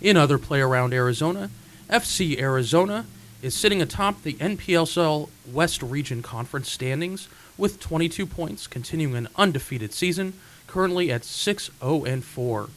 In 0.00 0.16
other 0.16 0.38
play 0.38 0.60
around 0.60 0.92
Arizona, 0.92 1.50
FC 1.88 2.40
Arizona 2.40 3.06
is 3.42 3.54
sitting 3.54 3.82
atop 3.82 4.22
the 4.22 4.34
NPSL 4.34 5.28
West 5.52 5.82
Region 5.82 6.22
Conference 6.22 6.70
standings 6.70 7.28
with 7.58 7.80
22 7.80 8.24
points, 8.26 8.66
continuing 8.66 9.16
an 9.16 9.28
undefeated 9.36 9.92
season, 9.92 10.32
currently 10.72 11.12
at 11.12 11.22
6 11.22 11.70
0 11.80 12.04
and 12.04 12.24
4. 12.24 12.70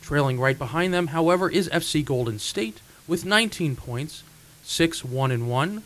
Trailing 0.00 0.38
right 0.38 0.56
behind 0.56 0.94
them, 0.94 1.08
however, 1.08 1.50
is 1.50 1.68
FC 1.70 2.04
Golden 2.04 2.38
State 2.38 2.80
with 3.08 3.24
19 3.24 3.74
points, 3.74 4.22
6 4.62 5.04
1 5.04 5.32
and 5.32 5.50
1, 5.50 5.82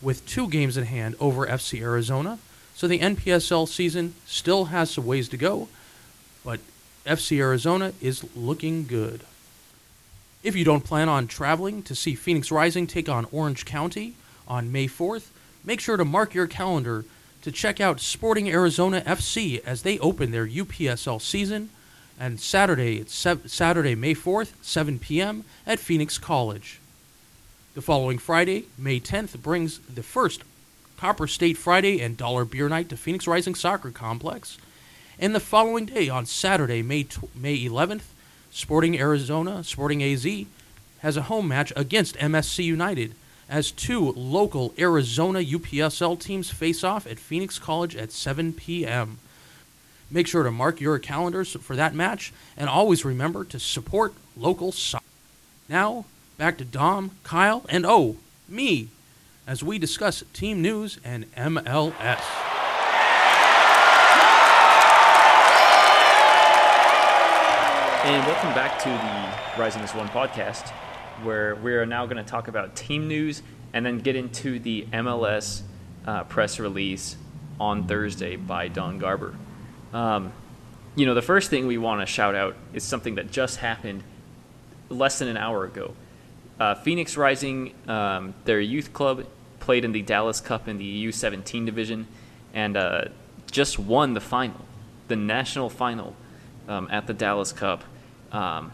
with 0.00 0.26
two 0.26 0.48
games 0.48 0.78
in 0.78 0.84
hand 0.84 1.14
over 1.20 1.46
FC 1.46 1.82
Arizona. 1.82 2.38
So 2.74 2.88
the 2.88 3.00
NPSL 3.00 3.68
season 3.68 4.14
still 4.24 4.66
has 4.66 4.90
some 4.90 5.04
ways 5.04 5.28
to 5.28 5.36
go, 5.36 5.68
but 6.42 6.60
FC 7.04 7.38
Arizona 7.38 7.92
is 8.00 8.24
looking 8.34 8.86
good. 8.86 9.20
If 10.42 10.56
you 10.56 10.64
don't 10.64 10.84
plan 10.84 11.10
on 11.10 11.26
traveling 11.26 11.82
to 11.82 11.94
see 11.94 12.14
Phoenix 12.14 12.50
Rising 12.50 12.86
take 12.86 13.10
on 13.10 13.26
Orange 13.30 13.66
County 13.66 14.14
on 14.46 14.72
May 14.72 14.86
4th, 14.86 15.26
make 15.64 15.80
sure 15.80 15.98
to 15.98 16.04
mark 16.04 16.32
your 16.32 16.46
calendar 16.46 17.04
to 17.42 17.52
check 17.52 17.80
out 17.80 18.00
Sporting 18.00 18.48
Arizona 18.50 19.00
FC 19.02 19.62
as 19.64 19.82
they 19.82 19.98
open 19.98 20.30
their 20.30 20.46
UPSL 20.46 21.20
season 21.20 21.70
and 22.20 22.40
Saturday, 22.40 22.98
it's 22.98 23.14
Saturday, 23.46 23.94
May 23.94 24.14
4th, 24.14 24.52
7 24.60 24.98
p.m. 24.98 25.44
at 25.66 25.78
Phoenix 25.78 26.18
College. 26.18 26.80
The 27.74 27.82
following 27.82 28.18
Friday, 28.18 28.66
May 28.76 28.98
10th, 28.98 29.40
brings 29.40 29.78
the 29.78 30.02
first 30.02 30.42
Copper 30.96 31.28
State 31.28 31.56
Friday 31.56 32.00
and 32.00 32.16
Dollar 32.16 32.44
Beer 32.44 32.68
Night 32.68 32.88
to 32.88 32.96
Phoenix 32.96 33.28
Rising 33.28 33.54
Soccer 33.54 33.92
Complex. 33.92 34.58
And 35.16 35.32
the 35.32 35.40
following 35.40 35.86
day, 35.86 36.08
on 36.08 36.26
Saturday, 36.26 36.82
May, 36.82 37.04
tw- 37.04 37.34
May 37.36 37.56
11th, 37.56 38.02
Sporting 38.50 38.98
Arizona, 38.98 39.62
Sporting 39.62 40.02
AZ, 40.02 40.26
has 40.98 41.16
a 41.16 41.22
home 41.22 41.46
match 41.46 41.72
against 41.76 42.16
MSC 42.16 42.64
United 42.64 43.14
as 43.48 43.70
two 43.70 44.12
local 44.12 44.74
Arizona 44.78 45.40
UPSL 45.40 46.20
teams 46.20 46.50
face 46.50 46.84
off 46.84 47.06
at 47.06 47.18
Phoenix 47.18 47.58
College 47.58 47.96
at 47.96 48.12
7 48.12 48.52
p.m. 48.52 49.18
Make 50.10 50.26
sure 50.26 50.42
to 50.42 50.50
mark 50.50 50.80
your 50.80 50.98
calendars 50.98 51.52
for 51.52 51.76
that 51.76 51.94
match, 51.94 52.32
and 52.56 52.68
always 52.68 53.04
remember 53.04 53.44
to 53.44 53.58
support 53.58 54.14
local 54.36 54.72
soccer. 54.72 55.04
Now, 55.68 56.06
back 56.36 56.58
to 56.58 56.64
Dom, 56.64 57.12
Kyle, 57.24 57.64
and 57.68 57.84
oh, 57.84 58.16
me, 58.48 58.88
as 59.46 59.62
we 59.62 59.78
discuss 59.78 60.22
team 60.32 60.62
news 60.62 60.98
and 61.04 61.30
MLS. 61.34 62.20
And 68.04 68.26
welcome 68.26 68.54
back 68.54 68.78
to 68.84 68.88
the 68.88 69.60
Rising 69.60 69.82
as 69.82 69.94
One 69.94 70.08
podcast, 70.08 70.72
where 71.24 71.54
we 71.54 71.74
are 71.74 71.86
now 71.86 72.06
going 72.06 72.16
to 72.16 72.28
talk 72.28 72.48
about 72.48 72.76
team 72.76 73.08
news 73.08 73.42
and 73.72 73.84
then 73.84 73.98
get 73.98 74.16
into 74.16 74.58
the 74.58 74.86
MLS 74.92 75.62
uh, 76.06 76.24
press 76.24 76.58
release 76.58 77.16
on 77.60 77.86
Thursday 77.86 78.36
by 78.36 78.68
Don 78.68 78.98
Garber. 78.98 79.34
Um, 79.92 80.32
you 80.96 81.06
know, 81.06 81.14
the 81.14 81.22
first 81.22 81.50
thing 81.50 81.66
we 81.66 81.78
want 81.78 82.00
to 82.00 82.06
shout 82.06 82.34
out 82.34 82.56
is 82.72 82.82
something 82.82 83.16
that 83.16 83.30
just 83.30 83.58
happened 83.58 84.02
less 84.88 85.18
than 85.18 85.28
an 85.28 85.36
hour 85.36 85.64
ago. 85.64 85.94
Uh, 86.58 86.74
Phoenix 86.74 87.16
Rising, 87.16 87.74
um, 87.86 88.34
their 88.44 88.60
youth 88.60 88.92
club, 88.92 89.26
played 89.60 89.84
in 89.84 89.92
the 89.92 90.02
Dallas 90.02 90.40
Cup 90.40 90.66
in 90.66 90.78
the 90.78 91.06
U17 91.06 91.66
division 91.66 92.06
and 92.54 92.76
uh, 92.76 93.04
just 93.50 93.78
won 93.78 94.14
the 94.14 94.20
final, 94.20 94.64
the 95.08 95.16
national 95.16 95.70
final 95.70 96.16
um, 96.66 96.88
at 96.90 97.06
the 97.06 97.14
Dallas 97.14 97.52
Cup. 97.52 97.84
Um, 98.32 98.72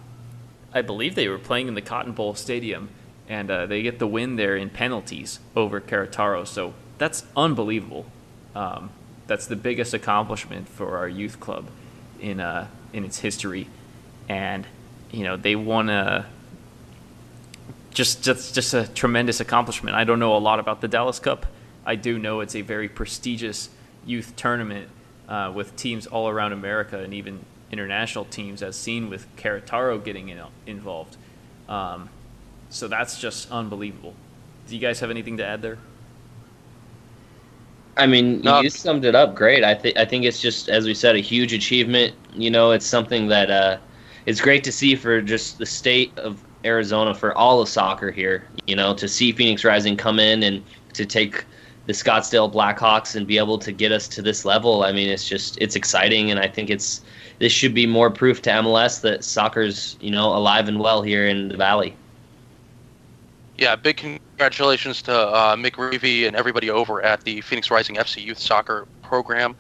I 0.75 0.83
believe 0.83 1.15
they 1.15 1.29
were 1.29 1.39
playing 1.39 1.69
in 1.69 1.75
the 1.75 1.81
Cotton 1.81 2.13
Bowl 2.13 2.35
Stadium, 2.35 2.91
and 3.29 3.51
uh, 3.51 3.67
they 3.67 3.83
get 3.83 3.99
the 3.99 4.07
win 4.07 4.37
there 4.37 4.57
in 4.57 4.69
penalties 4.69 5.39
over 5.57 5.81
Querétaro. 5.81 6.47
So 6.47 6.75
that's 6.99 7.25
unbelievable. 7.37 8.07
Um, 8.55 8.91
that's 9.27 9.47
the 9.47 9.57
biggest 9.57 9.95
accomplishment 9.95 10.69
for 10.69 10.99
our 10.99 11.09
youth 11.09 11.41
club 11.41 11.67
in 12.21 12.41
uh, 12.41 12.69
in 12.93 13.05
its 13.05 13.21
history, 13.21 13.69
and 14.29 14.67
you 15.11 15.25
know 15.25 15.37
they 15.37 15.57
won 15.57 15.89
a 15.89 16.27
just 17.93 18.23
just 18.23 18.55
just 18.55 18.75
a 18.75 18.87
tremendous 18.89 19.41
accomplishment. 19.41 19.97
I 19.97 20.05
don't 20.05 20.19
know 20.19 20.37
a 20.37 20.39
lot 20.39 20.59
about 20.59 20.81
the 20.81 20.89
Dallas 20.89 21.19
Cup, 21.19 21.47
I 21.87 21.97
do 21.97 22.19
know 22.19 22.41
it's 22.41 22.57
a 22.57 22.63
very 22.63 22.89
prestigious 22.89 23.69
youth 24.07 24.35
tournament 24.37 24.89
uh, 25.29 25.53
with 25.55 25.77
teams 25.77 26.07
all 26.07 26.29
around 26.29 26.53
America 26.53 26.99
and 26.99 27.13
even 27.13 27.45
international 27.75 28.25
teams, 28.25 28.63
as 28.63 28.77
seen 28.77 29.11
with 29.11 29.27
Querétaro 29.37 30.03
getting 30.03 30.29
in, 30.29 30.41
involved. 30.67 31.17
Um, 31.69 32.09
so 32.71 32.89
that's 32.89 33.19
just 33.21 33.51
unbelievable. 33.51 34.15
Do 34.69 34.75
you 34.75 34.81
guys 34.81 35.01
have 35.01 35.11
anything 35.11 35.37
to 35.39 35.45
add 35.45 35.61
there? 35.61 35.79
I 37.97 38.07
mean, 38.07 38.41
No. 38.41 38.61
you 38.61 38.71
summed 38.71 39.05
it 39.05 39.15
up 39.15 39.35
great. 39.35 39.63
I 39.63 39.75
think 39.75 39.97
I 39.97 40.05
think 40.05 40.25
it's 40.25 40.41
just 40.41 40.69
as 40.69 40.87
we 40.87 40.95
said, 40.95 41.15
a 41.17 41.21
huge 41.21 41.53
achievement. 41.53 42.15
You 42.35 42.51
know, 42.51 42.71
it's 42.73 42.87
something 42.87 43.29
that 43.29 43.51
uh, 43.51 43.77
it's 44.27 44.41
great 44.41 44.65
to 44.65 44.73
see 44.73 44.97
for 44.97 45.21
just 45.21 45.59
the 45.59 45.67
state 45.67 46.17
of 46.19 46.43
Arizona 46.65 47.15
for 47.15 47.37
all 47.37 47.61
of 47.61 47.69
soccer 47.69 48.11
here. 48.11 48.45
You 48.67 48.77
know, 48.77 48.95
to 48.95 49.07
see 49.07 49.33
Phoenix 49.33 49.65
Rising 49.65 49.97
come 49.97 50.19
in 50.19 50.43
and 50.43 50.63
to 50.95 51.05
take 51.07 51.45
the 51.87 51.93
Scottsdale 51.93 52.53
Blackhawks 52.53 53.15
and 53.15 53.27
be 53.27 53.39
able 53.39 53.59
to 53.59 53.71
get 53.71 53.93
us 53.93 54.09
to 54.09 54.23
this 54.23 54.45
level. 54.45 54.83
I 54.85 54.93
mean, 54.93 55.09
it's 55.09 55.29
just 55.29 55.59
it's 55.61 55.77
exciting, 55.77 56.31
and 56.31 56.41
I 56.41 56.49
think 56.49 56.71
it's 56.71 57.03
this 57.39 57.53
should 57.53 57.75
be 57.75 57.87
more 57.87 58.11
proof 58.11 58.43
to 58.43 58.51
MLS 58.51 59.01
that 59.03 59.25
soccer's 59.25 59.97
you 60.01 60.11
know 60.11 60.35
alive 60.35 60.69
and 60.69 60.81
well 60.81 61.03
here 61.03 61.27
in 61.27 61.49
the 61.49 61.57
Valley. 61.57 61.95
Yeah, 63.57 63.77
big 63.77 63.99
congratulations 63.99 65.03
to 65.03 65.17
uh, 65.17 65.57
Mick 65.57 65.73
Reevy 65.73 66.27
and 66.27 66.35
everybody 66.35 66.71
over 66.71 67.03
at 67.03 67.23
the 67.23 67.41
Phoenix 67.41 67.71
Rising 67.71 67.97
FC 67.97 68.25
Youth 68.25 68.39
Soccer 68.39 68.89
program. 69.03 69.55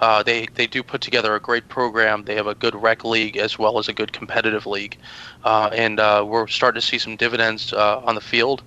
Uh, 0.00 0.22
they 0.22 0.46
they 0.54 0.66
do 0.66 0.82
put 0.82 1.00
together 1.00 1.34
a 1.34 1.40
great 1.40 1.68
program. 1.68 2.24
They 2.24 2.34
have 2.34 2.46
a 2.46 2.54
good 2.54 2.74
rec 2.74 3.04
league 3.04 3.36
as 3.36 3.58
well 3.58 3.78
as 3.78 3.88
a 3.88 3.92
good 3.92 4.12
competitive 4.12 4.66
league, 4.66 4.96
uh, 5.44 5.70
and 5.72 6.00
uh, 6.00 6.24
we're 6.26 6.46
starting 6.46 6.80
to 6.80 6.86
see 6.86 6.98
some 6.98 7.16
dividends 7.16 7.72
uh, 7.72 8.00
on 8.00 8.14
the 8.14 8.20
field 8.20 8.62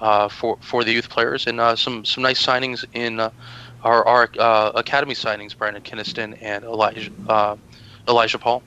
uh, 0.00 0.28
for 0.28 0.58
for 0.60 0.82
the 0.82 0.92
youth 0.92 1.08
players 1.08 1.46
and 1.46 1.60
uh, 1.60 1.76
some 1.76 2.04
some 2.04 2.22
nice 2.22 2.44
signings 2.44 2.84
in 2.94 3.20
our 3.20 4.06
our 4.06 4.24
academy 4.74 5.14
signings. 5.14 5.56
Brandon 5.56 5.82
Kinniston 5.82 6.36
and 6.40 6.64
Elijah 6.64 7.10
Elijah 8.08 8.38
Paul. 8.38 8.62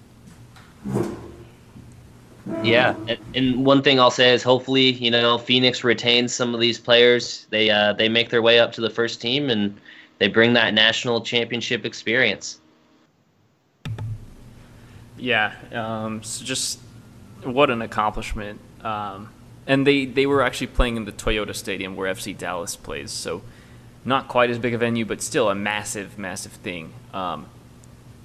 Yeah, 2.64 2.96
and, 3.08 3.18
and 3.34 3.66
one 3.66 3.82
thing 3.82 4.00
I'll 4.00 4.12
say 4.12 4.34
is 4.34 4.44
hopefully 4.44 4.92
you 4.92 5.12
know 5.12 5.38
Phoenix 5.38 5.84
retains 5.84 6.34
some 6.34 6.54
of 6.54 6.60
these 6.60 6.80
players. 6.80 7.48
They 7.50 7.70
uh, 7.70 7.94
they 7.94 8.10
make 8.10 8.30
their 8.30 8.42
way 8.42 8.60
up 8.60 8.72
to 8.74 8.82
the 8.82 8.90
first 8.90 9.22
team 9.22 9.50
and 9.50 9.76
they 10.20 10.28
bring 10.28 10.54
that 10.54 10.74
national 10.74 11.22
championship 11.22 11.86
experience. 11.86 12.60
Yeah, 15.18 15.54
um, 15.72 16.24
so 16.24 16.44
just 16.46 16.80
what 17.44 17.70
an 17.70 17.82
accomplishment. 17.82 18.60
Um, 18.82 19.30
and 19.68 19.86
they, 19.86 20.06
they 20.06 20.26
were 20.26 20.42
actually 20.42 20.68
playing 20.68 20.98
in 20.98 21.06
the 21.06 21.12
Toyota 21.12 21.56
Stadium 21.56 21.96
where 21.96 22.14
FC 22.14 22.38
Dallas 22.38 22.76
plays, 22.76 23.12
so 23.12 23.42
not 24.04 24.28
quite 24.28 24.50
as 24.50 24.60
big 24.60 24.74
a 24.74 24.78
venue, 24.78 25.06
but 25.06 25.22
still 25.22 25.50
a 25.50 25.56
massive, 25.56 26.20
massive 26.20 26.52
thing. 26.52 26.94
Um, 27.14 27.48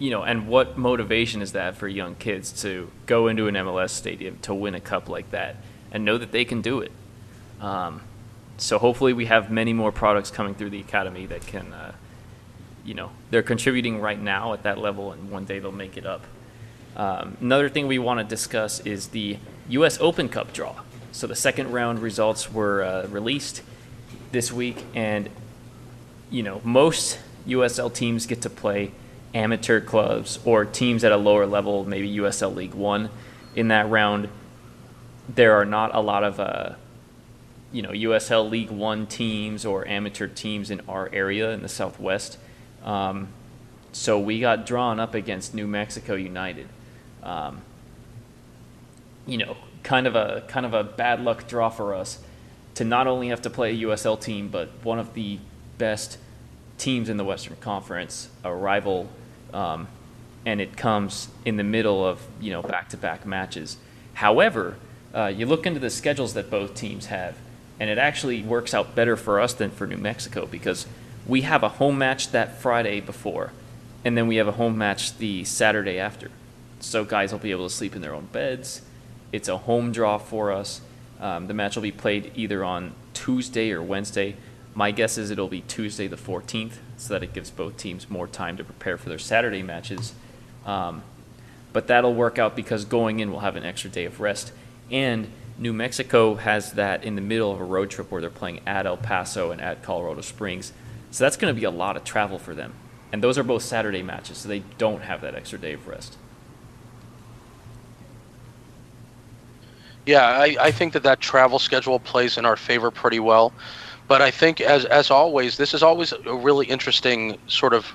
you 0.01 0.11
know, 0.11 0.23
and 0.23 0.49
what 0.49 0.79
motivation 0.79 1.43
is 1.43 1.53
that 1.53 1.77
for 1.77 1.87
young 1.87 2.15
kids 2.15 2.63
to 2.63 2.91
go 3.05 3.29
into 3.29 3.47
an 3.49 3.55
MLS 3.55 3.91
stadium 3.91 4.39
to 4.39 4.55
win 4.55 4.75
a 4.75 4.81
cup 4.81 5.11
like 5.11 5.31
that 5.31 5.57
and 5.93 6.07
know 6.07 6.17
that 6.17 6.33
they 6.33 6.45
can 6.45 6.63
do 6.63 6.81
it? 6.81 6.91
Um, 7.61 8.01
so 8.57 8.79
hopefully 8.79 9.13
we 9.13 9.27
have 9.27 9.51
many 9.51 9.75
more 9.75 9.93
products 9.93 10.31
coming 10.31 10.55
through 10.55 10.71
the 10.71 10.81
academy 10.81 11.27
that 11.27 11.47
can, 11.47 11.73
uh, 11.75 11.93
you 12.83 12.95
know, 12.95 13.11
they're 13.31 13.43
contributing 13.43 14.01
right 14.01 14.21
now 14.21 14.55
at 14.55 14.63
that 14.63 14.79
level, 14.79 15.13
and 15.13 15.31
one 15.31 15.45
day 15.45 15.59
they'll 15.59 15.71
make 15.71 15.99
it 15.99 16.07
up. 16.07 16.25
Um, 16.97 17.37
another 17.43 17.69
thing 17.69 17.87
we 17.87 17.99
want 17.99 18.21
to 18.21 18.25
discuss 18.25 18.81
is 18.81 19.09
the 19.09 19.37
U.S. 19.69 20.01
Open 20.01 20.31
Cup 20.31 20.55
draw. 20.55 20.81
So 21.13 21.27
the 21.27 21.37
second 21.37 21.73
round 21.73 21.99
results 21.99 22.51
were 22.51 22.83
uh, 22.83 23.07
released 23.09 23.61
this 24.33 24.51
week, 24.51 24.83
and 24.95 25.29
you 26.31 26.43
know 26.43 26.63
most 26.65 27.19
USL 27.47 27.93
teams 27.93 28.25
get 28.25 28.41
to 28.43 28.51
play 28.51 28.93
amateur 29.35 29.81
clubs 29.81 30.39
or 30.45 30.65
teams 30.65 31.05
at 31.05 31.13
a 31.13 31.17
lower 31.17 31.47
level, 31.47 31.85
maybe 31.85 32.17
USL 32.17 32.55
League 32.55 32.75
One. 32.75 33.11
In 33.55 33.69
that 33.69 33.89
round, 33.89 34.29
there 35.29 35.55
are 35.55 35.65
not 35.65 35.95
a 35.95 36.01
lot 36.01 36.25
of 36.25 36.41
uh, 36.41 36.75
you 37.73 37.83
know 37.83 37.91
USL 37.91 38.49
League 38.49 38.71
One 38.71 39.07
teams 39.07 39.65
or 39.65 39.87
amateur 39.87 40.27
teams 40.27 40.71
in 40.71 40.81
our 40.89 41.09
area 41.13 41.51
in 41.51 41.63
the 41.63 41.69
Southwest. 41.69 42.39
Um, 42.85 43.29
so 43.93 44.19
we 44.19 44.41
got 44.41 44.67
drawn 44.67 45.01
up 45.01 45.15
against 45.15 45.55
New 45.55 45.67
Mexico 45.67 46.15
United. 46.15 46.69
Um, 47.23 47.63
you 49.27 49.39
know, 49.39 49.57
kind 49.83 50.07
of 50.07 50.17
a 50.17 50.45
kind 50.49 50.67
of 50.67 50.75
a 50.75 50.85
bad 50.85 51.21
luck 51.21 51.47
draw 51.49 51.69
for 51.69 51.95
us 51.95 52.19
to 52.75 52.85
not 52.85 53.07
only 53.07 53.29
have 53.29 53.43
to 53.43 53.51
play 53.51 53.73
a 53.73 53.87
USL 53.87 54.21
team, 54.21 54.49
but 54.49 54.71
one 54.83 54.99
of 54.99 55.15
the 55.15 55.39
best 55.79 56.19
teams 56.79 57.09
in 57.09 57.17
the 57.17 57.25
Western 57.25 57.57
Conference, 57.57 58.29
a 58.43 58.55
rival, 58.55 59.09
um, 59.53 59.89
and 60.45 60.61
it 60.61 60.77
comes 60.77 61.29
in 61.45 61.57
the 61.57 61.65
middle 61.65 62.05
of 62.05 62.21
you 62.41 62.51
know 62.51 62.63
back-to-back 62.63 63.27
matches. 63.27 63.77
However, 64.15 64.77
uh, 65.15 65.27
you 65.27 65.47
look 65.47 65.67
into 65.67 65.81
the 65.81 65.91
schedules 65.91 66.35
that 66.35 66.51
both 66.51 66.75
teams 66.75 67.07
have, 67.07 67.37
and 67.79 67.91
it 67.91 67.99
actually 67.99 68.43
works 68.43 68.75
out 68.75 68.95
better 68.95 69.17
for 69.17 69.41
us 69.41 69.53
than 69.53 69.71
for 69.71 69.87
New 69.87 69.97
Mexico 69.97 70.47
because 70.47 70.87
we 71.27 71.43
have 71.43 71.63
a 71.63 71.69
home 71.69 71.99
match 71.99 72.31
that 72.33 72.61
Friday 72.61 73.01
before, 73.01 73.53
and 74.05 74.17
then 74.17 74.27
we 74.27 74.37
have 74.37 74.49
a 74.49 74.53
home 74.53 74.79
match 74.79 75.19
the 75.19 75.45
Saturday 75.45 75.99
after. 75.99 76.31
So 76.81 77.05
guys 77.05 77.33
will 77.33 77.39
be 77.39 77.51
able 77.51 77.69
to 77.69 77.75
sleep 77.75 77.95
in 77.95 78.03
their 78.03 78.15
own 78.15 78.27
beds. 78.33 78.83
It's 79.33 79.49
a 79.49 79.59
home 79.59 79.93
draw 79.93 80.19
for 80.19 80.51
us. 80.51 80.81
Um, 81.21 81.47
the 81.47 81.55
match 81.55 81.77
will 81.77 81.83
be 81.83 81.93
played 81.93 82.33
either 82.35 82.65
on 82.65 82.95
Tuesday 83.13 83.71
or 83.71 83.83
Wednesday. 83.83 84.37
My 84.75 84.91
guess 84.91 85.19
is 85.19 85.31
it'll 85.31 85.49
be 85.49 85.61
Tuesday 85.63 86.07
the 86.07 86.17
14th, 86.17 86.79
so 87.01 87.15
that 87.15 87.23
it 87.23 87.33
gives 87.33 87.51
both 87.51 87.77
teams 87.79 88.11
more 88.11 88.27
time 88.27 88.57
to 88.59 88.65
prepare 88.65 88.99
for 88.99 89.09
their 89.09 89.19
Saturday 89.19 89.63
matches. 89.63 90.13
Um, 90.67 91.03
but 91.73 91.87
that'll 91.87 92.15
work 92.15 92.39
out 92.39 92.55
because 92.55 92.85
going 92.85 93.21
in 93.21 93.31
we'll 93.31 93.41
have 93.41 93.57
an 93.57 93.65
extra 93.65 93.89
day 93.89 94.05
of 94.05 94.21
rest. 94.21 94.53
And 94.91 95.31
New 95.57 95.73
Mexico 95.73 96.35
has 96.35 96.73
that 96.73 97.03
in 97.03 97.15
the 97.15 97.23
middle 97.23 97.53
of 97.53 97.61
a 97.61 97.65
road 97.65 97.91
trip 97.91 98.11
where 98.11 98.21
they're 98.21 98.29
playing 98.29 98.61
at 98.67 98.87
El 98.87 98.99
Paso 98.99 99.51
and 99.51 99.61
at 99.61 99.83
Colorado 99.83 100.21
Springs. 100.21 100.73
So 101.11 101.25
that's 101.25 101.37
going 101.37 101.55
to 101.55 101.59
be 101.59 101.65
a 101.65 101.71
lot 101.71 101.97
of 101.97 102.05
travel 102.05 102.39
for 102.39 102.55
them. 102.55 102.75
And 103.13 103.23
those 103.23 103.39
are 103.39 103.43
both 103.43 103.63
Saturday 103.63 104.03
matches, 104.03 104.39
so 104.39 104.49
they 104.49 104.61
don't 104.79 105.03
have 105.03 105.23
that 105.23 105.35
extra 105.35 105.59
day 105.59 105.73
of 105.73 105.89
rest. 105.89 106.17
Yeah, 110.07 110.27
I, 110.27 110.57
I 110.61 110.71
think 110.71 110.93
that 110.93 111.03
that 111.05 111.21
travel 111.21 111.59
schedule 111.59 111.99
plays 111.99 112.39
in 112.39 112.45
our 112.45 112.57
favor 112.57 112.91
pretty 112.91 113.21
well. 113.21 113.53
But 114.11 114.23
I 114.23 114.33
think, 114.33 114.61
as 114.61 114.87
as 114.87 115.09
always, 115.09 115.57
this 115.57 115.73
is 115.73 115.85
always 115.85 116.13
a 116.13 116.35
really 116.35 116.67
interesting 116.67 117.39
sort 117.47 117.73
of 117.73 117.95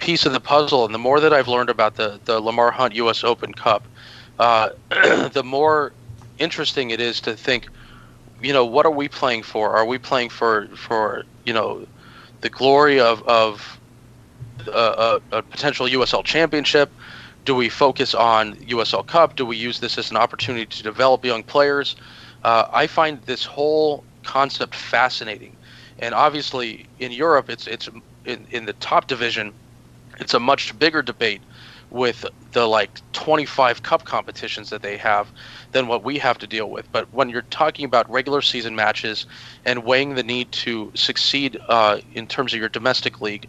piece 0.00 0.26
of 0.26 0.32
the 0.32 0.40
puzzle. 0.40 0.84
And 0.84 0.92
the 0.92 0.98
more 0.98 1.20
that 1.20 1.32
I've 1.32 1.46
learned 1.46 1.70
about 1.70 1.94
the 1.94 2.18
the 2.24 2.40
Lamar 2.40 2.72
Hunt 2.72 2.96
U.S. 2.96 3.22
Open 3.22 3.54
Cup, 3.54 3.86
uh, 4.40 4.70
the 4.88 5.44
more 5.44 5.92
interesting 6.38 6.90
it 6.90 7.00
is 7.00 7.20
to 7.20 7.36
think, 7.36 7.68
you 8.42 8.52
know, 8.52 8.64
what 8.64 8.86
are 8.86 8.90
we 8.90 9.06
playing 9.06 9.44
for? 9.44 9.76
Are 9.76 9.84
we 9.84 9.98
playing 9.98 10.30
for 10.30 10.66
for 10.74 11.22
you 11.44 11.52
know, 11.52 11.86
the 12.40 12.50
glory 12.50 12.98
of 12.98 13.22
of 13.22 13.78
a, 14.66 15.20
a, 15.30 15.36
a 15.38 15.42
potential 15.42 15.86
USL 15.86 16.24
championship? 16.24 16.90
Do 17.44 17.54
we 17.54 17.68
focus 17.68 18.16
on 18.16 18.56
USL 18.56 19.06
Cup? 19.06 19.36
Do 19.36 19.46
we 19.46 19.56
use 19.56 19.78
this 19.78 19.96
as 19.96 20.10
an 20.10 20.16
opportunity 20.16 20.66
to 20.66 20.82
develop 20.82 21.24
young 21.24 21.44
players? 21.44 21.94
Uh, 22.42 22.66
I 22.72 22.88
find 22.88 23.22
this 23.22 23.44
whole 23.44 24.02
concept 24.24 24.74
fascinating, 24.74 25.56
and 25.98 26.14
obviously 26.14 26.86
in 26.98 27.12
Europe, 27.12 27.50
it's 27.50 27.66
it's 27.66 27.88
in, 28.24 28.46
in 28.50 28.66
the 28.66 28.72
top 28.74 29.06
division, 29.06 29.52
it's 30.18 30.34
a 30.34 30.40
much 30.40 30.76
bigger 30.78 31.02
debate 31.02 31.40
with 31.90 32.26
the 32.52 32.66
like 32.66 33.00
25 33.12 33.82
cup 33.82 34.04
competitions 34.04 34.68
that 34.70 34.82
they 34.82 34.96
have 34.96 35.30
than 35.72 35.86
what 35.86 36.02
we 36.02 36.18
have 36.18 36.38
to 36.38 36.46
deal 36.46 36.68
with. 36.68 36.90
But 36.92 37.12
when 37.14 37.28
you're 37.28 37.42
talking 37.42 37.84
about 37.84 38.10
regular 38.10 38.42
season 38.42 38.74
matches 38.74 39.26
and 39.64 39.84
weighing 39.84 40.14
the 40.14 40.22
need 40.24 40.50
to 40.52 40.90
succeed 40.94 41.58
uh, 41.68 42.00
in 42.14 42.26
terms 42.26 42.52
of 42.52 42.58
your 42.58 42.68
domestic 42.68 43.20
league 43.20 43.48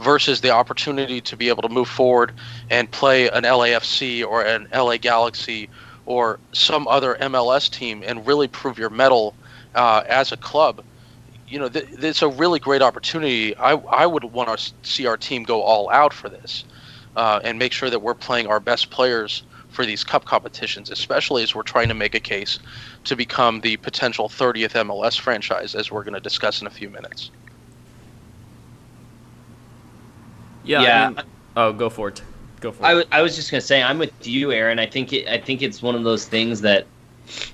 versus 0.00 0.40
the 0.40 0.50
opportunity 0.50 1.20
to 1.20 1.36
be 1.36 1.48
able 1.50 1.62
to 1.62 1.68
move 1.68 1.88
forward 1.88 2.32
and 2.70 2.90
play 2.90 3.28
an 3.28 3.44
LAFC 3.44 4.26
or 4.26 4.42
an 4.42 4.68
LA 4.72 4.96
Galaxy 4.96 5.68
or 6.06 6.40
some 6.52 6.88
other 6.88 7.16
MLS 7.20 7.70
team 7.70 8.02
and 8.06 8.26
really 8.26 8.48
prove 8.48 8.78
your 8.78 8.90
mettle 8.90 9.34
uh, 9.74 10.02
as 10.08 10.32
a 10.32 10.36
club, 10.36 10.84
you 11.48 11.58
know, 11.58 11.68
th- 11.68 11.86
it's 11.98 12.22
a 12.22 12.28
really 12.28 12.58
great 12.58 12.82
opportunity. 12.82 13.56
I, 13.56 13.72
I 13.74 14.06
would 14.06 14.24
want 14.24 14.56
to 14.58 14.72
see 14.82 15.06
our 15.06 15.16
team 15.16 15.42
go 15.44 15.62
all 15.62 15.90
out 15.90 16.12
for 16.12 16.28
this 16.28 16.64
uh, 17.16 17.40
and 17.44 17.58
make 17.58 17.72
sure 17.72 17.90
that 17.90 18.00
we're 18.00 18.14
playing 18.14 18.46
our 18.46 18.60
best 18.60 18.90
players 18.90 19.42
for 19.68 19.86
these 19.86 20.04
cup 20.04 20.24
competitions, 20.24 20.90
especially 20.90 21.42
as 21.42 21.54
we're 21.54 21.62
trying 21.62 21.88
to 21.88 21.94
make 21.94 22.14
a 22.14 22.20
case 22.20 22.58
to 23.04 23.16
become 23.16 23.60
the 23.60 23.76
potential 23.78 24.28
30th 24.28 24.72
MLS 24.86 25.18
franchise, 25.18 25.74
as 25.74 25.90
we're 25.90 26.04
going 26.04 26.14
to 26.14 26.20
discuss 26.20 26.60
in 26.60 26.66
a 26.66 26.70
few 26.70 26.90
minutes. 26.90 27.30
Yeah. 30.64 30.80
I 30.80 30.82
Yeah. 30.82 31.08
mean- 31.08 31.18
oh, 31.56 31.72
go 31.72 31.90
for 31.90 32.08
it. 32.08 32.22
Go 32.60 32.70
for 32.72 32.84
I, 32.84 32.90
it. 32.90 32.92
w- 32.92 33.08
I 33.12 33.22
was 33.22 33.34
just 33.34 33.50
gonna 33.50 33.60
say 33.60 33.82
I'm 33.82 33.98
with 33.98 34.12
you, 34.26 34.52
Aaron. 34.52 34.78
I 34.78 34.86
think 34.86 35.12
it, 35.12 35.26
I 35.26 35.38
think 35.38 35.62
it's 35.62 35.82
one 35.82 35.94
of 35.96 36.04
those 36.04 36.26
things 36.26 36.60
that 36.60 36.86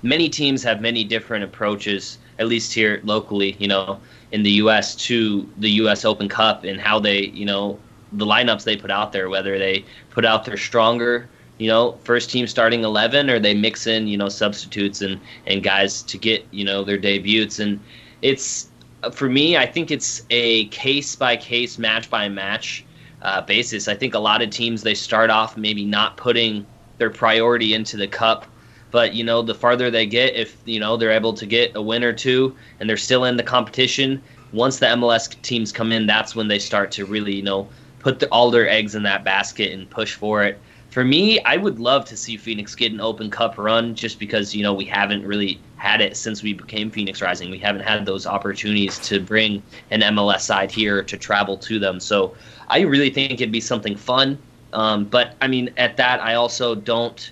many 0.03 0.29
teams 0.29 0.63
have 0.63 0.81
many 0.81 1.05
different 1.05 1.45
approaches, 1.45 2.19
at 2.39 2.47
least 2.47 2.73
here 2.73 3.01
locally, 3.05 3.57
you 3.59 3.69
know, 3.69 4.01
in 4.33 4.43
the 4.43 4.51
U.S. 4.53 4.95
to 4.97 5.49
the 5.59 5.71
U.S. 5.83 6.05
Open 6.05 6.29
Cup 6.29 6.65
and 6.65 6.81
how 6.81 6.99
they, 6.99 7.27
you 7.27 7.45
know, 7.45 7.79
the 8.13 8.27
lineups 8.27 8.65
they 8.65 8.77
put 8.77 8.91
out 8.91 9.13
there, 9.13 9.29
whether 9.29 9.59
they 9.59 9.85
put 10.11 10.25
out 10.25 10.45
their 10.45 10.57
stronger, 10.57 11.29
you 11.59 11.69
know, 11.69 11.99
first 12.05 12.31
team 12.31 12.47
starting 12.47 12.85
11 12.85 13.29
or 13.29 13.39
they 13.39 13.55
mix 13.55 13.87
in, 13.87 14.07
you 14.07 14.17
know, 14.17 14.29
substitutes 14.29 15.03
and, 15.03 15.21
and 15.47 15.63
guys 15.63 16.03
to 16.03 16.19
get, 16.19 16.47
you 16.51 16.65
know, 16.65 16.85
their 16.85 16.99
debuts. 16.99 17.59
And 17.59 17.81
it's, 18.23 18.69
for 19.13 19.29
me, 19.29 19.57
I 19.57 19.67
think 19.67 19.91
it's 19.91 20.23
a 20.31 20.67
case 20.67 21.17
by 21.17 21.37
case, 21.37 21.79
match 21.79 22.09
by 22.09 22.29
match 22.29 22.85
uh, 23.23 23.41
basis. 23.43 23.89
I 23.89 23.95
think 23.95 24.15
a 24.15 24.19
lot 24.19 24.43
of 24.43 24.51
teams, 24.51 24.83
they 24.83 24.95
start 24.95 25.31
off 25.31 25.57
maybe 25.57 25.85
not 25.85 26.17
putting 26.17 26.67
their 26.99 27.11
priority 27.11 27.75
into 27.75 27.97
the 27.97 28.09
cup 28.09 28.47
but 28.91 29.15
you 29.15 29.25
know, 29.25 29.43
the 29.43 29.55
farther 29.55 29.91
they 29.91 30.07
get, 30.07 30.35
if 30.35 30.57
you 30.65 30.81
know 30.81 30.97
they're 30.97 31.11
able 31.11 31.33
to 31.35 31.47
get 31.47 31.77
a 31.77 31.83
win 31.83 32.05
or 32.05 32.13
two, 32.13 32.57
and 32.81 32.89
they're 32.89 32.97
still 32.97 33.25
in 33.25 33.37
the 33.37 33.43
competition, 33.43 34.23
once 34.53 34.79
the 34.79 34.87
MLS 34.87 35.41
teams 35.43 35.73
come 35.73 35.93
in, 35.93 36.07
that's 36.07 36.35
when 36.35 36.49
they 36.49 36.59
start 36.59 36.91
to 36.93 37.05
really 37.05 37.35
you 37.35 37.43
know 37.43 37.69
put 37.99 38.21
the, 38.21 38.29
all 38.29 38.51
their 38.51 38.69
eggs 38.69 38.95
in 38.95 39.03
that 39.03 39.25
basket 39.25 39.73
and 39.73 39.89
push 39.91 40.15
for 40.15 40.43
it. 40.43 40.59
For 40.91 41.05
me, 41.05 41.39
I 41.41 41.59
would 41.59 41.79
love 41.79 42.07
to 42.07 42.17
see 42.17 42.37
Phoenix 42.37 42.75
get 42.75 42.93
an 42.93 43.01
Open 43.01 43.31
Cup 43.31 43.59
run, 43.59 43.95
just 43.95 44.19
because 44.19 44.55
you 44.55 44.63
know 44.63 44.73
we 44.73 44.87
haven't 44.87 45.27
really 45.27 45.61
had 45.77 46.01
it 46.01 46.17
since 46.17 46.43
we 46.43 46.55
became 46.55 46.91
Phoenix 46.91 47.21
Rising. 47.21 47.51
We 47.51 47.59
haven't 47.59 47.83
had 47.83 48.07
those 48.07 48.27
opportunities 48.27 48.99
to 49.01 49.21
bring 49.21 49.63
an 49.91 50.01
MLS 50.01 50.41
side 50.41 50.71
here 50.71 51.03
to 51.03 51.17
travel 51.17 51.57
to 51.59 51.79
them. 51.79 52.01
So 52.01 52.35
I 52.69 52.81
really 52.81 53.11
think 53.11 53.35
it'd 53.35 53.53
be 53.53 53.61
something 53.61 53.97
fun. 53.97 54.39
Um, 54.73 55.05
but 55.05 55.37
I 55.41 55.47
mean, 55.47 55.73
at 55.77 55.97
that, 55.99 56.21
I 56.21 56.35
also 56.35 56.75
don't 56.75 57.31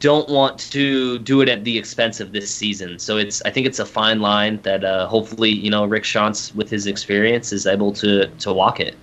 don't 0.00 0.28
want 0.28 0.58
to 0.58 1.18
do 1.18 1.40
it 1.40 1.48
at 1.48 1.64
the 1.64 1.76
expense 1.76 2.20
of 2.20 2.32
this 2.32 2.50
season. 2.54 2.98
So 2.98 3.16
it's 3.16 3.42
I 3.42 3.50
think 3.50 3.66
it's 3.66 3.78
a 3.78 3.86
fine 3.86 4.20
line 4.20 4.60
that 4.62 4.84
uh, 4.84 5.06
hopefully 5.06 5.50
you 5.50 5.70
know 5.70 5.84
Rick 5.84 6.04
Schantz 6.04 6.54
with 6.54 6.70
his 6.70 6.86
experience 6.86 7.52
is 7.52 7.66
able 7.66 7.92
to 7.94 8.26
to 8.28 8.52
walk 8.52 8.80
it. 8.80 8.96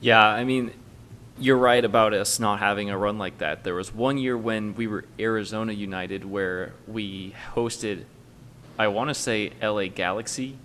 Yeah, 0.00 0.24
I 0.24 0.44
mean, 0.44 0.72
you're 1.38 1.58
right 1.58 1.84
about 1.84 2.14
us 2.14 2.38
not 2.40 2.58
having 2.58 2.90
a 2.90 2.96
run 2.96 3.18
like 3.18 3.38
that. 3.38 3.64
There 3.64 3.74
was 3.74 3.94
one 3.94 4.18
year 4.18 4.36
when 4.36 4.74
we 4.74 4.86
were 4.86 5.04
Arizona 5.18 5.72
United 5.72 6.24
where 6.24 6.72
we 6.86 7.34
hosted, 7.54 8.04
I 8.78 8.88
want 8.88 9.08
to 9.08 9.14
say 9.14 9.52
LA 9.62 9.86
Galaxy. 9.86 10.56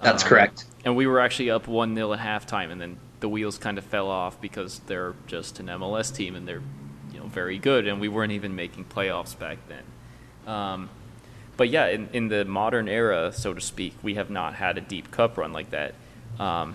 That's 0.00 0.22
um, 0.22 0.28
correct. 0.28 0.64
And 0.84 0.96
we 0.96 1.06
were 1.06 1.20
actually 1.20 1.50
up 1.50 1.68
one 1.68 1.94
0 1.94 2.12
at 2.12 2.18
halftime, 2.18 2.70
and 2.70 2.80
then 2.80 2.98
the 3.22 3.28
wheels 3.28 3.56
kind 3.56 3.78
of 3.78 3.84
fell 3.84 4.10
off 4.10 4.38
because 4.40 4.80
they're 4.80 5.14
just 5.26 5.60
an 5.60 5.66
MLS 5.68 6.14
team 6.14 6.34
and 6.34 6.46
they're 6.46 6.60
you 7.12 7.20
know 7.20 7.26
very 7.26 7.56
good, 7.56 7.86
and 7.86 8.00
we 8.00 8.08
weren't 8.08 8.32
even 8.32 8.54
making 8.54 8.84
playoffs 8.84 9.38
back 9.38 9.58
then. 9.68 10.52
Um, 10.52 10.90
but 11.56 11.70
yeah, 11.70 11.86
in, 11.86 12.08
in 12.12 12.28
the 12.28 12.44
modern 12.44 12.88
era, 12.88 13.32
so 13.32 13.54
to 13.54 13.60
speak, 13.60 13.94
we 14.02 14.14
have 14.14 14.28
not 14.28 14.54
had 14.54 14.76
a 14.76 14.80
deep 14.80 15.10
cup 15.10 15.38
run 15.38 15.52
like 15.52 15.70
that. 15.70 15.94
Um, 16.38 16.74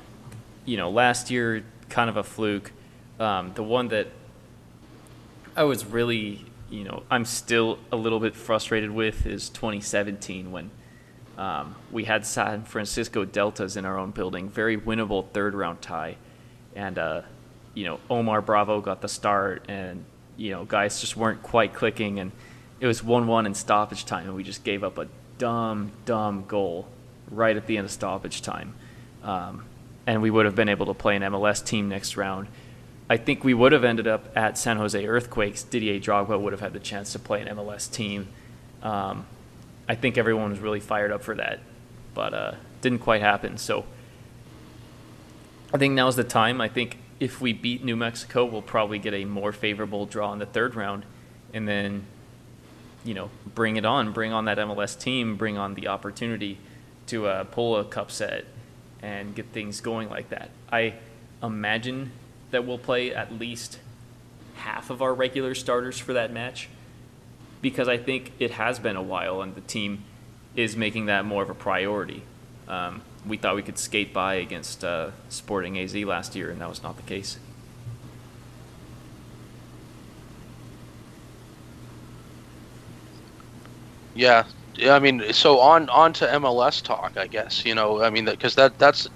you 0.65 0.77
know, 0.77 0.89
last 0.89 1.29
year, 1.29 1.63
kind 1.89 2.09
of 2.09 2.17
a 2.17 2.23
fluke. 2.23 2.71
Um, 3.19 3.51
the 3.55 3.63
one 3.63 3.89
that 3.89 4.07
I 5.55 5.63
was 5.63 5.85
really, 5.85 6.45
you 6.69 6.85
know, 6.85 7.03
I'm 7.11 7.25
still 7.25 7.79
a 7.91 7.97
little 7.97 8.19
bit 8.19 8.35
frustrated 8.35 8.91
with 8.91 9.25
is 9.25 9.49
2017 9.49 10.51
when 10.51 10.69
um, 11.37 11.75
we 11.91 12.05
had 12.05 12.25
San 12.25 12.63
Francisco 12.63 13.25
Deltas 13.25 13.75
in 13.75 13.83
our 13.83 13.97
own 13.97 14.11
building, 14.11 14.47
very 14.47 14.77
winnable 14.77 15.29
third 15.31 15.53
round 15.53 15.81
tie 15.81 16.15
and 16.77 16.97
uh, 16.97 17.21
you 17.73 17.83
know 17.83 17.99
Omar 18.09 18.41
Bravo 18.41 18.79
got 18.79 19.01
the 19.01 19.09
start, 19.09 19.65
and 19.67 20.05
you 20.37 20.51
know 20.51 20.63
guys 20.63 21.01
just 21.01 21.17
weren't 21.17 21.43
quite 21.43 21.73
clicking, 21.73 22.19
and 22.19 22.31
it 22.79 22.87
was 22.87 23.03
one-one 23.03 23.45
in 23.45 23.55
stoppage 23.55 24.05
time, 24.05 24.27
and 24.27 24.35
we 24.35 24.43
just 24.43 24.63
gave 24.63 24.83
up 24.83 24.97
a 24.97 25.07
dumb, 25.39 25.91
dumb 26.05 26.45
goal 26.47 26.87
right 27.31 27.57
at 27.57 27.65
the 27.67 27.77
end 27.77 27.85
of 27.85 27.91
stoppage 27.91 28.41
time, 28.41 28.75
um, 29.23 29.65
and 30.05 30.21
we 30.21 30.29
would 30.29 30.45
have 30.45 30.55
been 30.55 30.69
able 30.69 30.85
to 30.85 30.93
play 30.93 31.15
an 31.15 31.23
MLS 31.23 31.65
team 31.65 31.89
next 31.89 32.15
round. 32.15 32.47
I 33.09 33.17
think 33.17 33.43
we 33.43 33.53
would 33.53 33.71
have 33.71 33.83
ended 33.83 34.07
up 34.07 34.25
at 34.35 34.57
San 34.57 34.77
Jose 34.77 35.05
Earthquakes. 35.05 35.63
Didier 35.63 35.99
Drogba 35.99 36.39
would 36.39 36.53
have 36.53 36.59
had 36.59 36.73
the 36.73 36.79
chance 36.79 37.13
to 37.13 37.19
play 37.19 37.41
an 37.41 37.47
MLS 37.55 37.91
team. 37.91 38.27
Um, 38.83 39.25
I 39.87 39.95
think 39.95 40.17
everyone 40.17 40.51
was 40.51 40.59
really 40.59 40.81
fired 40.81 41.11
up 41.11 41.23
for 41.23 41.33
that, 41.35 41.59
but 42.13 42.33
uh, 42.33 42.51
didn't 42.81 42.99
quite 42.99 43.21
happen. 43.21 43.57
So 43.57 43.85
I 45.77 45.79
think 45.79 45.93
now's 45.93 46.15
the 46.15 46.23
time. 46.23 46.59
I 46.59 46.69
think 46.69 46.97
if 47.19 47.39
we 47.39 47.53
beat 47.53 47.83
New 47.83 47.95
Mexico, 47.95 48.45
we'll 48.45 48.63
probably 48.63 48.97
get 48.97 49.13
a 49.13 49.25
more 49.25 49.51
favorable 49.51 50.07
draw 50.07 50.33
in 50.33 50.39
the 50.39 50.47
third 50.47 50.73
round, 50.73 51.05
and 51.53 51.67
then, 51.67 52.07
you 53.05 53.13
know, 53.13 53.29
bring 53.53 53.77
it 53.77 53.85
on, 53.85 54.11
bring 54.11 54.33
on 54.33 54.45
that 54.45 54.57
MLS 54.57 54.99
team, 54.99 55.35
bring 55.35 55.55
on 55.55 55.75
the 55.75 55.87
opportunity 55.87 56.57
to 57.05 57.27
uh, 57.27 57.43
pull 57.43 57.77
a 57.77 57.85
cup 57.85 58.09
set 58.09 58.45
and 59.03 59.35
get 59.35 59.45
things 59.49 59.79
going 59.79 60.09
like 60.09 60.29
that. 60.29 60.49
I 60.71 60.95
imagine 61.43 62.09
that 62.49 62.65
we'll 62.65 62.79
play 62.79 63.13
at 63.13 63.31
least 63.31 63.77
half 64.55 64.89
of 64.89 65.03
our 65.03 65.13
regular 65.13 65.53
starters 65.53 65.99
for 65.99 66.13
that 66.13 66.33
match 66.33 66.69
because 67.61 67.87
I 67.87 67.97
think 67.97 68.31
it 68.39 68.49
has 68.49 68.79
been 68.79 68.95
a 68.95 69.03
while 69.03 69.43
and 69.43 69.53
the 69.53 69.61
team 69.61 70.05
is 70.55 70.75
making 70.75 71.05
that 71.05 71.23
more 71.23 71.43
of 71.43 71.51
a 71.51 71.53
priority. 71.53 72.23
Um, 72.67 73.03
we 73.27 73.37
thought 73.37 73.55
we 73.55 73.63
could 73.63 73.77
skate 73.77 74.13
by 74.13 74.35
against 74.35 74.83
uh, 74.83 75.11
Sporting 75.29 75.77
AZ 75.79 75.95
last 75.95 76.35
year, 76.35 76.49
and 76.51 76.61
that 76.61 76.69
was 76.69 76.83
not 76.83 76.97
the 76.97 77.03
case. 77.03 77.39
Yeah, 84.13 84.45
yeah. 84.75 84.95
I 84.95 84.99
mean, 84.99 85.31
so 85.33 85.59
on 85.59 85.89
on 85.89 86.13
to 86.13 86.31
MLS 86.33 86.81
talk, 86.81 87.13
I 87.17 87.27
guess. 87.27 87.63
You 87.65 87.75
know, 87.75 88.01
I 88.03 88.09
mean, 88.09 88.25
because 88.25 88.55
that 88.55 88.77
that's. 88.79 89.07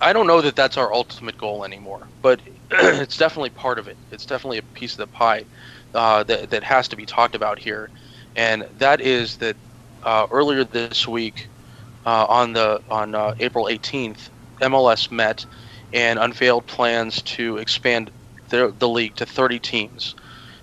I 0.00 0.12
don't 0.12 0.26
know 0.26 0.40
that 0.42 0.56
that's 0.56 0.76
our 0.76 0.92
ultimate 0.92 1.36
goal 1.36 1.64
anymore, 1.64 2.10
but 2.22 2.40
it's 2.70 3.16
definitely 3.16 3.50
part 3.50 3.78
of 3.78 3.88
it. 3.88 3.98
It's 4.10 4.26
definitely 4.26 4.58
a 4.58 4.62
piece 4.62 4.92
of 4.92 4.98
the 4.98 5.06
pie 5.08 5.46
uh, 5.94 6.24
that 6.24 6.50
that 6.50 6.62
has 6.64 6.88
to 6.88 6.96
be 6.96 7.06
talked 7.06 7.34
about 7.34 7.58
here, 7.58 7.90
and 8.36 8.66
that 8.72 9.00
is 9.00 9.38
that 9.38 9.56
uh, 10.02 10.26
earlier 10.30 10.64
this 10.64 11.06
week 11.08 11.50
uh, 12.08 12.24
on 12.30 12.54
the 12.54 12.80
on 12.88 13.14
uh, 13.14 13.34
April 13.38 13.66
18th, 13.66 14.30
MLS 14.62 15.10
met 15.10 15.44
and 15.92 16.18
unveiled 16.18 16.66
plans 16.66 17.20
to 17.22 17.58
expand 17.58 18.10
the, 18.48 18.74
the 18.78 18.88
league 18.88 19.14
to 19.16 19.26
30 19.26 19.58
teams. 19.58 20.14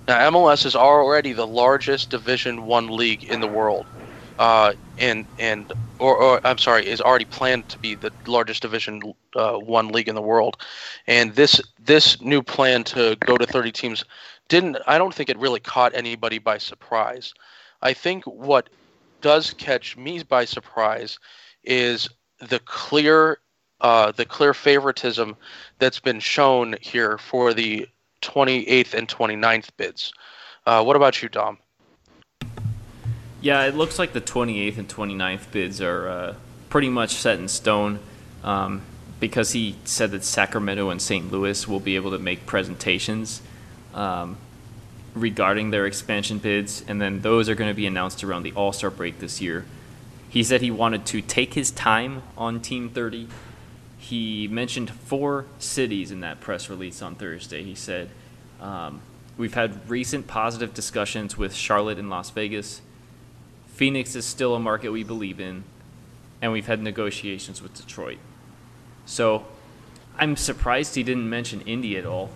Now, 0.08 0.32
MLS 0.32 0.66
is 0.66 0.76
already 0.76 1.34
the 1.34 1.46
largest 1.46 2.10
Division 2.10 2.64
One 2.64 2.88
league 2.88 3.24
in 3.24 3.42
the 3.42 3.48
world, 3.48 3.86
uh, 4.40 4.74
and 4.98 5.28
and 5.38 5.72
or, 6.00 6.18
or, 6.18 6.42
I'm 6.44 6.58
sorry, 6.58 6.88
is 6.88 7.00
already 7.00 7.26
planned 7.26 7.70
to 7.70 7.80
be 7.80 7.94
the 7.94 8.12
largest 8.26 8.64
Division 8.64 9.02
uh, 9.36 9.54
One 9.54 9.90
league 9.90 10.10
in 10.10 10.16
the 10.16 10.22
world, 10.22 10.58
and 11.06 11.36
this 11.36 11.62
this 11.80 12.20
new 12.22 12.42
plan 12.42 12.84
to 12.86 13.18
go 13.18 13.38
to 13.38 13.46
30 13.46 13.72
teams 13.72 14.04
didn't. 14.50 14.78
I 14.88 14.98
don't 14.98 15.14
think 15.14 15.30
it 15.30 15.38
really 15.38 15.60
caught 15.60 15.94
anybody 15.94 16.40
by 16.40 16.58
surprise. 16.58 17.36
I 17.84 17.94
think 17.94 18.24
what 18.26 18.68
does 19.26 19.56
catch 19.56 19.98
me 19.98 20.22
by 20.22 20.46
surprise 20.46 21.18
is 21.64 22.08
the 22.48 22.60
clear 22.60 23.40
uh, 23.82 24.12
the 24.12 24.24
clear 24.24 24.54
favoritism 24.54 25.36
that's 25.80 26.00
been 26.00 26.20
shown 26.20 26.76
here 26.80 27.18
for 27.18 27.52
the 27.52 27.88
28th 28.22 28.94
and 28.94 29.08
29th 29.08 29.70
bids. 29.78 30.14
Uh, 30.68 30.84
what 30.84 30.96
about 30.96 31.24
you, 31.24 31.28
Dom? 31.28 31.58
Yeah, 33.42 33.66
it 33.66 33.74
looks 33.74 33.98
like 33.98 34.14
the 34.14 34.22
28th 34.22 34.78
and 34.78 34.88
29th 34.88 35.52
bids 35.52 35.82
are 35.82 36.08
uh, 36.08 36.36
pretty 36.70 36.90
much 36.90 37.16
set 37.16 37.40
in 37.40 37.48
stone 37.48 37.98
um, 38.44 38.84
because 39.20 39.54
he 39.54 39.76
said 39.86 40.12
that 40.12 40.24
Sacramento 40.24 40.92
and 40.92 41.02
St. 41.02 41.32
Louis 41.32 41.68
will 41.68 41.80
be 41.80 41.96
able 41.96 42.12
to 42.12 42.20
make 42.20 42.46
presentations 42.46 43.42
um, 43.96 44.38
regarding 45.16 45.72
their 45.72 45.86
expansion 45.86 46.38
bids, 46.38 46.84
and 46.88 47.02
then 47.02 47.22
those 47.22 47.50
are 47.50 47.56
going 47.56 47.70
to 47.70 47.76
be 47.76 47.88
announced 47.88 48.24
around 48.24 48.44
the 48.44 48.52
All 48.52 48.74
Star 48.74 48.90
break 48.92 49.20
this 49.20 49.42
year. 49.42 49.66
He 50.30 50.44
said 50.44 50.62
he 50.62 50.72
wanted 50.72 51.06
to 51.08 51.22
take 51.22 51.54
his 51.54 51.72
time 51.72 52.22
on 52.38 52.60
Team 52.60 52.90
30. 52.90 53.28
He 53.98 54.48
mentioned 54.50 54.92
four 54.92 55.46
cities 55.58 56.12
in 56.12 56.20
that 56.20 56.42
press 56.42 56.70
release 56.70 57.02
on 57.02 57.16
Thursday. 57.16 57.64
He 57.64 57.74
said, 57.74 58.10
um, 58.62 59.02
We've 59.38 59.54
had 59.54 59.90
recent 59.90 60.28
positive 60.28 60.74
discussions 60.74 61.38
with 61.38 61.54
Charlotte 61.54 62.00
and 62.00 62.10
Las 62.10 62.30
Vegas. 62.30 62.82
Phoenix 63.68 64.16
is 64.16 64.26
still 64.26 64.56
a 64.56 64.60
market 64.60 64.92
we 64.92 65.04
believe 65.04 65.42
in, 65.42 65.66
and 66.42 66.54
we've 66.54 66.68
had 66.68 66.82
negotiations 66.82 67.62
with 67.62 67.74
Detroit. 67.74 68.18
So 69.06 69.46
I'm 70.18 70.38
surprised 70.38 70.96
he 70.96 71.04
didn't 71.04 71.30
mention 71.30 71.60
Indy 71.62 71.98
at 71.98 72.06
all, 72.06 72.30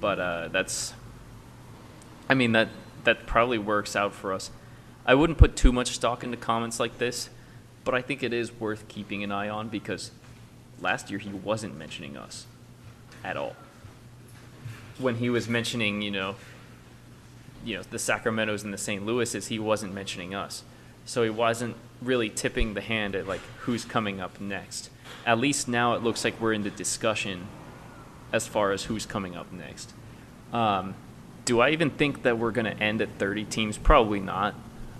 but 0.00 0.20
uh, 0.20 0.48
that's 0.48 0.92
I 2.28 2.34
mean 2.34 2.52
that 2.52 2.68
that 3.04 3.26
probably 3.26 3.58
works 3.58 3.94
out 3.94 4.14
for 4.14 4.32
us. 4.32 4.50
I 5.06 5.14
wouldn't 5.14 5.38
put 5.38 5.56
too 5.56 5.72
much 5.72 5.90
stock 5.92 6.24
into 6.24 6.36
comments 6.36 6.80
like 6.80 6.98
this, 6.98 7.28
but 7.84 7.94
I 7.94 8.00
think 8.00 8.22
it 8.22 8.32
is 8.32 8.58
worth 8.58 8.88
keeping 8.88 9.22
an 9.22 9.30
eye 9.30 9.48
on 9.48 9.68
because 9.68 10.10
last 10.80 11.10
year 11.10 11.18
he 11.18 11.30
wasn't 11.30 11.76
mentioning 11.76 12.16
us 12.16 12.46
at 13.22 13.36
all. 13.36 13.54
When 14.98 15.16
he 15.16 15.28
was 15.28 15.48
mentioning, 15.48 16.00
you 16.00 16.10
know, 16.10 16.36
you 17.64 17.76
know 17.76 17.82
the 17.82 17.98
Sacramento's 17.98 18.62
and 18.62 18.72
the 18.72 18.78
St. 18.78 19.04
Louis's, 19.04 19.48
he 19.48 19.58
wasn't 19.58 19.92
mentioning 19.92 20.34
us, 20.34 20.62
so 21.04 21.22
he 21.22 21.30
wasn't 21.30 21.76
really 22.00 22.30
tipping 22.30 22.74
the 22.74 22.80
hand 22.80 23.14
at 23.14 23.26
like 23.26 23.40
who's 23.60 23.84
coming 23.84 24.20
up 24.20 24.40
next. 24.40 24.90
At 25.26 25.38
least 25.38 25.68
now 25.68 25.94
it 25.94 26.02
looks 26.02 26.24
like 26.24 26.40
we're 26.40 26.52
in 26.52 26.62
the 26.62 26.70
discussion 26.70 27.46
as 28.32 28.46
far 28.46 28.72
as 28.72 28.84
who's 28.84 29.06
coming 29.06 29.36
up 29.36 29.52
next. 29.52 29.92
Um, 30.52 30.94
do 31.44 31.60
I 31.60 31.70
even 31.70 31.90
think 31.90 32.22
that 32.22 32.38
we're 32.38 32.52
going 32.52 32.64
to 32.64 32.82
end 32.82 33.02
at 33.02 33.10
30 33.18 33.44
teams? 33.44 33.76
Probably 33.78 34.20
not. 34.20 34.54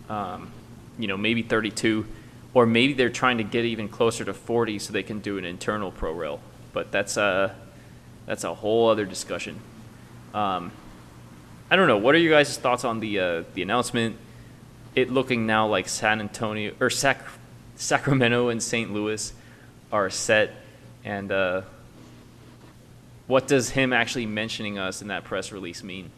Um, 0.08 0.52
you 0.98 1.08
know, 1.08 1.16
maybe 1.16 1.42
32, 1.42 2.06
or 2.52 2.66
maybe 2.66 2.92
they're 2.92 3.10
trying 3.10 3.38
to 3.38 3.44
get 3.44 3.64
even 3.64 3.88
closer 3.88 4.24
to 4.24 4.34
40 4.34 4.78
so 4.78 4.92
they 4.92 5.02
can 5.02 5.20
do 5.20 5.38
an 5.38 5.44
internal 5.44 5.90
pro 5.90 6.12
rel. 6.12 6.40
But 6.72 6.92
that's 6.92 7.16
a 7.16 7.56
that's 8.26 8.44
a 8.44 8.54
whole 8.54 8.88
other 8.88 9.04
discussion. 9.04 9.60
Um, 10.32 10.72
I 11.70 11.76
don't 11.76 11.88
know. 11.88 11.98
What 11.98 12.14
are 12.14 12.18
you 12.18 12.30
guys' 12.30 12.56
thoughts 12.56 12.84
on 12.84 13.00
the 13.00 13.18
uh, 13.18 13.44
the 13.54 13.62
announcement? 13.62 14.16
It 14.94 15.10
looking 15.10 15.46
now 15.46 15.66
like 15.66 15.88
San 15.88 16.20
Antonio 16.20 16.72
or 16.80 16.90
Sac- 16.90 17.26
Sacramento 17.76 18.48
and 18.48 18.62
St. 18.62 18.92
Louis 18.92 19.32
are 19.90 20.10
set, 20.10 20.52
and 21.04 21.32
uh, 21.32 21.62
what 23.26 23.48
does 23.48 23.70
him 23.70 23.92
actually 23.92 24.26
mentioning 24.26 24.78
us 24.78 25.02
in 25.02 25.08
that 25.08 25.24
press 25.24 25.50
release 25.50 25.82
mean? 25.82 26.10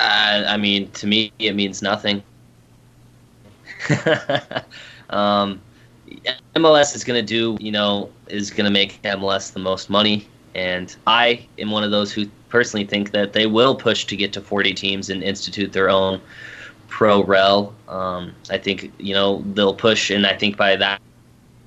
Uh, 0.00 0.44
I 0.48 0.56
mean, 0.56 0.90
to 0.92 1.06
me, 1.06 1.30
it 1.38 1.54
means 1.54 1.82
nothing. 1.82 2.22
um, 5.10 5.60
MLS 6.56 6.96
is 6.96 7.04
going 7.04 7.20
to 7.20 7.26
do, 7.26 7.62
you 7.62 7.70
know, 7.70 8.10
is 8.28 8.50
going 8.50 8.64
to 8.64 8.70
make 8.70 9.02
MLS 9.02 9.52
the 9.52 9.58
most 9.58 9.90
money. 9.90 10.26
And 10.54 10.96
I 11.06 11.46
am 11.58 11.70
one 11.70 11.84
of 11.84 11.90
those 11.90 12.12
who 12.12 12.26
personally 12.48 12.86
think 12.86 13.10
that 13.10 13.34
they 13.34 13.44
will 13.44 13.74
push 13.74 14.06
to 14.06 14.16
get 14.16 14.32
to 14.32 14.40
40 14.40 14.72
teams 14.72 15.10
and 15.10 15.22
institute 15.22 15.70
their 15.74 15.90
own 15.90 16.18
pro 16.88 17.22
rel. 17.22 17.74
Um, 17.86 18.34
I 18.48 18.56
think, 18.56 18.90
you 18.98 19.12
know, 19.12 19.44
they'll 19.52 19.74
push, 19.74 20.08
and 20.08 20.26
I 20.26 20.34
think 20.34 20.56
by 20.56 20.76
that, 20.76 20.98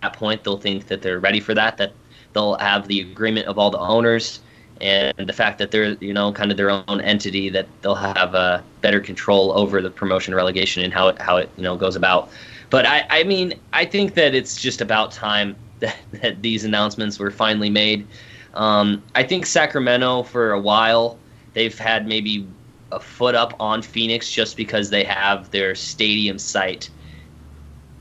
that 0.02 0.14
point, 0.14 0.44
they'll 0.44 0.58
think 0.58 0.88
that 0.88 1.04
they're 1.04 1.20
ready 1.20 1.40
for 1.40 1.54
that, 1.54 1.78
that 1.78 1.94
they'll 2.34 2.56
have 2.56 2.88
the 2.88 3.02
agreement 3.02 3.46
of 3.46 3.60
all 3.60 3.70
the 3.70 3.80
owners 3.80 4.40
and 4.84 5.28
the 5.28 5.34
fact 5.34 5.58
that 5.58 5.72
they're 5.72 5.94
you 5.94 6.14
know 6.14 6.32
kind 6.32 6.52
of 6.52 6.58
their 6.58 6.70
own 6.70 7.02
entity 7.02 7.50
that 7.50 7.68
they'll 7.82 7.96
have 7.96 8.36
a 8.36 8.64
better 8.82 9.00
control 9.00 9.58
over 9.58 9.82
the 9.82 9.90
promotion 9.90 10.36
relegation 10.36 10.84
and 10.84 10.94
how 10.94 11.08
it 11.08 11.20
how 11.20 11.38
it 11.38 11.50
you 11.58 11.64
know 11.64 11.76
goes 11.76 11.96
about. 11.96 12.30
But 12.70 12.86
i 12.86 13.04
i 13.10 13.24
mean 13.24 13.54
i 13.72 13.86
think 13.86 14.14
that 14.16 14.36
it's 14.36 14.62
just 14.62 14.82
about 14.82 15.12
time 15.12 15.56
that, 15.80 15.98
that 16.22 16.42
these 16.42 16.64
announcements 16.66 17.18
were 17.18 17.32
finally 17.32 17.70
made. 17.70 18.06
Um, 18.54 19.02
i 19.16 19.24
think 19.24 19.48
sacramento 19.48 20.24
for 20.24 20.52
a 20.52 20.60
while 20.60 21.18
they've 21.54 21.76
had 21.76 22.08
maybe 22.08 22.48
a 22.92 23.00
foot 23.00 23.34
up 23.34 23.56
on 23.60 23.82
phoenix 23.82 24.30
just 24.30 24.56
because 24.58 24.92
they 24.92 25.04
have 25.04 25.50
their 25.50 25.74
stadium 25.74 26.38
site 26.38 26.92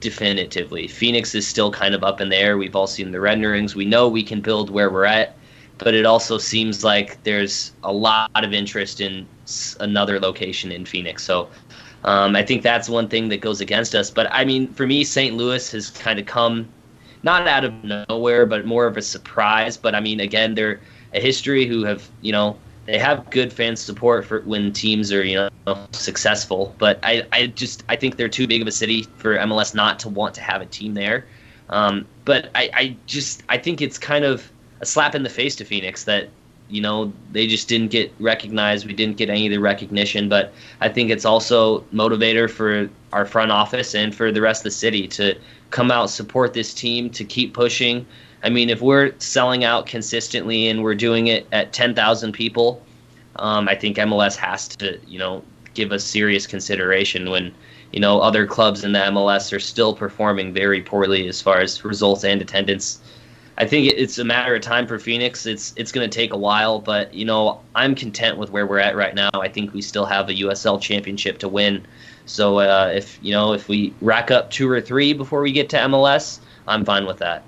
definitively. 0.01 0.89
Phoenix 0.89 1.33
is 1.35 1.47
still 1.47 1.71
kind 1.71 1.95
of 1.95 2.03
up 2.03 2.21
in 2.21 2.29
the 2.29 2.37
air. 2.37 2.59
We've 2.59 2.75
all 2.75 2.89
seen 2.89 3.13
the 3.13 3.21
renderings. 3.21 3.77
We 3.77 3.85
know 3.85 4.09
we 4.09 4.25
can 4.25 4.41
build 4.41 4.69
where 4.69 4.91
we're 4.91 5.05
at 5.05 5.37
but 5.83 5.95
it 5.95 6.07
also 6.07 6.39
seems 6.39 6.85
like 6.85 7.23
there's 7.25 7.73
a 7.83 7.93
lot 7.93 8.31
of 8.35 8.53
interest 8.53 9.01
in 9.01 9.27
another 9.81 10.21
location 10.21 10.73
in 10.73 10.85
Phoenix. 10.85 11.23
So 11.23 11.49
um, 12.05 12.35
I 12.37 12.43
think 12.43 12.63
that's 12.63 12.89
one 12.89 13.09
thing 13.09 13.29
that 13.29 13.41
goes 13.41 13.61
against 13.61 13.95
us. 13.95 14.11
But 14.11 14.29
I 14.33 14.45
mean, 14.45 14.69
for 14.69 14.87
me, 14.87 15.05
St. 15.05 15.37
Louis 15.37 15.71
has 15.73 15.91
kind 15.91 16.19
of 16.19 16.27
come 16.27 16.69
not 17.23 17.47
out 17.47 17.65
of 17.65 17.73
nowhere, 17.85 18.47
but 18.47 18.67
more 18.67 18.87
of 18.87 18.97
a 18.97 19.03
surprise. 19.03 19.77
But 19.77 19.95
I 19.95 20.01
mean, 20.01 20.21
again, 20.21 20.55
they're 20.55 20.81
a 21.15 21.21
history 21.21 21.67
who 21.67 21.85
have, 21.85 22.09
you 22.21 22.33
know, 22.33 22.57
they 22.87 22.99
have 22.99 23.31
good 23.31 23.53
fan 23.53 23.77
support 23.77 24.25
for 24.25 24.41
when 24.41 24.73
teams 24.73 25.13
are, 25.13 25.23
you 25.23 25.49
know, 25.67 25.87
successful. 25.93 26.75
But 26.79 26.99
I, 27.03 27.25
I 27.33 27.47
just, 27.47 27.85
I 27.89 27.95
think 27.95 28.17
they're 28.17 28.29
too 28.29 28.47
big 28.49 28.61
of 28.61 28.67
a 28.67 28.73
city 28.73 29.07
for 29.19 29.37
MLS 29.39 29.75
not 29.75 30.01
to 30.01 30.09
want 30.09 30.35
to 30.35 30.41
have 30.41 30.63
a 30.63 30.67
team 30.67 30.95
there. 30.95 31.27
Um, 31.69 32.07
but 32.25 32.51
I, 32.55 32.71
I 32.75 32.97
just, 33.07 33.45
I 33.49 33.57
think 33.59 33.81
it's 33.81 33.99
kind 33.99 34.25
of 34.25 34.51
a 34.83 34.87
slap 34.87 35.15
in 35.15 35.23
the 35.23 35.31
face 35.31 35.57
to 35.57 35.65
Phoenix 35.65 36.05
that 36.05 36.29
you 36.69 36.83
know 36.83 37.13
they 37.31 37.47
just 37.47 37.69
didn't 37.69 37.91
get 37.91 38.13
recognized. 38.19 38.87
We 38.87 38.93
didn't 38.93 39.17
get 39.17 39.31
any 39.31 39.47
of 39.47 39.53
the 39.53 39.59
recognition, 39.59 40.29
but 40.29 40.53
I 40.81 40.89
think 40.89 41.11
it's 41.11 41.25
also 41.25 41.81
motivator 41.95 42.51
for 42.51 42.91
our 43.13 43.25
front 43.25 43.51
office 43.51 43.95
and 43.95 44.15
for 44.15 44.33
the 44.33 44.41
rest 44.41 44.61
of 44.61 44.65
the 44.65 44.71
city 44.73 45.07
to 45.09 45.37
come 45.71 45.91
out 45.91 46.11
support 46.11 46.53
this 46.53 46.75
team 46.75 47.09
to 47.11 47.25
keep 47.25 47.55
pushing. 47.55 48.05
I 48.43 48.51
mean, 48.51 48.71
if 48.71 48.81
we're 48.81 49.13
selling 49.19 49.65
out 49.65 49.87
consistently 49.87 50.67
and 50.67 50.83
we're 50.83 50.97
doing 50.97 51.29
it 51.29 51.47
at 51.53 51.73
10,000 51.73 52.33
people, 52.33 52.83
um, 53.37 53.69
I 53.69 53.77
think 53.77 53.97
MLS 53.99 54.37
has 54.37 54.69
to, 54.77 54.99
you 55.07 55.19
know, 55.19 55.45
give 55.75 55.93
us 55.93 56.05
serious 56.05 56.47
consideration 56.47 57.31
when, 57.31 57.55
you 57.93 58.01
know, 58.01 58.21
other 58.21 58.47
clubs 58.47 58.83
in 58.83 58.93
the 58.93 58.99
MLS 58.99 59.53
are 59.53 59.61
still 59.61 59.95
performing 59.95 60.53
very 60.53 60.83
poorly 60.83 61.29
as 61.29 61.41
far 61.41 61.61
as 61.61 61.85
results 61.85 62.25
and 62.25 62.43
attendance. 62.43 63.01
I 63.59 63.67
think 63.67 63.93
it's 63.93 64.19
a 64.19 64.25
matter 64.25 64.55
of 64.55 64.63
time 64.63 64.87
for 64.87 64.99
Phoenix. 64.99 65.45
It's 65.45 65.75
it's 65.77 65.93
going 65.93 66.09
to 66.09 66.15
take 66.15 66.33
a 66.33 66.39
while, 66.39 66.79
but 66.79 67.13
you 67.13 67.25
know 67.25 67.61
I'm 67.75 67.95
content 67.95 68.39
with 68.39 68.51
where 68.51 68.67
we're 68.67 68.79
at 68.79 68.97
right 68.97 69.15
now. 69.15 69.31
I 69.35 69.49
think 69.49 69.75
we 69.75 69.83
still 69.83 70.07
have 70.07 70.29
a 70.29 70.35
USL 70.35 70.81
championship 70.81 71.39
to 71.39 71.49
win. 71.49 71.87
So 72.25 72.59
uh, 72.59 72.93
if 72.95 73.19
you 73.23 73.33
know 73.33 73.53
if 73.53 73.69
we 73.69 73.93
rack 74.01 74.31
up 74.31 74.51
two 74.51 74.71
or 74.71 74.81
three 74.81 75.13
before 75.13 75.43
we 75.43 75.53
get 75.53 75.69
to 75.71 75.77
MLS, 75.77 76.39
I'm 76.67 76.85
fine 76.85 77.05
with 77.05 77.19
that. 77.19 77.43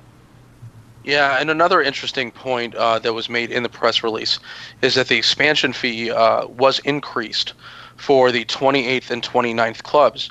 Yeah, 1.05 1.39
and 1.39 1.51
another 1.51 1.83
interesting 1.83 2.31
point 2.31 2.75
uh, 2.75 2.99
that 3.01 3.13
was 3.13 3.29
made 3.29 3.51
in 3.51 3.63
the 3.63 3.69
press 3.69 4.03
release 4.03 4.39
is 4.81 4.95
that 4.95 5.09
the 5.09 5.17
expansion 5.17 5.75
fee 5.75 6.11
uh, 6.11 6.47
was 6.47 6.79
increased 6.81 7.53
for 7.97 8.33
the 8.33 8.45
28th 8.47 9.11
and 9.11 9.23
29th 9.23 9.83
clubs. 9.83 10.31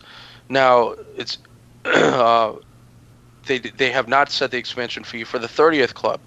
Now 0.50 0.96
it's 1.16 1.38
uh, 1.86 2.54
they 3.46 3.60
they 3.60 3.92
have 3.92 4.08
not 4.08 4.30
set 4.30 4.52
the 4.52 4.58
expansion 4.58 5.04
fee 5.04 5.24
for 5.24 5.40
the 5.40 5.48
30th 5.48 5.94
club. 5.94 6.22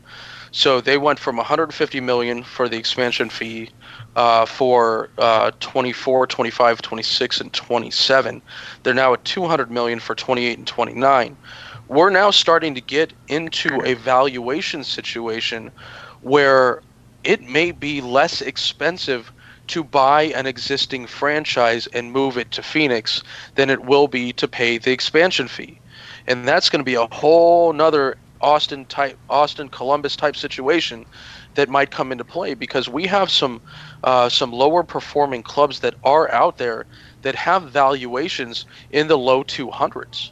So 0.53 0.81
they 0.81 0.97
went 0.97 1.19
from 1.19 1.37
150 1.37 2.01
million 2.01 2.43
for 2.43 2.69
the 2.69 2.79
expansion 2.79 3.29
fee 3.29 3.71
uh, 4.15 4.47
for 4.47 5.11
uh, 5.19 5.51
24, 5.61 6.27
25, 6.27 6.81
26, 6.81 7.41
and 7.41 7.53
27. 7.53 8.43
They're 8.83 8.95
now 8.95 9.13
at 9.13 9.25
200 9.25 9.71
million 9.71 10.01
for 10.01 10.15
28 10.15 10.59
and 10.59 10.67
29. 10.67 11.37
We're 11.89 12.11
now 12.11 12.31
starting 12.31 12.75
to 12.75 12.81
get 12.81 13.13
into 13.29 13.83
a 13.85 13.95
valuation 13.95 14.83
situation 14.83 15.73
where 16.21 16.81
it 17.23 17.43
may 17.43 17.73
be 17.73 18.01
less 18.01 18.41
expensive 18.41 19.33
to 19.69 19.85
buy 19.85 20.23
an 20.23 20.47
existing 20.47 21.07
franchise 21.07 21.87
and 21.89 22.13
move 22.13 22.39
it 22.39 22.51
to 22.53 22.63
Phoenix 22.63 23.23
than 23.57 23.69
it 23.69 23.85
will 23.85 24.09
be 24.09 24.33
to 24.35 24.49
pay 24.49 24.79
the 24.79 24.93
expansion 24.93 25.49
fee 25.49 25.81
and 26.27 26.47
that's 26.47 26.69
going 26.71 26.81
to 26.81 26.85
be 26.85 26.95
a 26.95 27.09
whole 27.13 27.73
nother 27.73 28.17
Austin 28.41 28.87
type, 28.87 29.19
Austin 29.29 29.69
Columbus 29.69 30.17
type 30.17 30.37
situation 30.37 31.05
that 31.55 31.69
might 31.69 31.91
come 31.91 32.13
into 32.13 32.25
play 32.25 32.55
because 32.55 32.89
we 32.89 33.07
have 33.07 33.31
some 33.31 33.61
uh, 34.05 34.29
some 34.29 34.53
lower 34.53 34.85
performing 34.85 35.43
clubs 35.43 35.81
that 35.81 35.95
are 36.05 36.31
out 36.33 36.59
there 36.59 36.87
that 37.23 37.35
have 37.35 37.71
valuations 37.71 38.67
in 38.91 39.09
the 39.09 39.19
low 39.19 39.43
200s. 39.43 40.31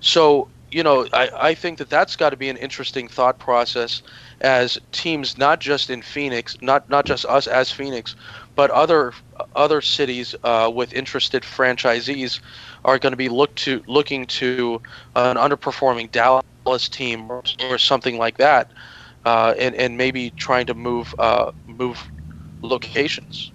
So 0.00 0.50
you 0.72 0.82
know, 0.82 1.06
I, 1.12 1.30
I 1.38 1.54
think 1.54 1.78
that 1.78 1.90
that's 1.90 2.16
got 2.16 2.30
to 2.30 2.36
be 2.36 2.48
an 2.48 2.56
interesting 2.56 3.06
thought 3.06 3.38
process 3.38 4.02
as 4.40 4.78
teams, 4.90 5.36
not 5.36 5.60
just 5.60 5.90
in 5.90 6.00
Phoenix, 6.00 6.56
not 6.62 6.88
not 6.88 7.04
just 7.04 7.26
us 7.26 7.46
as 7.46 7.70
Phoenix, 7.70 8.16
but 8.56 8.70
other 8.70 9.12
other 9.54 9.80
cities 9.80 10.34
uh, 10.44 10.70
with 10.74 10.92
interested 10.92 11.42
franchisees 11.42 12.40
are 12.84 12.98
going 12.98 13.12
to 13.12 13.16
be 13.16 13.28
look 13.28 13.54
to 13.56 13.82
looking 13.86 14.26
to 14.26 14.80
an 15.16 15.36
underperforming 15.36 16.10
Dallas 16.10 16.88
team 16.88 17.30
or, 17.30 17.42
or 17.60 17.78
something 17.78 18.18
like 18.18 18.38
that, 18.38 18.72
uh, 19.24 19.54
and 19.58 19.74
and 19.74 19.96
maybe 19.96 20.30
trying 20.30 20.66
to 20.66 20.74
move 20.74 21.14
uh, 21.18 21.50
move 21.66 22.10
locations. 22.62 23.52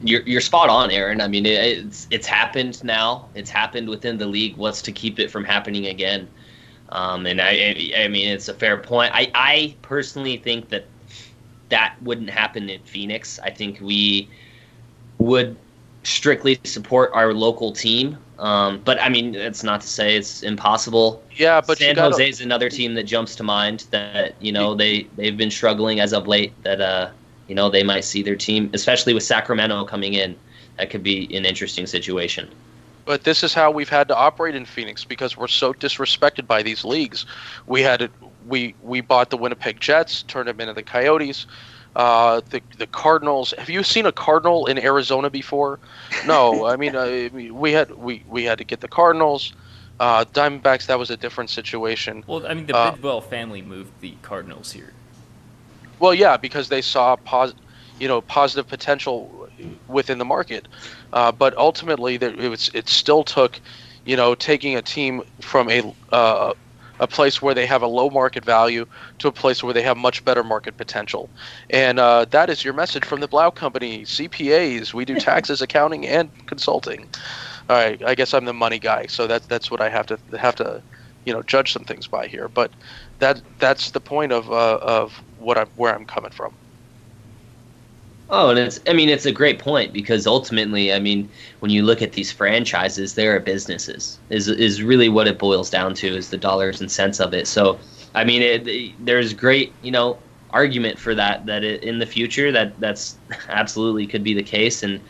You're, 0.00 0.22
you're 0.26 0.40
spot 0.40 0.68
on, 0.68 0.90
Aaron. 0.90 1.20
I 1.20 1.28
mean, 1.28 1.46
it, 1.46 1.78
it's 1.78 2.06
it's 2.10 2.26
happened 2.26 2.82
now. 2.84 3.28
It's 3.34 3.50
happened 3.50 3.88
within 3.88 4.18
the 4.18 4.26
league. 4.26 4.56
What's 4.56 4.82
to 4.82 4.92
keep 4.92 5.18
it 5.18 5.30
from 5.30 5.44
happening 5.44 5.86
again? 5.86 6.28
Um, 6.90 7.26
and 7.26 7.40
I, 7.40 7.92
I 7.96 8.08
mean, 8.08 8.28
it's 8.28 8.48
a 8.48 8.54
fair 8.54 8.76
point. 8.76 9.12
I, 9.14 9.30
I 9.34 9.76
personally 9.82 10.36
think 10.36 10.68
that 10.68 10.93
that 11.74 11.96
wouldn't 12.02 12.30
happen 12.30 12.70
in 12.70 12.80
Phoenix. 12.82 13.40
I 13.40 13.50
think 13.50 13.80
we 13.80 14.28
would 15.18 15.56
strictly 16.04 16.60
support 16.62 17.10
our 17.14 17.34
local 17.34 17.72
team. 17.72 18.16
Um, 18.38 18.80
but 18.84 19.00
I 19.00 19.08
mean, 19.08 19.34
it's 19.34 19.64
not 19.64 19.80
to 19.80 19.88
say 19.88 20.16
it's 20.16 20.44
impossible. 20.44 21.20
Yeah, 21.32 21.60
but 21.60 21.78
San 21.78 21.96
Jose 21.96 22.28
is 22.28 22.40
another 22.40 22.70
team 22.70 22.94
that 22.94 23.04
jumps 23.04 23.34
to 23.36 23.42
mind 23.42 23.86
that 23.90 24.36
you 24.40 24.52
know 24.52 24.74
they 24.74 25.08
they've 25.16 25.36
been 25.36 25.50
struggling 25.50 25.98
as 25.98 26.12
of 26.12 26.28
late. 26.28 26.52
That 26.62 26.80
uh, 26.80 27.10
you 27.48 27.56
know 27.56 27.70
they 27.70 27.82
might 27.82 28.04
see 28.04 28.22
their 28.22 28.36
team, 28.36 28.70
especially 28.72 29.14
with 29.14 29.24
Sacramento 29.24 29.84
coming 29.84 30.14
in, 30.14 30.36
that 30.78 30.90
could 30.90 31.02
be 31.02 31.24
an 31.36 31.44
interesting 31.44 31.86
situation. 31.86 32.48
But 33.04 33.24
this 33.24 33.42
is 33.42 33.52
how 33.52 33.70
we've 33.70 33.88
had 33.88 34.08
to 34.08 34.16
operate 34.16 34.54
in 34.54 34.64
Phoenix 34.64 35.04
because 35.04 35.36
we're 35.36 35.48
so 35.48 35.72
disrespected 35.74 36.46
by 36.46 36.62
these 36.62 36.84
leagues. 36.84 37.26
We 37.66 37.82
had 37.82 38.02
it. 38.02 38.12
We 38.46 38.74
we 38.82 39.00
bought 39.00 39.30
the 39.30 39.36
Winnipeg 39.36 39.80
Jets, 39.80 40.22
turned 40.24 40.48
them 40.48 40.60
into 40.60 40.74
the 40.74 40.82
Coyotes. 40.82 41.46
Uh, 41.96 42.40
the 42.50 42.60
the 42.78 42.86
Cardinals. 42.88 43.54
Have 43.56 43.70
you 43.70 43.82
seen 43.82 44.04
a 44.06 44.12
Cardinal 44.12 44.66
in 44.66 44.78
Arizona 44.78 45.30
before? 45.30 45.78
No. 46.26 46.66
I 46.66 46.76
mean, 46.76 46.96
uh, 46.96 47.28
we 47.32 47.72
had 47.72 47.90
we, 47.94 48.24
we 48.28 48.44
had 48.44 48.58
to 48.58 48.64
get 48.64 48.80
the 48.80 48.88
Cardinals. 48.88 49.52
Uh, 50.00 50.24
Diamondbacks. 50.24 50.86
That 50.86 50.98
was 50.98 51.10
a 51.10 51.16
different 51.16 51.50
situation. 51.50 52.24
Well, 52.26 52.44
I 52.46 52.54
mean, 52.54 52.66
the 52.66 52.76
Uh, 52.76 52.90
Bidwell 52.90 53.20
family 53.20 53.62
moved 53.62 53.92
the 54.00 54.14
Cardinals 54.22 54.72
here. 54.72 54.92
Well, 56.00 56.12
yeah, 56.12 56.36
because 56.36 56.68
they 56.68 56.82
saw 56.82 57.14
pos- 57.14 57.54
you 58.00 58.08
know, 58.08 58.20
positive 58.22 58.66
potential 58.66 59.48
within 59.86 60.18
the 60.18 60.24
market. 60.24 60.66
Uh, 61.12 61.30
but 61.30 61.56
ultimately, 61.56 62.16
there, 62.16 62.30
it 62.30 62.48
was 62.48 62.70
it 62.74 62.88
still 62.88 63.22
took, 63.22 63.60
you 64.04 64.16
know, 64.16 64.34
taking 64.34 64.74
a 64.74 64.82
team 64.82 65.22
from 65.40 65.70
a 65.70 65.94
uh, 66.10 66.54
a 67.04 67.08
place 67.08 67.42
where 67.42 67.54
they 67.54 67.66
have 67.66 67.82
a 67.82 67.88
low 67.88 68.10
market 68.10 68.44
value 68.44 68.86
to 69.20 69.28
a 69.28 69.32
place 69.32 69.62
where 69.64 69.74
they 69.74 69.82
have 69.82 69.98
much 69.98 70.24
better 70.24 70.44
market 70.44 70.78
potential. 70.78 71.32
And 71.70 72.00
uh, 72.00 72.26
that 72.32 72.50
is 72.50 72.64
your 72.64 72.74
message 72.74 73.06
from 73.06 73.20
the 73.20 73.28
Blau 73.28 73.50
Company, 73.52 74.04
CPAs. 74.04 74.94
We 74.94 75.06
do 75.06 75.16
taxes, 75.30 75.62
accounting, 75.62 76.06
and 76.08 76.32
consulting. 76.48 77.08
All 77.70 77.76
right, 77.78 78.02
I 78.04 78.14
guess 78.16 78.34
I'm 78.34 78.46
the 78.46 78.54
money 78.54 78.80
guy, 78.80 79.06
so 79.08 79.26
that's 79.26 79.46
that's 79.48 79.70
what 79.70 79.82
I 79.82 79.90
have 79.90 80.06
to 80.08 80.18
have 80.38 80.56
to, 80.56 80.84
you 81.26 81.34
know, 81.34 81.42
judge 81.42 81.72
some 81.72 81.84
things 81.84 82.08
by 82.08 82.28
here. 82.28 82.48
But 82.48 82.76
that 83.20 83.42
that's 83.60 83.92
the 83.92 84.00
point 84.02 84.32
of 84.32 84.50
uh, 84.52 84.78
of 84.82 85.22
what 85.36 85.58
I'm 85.58 85.68
where 85.76 85.94
I'm 85.94 86.06
coming 86.06 86.32
from. 86.32 86.56
Oh, 88.30 88.48
and 88.50 88.58
it's 88.58 88.80
I 88.88 88.92
mean 88.94 89.08
it's 89.10 89.26
a 89.26 89.32
great 89.32 89.58
point 89.58 89.92
because 89.92 90.26
ultimately, 90.26 90.92
I 90.92 90.98
mean, 90.98 91.28
when 91.60 91.70
you 91.70 91.82
look 91.82 92.00
at 92.02 92.12
these 92.12 92.32
franchises, 92.32 93.14
they 93.14 93.26
are 93.28 93.38
businesses. 93.40 94.18
Is 94.30 94.48
is 94.48 94.82
really 94.82 95.08
what 95.10 95.28
it 95.28 95.38
boils 95.38 95.68
down 95.70 95.94
to 95.96 96.06
is 96.16 96.30
the 96.30 96.38
dollars 96.38 96.80
and 96.80 96.90
cents 96.90 97.20
of 97.20 97.34
it. 97.34 97.46
So, 97.46 97.78
I 98.14 98.24
mean, 98.24 98.42
it, 98.42 99.04
there's 99.04 99.34
great, 99.34 99.74
you 99.82 99.90
know, 99.90 100.18
argument 100.50 100.98
for 100.98 101.14
that 101.14 101.44
that 101.46 101.64
it, 101.64 101.82
in 101.82 101.98
the 101.98 102.06
future 102.06 102.50
that 102.52 102.78
that's 102.80 103.18
absolutely 103.48 104.06
could 104.06 104.22
be 104.24 104.34
the 104.34 104.42
case 104.42 104.82
and 104.82 105.00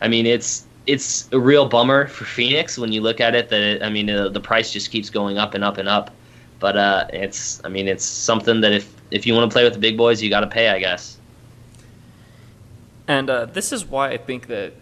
I 0.00 0.08
mean, 0.08 0.26
it's 0.26 0.66
it's 0.86 1.28
a 1.32 1.40
real 1.40 1.66
bummer 1.68 2.08
for 2.08 2.24
Phoenix 2.24 2.76
when 2.76 2.92
you 2.92 3.00
look 3.00 3.20
at 3.20 3.34
it 3.34 3.48
that 3.50 3.62
it, 3.62 3.82
I 3.82 3.88
mean, 3.90 4.10
uh, 4.10 4.28
the 4.30 4.40
price 4.40 4.72
just 4.72 4.90
keeps 4.90 5.10
going 5.10 5.38
up 5.38 5.54
and 5.54 5.64
up 5.64 5.78
and 5.78 5.88
up. 5.88 6.10
But 6.58 6.76
uh 6.76 7.06
it's 7.12 7.60
I 7.64 7.68
mean, 7.68 7.86
it's 7.88 8.04
something 8.04 8.60
that 8.62 8.72
if 8.72 8.92
if 9.10 9.26
you 9.26 9.34
want 9.34 9.48
to 9.50 9.54
play 9.54 9.64
with 9.64 9.74
the 9.74 9.78
big 9.78 9.96
boys, 9.96 10.20
you 10.22 10.28
got 10.30 10.40
to 10.40 10.48
pay, 10.48 10.68
I 10.68 10.78
guess. 10.80 11.13
And 13.06 13.28
uh, 13.28 13.46
this 13.46 13.72
is 13.72 13.84
why 13.84 14.10
I 14.10 14.16
think 14.16 14.46
that 14.48 14.72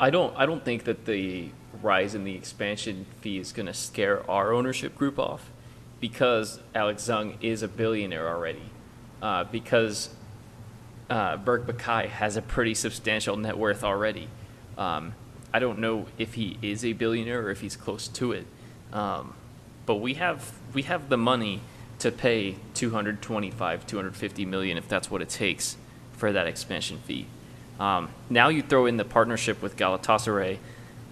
I 0.00 0.10
don't 0.10 0.36
I 0.36 0.46
don't 0.46 0.64
think 0.64 0.84
that 0.84 1.04
the 1.04 1.50
rise 1.80 2.14
in 2.14 2.24
the 2.24 2.34
expansion 2.34 3.06
fee 3.20 3.38
is 3.38 3.52
going 3.52 3.66
to 3.66 3.74
scare 3.74 4.28
our 4.30 4.52
ownership 4.52 4.96
group 4.96 5.18
off 5.18 5.50
because 6.00 6.58
Alex 6.74 7.04
Zheng 7.04 7.36
is 7.40 7.62
a 7.62 7.68
billionaire 7.68 8.28
already. 8.28 8.62
Uh, 9.20 9.44
because 9.44 10.10
uh, 11.08 11.36
Berke 11.36 11.66
Bakay 11.66 12.08
has 12.08 12.36
a 12.36 12.42
pretty 12.42 12.74
substantial 12.74 13.36
net 13.36 13.56
worth 13.56 13.84
already. 13.84 14.28
Um, 14.76 15.14
I 15.54 15.60
don't 15.60 15.78
know 15.78 16.06
if 16.18 16.34
he 16.34 16.58
is 16.60 16.84
a 16.84 16.92
billionaire 16.92 17.42
or 17.42 17.50
if 17.50 17.60
he's 17.60 17.76
close 17.76 18.08
to 18.08 18.32
it, 18.32 18.46
um, 18.92 19.34
but 19.86 19.96
we 19.96 20.14
have 20.14 20.52
we 20.74 20.82
have 20.82 21.08
the 21.08 21.16
money 21.16 21.60
to 22.00 22.10
pay 22.10 22.56
225, 22.74 23.86
250 23.86 24.44
million 24.46 24.76
if 24.76 24.88
that's 24.88 25.08
what 25.08 25.22
it 25.22 25.28
takes 25.28 25.76
for 26.22 26.30
that 26.30 26.46
expansion 26.46 26.98
fee. 26.98 27.26
Um, 27.80 28.08
now 28.30 28.48
you 28.48 28.62
throw 28.62 28.86
in 28.86 28.96
the 28.96 29.04
partnership 29.04 29.60
with 29.60 29.76
Galatasaray, 29.76 30.58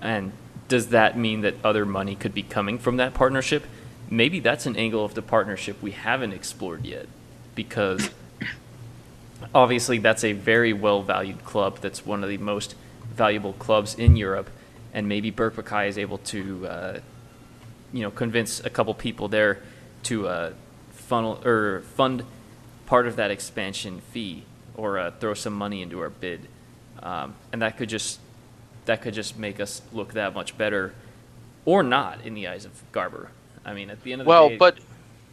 and 0.01 0.31
does 0.69 0.91
that 0.91 1.19
mean 1.19 1.41
that 1.41 1.57
other 1.65 1.85
money 1.85 2.15
could 2.15 2.33
be 2.33 2.45
coming 2.45 2.79
from 2.79 2.97
that 2.99 3.13
partnership? 3.13 3.65
Maybe 4.09 4.39
that's 4.39 4.67
an 4.67 4.77
angle 4.77 5.05
of 5.05 5.15
the 5.15 5.23
partnership 5.23 5.83
we 5.83 5.91
haven't 5.91 6.33
explored 6.33 6.87
yet, 6.87 7.09
because 7.57 8.11
obviously 9.53 9.99
that's 9.99 10.23
a 10.23 10.33
very 10.33 10.73
well 10.73 11.03
valued 11.03 11.45
club. 11.45 11.79
That's 11.81 12.07
one 12.07 12.23
of 12.23 12.31
the 12.31 12.39
most 12.39 12.77
valuable 13.13 13.55
clubs 13.55 13.97
in 13.97 14.15
Europe, 14.15 14.49
and 14.95 15.09
maybe 15.09 15.33
Berke 15.33 15.89
is 15.89 15.99
able 15.99 16.19
to, 16.19 16.67
uh, 16.69 17.01
you 17.93 18.03
know, 18.03 18.13
convince 18.13 18.61
a 18.61 18.71
couple 18.71 18.95
people 18.95 19.27
there 19.27 19.59
to 20.05 20.29
uh, 20.29 20.53
funnel 20.93 21.45
or 21.45 21.81
fund 21.97 22.23
part 22.87 23.09
of 23.09 23.17
that 23.17 23.33
expansion 23.33 24.03
fee 24.13 24.45
or 24.81 24.99
uh, 24.99 25.11
throw 25.21 25.35
some 25.35 25.53
money 25.53 25.83
into 25.83 26.01
our 26.01 26.09
bid, 26.09 26.41
um, 27.03 27.35
and 27.53 27.61
that 27.61 27.77
could 27.77 27.89
just 27.91 28.19
that 28.87 29.03
could 29.03 29.13
just 29.13 29.39
make 29.39 29.61
us 29.61 29.83
look 29.93 30.15
that 30.15 30.35
much 30.35 30.57
better, 30.57 30.95
or 31.67 31.83
not 31.83 32.25
in 32.25 32.35
the 32.35 32.49
eyes 32.49 32.65
of 32.65 32.73
Garber. 32.91 33.31
I 33.65 33.75
mean, 33.75 33.91
at 33.91 34.03
the 34.03 34.13
end 34.13 34.23
of 34.23 34.25
the 34.25 34.31
day. 34.31 34.31
Well, 34.31 34.49
day, 34.49 34.57
but 34.57 34.79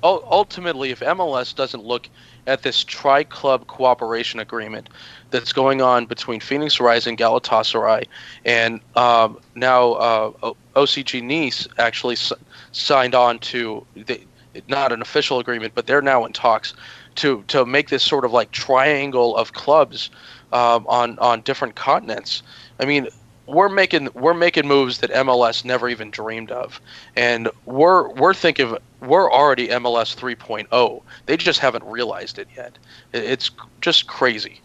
ultimately, 0.03 0.91
if 0.91 0.99
MLS 0.99 1.55
doesn't 1.55 1.83
look 1.83 2.09
at 2.45 2.61
this 2.61 2.83
tri-club 2.83 3.67
cooperation 3.67 4.41
agreement 4.41 4.89
that's 5.31 5.53
going 5.53 5.81
on 5.81 6.05
between 6.05 6.41
Phoenix 6.41 6.79
Rising, 6.79 7.15
Galatasaray, 7.15 8.05
and 8.43 8.81
um, 8.95 9.39
now 9.55 9.93
uh, 9.93 10.53
OGC 10.75 11.23
Nice 11.23 11.67
actually 11.77 12.15
s- 12.15 12.33
signed 12.73 13.15
on 13.15 13.39
to 13.39 13.85
the, 13.95 14.19
not 14.67 14.91
an 14.91 15.01
official 15.01 15.39
agreement, 15.39 15.73
but 15.73 15.87
they're 15.87 16.01
now 16.01 16.25
in 16.25 16.33
talks 16.33 16.73
to 17.17 17.43
to 17.47 17.65
make 17.65 17.89
this 17.89 18.03
sort 18.03 18.25
of 18.25 18.31
like 18.31 18.51
triangle 18.51 19.35
of 19.35 19.53
clubs 19.53 20.09
um, 20.53 20.85
on 20.87 21.19
on 21.19 21.41
different 21.41 21.75
continents. 21.75 22.41
I 22.79 22.85
mean, 22.85 23.07
we're 23.47 23.69
making 23.69 24.09
we're 24.13 24.33
making 24.33 24.67
moves 24.67 24.99
that 24.99 25.09
MLS 25.11 25.65
never 25.65 25.89
even 25.89 26.11
dreamed 26.11 26.51
of, 26.51 26.79
and 27.15 27.49
we're 27.65 28.09
we're 28.09 28.33
thinking 28.33 28.77
we're 29.01 29.31
already 29.31 29.67
MLS 29.69 30.15
3.0. 30.15 31.01
They 31.27 31.37
just 31.37 31.59
haven't 31.59 31.83
realized 31.83 32.39
it 32.39 32.47
yet. 32.55 32.77
It's 33.13 33.51
just 33.81 34.07
crazy. 34.07 34.59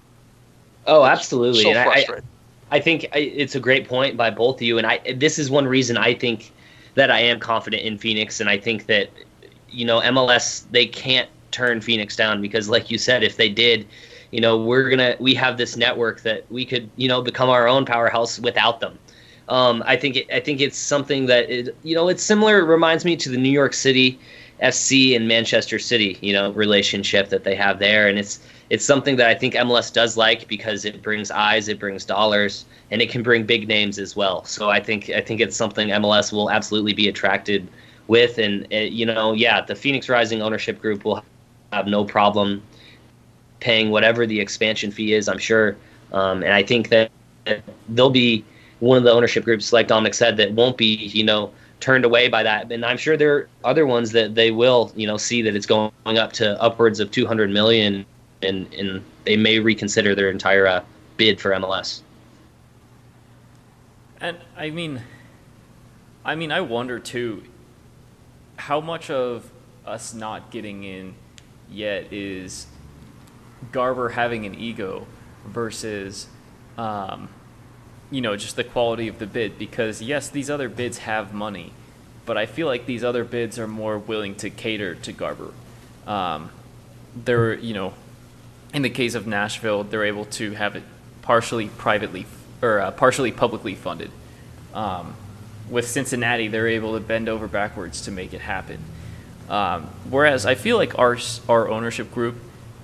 Oh, 0.87 1.05
absolutely. 1.05 1.62
So 1.62 1.70
and 1.70 1.79
I, 1.79 1.83
I, 1.83 1.85
frustrating. 1.93 2.29
I 2.70 2.81
think 2.81 3.07
it's 3.12 3.55
a 3.55 3.61
great 3.61 3.87
point 3.87 4.16
by 4.16 4.31
both 4.31 4.57
of 4.57 4.62
you, 4.62 4.79
and 4.79 4.87
I 4.87 4.99
this 5.15 5.39
is 5.39 5.51
one 5.51 5.66
reason 5.66 5.97
I 5.97 6.15
think 6.15 6.53
that 6.95 7.11
I 7.11 7.20
am 7.20 7.41
confident 7.41 7.83
in 7.83 7.99
Phoenix, 7.99 8.41
and 8.41 8.49
I 8.49 8.59
think 8.59 8.87
that 8.87 9.11
you 9.70 9.85
know 9.85 10.01
MLS 10.01 10.65
they 10.70 10.87
can't 10.87 11.29
turn 11.53 11.81
Phoenix 11.81 12.16
down 12.16 12.41
because, 12.41 12.69
like 12.69 12.91
you 12.91 12.99
said, 12.99 13.23
if 13.23 13.37
they 13.37 13.49
did, 13.49 13.87
you 14.33 14.41
know 14.41 14.57
we're 14.57 14.89
gonna 14.89 15.15
we 15.20 15.35
have 15.35 15.57
this 15.57 15.77
network 15.77 16.23
that 16.23 16.51
we 16.51 16.65
could 16.65 16.91
you 16.97 17.07
know 17.07 17.23
become 17.23 17.49
our 17.49 17.69
own 17.69 17.85
powerhouse 17.85 18.41
without 18.41 18.81
them. 18.81 18.99
Um, 19.49 19.83
I 19.87 19.97
think 19.97 20.16
it, 20.16 20.27
I 20.33 20.41
think 20.41 20.61
it's 20.61 20.79
something 20.79 21.27
that 21.27 21.49
it, 21.51 21.77
you 21.83 21.95
know 21.95 22.09
it's 22.09 22.23
similar. 22.23 22.59
It 22.59 22.65
reminds 22.65 23.05
me 23.05 23.16
to 23.16 23.29
the 23.29 23.37
New 23.37 23.51
York 23.51 23.74
City 23.74 24.19
FC 24.62 25.16
and 25.16 25.27
Manchester 25.27 25.79
City, 25.79 26.19
you 26.20 26.33
know, 26.33 26.53
relationship 26.53 27.29
that 27.31 27.45
they 27.45 27.55
have 27.57 27.79
there, 27.79 28.09
and 28.09 28.19
it's 28.19 28.41
it's 28.70 28.85
something 28.85 29.16
that 29.16 29.29
I 29.29 29.35
think 29.35 29.55
MLS 29.55 29.93
does 29.93 30.16
like 30.16 30.49
because 30.49 30.85
it 30.85 31.03
brings 31.03 31.31
eyes, 31.31 31.69
it 31.69 31.79
brings 31.79 32.05
dollars, 32.05 32.65
and 32.91 33.03
it 33.03 33.11
can 33.11 33.23
bring 33.23 33.45
big 33.45 33.69
names 33.69 33.99
as 33.99 34.16
well. 34.16 34.45
So 34.45 34.70
I 34.70 34.81
think 34.81 35.11
I 35.11 35.20
think 35.20 35.41
it's 35.41 35.57
something 35.57 35.89
MLS 35.89 36.33
will 36.33 36.51
absolutely 36.51 36.95
be 36.95 37.09
attracted 37.09 37.69
with, 38.07 38.39
and 38.39 38.66
uh, 38.73 38.77
you 38.77 39.05
know, 39.05 39.33
yeah, 39.35 39.61
the 39.61 39.74
Phoenix 39.74 40.09
Rising 40.09 40.41
ownership 40.41 40.81
group 40.81 41.05
will 41.05 41.23
have 41.73 41.86
no 41.86 42.05
problem 42.05 42.62
paying 43.61 43.90
whatever 43.90 44.27
the 44.27 44.40
expansion 44.40 44.90
fee 44.90 45.15
is. 45.15 45.28
I'm 45.28 45.39
sure, 45.39 45.77
um, 46.12 46.43
and 46.43 46.53
I 46.53 46.62
think 46.62 46.89
that 46.90 47.11
they'll 47.89 48.11
be 48.11 48.44
one 48.81 48.99
of 48.99 49.05
the 49.05 49.12
ownership 49.12 49.44
groups, 49.44 49.73
like 49.73 49.89
Dominic 49.89 50.15
said, 50.15 50.36
that 50.36 50.53
won't 50.53 50.77
be 50.77 50.86
you 50.86 51.24
know 51.24 51.53
turned 51.81 52.05
away 52.05 52.28
by 52.28 52.43
that. 52.43 52.70
And 52.70 52.85
I'm 52.85 52.97
sure 52.97 53.16
there 53.16 53.35
are 53.35 53.49
other 53.65 53.86
ones 53.86 54.12
that 54.12 54.35
they 54.35 54.51
will 54.51 54.93
you 54.94 55.07
know 55.07 55.16
see 55.16 55.43
that 55.43 55.57
it's 55.57 55.66
going 55.66 55.93
up 56.07 56.32
to 56.35 56.61
upwards 56.61 57.01
of 57.01 57.11
200 57.11 57.51
million 57.51 58.05
and 58.43 58.73
and 58.74 59.03
they 59.24 59.36
may 59.36 59.59
reconsider 59.59 60.15
their 60.15 60.31
entire 60.31 60.66
uh, 60.66 60.82
bid 61.16 61.40
for 61.40 61.51
MLS. 61.53 62.03
And 64.20 64.36
I 64.57 64.70
mean, 64.70 65.01
I 66.24 66.35
mean, 66.35 66.53
I 66.53 66.61
wonder 66.61 66.99
too, 66.99 67.44
how 68.57 68.81
much 68.81 69.11
of 69.11 69.51
us 69.85 70.15
not 70.15 70.51
getting 70.53 70.85
in 70.85 71.15
yet 71.73 72.12
is 72.12 72.66
Garber 73.70 74.11
having 74.11 74.47
an 74.47 74.55
ego 74.55 75.07
versus, 75.47 76.27
um, 76.77 77.28
you 78.11 78.20
know, 78.20 78.36
just 78.36 78.57
the 78.57 78.65
quality 78.65 79.09
of 79.09 79.19
the 79.19 79.27
bid. 79.27 79.59
Because 79.59 80.03
yes, 80.03 80.28
these 80.28 80.51
other 80.51 80.69
bids 80.69 80.99
have 80.99 81.32
money, 81.32 81.73
but 82.27 82.36
I 82.36 82.47
feel 82.47 82.66
like 82.66 82.86
these 82.86 83.05
other 83.05 83.24
bids 83.24 83.59
are 83.59 83.69
more 83.69 83.99
willing 83.99 84.35
to 84.36 84.51
cater 84.51 84.94
to 84.97 85.12
Garber. 85.12 85.53
Um, 86.07 86.51
they're, 87.15 87.55
you 87.55 87.74
know, 87.74 87.94
in 88.73 88.82
the 88.82 88.90
case 88.90 89.15
of 89.15 89.27
Nashville, 89.27 89.85
they're 89.85 90.05
able 90.05 90.24
to 90.27 90.53
have 90.53 90.77
it 90.77 90.82
partially 91.23 91.69
privately 91.69 92.27
or 92.62 92.81
uh, 92.81 92.90
partially 92.93 93.32
publicly 93.32 93.74
funded. 93.74 94.11
Um, 94.73 95.15
with 95.69 95.89
Cincinnati, 95.89 96.49
they're 96.49 96.69
able 96.69 96.94
to 96.94 97.01
bend 97.01 97.28
over 97.28 97.49
backwards 97.49 98.03
to 98.03 98.11
make 98.11 98.35
it 98.35 98.40
happen. 98.40 98.78
Um, 99.53 99.85
whereas 100.11 100.47
I 100.47 100.57
feel 100.57 100.77
like 100.77 100.99
our 100.99 101.16
our 101.49 101.69
ownership 101.69 102.12
group, 102.12 102.37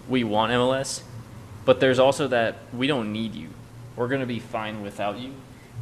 we 0.08 0.22
want 0.22 0.52
MLS, 0.52 1.02
but 1.64 1.80
there's 1.80 1.98
also 1.98 2.28
that 2.28 2.58
we 2.72 2.86
don't 2.86 3.12
need 3.12 3.34
you. 3.34 3.48
We're 3.96 4.08
gonna 4.08 4.26
be 4.26 4.38
fine 4.38 4.82
without 4.82 5.18
you, 5.18 5.32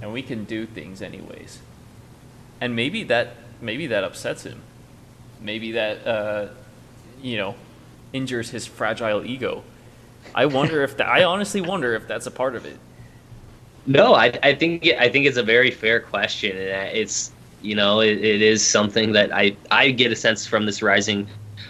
and 0.00 0.12
we 0.12 0.22
can 0.22 0.44
do 0.44 0.64
things 0.64 1.02
anyways. 1.02 1.58
And 2.60 2.74
maybe 2.74 3.02
that 3.04 3.36
maybe 3.60 3.86
that 3.88 4.04
upsets 4.04 4.44
him. 4.44 4.62
Maybe 5.42 5.72
that 5.72 6.06
uh, 6.06 6.48
you 7.20 7.36
know 7.36 7.56
injures 8.14 8.50
his 8.50 8.66
fragile 8.66 9.26
ego 9.26 9.64
I 10.34 10.46
wonder 10.46 10.82
if 10.82 10.96
that. 10.96 11.08
I 11.08 11.24
honestly 11.24 11.60
wonder 11.60 11.94
if 11.94 12.08
that's 12.08 12.26
a 12.26 12.30
part 12.30 12.56
of 12.56 12.66
it. 12.66 12.78
No, 13.86 14.14
I, 14.14 14.36
I 14.42 14.54
think 14.54 14.86
I 14.86 15.08
think 15.08 15.26
it's 15.26 15.36
a 15.36 15.42
very 15.42 15.70
fair 15.70 16.00
question, 16.00 16.56
and 16.56 16.96
it's 16.96 17.30
you 17.66 17.74
know 17.74 18.00
it, 18.00 18.18
it 18.24 18.40
is 18.40 18.64
something 18.64 19.12
that 19.12 19.34
I 19.34 19.56
I 19.70 19.90
get 19.90 20.12
a 20.12 20.16
sense 20.16 20.46
from 20.46 20.66
this 20.66 20.82
rising 20.82 21.28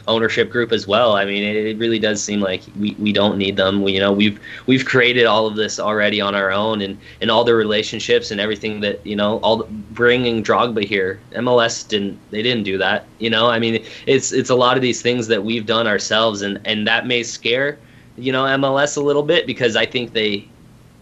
ownership 0.09 0.51
group 0.51 0.73
as 0.73 0.87
well. 0.87 1.17
I 1.17 1.25
mean, 1.25 1.43
it, 1.43 1.79
really 1.79 1.99
does 1.99 2.23
seem 2.23 2.41
like 2.41 2.63
we, 2.79 2.95
we 2.99 3.13
don't 3.13 3.37
need 3.37 3.57
them. 3.57 3.83
We, 3.83 3.93
you 3.93 4.01
know, 4.01 4.13
we've 4.13 4.41
we've 4.67 4.85
created 4.85 5.27
all 5.27 5.47
of 5.47 5.57
this 5.57 5.79
already 5.81 6.21
on 6.21 6.35
our 6.35 6.51
own, 6.51 6.81
and, 6.81 6.99
and 7.21 7.31
all 7.31 7.45
the 7.45 7.55
relationships 7.55 8.31
and 8.31 8.41
everything 8.41 8.81
that 8.81 9.05
you 9.07 9.17
know, 9.17 9.39
all 9.39 9.57
the, 9.59 9.65
bringing 9.65 10.43
Drogba 10.43 10.85
here. 10.85 11.19
MLS 11.33 11.87
didn't 11.87 12.19
they 12.31 12.43
didn't 12.43 12.65
do 12.65 12.79
that. 12.79 13.07
You 13.19 13.31
know, 13.31 13.49
I 13.49 13.59
mean, 13.59 13.85
it's 14.07 14.33
it's 14.33 14.51
a 14.51 14.55
lot 14.55 14.77
of 14.77 14.83
these 14.83 15.03
things 15.03 15.27
that 15.29 15.45
we've 15.45 15.67
done 15.67 15.87
ourselves, 15.87 16.43
and 16.43 16.61
and 16.65 16.87
that 16.87 17.07
may 17.07 17.23
scare 17.23 17.79
you 18.17 18.33
know 18.33 18.45
MLS 18.45 18.97
a 18.97 19.01
little 19.01 19.23
bit 19.23 19.47
because 19.47 19.77
I 19.77 19.87
think 19.87 20.13
they 20.13 20.49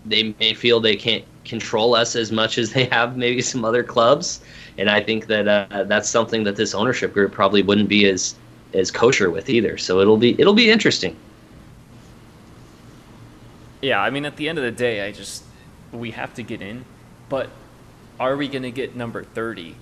they 0.06 0.34
may 0.38 0.54
feel 0.54 0.80
they 0.80 0.96
can't 0.96 1.24
control 1.44 1.94
us 1.94 2.16
as 2.16 2.32
much 2.32 2.56
as 2.58 2.72
they 2.72 2.86
have 2.86 3.16
maybe 3.16 3.42
some 3.42 3.64
other 3.64 3.82
clubs 3.82 4.40
and 4.78 4.90
I 4.90 5.01
think 5.01 5.26
that 5.26 5.48
uh, 5.48 5.84
that's 5.84 6.09
something 6.09 6.44
that 6.44 6.56
this 6.56 6.74
ownership 6.74 7.12
group 7.12 7.32
probably 7.32 7.62
wouldn't 7.62 7.88
be 7.88 8.09
as 8.09 8.34
as 8.72 8.90
kosher 8.90 9.30
with 9.30 9.48
either. 9.48 9.78
So 9.78 10.01
it'll 10.01 10.16
be 10.16 10.38
it'll 10.40 10.55
be 10.55 10.70
interesting. 10.70 11.16
Yeah, 13.80 14.01
I 14.01 14.10
mean, 14.10 14.24
at 14.24 14.36
the 14.36 14.48
end 14.48 14.59
of 14.59 14.64
the 14.64 14.70
day, 14.70 15.06
I 15.06 15.12
just 15.12 15.44
we 15.92 16.12
have 16.12 16.34
to 16.34 16.42
get 16.42 16.62
in, 16.62 16.84
but 17.28 17.51
are 18.18 18.36
we 18.36 18.48
going 18.48 18.62
to 18.62 18.70
get 18.70 18.96
number 18.96 19.22
thirty, 19.22 19.76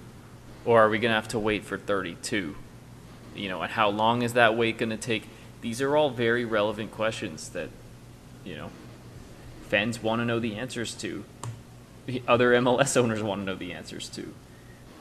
or 0.64 0.82
are 0.82 0.88
we 0.88 0.98
going 0.98 1.10
to 1.10 1.14
have 1.14 1.28
to 1.28 1.38
wait 1.38 1.64
for 1.64 1.78
thirty-two? 1.78 2.56
You 3.34 3.48
know, 3.48 3.62
and 3.62 3.72
how 3.72 3.88
long 3.88 4.22
is 4.22 4.34
that 4.34 4.56
wait 4.56 4.78
going 4.78 4.90
to 4.90 4.96
take? 4.96 5.28
These 5.62 5.80
are 5.80 5.96
all 5.96 6.10
very 6.10 6.44
relevant 6.44 6.90
questions 6.90 7.48
that, 7.50 7.68
you 8.44 8.56
know, 8.56 8.70
fans 9.68 10.02
want 10.02 10.20
to 10.20 10.24
know 10.24 10.40
the 10.40 10.56
answers 10.56 10.94
to. 10.96 11.24
The 12.06 12.20
Other 12.26 12.52
MLS 12.54 12.96
owners 12.96 13.22
want 13.22 13.42
to 13.42 13.44
know 13.46 13.54
the 13.54 13.72
answers 13.72 14.08
to. 14.10 14.34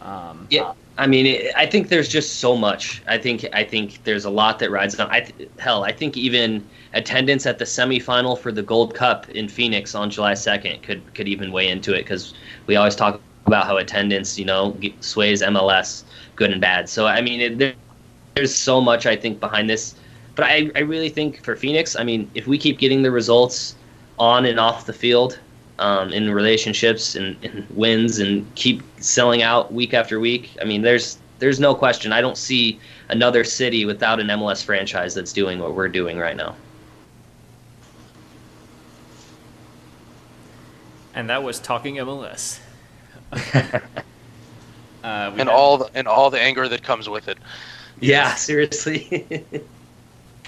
Um, 0.02 0.48
yeah, 0.50 0.74
I 0.98 1.08
mean, 1.08 1.26
it, 1.26 1.54
I 1.56 1.66
think 1.66 1.90
there's 1.90 2.10
just 2.10 2.40
so 2.40 2.56
much. 2.56 3.02
I 3.08 3.18
think 3.18 3.46
I 3.54 3.64
think 3.64 4.04
there's 4.04 4.26
a 4.26 4.30
lot 4.30 4.60
that 4.60 4.72
rides 4.72 5.00
on. 5.00 5.10
I 5.12 5.28
hell, 5.60 5.84
I 5.84 5.92
think 5.92 6.18
even 6.18 6.68
attendance 6.94 7.46
at 7.46 7.60
the 7.60 7.66
semifinal 7.66 8.38
for 8.38 8.52
the 8.52 8.64
Gold 8.64 8.96
Cup 8.96 9.30
in 9.30 9.48
Phoenix 9.48 9.96
on 9.96 10.10
July 10.10 10.34
2nd 10.34 10.82
could 10.82 11.14
could 11.14 11.28
even 11.28 11.52
weigh 11.52 11.70
into 11.70 11.94
it 11.94 12.00
because 12.00 12.34
we 12.68 12.76
always 12.76 12.96
talk 12.96 13.22
about 13.46 13.66
how 13.66 13.78
attendance, 13.78 14.38
you 14.40 14.46
know, 14.46 14.76
sways 15.00 15.42
MLS 15.42 16.04
good 16.36 16.52
and 16.52 16.62
bad. 16.62 16.90
So 16.90 17.06
I 17.06 17.22
mean, 17.22 17.40
it, 17.40 17.58
there, 17.60 17.74
there's 18.36 18.54
so 18.54 18.82
much 18.82 19.06
I 19.06 19.16
think 19.16 19.40
behind 19.40 19.70
this. 19.70 19.96
But 20.36 20.46
I, 20.46 20.72
I 20.76 20.80
really 20.80 21.10
think 21.10 21.44
for 21.44 21.56
Phoenix, 21.56 21.96
I 21.96 22.04
mean, 22.04 22.32
if 22.34 22.48
we 22.48 22.58
keep 22.58 22.80
getting 22.80 23.02
the 23.02 23.12
results 23.12 23.76
on 24.18 24.46
and 24.46 24.60
off 24.60 24.86
the 24.86 24.94
field, 24.94 25.40
um, 25.80 26.12
in 26.14 26.32
relationships 26.32 27.16
and, 27.16 27.36
and, 27.44 27.68
wins 27.72 28.20
and 28.20 28.54
keep 28.56 28.82
selling 28.98 29.42
out 29.42 29.74
week 29.74 29.94
after 29.94 30.20
week. 30.20 30.52
I 30.62 30.66
mean, 30.66 30.82
there's 30.82 31.18
there's 31.40 31.60
no 31.60 31.74
question. 31.74 32.14
I 32.14 32.22
don't 32.22 32.38
see 32.38 32.80
another 33.10 33.44
city 33.44 33.86
without 33.86 34.20
an 34.20 34.28
MLS 34.28 34.64
franchise 34.64 35.16
that's 35.16 35.34
doing 35.34 35.60
what 35.60 35.74
we're 35.74 35.90
doing 35.90 36.20
right 36.20 36.38
now. 36.38 36.56
And 41.16 41.30
that 41.30 41.44
was 41.44 41.60
talking 41.60 41.96
MLS. 41.96 42.60
uh, 43.34 43.80
and 45.04 45.38
had... 45.38 45.48
all 45.48 45.80
the, 45.80 45.90
and 45.96 46.08
all 46.08 46.30
the 46.30 46.40
anger 46.40 46.68
that 46.70 46.84
comes 46.84 47.10
with 47.10 47.28
it. 47.28 47.38
Yeah, 48.00 48.34
seriously. 48.36 49.44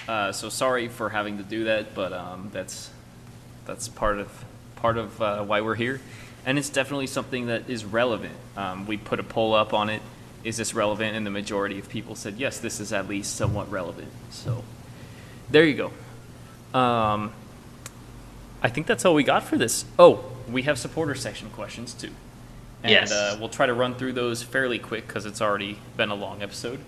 uh, 0.08 0.32
so 0.32 0.48
sorry 0.48 0.88
for 0.88 1.08
having 1.10 1.38
to 1.38 1.44
do 1.44 1.64
that, 1.64 1.94
but 1.94 2.12
um, 2.12 2.50
that's 2.52 2.90
that's 3.66 3.88
part 3.88 4.18
of 4.18 4.44
part 4.84 4.98
of 4.98 5.22
uh, 5.22 5.42
why 5.42 5.62
we're 5.62 5.74
here, 5.74 5.98
and 6.44 6.58
it's 6.58 6.68
definitely 6.68 7.06
something 7.06 7.46
that 7.46 7.70
is 7.70 7.86
relevant. 7.86 8.34
Um, 8.54 8.86
we 8.86 8.98
put 8.98 9.18
a 9.18 9.22
poll 9.22 9.54
up 9.54 9.72
on 9.72 9.88
it. 9.88 10.02
Is 10.44 10.58
this 10.58 10.74
relevant? 10.74 11.16
And 11.16 11.24
the 11.24 11.30
majority 11.30 11.78
of 11.78 11.88
people 11.88 12.14
said 12.14 12.34
yes. 12.36 12.58
This 12.58 12.80
is 12.80 12.92
at 12.92 13.08
least 13.08 13.34
somewhat 13.34 13.70
relevant. 13.70 14.12
So 14.28 14.62
there 15.48 15.64
you 15.64 15.90
go. 16.74 16.78
Um, 16.78 17.32
I 18.62 18.68
think 18.68 18.86
that's 18.86 19.06
all 19.06 19.14
we 19.14 19.22
got 19.22 19.44
for 19.44 19.56
this. 19.56 19.86
Oh, 19.98 20.22
we 20.50 20.64
have 20.64 20.78
supporter 20.78 21.14
section 21.14 21.48
questions 21.48 21.94
too. 21.94 22.10
And 22.82 22.92
yes. 22.92 23.10
uh, 23.10 23.38
we'll 23.40 23.48
try 23.48 23.64
to 23.64 23.72
run 23.72 23.94
through 23.94 24.12
those 24.12 24.42
fairly 24.42 24.78
quick 24.78 25.06
because 25.06 25.24
it's 25.24 25.40
already 25.40 25.78
been 25.96 26.10
a 26.10 26.14
long 26.14 26.42
episode. 26.42 26.80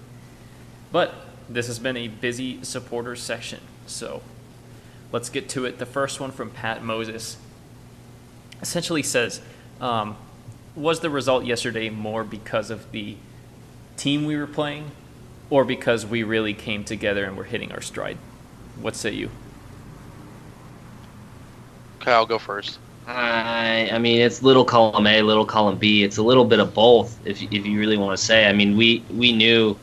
But 0.92 1.14
this 1.48 1.66
has 1.68 1.78
been 1.78 1.96
a 1.96 2.08
busy 2.08 2.62
supporter 2.62 3.16
section. 3.16 3.60
So 3.86 4.20
let's 5.12 5.30
get 5.30 5.48
to 5.50 5.64
it. 5.64 5.78
The 5.78 5.86
first 5.86 6.20
one 6.20 6.30
from 6.30 6.50
Pat 6.50 6.84
Moses 6.84 7.38
essentially 8.60 9.02
says, 9.02 9.40
um, 9.80 10.16
was 10.74 11.00
the 11.00 11.10
result 11.10 11.44
yesterday 11.44 11.90
more 11.90 12.24
because 12.24 12.70
of 12.70 12.90
the 12.92 13.16
team 13.96 14.24
we 14.24 14.36
were 14.36 14.46
playing 14.46 14.90
or 15.48 15.64
because 15.64 16.04
we 16.04 16.22
really 16.22 16.54
came 16.54 16.84
together 16.84 17.24
and 17.24 17.36
were 17.36 17.44
hitting 17.44 17.72
our 17.72 17.80
stride? 17.80 18.18
What 18.80 18.94
say 18.94 19.12
you? 19.12 19.30
Okay, 22.00 22.12
I'll 22.12 22.26
go 22.26 22.38
first. 22.38 22.78
I, 23.06 23.88
I 23.92 23.98
mean, 23.98 24.20
it's 24.20 24.42
little 24.42 24.64
column 24.64 25.06
A, 25.06 25.22
little 25.22 25.46
column 25.46 25.78
B. 25.78 26.02
It's 26.02 26.16
a 26.16 26.22
little 26.22 26.44
bit 26.44 26.58
of 26.58 26.74
both, 26.74 27.18
if, 27.24 27.40
if 27.42 27.64
you 27.64 27.78
really 27.78 27.96
want 27.96 28.18
to 28.18 28.22
say. 28.22 28.46
I 28.46 28.52
mean, 28.52 28.76
we, 28.76 29.02
we 29.14 29.32
knew 29.32 29.76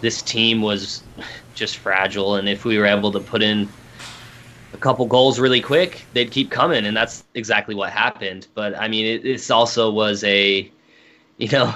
this 0.00 0.22
team 0.22 0.62
was 0.62 1.02
just 1.54 1.76
fragile, 1.76 2.36
and 2.36 2.48
if 2.48 2.64
we 2.64 2.78
were 2.78 2.86
able 2.86 3.12
to 3.12 3.20
put 3.20 3.42
in 3.42 3.68
a 4.72 4.76
couple 4.76 5.06
goals 5.06 5.38
really 5.38 5.60
quick, 5.60 6.04
they'd 6.12 6.30
keep 6.30 6.50
coming, 6.50 6.86
and 6.86 6.96
that's 6.96 7.24
exactly 7.34 7.74
what 7.74 7.90
happened. 7.90 8.46
But 8.54 8.76
I 8.78 8.88
mean, 8.88 9.22
this 9.22 9.50
also 9.50 9.90
was 9.90 10.24
a, 10.24 10.70
you 11.38 11.48
know, 11.48 11.74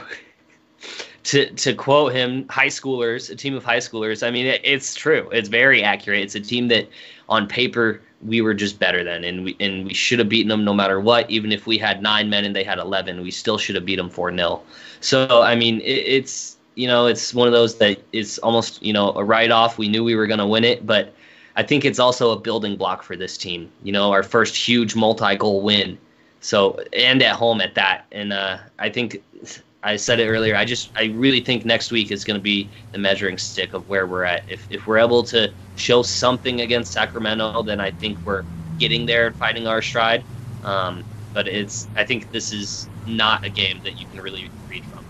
to 1.24 1.50
to 1.50 1.74
quote 1.74 2.12
him, 2.12 2.48
high 2.48 2.68
schoolers, 2.68 3.30
a 3.30 3.36
team 3.36 3.54
of 3.54 3.64
high 3.64 3.78
schoolers. 3.78 4.26
I 4.26 4.30
mean, 4.30 4.46
it, 4.46 4.60
it's 4.64 4.94
true. 4.94 5.28
It's 5.30 5.48
very 5.48 5.82
accurate. 5.82 6.22
It's 6.22 6.34
a 6.34 6.40
team 6.40 6.68
that, 6.68 6.88
on 7.28 7.46
paper, 7.46 8.00
we 8.24 8.40
were 8.40 8.54
just 8.54 8.78
better 8.78 9.04
than, 9.04 9.24
and 9.24 9.44
we 9.44 9.56
and 9.60 9.86
we 9.86 9.94
should 9.94 10.18
have 10.18 10.28
beaten 10.28 10.48
them 10.48 10.64
no 10.64 10.72
matter 10.72 11.00
what. 11.00 11.30
Even 11.30 11.52
if 11.52 11.66
we 11.66 11.78
had 11.78 12.02
nine 12.02 12.30
men 12.30 12.44
and 12.44 12.56
they 12.56 12.64
had 12.64 12.78
eleven, 12.78 13.20
we 13.22 13.30
still 13.30 13.58
should 13.58 13.74
have 13.74 13.84
beat 13.84 13.96
them 13.96 14.08
four 14.08 14.34
0 14.34 14.62
So 15.00 15.42
I 15.42 15.54
mean, 15.54 15.80
it, 15.80 16.02
it's 16.06 16.56
you 16.76 16.86
know, 16.86 17.06
it's 17.06 17.34
one 17.34 17.46
of 17.46 17.52
those 17.52 17.76
that 17.78 17.98
it's 18.12 18.38
almost 18.38 18.82
you 18.82 18.92
know 18.92 19.12
a 19.12 19.24
write 19.24 19.50
off. 19.50 19.78
We 19.78 19.88
knew 19.88 20.02
we 20.02 20.14
were 20.14 20.26
going 20.26 20.38
to 20.38 20.46
win 20.46 20.64
it, 20.64 20.86
but 20.86 21.12
I 21.56 21.62
think 21.62 21.84
it's 21.84 21.98
also 21.98 22.30
a 22.32 22.38
building 22.38 22.76
block 22.76 23.02
for 23.02 23.16
this 23.16 23.36
team. 23.36 23.70
You 23.82 23.92
know, 23.92 24.12
our 24.12 24.22
first 24.22 24.54
huge 24.54 24.94
multi-goal 24.94 25.62
win. 25.62 25.98
So 26.40 26.78
and 26.92 27.22
at 27.22 27.34
home 27.34 27.60
at 27.60 27.74
that. 27.74 28.04
And 28.12 28.32
uh, 28.32 28.58
I 28.78 28.90
think 28.90 29.22
I 29.82 29.96
said 29.96 30.20
it 30.20 30.28
earlier. 30.28 30.54
I 30.54 30.64
just 30.64 30.90
I 30.94 31.06
really 31.14 31.40
think 31.40 31.64
next 31.64 31.90
week 31.90 32.10
is 32.10 32.24
going 32.24 32.38
to 32.38 32.42
be 32.42 32.68
the 32.92 32.98
measuring 32.98 33.38
stick 33.38 33.72
of 33.72 33.88
where 33.88 34.06
we're 34.06 34.24
at. 34.24 34.44
If 34.48 34.66
if 34.70 34.86
we're 34.86 34.98
able 34.98 35.22
to 35.24 35.52
show 35.76 36.02
something 36.02 36.60
against 36.60 36.92
Sacramento, 36.92 37.62
then 37.62 37.80
I 37.80 37.90
think 37.90 38.18
we're 38.24 38.44
getting 38.78 39.06
there 39.06 39.28
and 39.28 39.36
fighting 39.36 39.66
our 39.66 39.80
stride. 39.80 40.24
Um, 40.62 41.04
but 41.32 41.48
it's 41.48 41.88
I 41.96 42.04
think 42.04 42.32
this 42.32 42.52
is 42.52 42.88
not 43.06 43.44
a 43.44 43.48
game 43.48 43.80
that 43.84 43.98
you 43.98 44.06
can 44.08 44.20
really 44.20 44.50
read 44.68 44.84
from. 44.86 45.04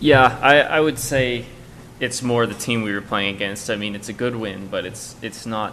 Yeah, 0.00 0.38
I, 0.42 0.60
I 0.60 0.80
would 0.80 0.98
say 0.98 1.44
it's 2.02 2.20
more 2.20 2.46
the 2.46 2.54
team 2.54 2.82
we 2.82 2.92
were 2.92 3.00
playing 3.00 3.36
against. 3.36 3.70
I 3.70 3.76
mean, 3.76 3.94
it's 3.94 4.08
a 4.08 4.12
good 4.12 4.34
win, 4.34 4.66
but 4.66 4.84
it's 4.84 5.14
it's 5.22 5.46
not, 5.46 5.72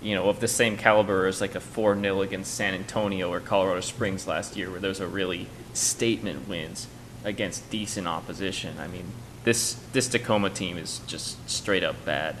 you 0.00 0.14
know, 0.14 0.30
of 0.30 0.40
the 0.40 0.48
same 0.48 0.78
caliber 0.78 1.26
as 1.26 1.42
like 1.42 1.54
a 1.54 1.60
4 1.60 2.00
0 2.00 2.22
against 2.22 2.54
San 2.54 2.72
Antonio 2.72 3.30
or 3.30 3.38
Colorado 3.38 3.82
Springs 3.82 4.26
last 4.26 4.56
year, 4.56 4.70
where 4.70 4.80
those 4.80 4.98
are 4.98 5.06
really 5.06 5.46
statement 5.74 6.48
wins 6.48 6.86
against 7.22 7.68
decent 7.68 8.08
opposition. 8.08 8.78
I 8.78 8.88
mean, 8.88 9.04
this 9.44 9.74
this 9.92 10.08
Tacoma 10.08 10.48
team 10.48 10.78
is 10.78 11.02
just 11.06 11.48
straight 11.50 11.84
up 11.84 12.02
bad. 12.06 12.36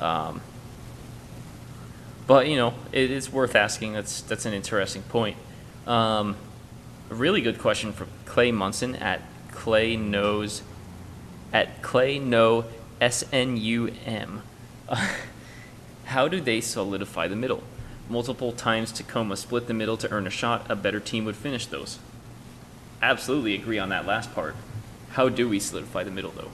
Um, 0.00 0.40
but 2.26 2.48
you 2.48 2.56
know, 2.56 2.74
it 2.90 3.08
is 3.08 3.30
worth 3.30 3.54
asking. 3.54 3.92
That's 3.92 4.20
that's 4.22 4.46
an 4.46 4.52
interesting 4.52 5.02
point. 5.02 5.36
Um, 5.86 6.34
a 7.08 7.14
really 7.14 7.40
good 7.40 7.60
question 7.60 7.92
from 7.92 8.08
Clay 8.24 8.50
Munson 8.50 8.96
at 8.96 9.20
Clay 9.52 9.96
Knows 9.96 10.62
at 11.54 11.80
Clay 11.80 12.18
No 12.18 12.66
S 13.00 13.24
N 13.32 13.56
U 13.56 13.90
M. 14.04 14.42
How 16.04 16.28
do 16.28 16.40
they 16.40 16.60
solidify 16.60 17.28
the 17.28 17.36
middle? 17.36 17.62
Multiple 18.10 18.52
times 18.52 18.92
Tacoma 18.92 19.36
split 19.36 19.66
the 19.66 19.72
middle 19.72 19.96
to 19.96 20.10
earn 20.10 20.26
a 20.26 20.30
shot. 20.30 20.66
A 20.68 20.76
better 20.76 21.00
team 21.00 21.24
would 21.24 21.36
finish 21.36 21.64
those. 21.64 21.98
Absolutely 23.00 23.54
agree 23.54 23.78
on 23.78 23.88
that 23.88 24.04
last 24.04 24.34
part. 24.34 24.54
How 25.12 25.30
do 25.30 25.48
we 25.48 25.58
solidify 25.58 26.04
the 26.04 26.10
middle, 26.10 26.32
though? 26.32 26.50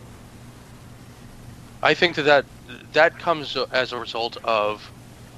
I 1.83 1.95
think 1.95 2.15
that 2.17 2.23
that, 2.23 2.45
that 2.93 3.19
comes 3.19 3.57
as 3.73 3.93
a 3.93 3.99
result 3.99 4.37
of 4.45 4.91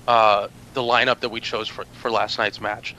uh, 0.08 0.48
the 0.74 0.82
lineup 0.82 1.20
that 1.20 1.30
we 1.30 1.40
chose 1.40 1.68
for, 1.68 1.84
for 2.00 2.10
last 2.10 2.38
night's 2.38 2.60
match. 2.60 2.94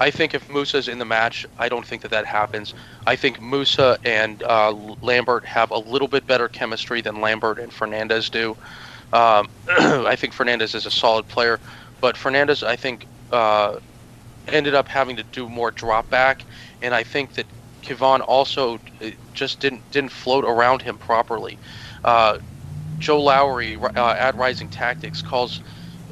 I 0.00 0.10
think 0.10 0.34
if 0.34 0.48
Musah's 0.48 0.88
in 0.88 0.98
the 0.98 1.04
match, 1.04 1.46
I 1.58 1.68
don't 1.68 1.86
think 1.86 2.02
that 2.02 2.10
that 2.10 2.26
happens. 2.26 2.74
I 3.06 3.16
think 3.16 3.40
Musa 3.40 3.98
and 4.04 4.42
uh, 4.42 4.72
Lambert 5.00 5.44
have 5.46 5.70
a 5.70 5.78
little 5.78 6.08
bit 6.08 6.26
better 6.26 6.48
chemistry 6.48 7.00
than 7.00 7.20
Lambert 7.20 7.58
and 7.58 7.72
Fernandez 7.72 8.30
do. 8.30 8.56
Um, 9.12 9.48
I 9.68 10.16
think 10.16 10.32
Fernandez 10.32 10.74
is 10.74 10.86
a 10.86 10.90
solid 10.90 11.28
player, 11.28 11.60
but 12.00 12.16
Fernandez, 12.16 12.62
I 12.62 12.76
think, 12.76 13.06
uh, 13.30 13.78
ended 14.48 14.74
up 14.74 14.88
having 14.88 15.16
to 15.16 15.24
do 15.32 15.48
more 15.48 15.70
drop 15.70 16.10
back, 16.10 16.44
and 16.82 16.94
I 16.94 17.02
think 17.02 17.34
that 17.34 17.46
Kevon 17.82 18.20
also 18.26 18.80
uh, 19.00 19.10
just 19.32 19.60
didn't 19.60 19.88
didn't 19.90 20.12
float 20.12 20.44
around 20.44 20.82
him 20.82 20.98
properly. 20.98 21.58
Uh, 22.02 22.38
Joe 22.98 23.22
Lowry 23.22 23.76
uh, 23.76 24.14
at 24.18 24.34
Rising 24.36 24.68
Tactics 24.68 25.22
calls 25.22 25.60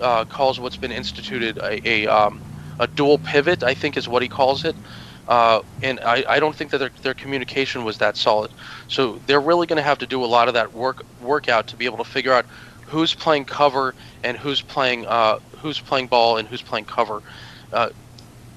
uh, 0.00 0.24
calls 0.26 0.60
what's 0.60 0.76
been 0.76 0.92
instituted 0.92 1.58
a 1.58 1.88
a, 1.88 2.06
um, 2.06 2.42
a, 2.78 2.86
dual 2.86 3.18
pivot. 3.18 3.62
I 3.62 3.74
think 3.74 3.96
is 3.96 4.08
what 4.08 4.22
he 4.22 4.28
calls 4.28 4.64
it. 4.64 4.76
Uh, 5.28 5.60
and 5.82 6.00
I, 6.00 6.24
I 6.28 6.40
don't 6.40 6.54
think 6.54 6.70
that 6.72 6.78
their, 6.78 6.90
their 7.02 7.14
communication 7.14 7.84
was 7.84 7.98
that 7.98 8.16
solid. 8.16 8.50
So 8.88 9.20
they're 9.26 9.40
really 9.40 9.66
going 9.66 9.76
to 9.76 9.82
have 9.82 9.98
to 9.98 10.06
do 10.06 10.24
a 10.24 10.26
lot 10.26 10.48
of 10.48 10.54
that 10.54 10.72
work 10.74 11.02
workout 11.20 11.68
to 11.68 11.76
be 11.76 11.84
able 11.84 11.98
to 11.98 12.04
figure 12.04 12.32
out 12.32 12.46
who's 12.86 13.14
playing 13.14 13.44
cover 13.44 13.94
and 14.24 14.36
who's 14.36 14.60
playing 14.62 15.06
uh, 15.06 15.36
who's 15.58 15.80
playing 15.80 16.08
ball 16.08 16.38
and 16.38 16.48
who's 16.48 16.62
playing 16.62 16.84
cover. 16.84 17.22
Uh, 17.72 17.88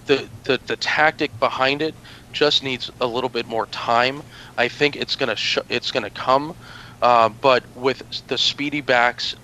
the, 0.07 0.29
the 0.43 0.59
the 0.67 0.75
tactic 0.77 1.37
behind 1.39 1.81
it 1.81 1.95
just 2.33 2.63
needs 2.63 2.91
a 3.01 3.07
little 3.07 3.29
bit 3.29 3.47
more 3.47 3.65
time. 3.67 4.21
I 4.57 4.67
think 4.67 4.95
it's 4.95 5.15
gonna 5.15 5.35
sh- 5.35 5.57
it's 5.69 5.91
gonna 5.91 6.09
come, 6.09 6.55
uh, 7.01 7.29
but 7.29 7.63
with 7.75 8.01
the 8.27 8.37
speedy 8.37 8.81
backs 8.81 9.35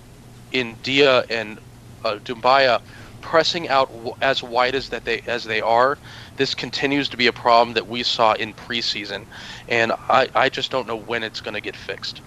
in 0.52 0.76
Dia 0.82 1.24
and 1.30 1.58
uh, 2.04 2.18
Dumbuya 2.24 2.80
pressing 3.22 3.68
out 3.68 3.90
as 4.20 4.42
wide 4.42 4.74
as 4.74 4.90
that 4.90 5.04
they 5.04 5.22
as 5.26 5.44
they 5.44 5.62
are, 5.62 5.96
this 6.36 6.54
continues 6.54 7.08
to 7.08 7.16
be 7.16 7.26
a 7.26 7.32
problem 7.32 7.74
that 7.74 7.88
we 7.88 8.02
saw 8.02 8.34
in 8.34 8.52
preseason, 8.52 9.24
and 9.68 9.92
I, 10.08 10.28
I 10.34 10.48
just 10.50 10.70
don't 10.70 10.86
know 10.86 10.96
when 10.96 11.22
it's 11.22 11.40
going 11.40 11.54
to 11.54 11.60
get 11.60 11.76
fixed. 11.76 12.20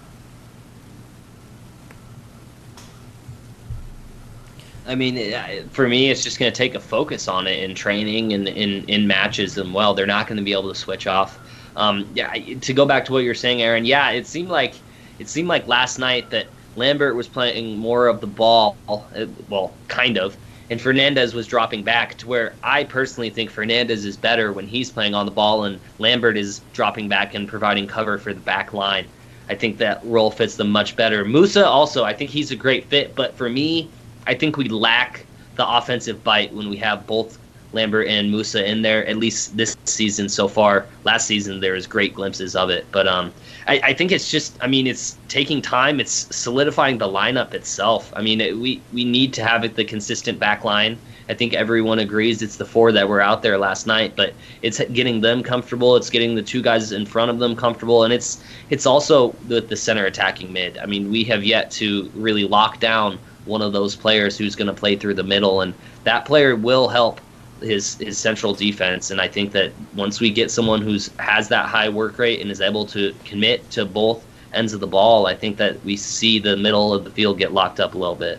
I 4.88 4.94
mean, 4.94 5.68
for 5.70 5.88
me, 5.88 6.10
it's 6.10 6.22
just 6.22 6.38
going 6.38 6.52
to 6.52 6.56
take 6.56 6.74
a 6.74 6.80
focus 6.80 7.26
on 7.26 7.46
it 7.46 7.62
in 7.62 7.74
training 7.74 8.32
and 8.32 8.46
in, 8.48 8.84
in 8.84 9.06
matches. 9.06 9.58
And 9.58 9.74
well, 9.74 9.94
they're 9.94 10.06
not 10.06 10.28
going 10.28 10.36
to 10.38 10.44
be 10.44 10.52
able 10.52 10.68
to 10.68 10.78
switch 10.78 11.06
off. 11.06 11.38
Um, 11.74 12.08
yeah, 12.14 12.32
to 12.32 12.72
go 12.72 12.86
back 12.86 13.04
to 13.06 13.12
what 13.12 13.24
you're 13.24 13.34
saying, 13.34 13.62
Aaron. 13.62 13.84
Yeah, 13.84 14.10
it 14.10 14.26
seemed 14.26 14.48
like 14.48 14.74
it 15.18 15.28
seemed 15.28 15.48
like 15.48 15.66
last 15.66 15.98
night 15.98 16.30
that 16.30 16.46
Lambert 16.76 17.16
was 17.16 17.26
playing 17.26 17.76
more 17.78 18.06
of 18.06 18.20
the 18.20 18.26
ball. 18.26 18.76
Uh, 18.88 19.26
well, 19.48 19.74
kind 19.88 20.18
of. 20.18 20.36
And 20.68 20.80
Fernandez 20.80 21.32
was 21.32 21.46
dropping 21.46 21.84
back 21.84 22.16
to 22.18 22.26
where 22.26 22.54
I 22.62 22.84
personally 22.84 23.30
think 23.30 23.50
Fernandez 23.50 24.04
is 24.04 24.16
better 24.16 24.52
when 24.52 24.66
he's 24.66 24.90
playing 24.90 25.14
on 25.14 25.24
the 25.24 25.32
ball 25.32 25.64
and 25.64 25.80
Lambert 25.98 26.36
is 26.36 26.60
dropping 26.72 27.08
back 27.08 27.34
and 27.34 27.46
providing 27.48 27.86
cover 27.86 28.18
for 28.18 28.34
the 28.34 28.40
back 28.40 28.72
line. 28.72 29.06
I 29.48 29.54
think 29.54 29.78
that 29.78 30.04
role 30.04 30.30
fits 30.30 30.56
them 30.56 30.70
much 30.70 30.96
better. 30.96 31.24
Musa 31.24 31.64
also, 31.64 32.02
I 32.04 32.12
think 32.12 32.30
he's 32.30 32.50
a 32.50 32.56
great 32.56 32.86
fit, 32.86 33.14
but 33.14 33.34
for 33.34 33.48
me, 33.48 33.88
I 34.26 34.34
think 34.34 34.56
we 34.56 34.68
lack 34.68 35.24
the 35.54 35.68
offensive 35.68 36.24
bite 36.24 36.52
when 36.52 36.68
we 36.68 36.76
have 36.78 37.06
both 37.06 37.38
Lambert 37.72 38.08
and 38.08 38.30
Musa 38.30 38.68
in 38.68 38.82
there. 38.82 39.06
At 39.06 39.18
least 39.18 39.56
this 39.56 39.76
season 39.84 40.28
so 40.28 40.48
far. 40.48 40.86
Last 41.04 41.26
season 41.26 41.60
there 41.60 41.74
was 41.74 41.86
great 41.86 42.14
glimpses 42.14 42.56
of 42.56 42.70
it, 42.70 42.86
but 42.90 43.06
um, 43.06 43.32
I, 43.66 43.80
I 43.82 43.92
think 43.92 44.12
it's 44.12 44.30
just. 44.30 44.56
I 44.62 44.66
mean, 44.66 44.86
it's 44.86 45.18
taking 45.28 45.60
time. 45.60 46.00
It's 46.00 46.34
solidifying 46.34 46.98
the 46.98 47.08
lineup 47.08 47.54
itself. 47.54 48.12
I 48.14 48.22
mean, 48.22 48.40
it, 48.40 48.56
we 48.56 48.80
we 48.92 49.04
need 49.04 49.32
to 49.34 49.44
have 49.44 49.64
it 49.64 49.74
the 49.74 49.84
consistent 49.84 50.38
back 50.38 50.64
line. 50.64 50.98
I 51.28 51.34
think 51.34 51.54
everyone 51.54 51.98
agrees 51.98 52.40
it's 52.40 52.56
the 52.56 52.64
four 52.64 52.92
that 52.92 53.08
were 53.08 53.20
out 53.20 53.42
there 53.42 53.58
last 53.58 53.86
night, 53.86 54.14
but 54.14 54.32
it's 54.62 54.78
getting 54.92 55.20
them 55.20 55.42
comfortable. 55.42 55.96
It's 55.96 56.10
getting 56.10 56.36
the 56.36 56.42
two 56.42 56.62
guys 56.62 56.92
in 56.92 57.04
front 57.04 57.30
of 57.30 57.40
them 57.40 57.56
comfortable, 57.56 58.04
and 58.04 58.12
it's 58.12 58.42
it's 58.70 58.86
also 58.86 59.34
the 59.48 59.76
center 59.76 60.06
attacking 60.06 60.52
mid. 60.52 60.78
I 60.78 60.86
mean, 60.86 61.10
we 61.10 61.24
have 61.24 61.42
yet 61.42 61.70
to 61.72 62.10
really 62.14 62.44
lock 62.44 62.78
down 62.78 63.18
one 63.44 63.62
of 63.62 63.72
those 63.72 63.96
players 63.96 64.36
who's 64.36 64.56
going 64.56 64.66
to 64.66 64.74
play 64.74 64.96
through 64.96 65.14
the 65.14 65.24
middle, 65.24 65.60
and 65.60 65.74
that 66.04 66.24
player 66.24 66.54
will 66.54 66.88
help 66.88 67.20
his 67.60 67.96
his 67.96 68.18
central 68.18 68.54
defense. 68.54 69.10
And 69.10 69.20
I 69.20 69.28
think 69.28 69.52
that 69.52 69.72
once 69.94 70.20
we 70.20 70.30
get 70.30 70.50
someone 70.50 70.82
who's 70.82 71.08
has 71.18 71.48
that 71.48 71.66
high 71.66 71.88
work 71.88 72.18
rate 72.18 72.40
and 72.40 72.50
is 72.50 72.60
able 72.60 72.86
to 72.86 73.14
commit 73.24 73.68
to 73.70 73.84
both 73.84 74.24
ends 74.52 74.72
of 74.72 74.80
the 74.80 74.86
ball, 74.86 75.26
I 75.26 75.34
think 75.34 75.56
that 75.58 75.82
we 75.84 75.96
see 75.96 76.38
the 76.38 76.56
middle 76.56 76.92
of 76.92 77.04
the 77.04 77.10
field 77.10 77.38
get 77.38 77.52
locked 77.52 77.80
up 77.80 77.94
a 77.94 77.98
little 77.98 78.14
bit. 78.14 78.38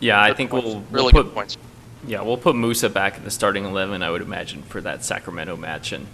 Yeah, 0.00 0.20
I 0.20 0.32
think 0.32 0.52
we'll, 0.52 0.80
really 0.90 0.90
we'll 0.90 1.10
good 1.10 1.26
put, 1.26 1.34
points. 1.34 1.58
Yeah, 2.06 2.22
we'll 2.22 2.38
put 2.38 2.56
Musah 2.56 2.92
back 2.92 3.18
in 3.18 3.24
the 3.24 3.30
starting 3.30 3.66
eleven. 3.66 4.02
I 4.02 4.10
would 4.10 4.22
imagine 4.22 4.62
for 4.62 4.80
that 4.80 5.04
Sacramento 5.04 5.56
match 5.56 5.92
and 5.92 6.06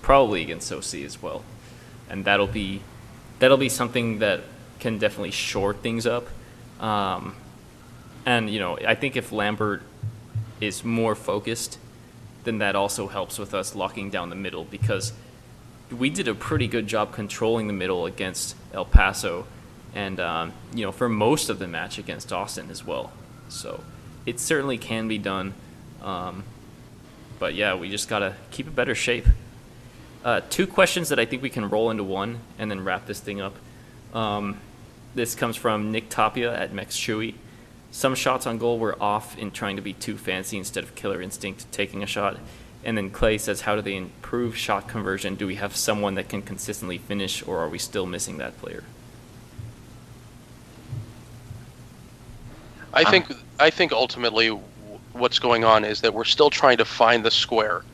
probably 0.00 0.42
against 0.42 0.72
OC 0.72 1.02
as 1.04 1.20
well, 1.20 1.44
and 2.08 2.24
that'll 2.24 2.46
be 2.46 2.80
that'll 3.38 3.58
be 3.58 3.68
something 3.68 4.20
that 4.20 4.40
can 4.80 4.98
definitely 4.98 5.30
short 5.30 5.82
things 5.82 6.06
up. 6.06 6.28
Um, 6.80 7.36
and 8.24 8.48
you 8.48 8.58
know, 8.58 8.78
I 8.78 8.94
think 8.94 9.16
if 9.16 9.32
Lambert 9.32 9.82
is 10.60 10.84
more 10.84 11.14
focused, 11.14 11.78
then 12.44 12.58
that 12.58 12.76
also 12.76 13.08
helps 13.08 13.38
with 13.38 13.54
us 13.54 13.74
locking 13.74 14.10
down 14.10 14.30
the 14.30 14.36
middle 14.36 14.64
because 14.64 15.12
we 15.90 16.10
did 16.10 16.28
a 16.28 16.34
pretty 16.34 16.66
good 16.66 16.86
job 16.86 17.12
controlling 17.12 17.66
the 17.66 17.72
middle 17.72 18.06
against 18.06 18.56
El 18.72 18.84
Paso, 18.84 19.46
and 19.94 20.18
um, 20.20 20.52
you 20.74 20.84
know, 20.84 20.92
for 20.92 21.08
most 21.08 21.48
of 21.48 21.58
the 21.58 21.68
match 21.68 21.98
against 21.98 22.32
Austin 22.32 22.70
as 22.70 22.84
well. 22.84 23.12
So 23.48 23.82
it 24.26 24.40
certainly 24.40 24.78
can 24.78 25.08
be 25.08 25.18
done. 25.18 25.54
Um, 26.02 26.44
but 27.38 27.54
yeah, 27.54 27.74
we 27.74 27.90
just 27.90 28.08
gotta 28.08 28.34
keep 28.50 28.66
a 28.66 28.70
better 28.70 28.94
shape. 28.94 29.26
Uh, 30.24 30.40
two 30.48 30.66
questions 30.66 31.10
that 31.10 31.18
I 31.18 31.26
think 31.26 31.42
we 31.42 31.50
can 31.50 31.68
roll 31.68 31.90
into 31.90 32.02
one 32.02 32.40
and 32.58 32.70
then 32.70 32.82
wrap 32.84 33.06
this 33.06 33.20
thing 33.20 33.40
up. 33.40 33.54
Um, 34.14 34.58
this 35.14 35.34
comes 35.34 35.56
from 35.56 35.92
Nick 35.92 36.08
Tapia 36.08 36.54
at 36.58 36.72
Mex 36.72 36.96
Chewy. 36.96 37.34
Some 37.94 38.16
shots 38.16 38.44
on 38.44 38.58
goal 38.58 38.80
were 38.80 39.00
off 39.00 39.38
in 39.38 39.52
trying 39.52 39.76
to 39.76 39.82
be 39.82 39.92
too 39.92 40.16
fancy 40.16 40.58
instead 40.58 40.82
of 40.82 40.96
killer 40.96 41.22
instinct 41.22 41.70
taking 41.70 42.02
a 42.02 42.06
shot. 42.06 42.38
And 42.82 42.98
then 42.98 43.08
Clay 43.08 43.38
says, 43.38 43.60
How 43.60 43.76
do 43.76 43.82
they 43.82 43.94
improve 43.94 44.56
shot 44.56 44.88
conversion? 44.88 45.36
Do 45.36 45.46
we 45.46 45.54
have 45.54 45.76
someone 45.76 46.16
that 46.16 46.28
can 46.28 46.42
consistently 46.42 46.98
finish, 46.98 47.46
or 47.46 47.60
are 47.60 47.68
we 47.68 47.78
still 47.78 48.04
missing 48.04 48.38
that 48.38 48.58
player? 48.58 48.82
I 52.92 53.04
think 53.04 53.26
I 53.60 53.70
think 53.70 53.92
ultimately 53.92 54.48
what's 55.12 55.38
going 55.38 55.62
on 55.64 55.84
is 55.84 56.00
that 56.00 56.12
we're 56.12 56.24
still 56.24 56.50
trying 56.50 56.78
to 56.78 56.84
find 56.84 57.24
the 57.24 57.30
square. 57.30 57.84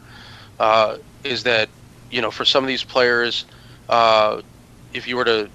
Uh, 0.59 0.97
is 1.25 1.43
that 1.43 1.69
you 2.11 2.23
know 2.23 2.31
for 2.31 2.47
some 2.47 2.65
of 2.65 2.69
these 2.69 2.83
players, 2.83 3.45
uh, 3.91 4.41
if 4.95 5.07
you 5.07 5.19
were 5.19 5.27
to 5.27 5.51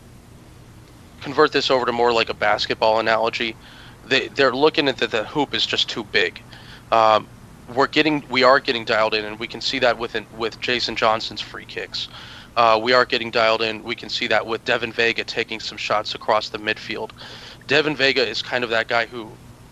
convert 1.22 1.52
this 1.52 1.72
over 1.72 1.88
to 1.88 1.92
more 1.92 2.14
like 2.14 2.30
a 2.30 2.36
basketball 2.36 3.00
analogy, 3.00 3.56
they 4.08 4.28
they're 4.30 4.56
looking 4.56 4.88
at 4.88 4.98
that 4.98 5.12
the 5.12 5.24
hoop 5.26 5.54
is 5.54 5.66
just 5.66 5.90
too 5.90 6.04
big. 6.04 6.42
Um, 6.92 7.28
we're 7.74 7.88
getting 7.88 8.24
we 8.30 8.44
are 8.44 8.60
getting 8.60 8.86
dialed 8.86 9.14
in, 9.14 9.26
and 9.26 9.40
we 9.40 9.48
can 9.48 9.62
see 9.62 9.80
that 9.80 9.98
with 9.98 10.16
with 10.38 10.60
Jason 10.62 10.96
Johnson's 10.96 11.42
free 11.42 11.66
kicks. 11.66 12.08
Uh, 12.56 12.80
we 12.82 12.94
are 12.94 13.06
getting 13.06 13.32
dialed 13.32 13.62
in. 13.62 13.84
We 13.84 13.96
can 13.96 14.10
see 14.10 14.28
that 14.28 14.46
with 14.46 14.64
Devin 14.64 14.94
Vega 14.94 15.24
taking 15.24 15.60
some 15.60 15.78
shots 15.78 16.16
across 16.16 16.50
the 16.50 16.58
midfield. 16.58 17.12
Devin 17.68 17.96
Vega 17.96 18.26
is 18.26 18.42
kind 18.42 18.64
of 18.64 18.70
that 18.70 18.88
guy 18.88 19.08
who 19.08 19.30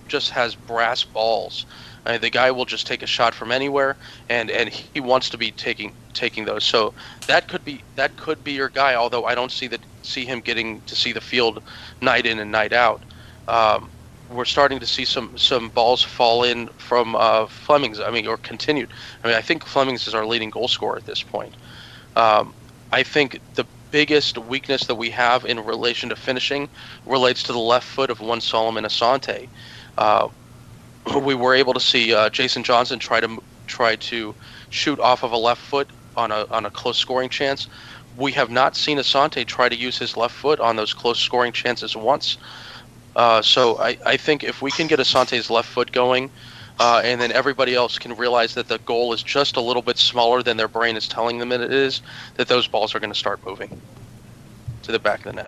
just 0.08 0.32
has 0.32 0.56
brass 0.56 1.04
balls. 1.04 1.66
I 2.06 2.14
mean, 2.14 2.22
the 2.22 2.30
guy 2.30 2.52
will 2.52 2.66
just 2.66 2.86
take 2.86 3.02
a 3.02 3.08
shot 3.08 3.34
from 3.34 3.52
anywhere, 3.52 3.96
and, 4.28 4.52
and 4.52 4.68
he 4.68 5.00
wants 5.00 5.30
to 5.30 5.38
be 5.38 5.52
taking 5.52 5.94
taking 6.14 6.46
those. 6.46 6.64
So 6.64 6.94
that 7.28 7.48
could 7.48 7.64
be 7.64 7.82
that 7.96 8.16
could 8.18 8.44
be 8.44 8.52
your 8.52 8.70
guy. 8.70 8.96
Although 8.96 9.26
I 9.26 9.36
don't 9.36 9.52
see 9.52 9.68
that 9.68 9.80
see 10.02 10.26
him 10.26 10.42
getting 10.42 10.82
to 10.82 10.96
see 10.96 11.14
the 11.14 11.22
field 11.22 11.64
night 12.02 12.26
in 12.26 12.40
and 12.40 12.52
night 12.52 12.74
out. 12.74 13.02
Um, 13.48 13.90
we're 14.30 14.46
starting 14.46 14.80
to 14.80 14.88
see 14.88 15.06
some 15.06 15.38
some 15.38 15.70
balls 15.70 16.02
fall 16.04 16.44
in 16.44 16.70
from 16.78 17.16
uh, 17.16 17.48
Flemmings. 17.48 18.00
I 18.00 18.12
mean, 18.12 18.28
or 18.28 18.38
continued. 18.38 18.92
I 19.24 19.28
mean, 19.28 19.38
I 19.38 19.42
think 19.42 19.66
Flemmings 19.66 20.08
is 20.08 20.14
our 20.16 20.26
leading 20.26 20.50
goal 20.50 20.68
scorer 20.68 20.98
at 20.98 21.06
this 21.06 21.24
point. 21.24 21.58
Um, 22.16 22.54
I 22.92 23.04
think 23.04 23.40
the 23.56 23.66
biggest 23.92 24.38
weakness 24.38 24.86
that 24.88 24.96
we 24.96 25.10
have 25.12 25.46
in 25.46 25.60
relation 25.60 26.10
to 26.10 26.16
finishing 26.16 26.70
relates 27.06 27.44
to 27.44 27.54
the 27.54 27.60
left 27.60 27.88
foot 27.88 28.10
of 28.10 28.20
one 28.20 28.42
Solomon 28.42 28.86
Asante. 28.86 29.50
Uh, 29.98 30.30
we 31.22 31.36
were 31.36 31.54
able 31.54 31.74
to 31.74 31.80
see 31.80 32.14
uh, 32.14 32.30
Jason 32.30 32.64
Johnson 32.64 33.00
try 33.00 33.20
to 33.20 33.38
try 33.68 33.96
to 33.98 34.36
shoot 34.70 35.00
off 35.00 35.24
of 35.24 35.32
a 35.32 35.38
left 35.38 35.62
foot 35.62 35.92
on 36.16 36.32
a 36.32 36.46
on 36.50 36.66
a 36.66 36.72
close 36.72 36.98
scoring 36.98 37.30
chance. 37.30 37.68
We 38.16 38.32
have 38.34 38.52
not 38.52 38.76
seen 38.76 39.00
Asante 39.00 39.46
try 39.46 39.70
to 39.70 39.76
use 39.76 39.98
his 39.98 40.16
left 40.16 40.36
foot 40.36 40.60
on 40.60 40.76
those 40.76 40.94
close 40.94 41.20
scoring 41.20 41.52
chances 41.52 41.96
once. 41.96 42.38
Uh, 43.16 43.42
so 43.42 43.78
I, 43.78 43.98
I 44.06 44.18
think 44.18 44.44
if 44.44 44.62
we 44.62 44.72
can 44.72 44.88
get 44.88 45.00
Asante's 45.00 45.50
left 45.50 45.70
foot 45.70 45.92
going, 45.92 46.32
uh, 46.80 47.02
and 47.04 47.22
then 47.22 47.32
everybody 47.32 47.76
else 47.76 48.00
can 48.00 48.16
realize 48.16 48.56
that 48.56 48.68
the 48.68 48.80
goal 48.80 49.14
is 49.14 49.22
just 49.22 49.58
a 49.58 49.62
little 49.62 49.82
bit 49.82 49.98
smaller 49.98 50.42
than 50.42 50.58
their 50.58 50.68
brain 50.68 50.98
is 50.98 51.08
telling 51.08 51.38
them 51.38 51.52
it 51.52 51.62
is, 51.72 52.02
that 52.36 52.48
those 52.48 52.68
balls 52.68 52.96
are 52.96 53.00
going 53.00 53.12
to 53.12 53.20
start 53.20 53.46
moving 53.46 53.80
to 54.82 54.92
the 54.92 55.00
back 55.00 55.20
of 55.20 55.26
the 55.26 55.34
net. 55.34 55.48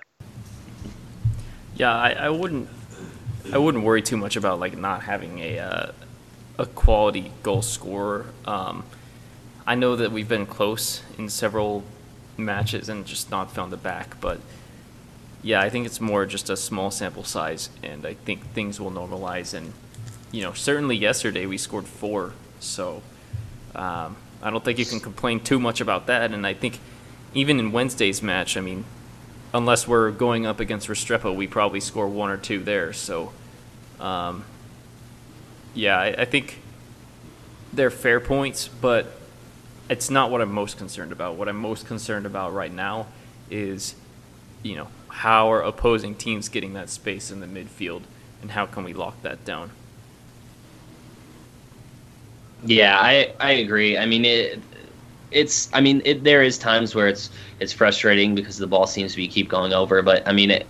Yeah, 1.76 1.94
I, 1.94 2.12
I 2.12 2.30
wouldn't 2.30 2.70
I 3.52 3.58
wouldn't 3.58 3.84
worry 3.84 4.02
too 4.02 4.18
much 4.18 4.36
about 4.38 4.60
like 4.60 4.78
not 4.78 5.04
having 5.04 5.40
a 5.40 5.60
uh, 5.60 5.92
a 6.58 6.66
quality 6.66 7.32
goal 7.44 7.62
scorer. 7.62 8.28
Um, 8.46 8.86
I 9.68 9.76
know 9.76 9.96
that 9.96 10.12
we've 10.12 10.28
been 10.28 10.46
close 10.46 11.02
in 11.18 11.30
several 11.30 11.84
matches 12.38 12.88
and 12.88 13.06
just 13.06 13.30
not 13.32 13.52
found 13.52 13.72
the 13.72 13.78
back, 13.78 14.20
but 14.22 14.40
yeah, 15.46 15.62
I 15.62 15.70
think 15.70 15.86
it's 15.86 16.02
more 16.02 16.26
just 16.26 16.50
a 16.50 16.58
small 16.58 16.90
sample 16.90 17.24
size, 17.24 17.70
and 17.84 18.04
I 18.04 18.16
think 18.16 18.44
things 18.54 18.82
will 18.82 18.90
normalize. 18.90 19.54
And 19.54 19.74
you 20.32 20.42
know, 20.42 20.54
certainly 20.54 20.96
yesterday 20.98 21.46
we 21.46 21.60
scored 21.60 21.86
four, 21.86 22.34
so 22.60 23.04
um, 23.76 24.16
I 24.42 24.50
don't 24.50 24.66
think 24.66 24.80
you 24.80 24.88
can 24.88 25.00
complain 25.00 25.40
too 25.40 25.60
much 25.60 25.82
about 25.82 26.08
that. 26.08 26.32
And 26.34 26.48
I 26.48 26.56
think 26.56 26.80
even 27.36 27.60
in 27.60 27.72
Wednesday's 27.72 28.24
match, 28.24 28.58
I 28.58 28.62
mean, 28.62 28.86
unless 29.54 29.88
we're 29.88 30.10
going 30.10 30.48
up 30.48 30.60
against 30.60 30.88
Restrepo, 30.88 31.36
we 31.36 31.46
probably 31.46 31.80
score 31.80 32.08
one 32.08 32.32
or 32.32 32.38
two 32.38 32.64
there. 32.64 32.92
So, 32.92 33.32
um, 34.00 34.46
yeah, 35.76 35.96
I, 35.96 36.08
I 36.08 36.26
think 36.26 36.60
they're 37.72 37.92
fair 37.92 38.20
points, 38.20 38.68
but 38.68 39.12
it's 39.92 40.10
not 40.10 40.32
what 40.32 40.42
I'm 40.42 40.52
most 40.52 40.80
concerned 40.80 41.12
about. 41.12 41.36
What 41.36 41.48
I'm 41.48 41.58
most 41.58 41.86
concerned 41.86 42.26
about 42.26 42.52
right 42.52 42.74
now 42.74 43.06
is, 43.52 43.94
you 44.64 44.76
know, 44.76 44.88
how 45.16 45.50
are 45.50 45.62
opposing 45.62 46.14
teams 46.14 46.50
getting 46.50 46.74
that 46.74 46.90
space 46.90 47.32
in 47.32 47.40
the 47.40 47.48
midfield, 47.48 48.02
and 48.42 48.52
how 48.52 48.66
can 48.66 48.84
we 48.84 48.94
lock 48.94 49.22
that 49.22 49.46
down? 49.46 49.72
Yeah, 52.66 53.00
I 53.00 53.34
I 53.40 53.52
agree. 53.54 53.98
I 53.98 54.06
mean 54.06 54.26
it. 54.26 54.60
It's. 55.32 55.70
I 55.74 55.82
mean, 55.82 56.02
it, 56.06 56.24
there 56.24 56.44
is 56.44 56.58
times 56.58 56.96
where 56.96 57.08
it's 57.08 57.30
it's 57.60 57.72
frustrating 57.72 58.36
because 58.36 58.58
the 58.58 58.68
ball 58.68 58.88
seems 58.88 59.12
to 59.12 59.18
be 59.18 59.28
keep 59.28 59.50
going 59.50 59.74
over. 59.74 60.02
But 60.02 60.28
I 60.28 60.34
mean, 60.34 60.52
it, 60.52 60.68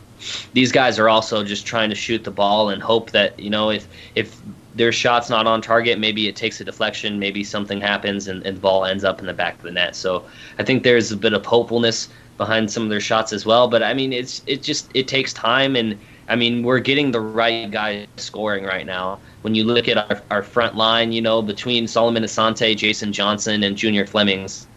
these 0.54 0.72
guys 0.72 1.00
are 1.00 1.10
also 1.10 1.44
just 1.44 1.66
trying 1.66 1.90
to 1.90 1.96
shoot 1.96 2.24
the 2.24 2.32
ball 2.32 2.70
and 2.70 2.82
hope 2.82 3.12
that 3.12 3.40
you 3.40 3.50
know 3.50 3.72
if 3.72 3.88
if 4.14 4.40
their 4.76 4.92
shot's 4.92 5.30
not 5.30 5.48
on 5.48 5.62
target, 5.62 5.98
maybe 6.00 6.28
it 6.28 6.36
takes 6.36 6.60
a 6.62 6.66
deflection, 6.66 7.18
maybe 7.18 7.44
something 7.44 7.80
happens 7.80 8.28
and, 8.28 8.46
and 8.46 8.58
the 8.58 8.62
ball 8.62 8.84
ends 8.86 9.04
up 9.06 9.20
in 9.20 9.26
the 9.26 9.34
back 9.34 9.56
of 9.56 9.62
the 9.64 9.72
net. 9.72 9.96
So 9.96 10.26
I 10.60 10.64
think 10.64 10.84
there's 10.84 11.14
a 11.14 11.18
bit 11.18 11.32
of 11.32 11.46
hopefulness 11.46 12.10
behind 12.38 12.70
some 12.70 12.84
of 12.84 12.90
their 12.90 13.00
shots 13.00 13.34
as 13.34 13.46
well. 13.46 13.68
But 13.68 13.84
I 13.84 13.94
mean, 13.94 14.14
it's 14.14 14.42
it 14.46 14.62
just 14.64 14.90
it 14.94 15.08
takes 15.08 15.34
time, 15.34 15.76
and 15.76 15.98
I 16.28 16.36
mean 16.36 16.64
we're 16.64 16.80
getting 16.80 17.12
the 17.12 17.20
right 17.22 17.70
guy 17.70 18.08
scoring 18.18 18.64
right 18.66 18.86
now. 18.86 19.20
When 19.42 19.56
you 19.56 19.64
look 19.64 19.88
at 19.88 19.98
our, 19.98 20.22
our 20.32 20.44
front 20.44 20.76
line, 20.76 21.12
you 21.12 21.22
know 21.22 21.42
between 21.42 21.88
Solomon 21.88 22.24
Asante, 22.24 22.76
Jason 22.76 23.14
Johnson, 23.14 23.64
and 23.64 23.78
Junior 23.78 24.06
Flemmings, 24.06 24.68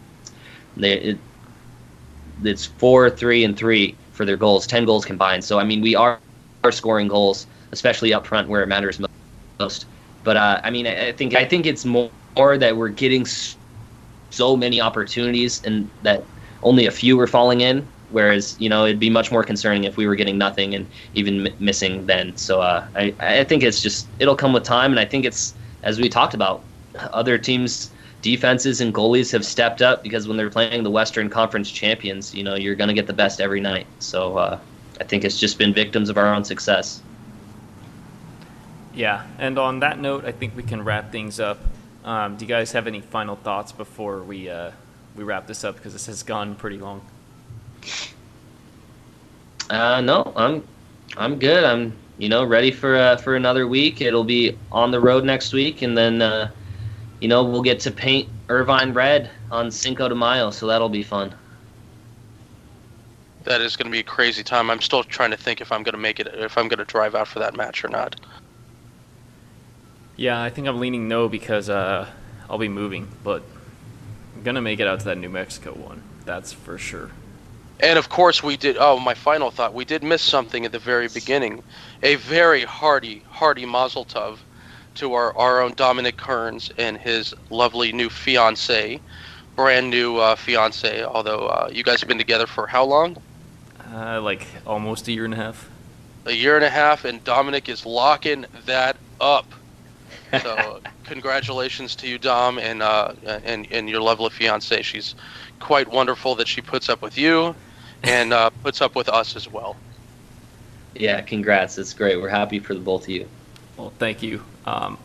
they, 0.77 0.93
it, 0.93 1.17
it's 2.43 2.65
four, 2.65 3.09
three, 3.09 3.43
and 3.43 3.57
three 3.57 3.95
for 4.11 4.25
their 4.25 4.37
goals, 4.37 4.67
ten 4.67 4.85
goals 4.85 5.05
combined. 5.05 5.43
So 5.43 5.59
I 5.59 5.63
mean 5.63 5.81
we 5.81 5.95
are 5.95 6.19
are 6.63 6.71
scoring 6.71 7.07
goals, 7.07 7.47
especially 7.71 8.13
up 8.13 8.27
front 8.27 8.49
where 8.49 8.61
it 8.61 8.67
matters 8.67 8.99
most. 9.59 9.85
But 10.23 10.37
uh, 10.37 10.61
I 10.63 10.69
mean 10.69 10.87
I, 10.87 11.11
think 11.13 11.35
I 11.35 11.45
think 11.45 11.65
it's 11.65 11.85
more 11.85 12.11
that 12.35 12.75
we're 12.75 12.89
getting 12.89 13.25
so 14.29 14.55
many 14.55 14.79
opportunities 14.79 15.63
and 15.63 15.89
that 16.03 16.23
only 16.63 16.85
a 16.85 16.91
few 16.91 17.17
were 17.17 17.27
falling 17.27 17.61
in. 17.61 17.87
Whereas 18.11 18.55
you 18.59 18.69
know 18.69 18.85
it'd 18.85 18.99
be 18.99 19.11
much 19.11 19.31
more 19.31 19.43
concerning 19.43 19.83
if 19.83 19.95
we 19.95 20.07
were 20.07 20.15
getting 20.15 20.37
nothing 20.37 20.73
and 20.73 20.87
even 21.13 21.45
m- 21.45 21.53
missing 21.59 22.07
then. 22.07 22.35
So 22.37 22.61
uh, 22.61 22.87
I 22.95 23.13
I 23.19 23.43
think 23.43 23.61
it's 23.61 23.81
just 23.81 24.07
it'll 24.17 24.35
come 24.35 24.51
with 24.51 24.63
time, 24.63 24.91
and 24.91 24.99
I 24.99 25.05
think 25.05 25.25
it's 25.25 25.53
as 25.83 25.99
we 25.99 26.09
talked 26.09 26.33
about, 26.33 26.63
other 27.11 27.37
teams 27.37 27.91
defenses 28.21 28.81
and 28.81 28.93
goalies 28.93 29.31
have 29.31 29.45
stepped 29.45 29.81
up 29.81 30.03
because 30.03 30.27
when 30.27 30.37
they're 30.37 30.49
playing 30.49 30.83
the 30.83 30.89
Western 30.89 31.29
Conference 31.29 31.69
champions, 31.71 32.33
you 32.33 32.43
know 32.43 32.55
you're 32.55 32.75
going 32.75 32.87
to 32.87 32.93
get 32.93 33.07
the 33.07 33.13
best 33.13 33.39
every 33.39 33.61
night. 33.61 33.87
So 33.99 34.37
uh, 34.37 34.59
I 34.99 35.03
think 35.03 35.23
it's 35.23 35.39
just 35.39 35.57
been 35.57 35.73
victims 35.73 36.09
of 36.09 36.17
our 36.17 36.33
own 36.33 36.43
success. 36.43 37.01
Yeah, 38.93 39.25
and 39.37 39.57
on 39.57 39.79
that 39.79 39.99
note, 39.99 40.25
I 40.25 40.31
think 40.31 40.55
we 40.55 40.63
can 40.63 40.83
wrap 40.83 41.11
things 41.11 41.39
up. 41.39 41.59
Um, 42.03 42.37
do 42.37 42.45
you 42.45 42.49
guys 42.49 42.71
have 42.71 42.87
any 42.87 43.01
final 43.01 43.35
thoughts 43.35 43.71
before 43.71 44.23
we 44.23 44.49
uh, 44.49 44.71
we 45.19 45.25
wrap 45.25 45.45
this 45.47 45.65
up 45.65 45.75
because 45.75 45.91
this 45.93 46.05
has 46.05 46.23
gone 46.23 46.55
pretty 46.55 46.77
long? 46.77 47.05
Uh, 49.69 50.01
no, 50.01 50.31
I'm 50.35 50.65
I'm 51.17 51.37
good. 51.37 51.63
I'm 51.63 51.93
you 52.17 52.29
know 52.29 52.45
ready 52.45 52.71
for 52.71 52.95
uh, 52.95 53.17
for 53.17 53.35
another 53.35 53.67
week. 53.67 54.01
It'll 54.01 54.23
be 54.23 54.57
on 54.71 54.91
the 54.91 54.99
road 54.99 55.25
next 55.25 55.53
week, 55.53 55.81
and 55.81 55.97
then 55.97 56.21
uh, 56.21 56.49
you 57.19 57.27
know 57.27 57.43
we'll 57.43 57.61
get 57.61 57.81
to 57.81 57.91
paint 57.91 58.29
Irvine 58.47 58.93
red 58.93 59.29
on 59.51 59.69
Cinco 59.69 60.07
de 60.07 60.15
Mayo, 60.15 60.51
so 60.51 60.65
that'll 60.67 60.89
be 60.89 61.03
fun. 61.03 61.35
That 63.43 63.61
is 63.61 63.75
going 63.75 63.87
to 63.87 63.91
be 63.91 63.99
a 63.99 64.03
crazy 64.03 64.43
time. 64.43 64.69
I'm 64.69 64.81
still 64.81 65.03
trying 65.03 65.31
to 65.31 65.37
think 65.37 65.59
if 65.59 65.71
I'm 65.71 65.83
going 65.83 65.93
to 65.93 65.99
make 65.99 66.19
it, 66.19 66.27
if 66.33 66.57
I'm 66.57 66.67
going 66.69 66.79
to 66.79 66.85
drive 66.85 67.13
out 67.13 67.27
for 67.27 67.39
that 67.39 67.55
match 67.55 67.83
or 67.83 67.89
not. 67.89 68.19
Yeah, 70.15 70.41
I 70.41 70.49
think 70.49 70.67
I'm 70.67 70.79
leaning 70.79 71.07
no 71.07 71.27
because 71.29 71.69
uh, 71.69 72.07
I'll 72.49 72.57
be 72.57 72.67
moving, 72.69 73.07
but 73.23 73.41
I'm 73.41 73.58
gonna 74.43 74.61
make 74.61 74.79
it 74.79 74.87
out 74.87 74.99
to 74.99 75.05
that 75.05 75.17
New 75.17 75.29
Mexico 75.29 75.73
one. 75.73 76.03
That's 76.25 76.51
for 76.53 76.77
sure. 76.77 77.11
And 77.79 77.97
of 77.97 78.09
course, 78.09 78.43
we 78.43 78.57
did. 78.57 78.77
Oh, 78.79 78.99
my 78.99 79.13
final 79.13 79.51
thought: 79.51 79.73
we 79.73 79.85
did 79.85 80.03
miss 80.03 80.21
something 80.21 80.65
at 80.65 80.71
the 80.71 80.79
very 80.79 81.07
beginning. 81.07 81.63
A 82.03 82.15
very 82.15 82.63
hearty, 82.63 83.23
hearty 83.29 83.65
Mazel 83.65 84.05
Tov 84.05 84.37
to 84.95 85.13
our 85.13 85.35
our 85.37 85.61
own 85.61 85.73
Dominic 85.75 86.17
Kearns 86.17 86.71
and 86.77 86.97
his 86.97 87.33
lovely 87.49 87.91
new 87.93 88.09
fiance, 88.09 88.99
brand 89.55 89.89
new 89.89 90.17
uh, 90.17 90.35
fiance. 90.35 91.03
Although 91.03 91.47
uh, 91.47 91.69
you 91.71 91.83
guys 91.83 92.01
have 92.01 92.09
been 92.09 92.17
together 92.17 92.47
for 92.47 92.67
how 92.67 92.83
long? 92.83 93.17
Uh, 93.91 94.21
like 94.21 94.45
almost 94.67 95.07
a 95.07 95.11
year 95.11 95.25
and 95.25 95.33
a 95.33 95.37
half. 95.37 95.69
A 96.25 96.33
year 96.33 96.55
and 96.55 96.65
a 96.65 96.69
half, 96.69 97.05
and 97.05 97.23
Dominic 97.23 97.69
is 97.69 97.85
locking 97.85 98.45
that 98.65 98.97
up. 99.21 99.51
So 100.41 100.81
congratulations 101.09 101.95
to 101.97 102.07
you, 102.07 102.17
Dom, 102.17 102.59
and 102.59 102.81
uh, 102.81 103.13
and 103.43 103.67
and 103.71 103.89
your 103.89 104.01
lovely 104.01 104.29
fiance. 104.29 104.81
She's 104.83 105.15
quite 105.59 105.91
wonderful 105.91 106.35
that 106.35 106.47
she 106.47 106.61
puts 106.61 106.87
up 106.87 107.01
with 107.01 107.17
you, 107.17 107.55
and 108.03 108.31
uh, 108.31 108.51
puts 108.63 108.81
up 108.81 108.95
with 108.95 109.09
us 109.09 109.35
as 109.35 109.47
well. 109.51 109.75
Yeah, 110.95 111.21
congrats. 111.21 111.77
It's 111.77 111.93
great. 111.93 112.21
We're 112.21 112.29
happy 112.29 112.59
for 112.59 112.73
the 112.73 112.79
both 112.79 113.03
of 113.03 113.09
you. 113.09 113.27
Well, 113.75 113.91
thank 113.97 114.21
you. 114.21 114.43
Um, 114.65 114.97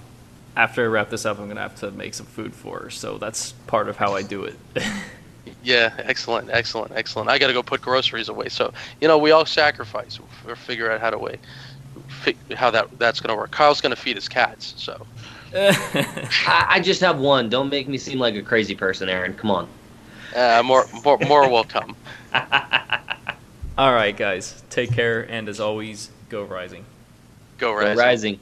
after 0.56 0.84
I 0.84 0.86
wrap 0.86 1.10
this 1.10 1.24
up, 1.24 1.38
I'm 1.38 1.48
gonna 1.48 1.62
have 1.62 1.76
to 1.80 1.90
make 1.90 2.14
some 2.14 2.26
food 2.26 2.54
for 2.54 2.80
her, 2.80 2.90
so 2.90 3.18
that's 3.18 3.52
part 3.66 3.88
of 3.88 3.96
how 3.96 4.14
I 4.14 4.22
do 4.22 4.44
it. 4.44 4.56
Yeah, 5.62 5.94
excellent, 5.98 6.50
excellent, 6.50 6.92
excellent. 6.94 7.28
I 7.28 7.38
got 7.38 7.48
to 7.48 7.52
go 7.52 7.62
put 7.62 7.80
groceries 7.82 8.28
away, 8.30 8.48
so 8.48 8.72
you 9.00 9.08
know 9.08 9.18
we 9.18 9.30
all 9.30 9.44
sacrifice 9.44 10.18
or 10.46 10.56
figure 10.56 10.90
out 10.90 11.00
how 11.02 11.10
to 11.10 11.18
wait, 11.18 11.38
how 12.54 12.70
that 12.70 12.98
that's 12.98 13.20
gonna 13.20 13.36
work. 13.36 13.50
Kyle's 13.50 13.80
gonna 13.80 13.96
feed 13.96 14.16
his 14.16 14.28
cats, 14.28 14.74
so. 14.76 15.06
I, 16.46 16.66
I 16.68 16.80
just 16.80 17.00
have 17.00 17.18
one. 17.18 17.48
Don't 17.48 17.68
make 17.68 17.88
me 17.88 17.96
seem 17.98 18.18
like 18.18 18.34
a 18.34 18.42
crazy 18.42 18.74
person, 18.74 19.08
Aaron. 19.08 19.34
Come 19.34 19.50
on. 19.50 19.68
Uh, 20.34 20.62
more, 20.64 20.86
more, 21.04 21.18
more 21.18 21.48
will 21.48 21.64
come. 21.64 21.94
All 23.78 23.92
right, 23.92 24.16
guys. 24.16 24.62
Take 24.70 24.92
care, 24.92 25.22
and 25.22 25.48
as 25.48 25.60
always, 25.60 26.10
go 26.28 26.42
rising. 26.44 26.84
Go 27.58 27.70
Go 27.72 27.78
rising. 27.78 27.98
rising. 27.98 28.40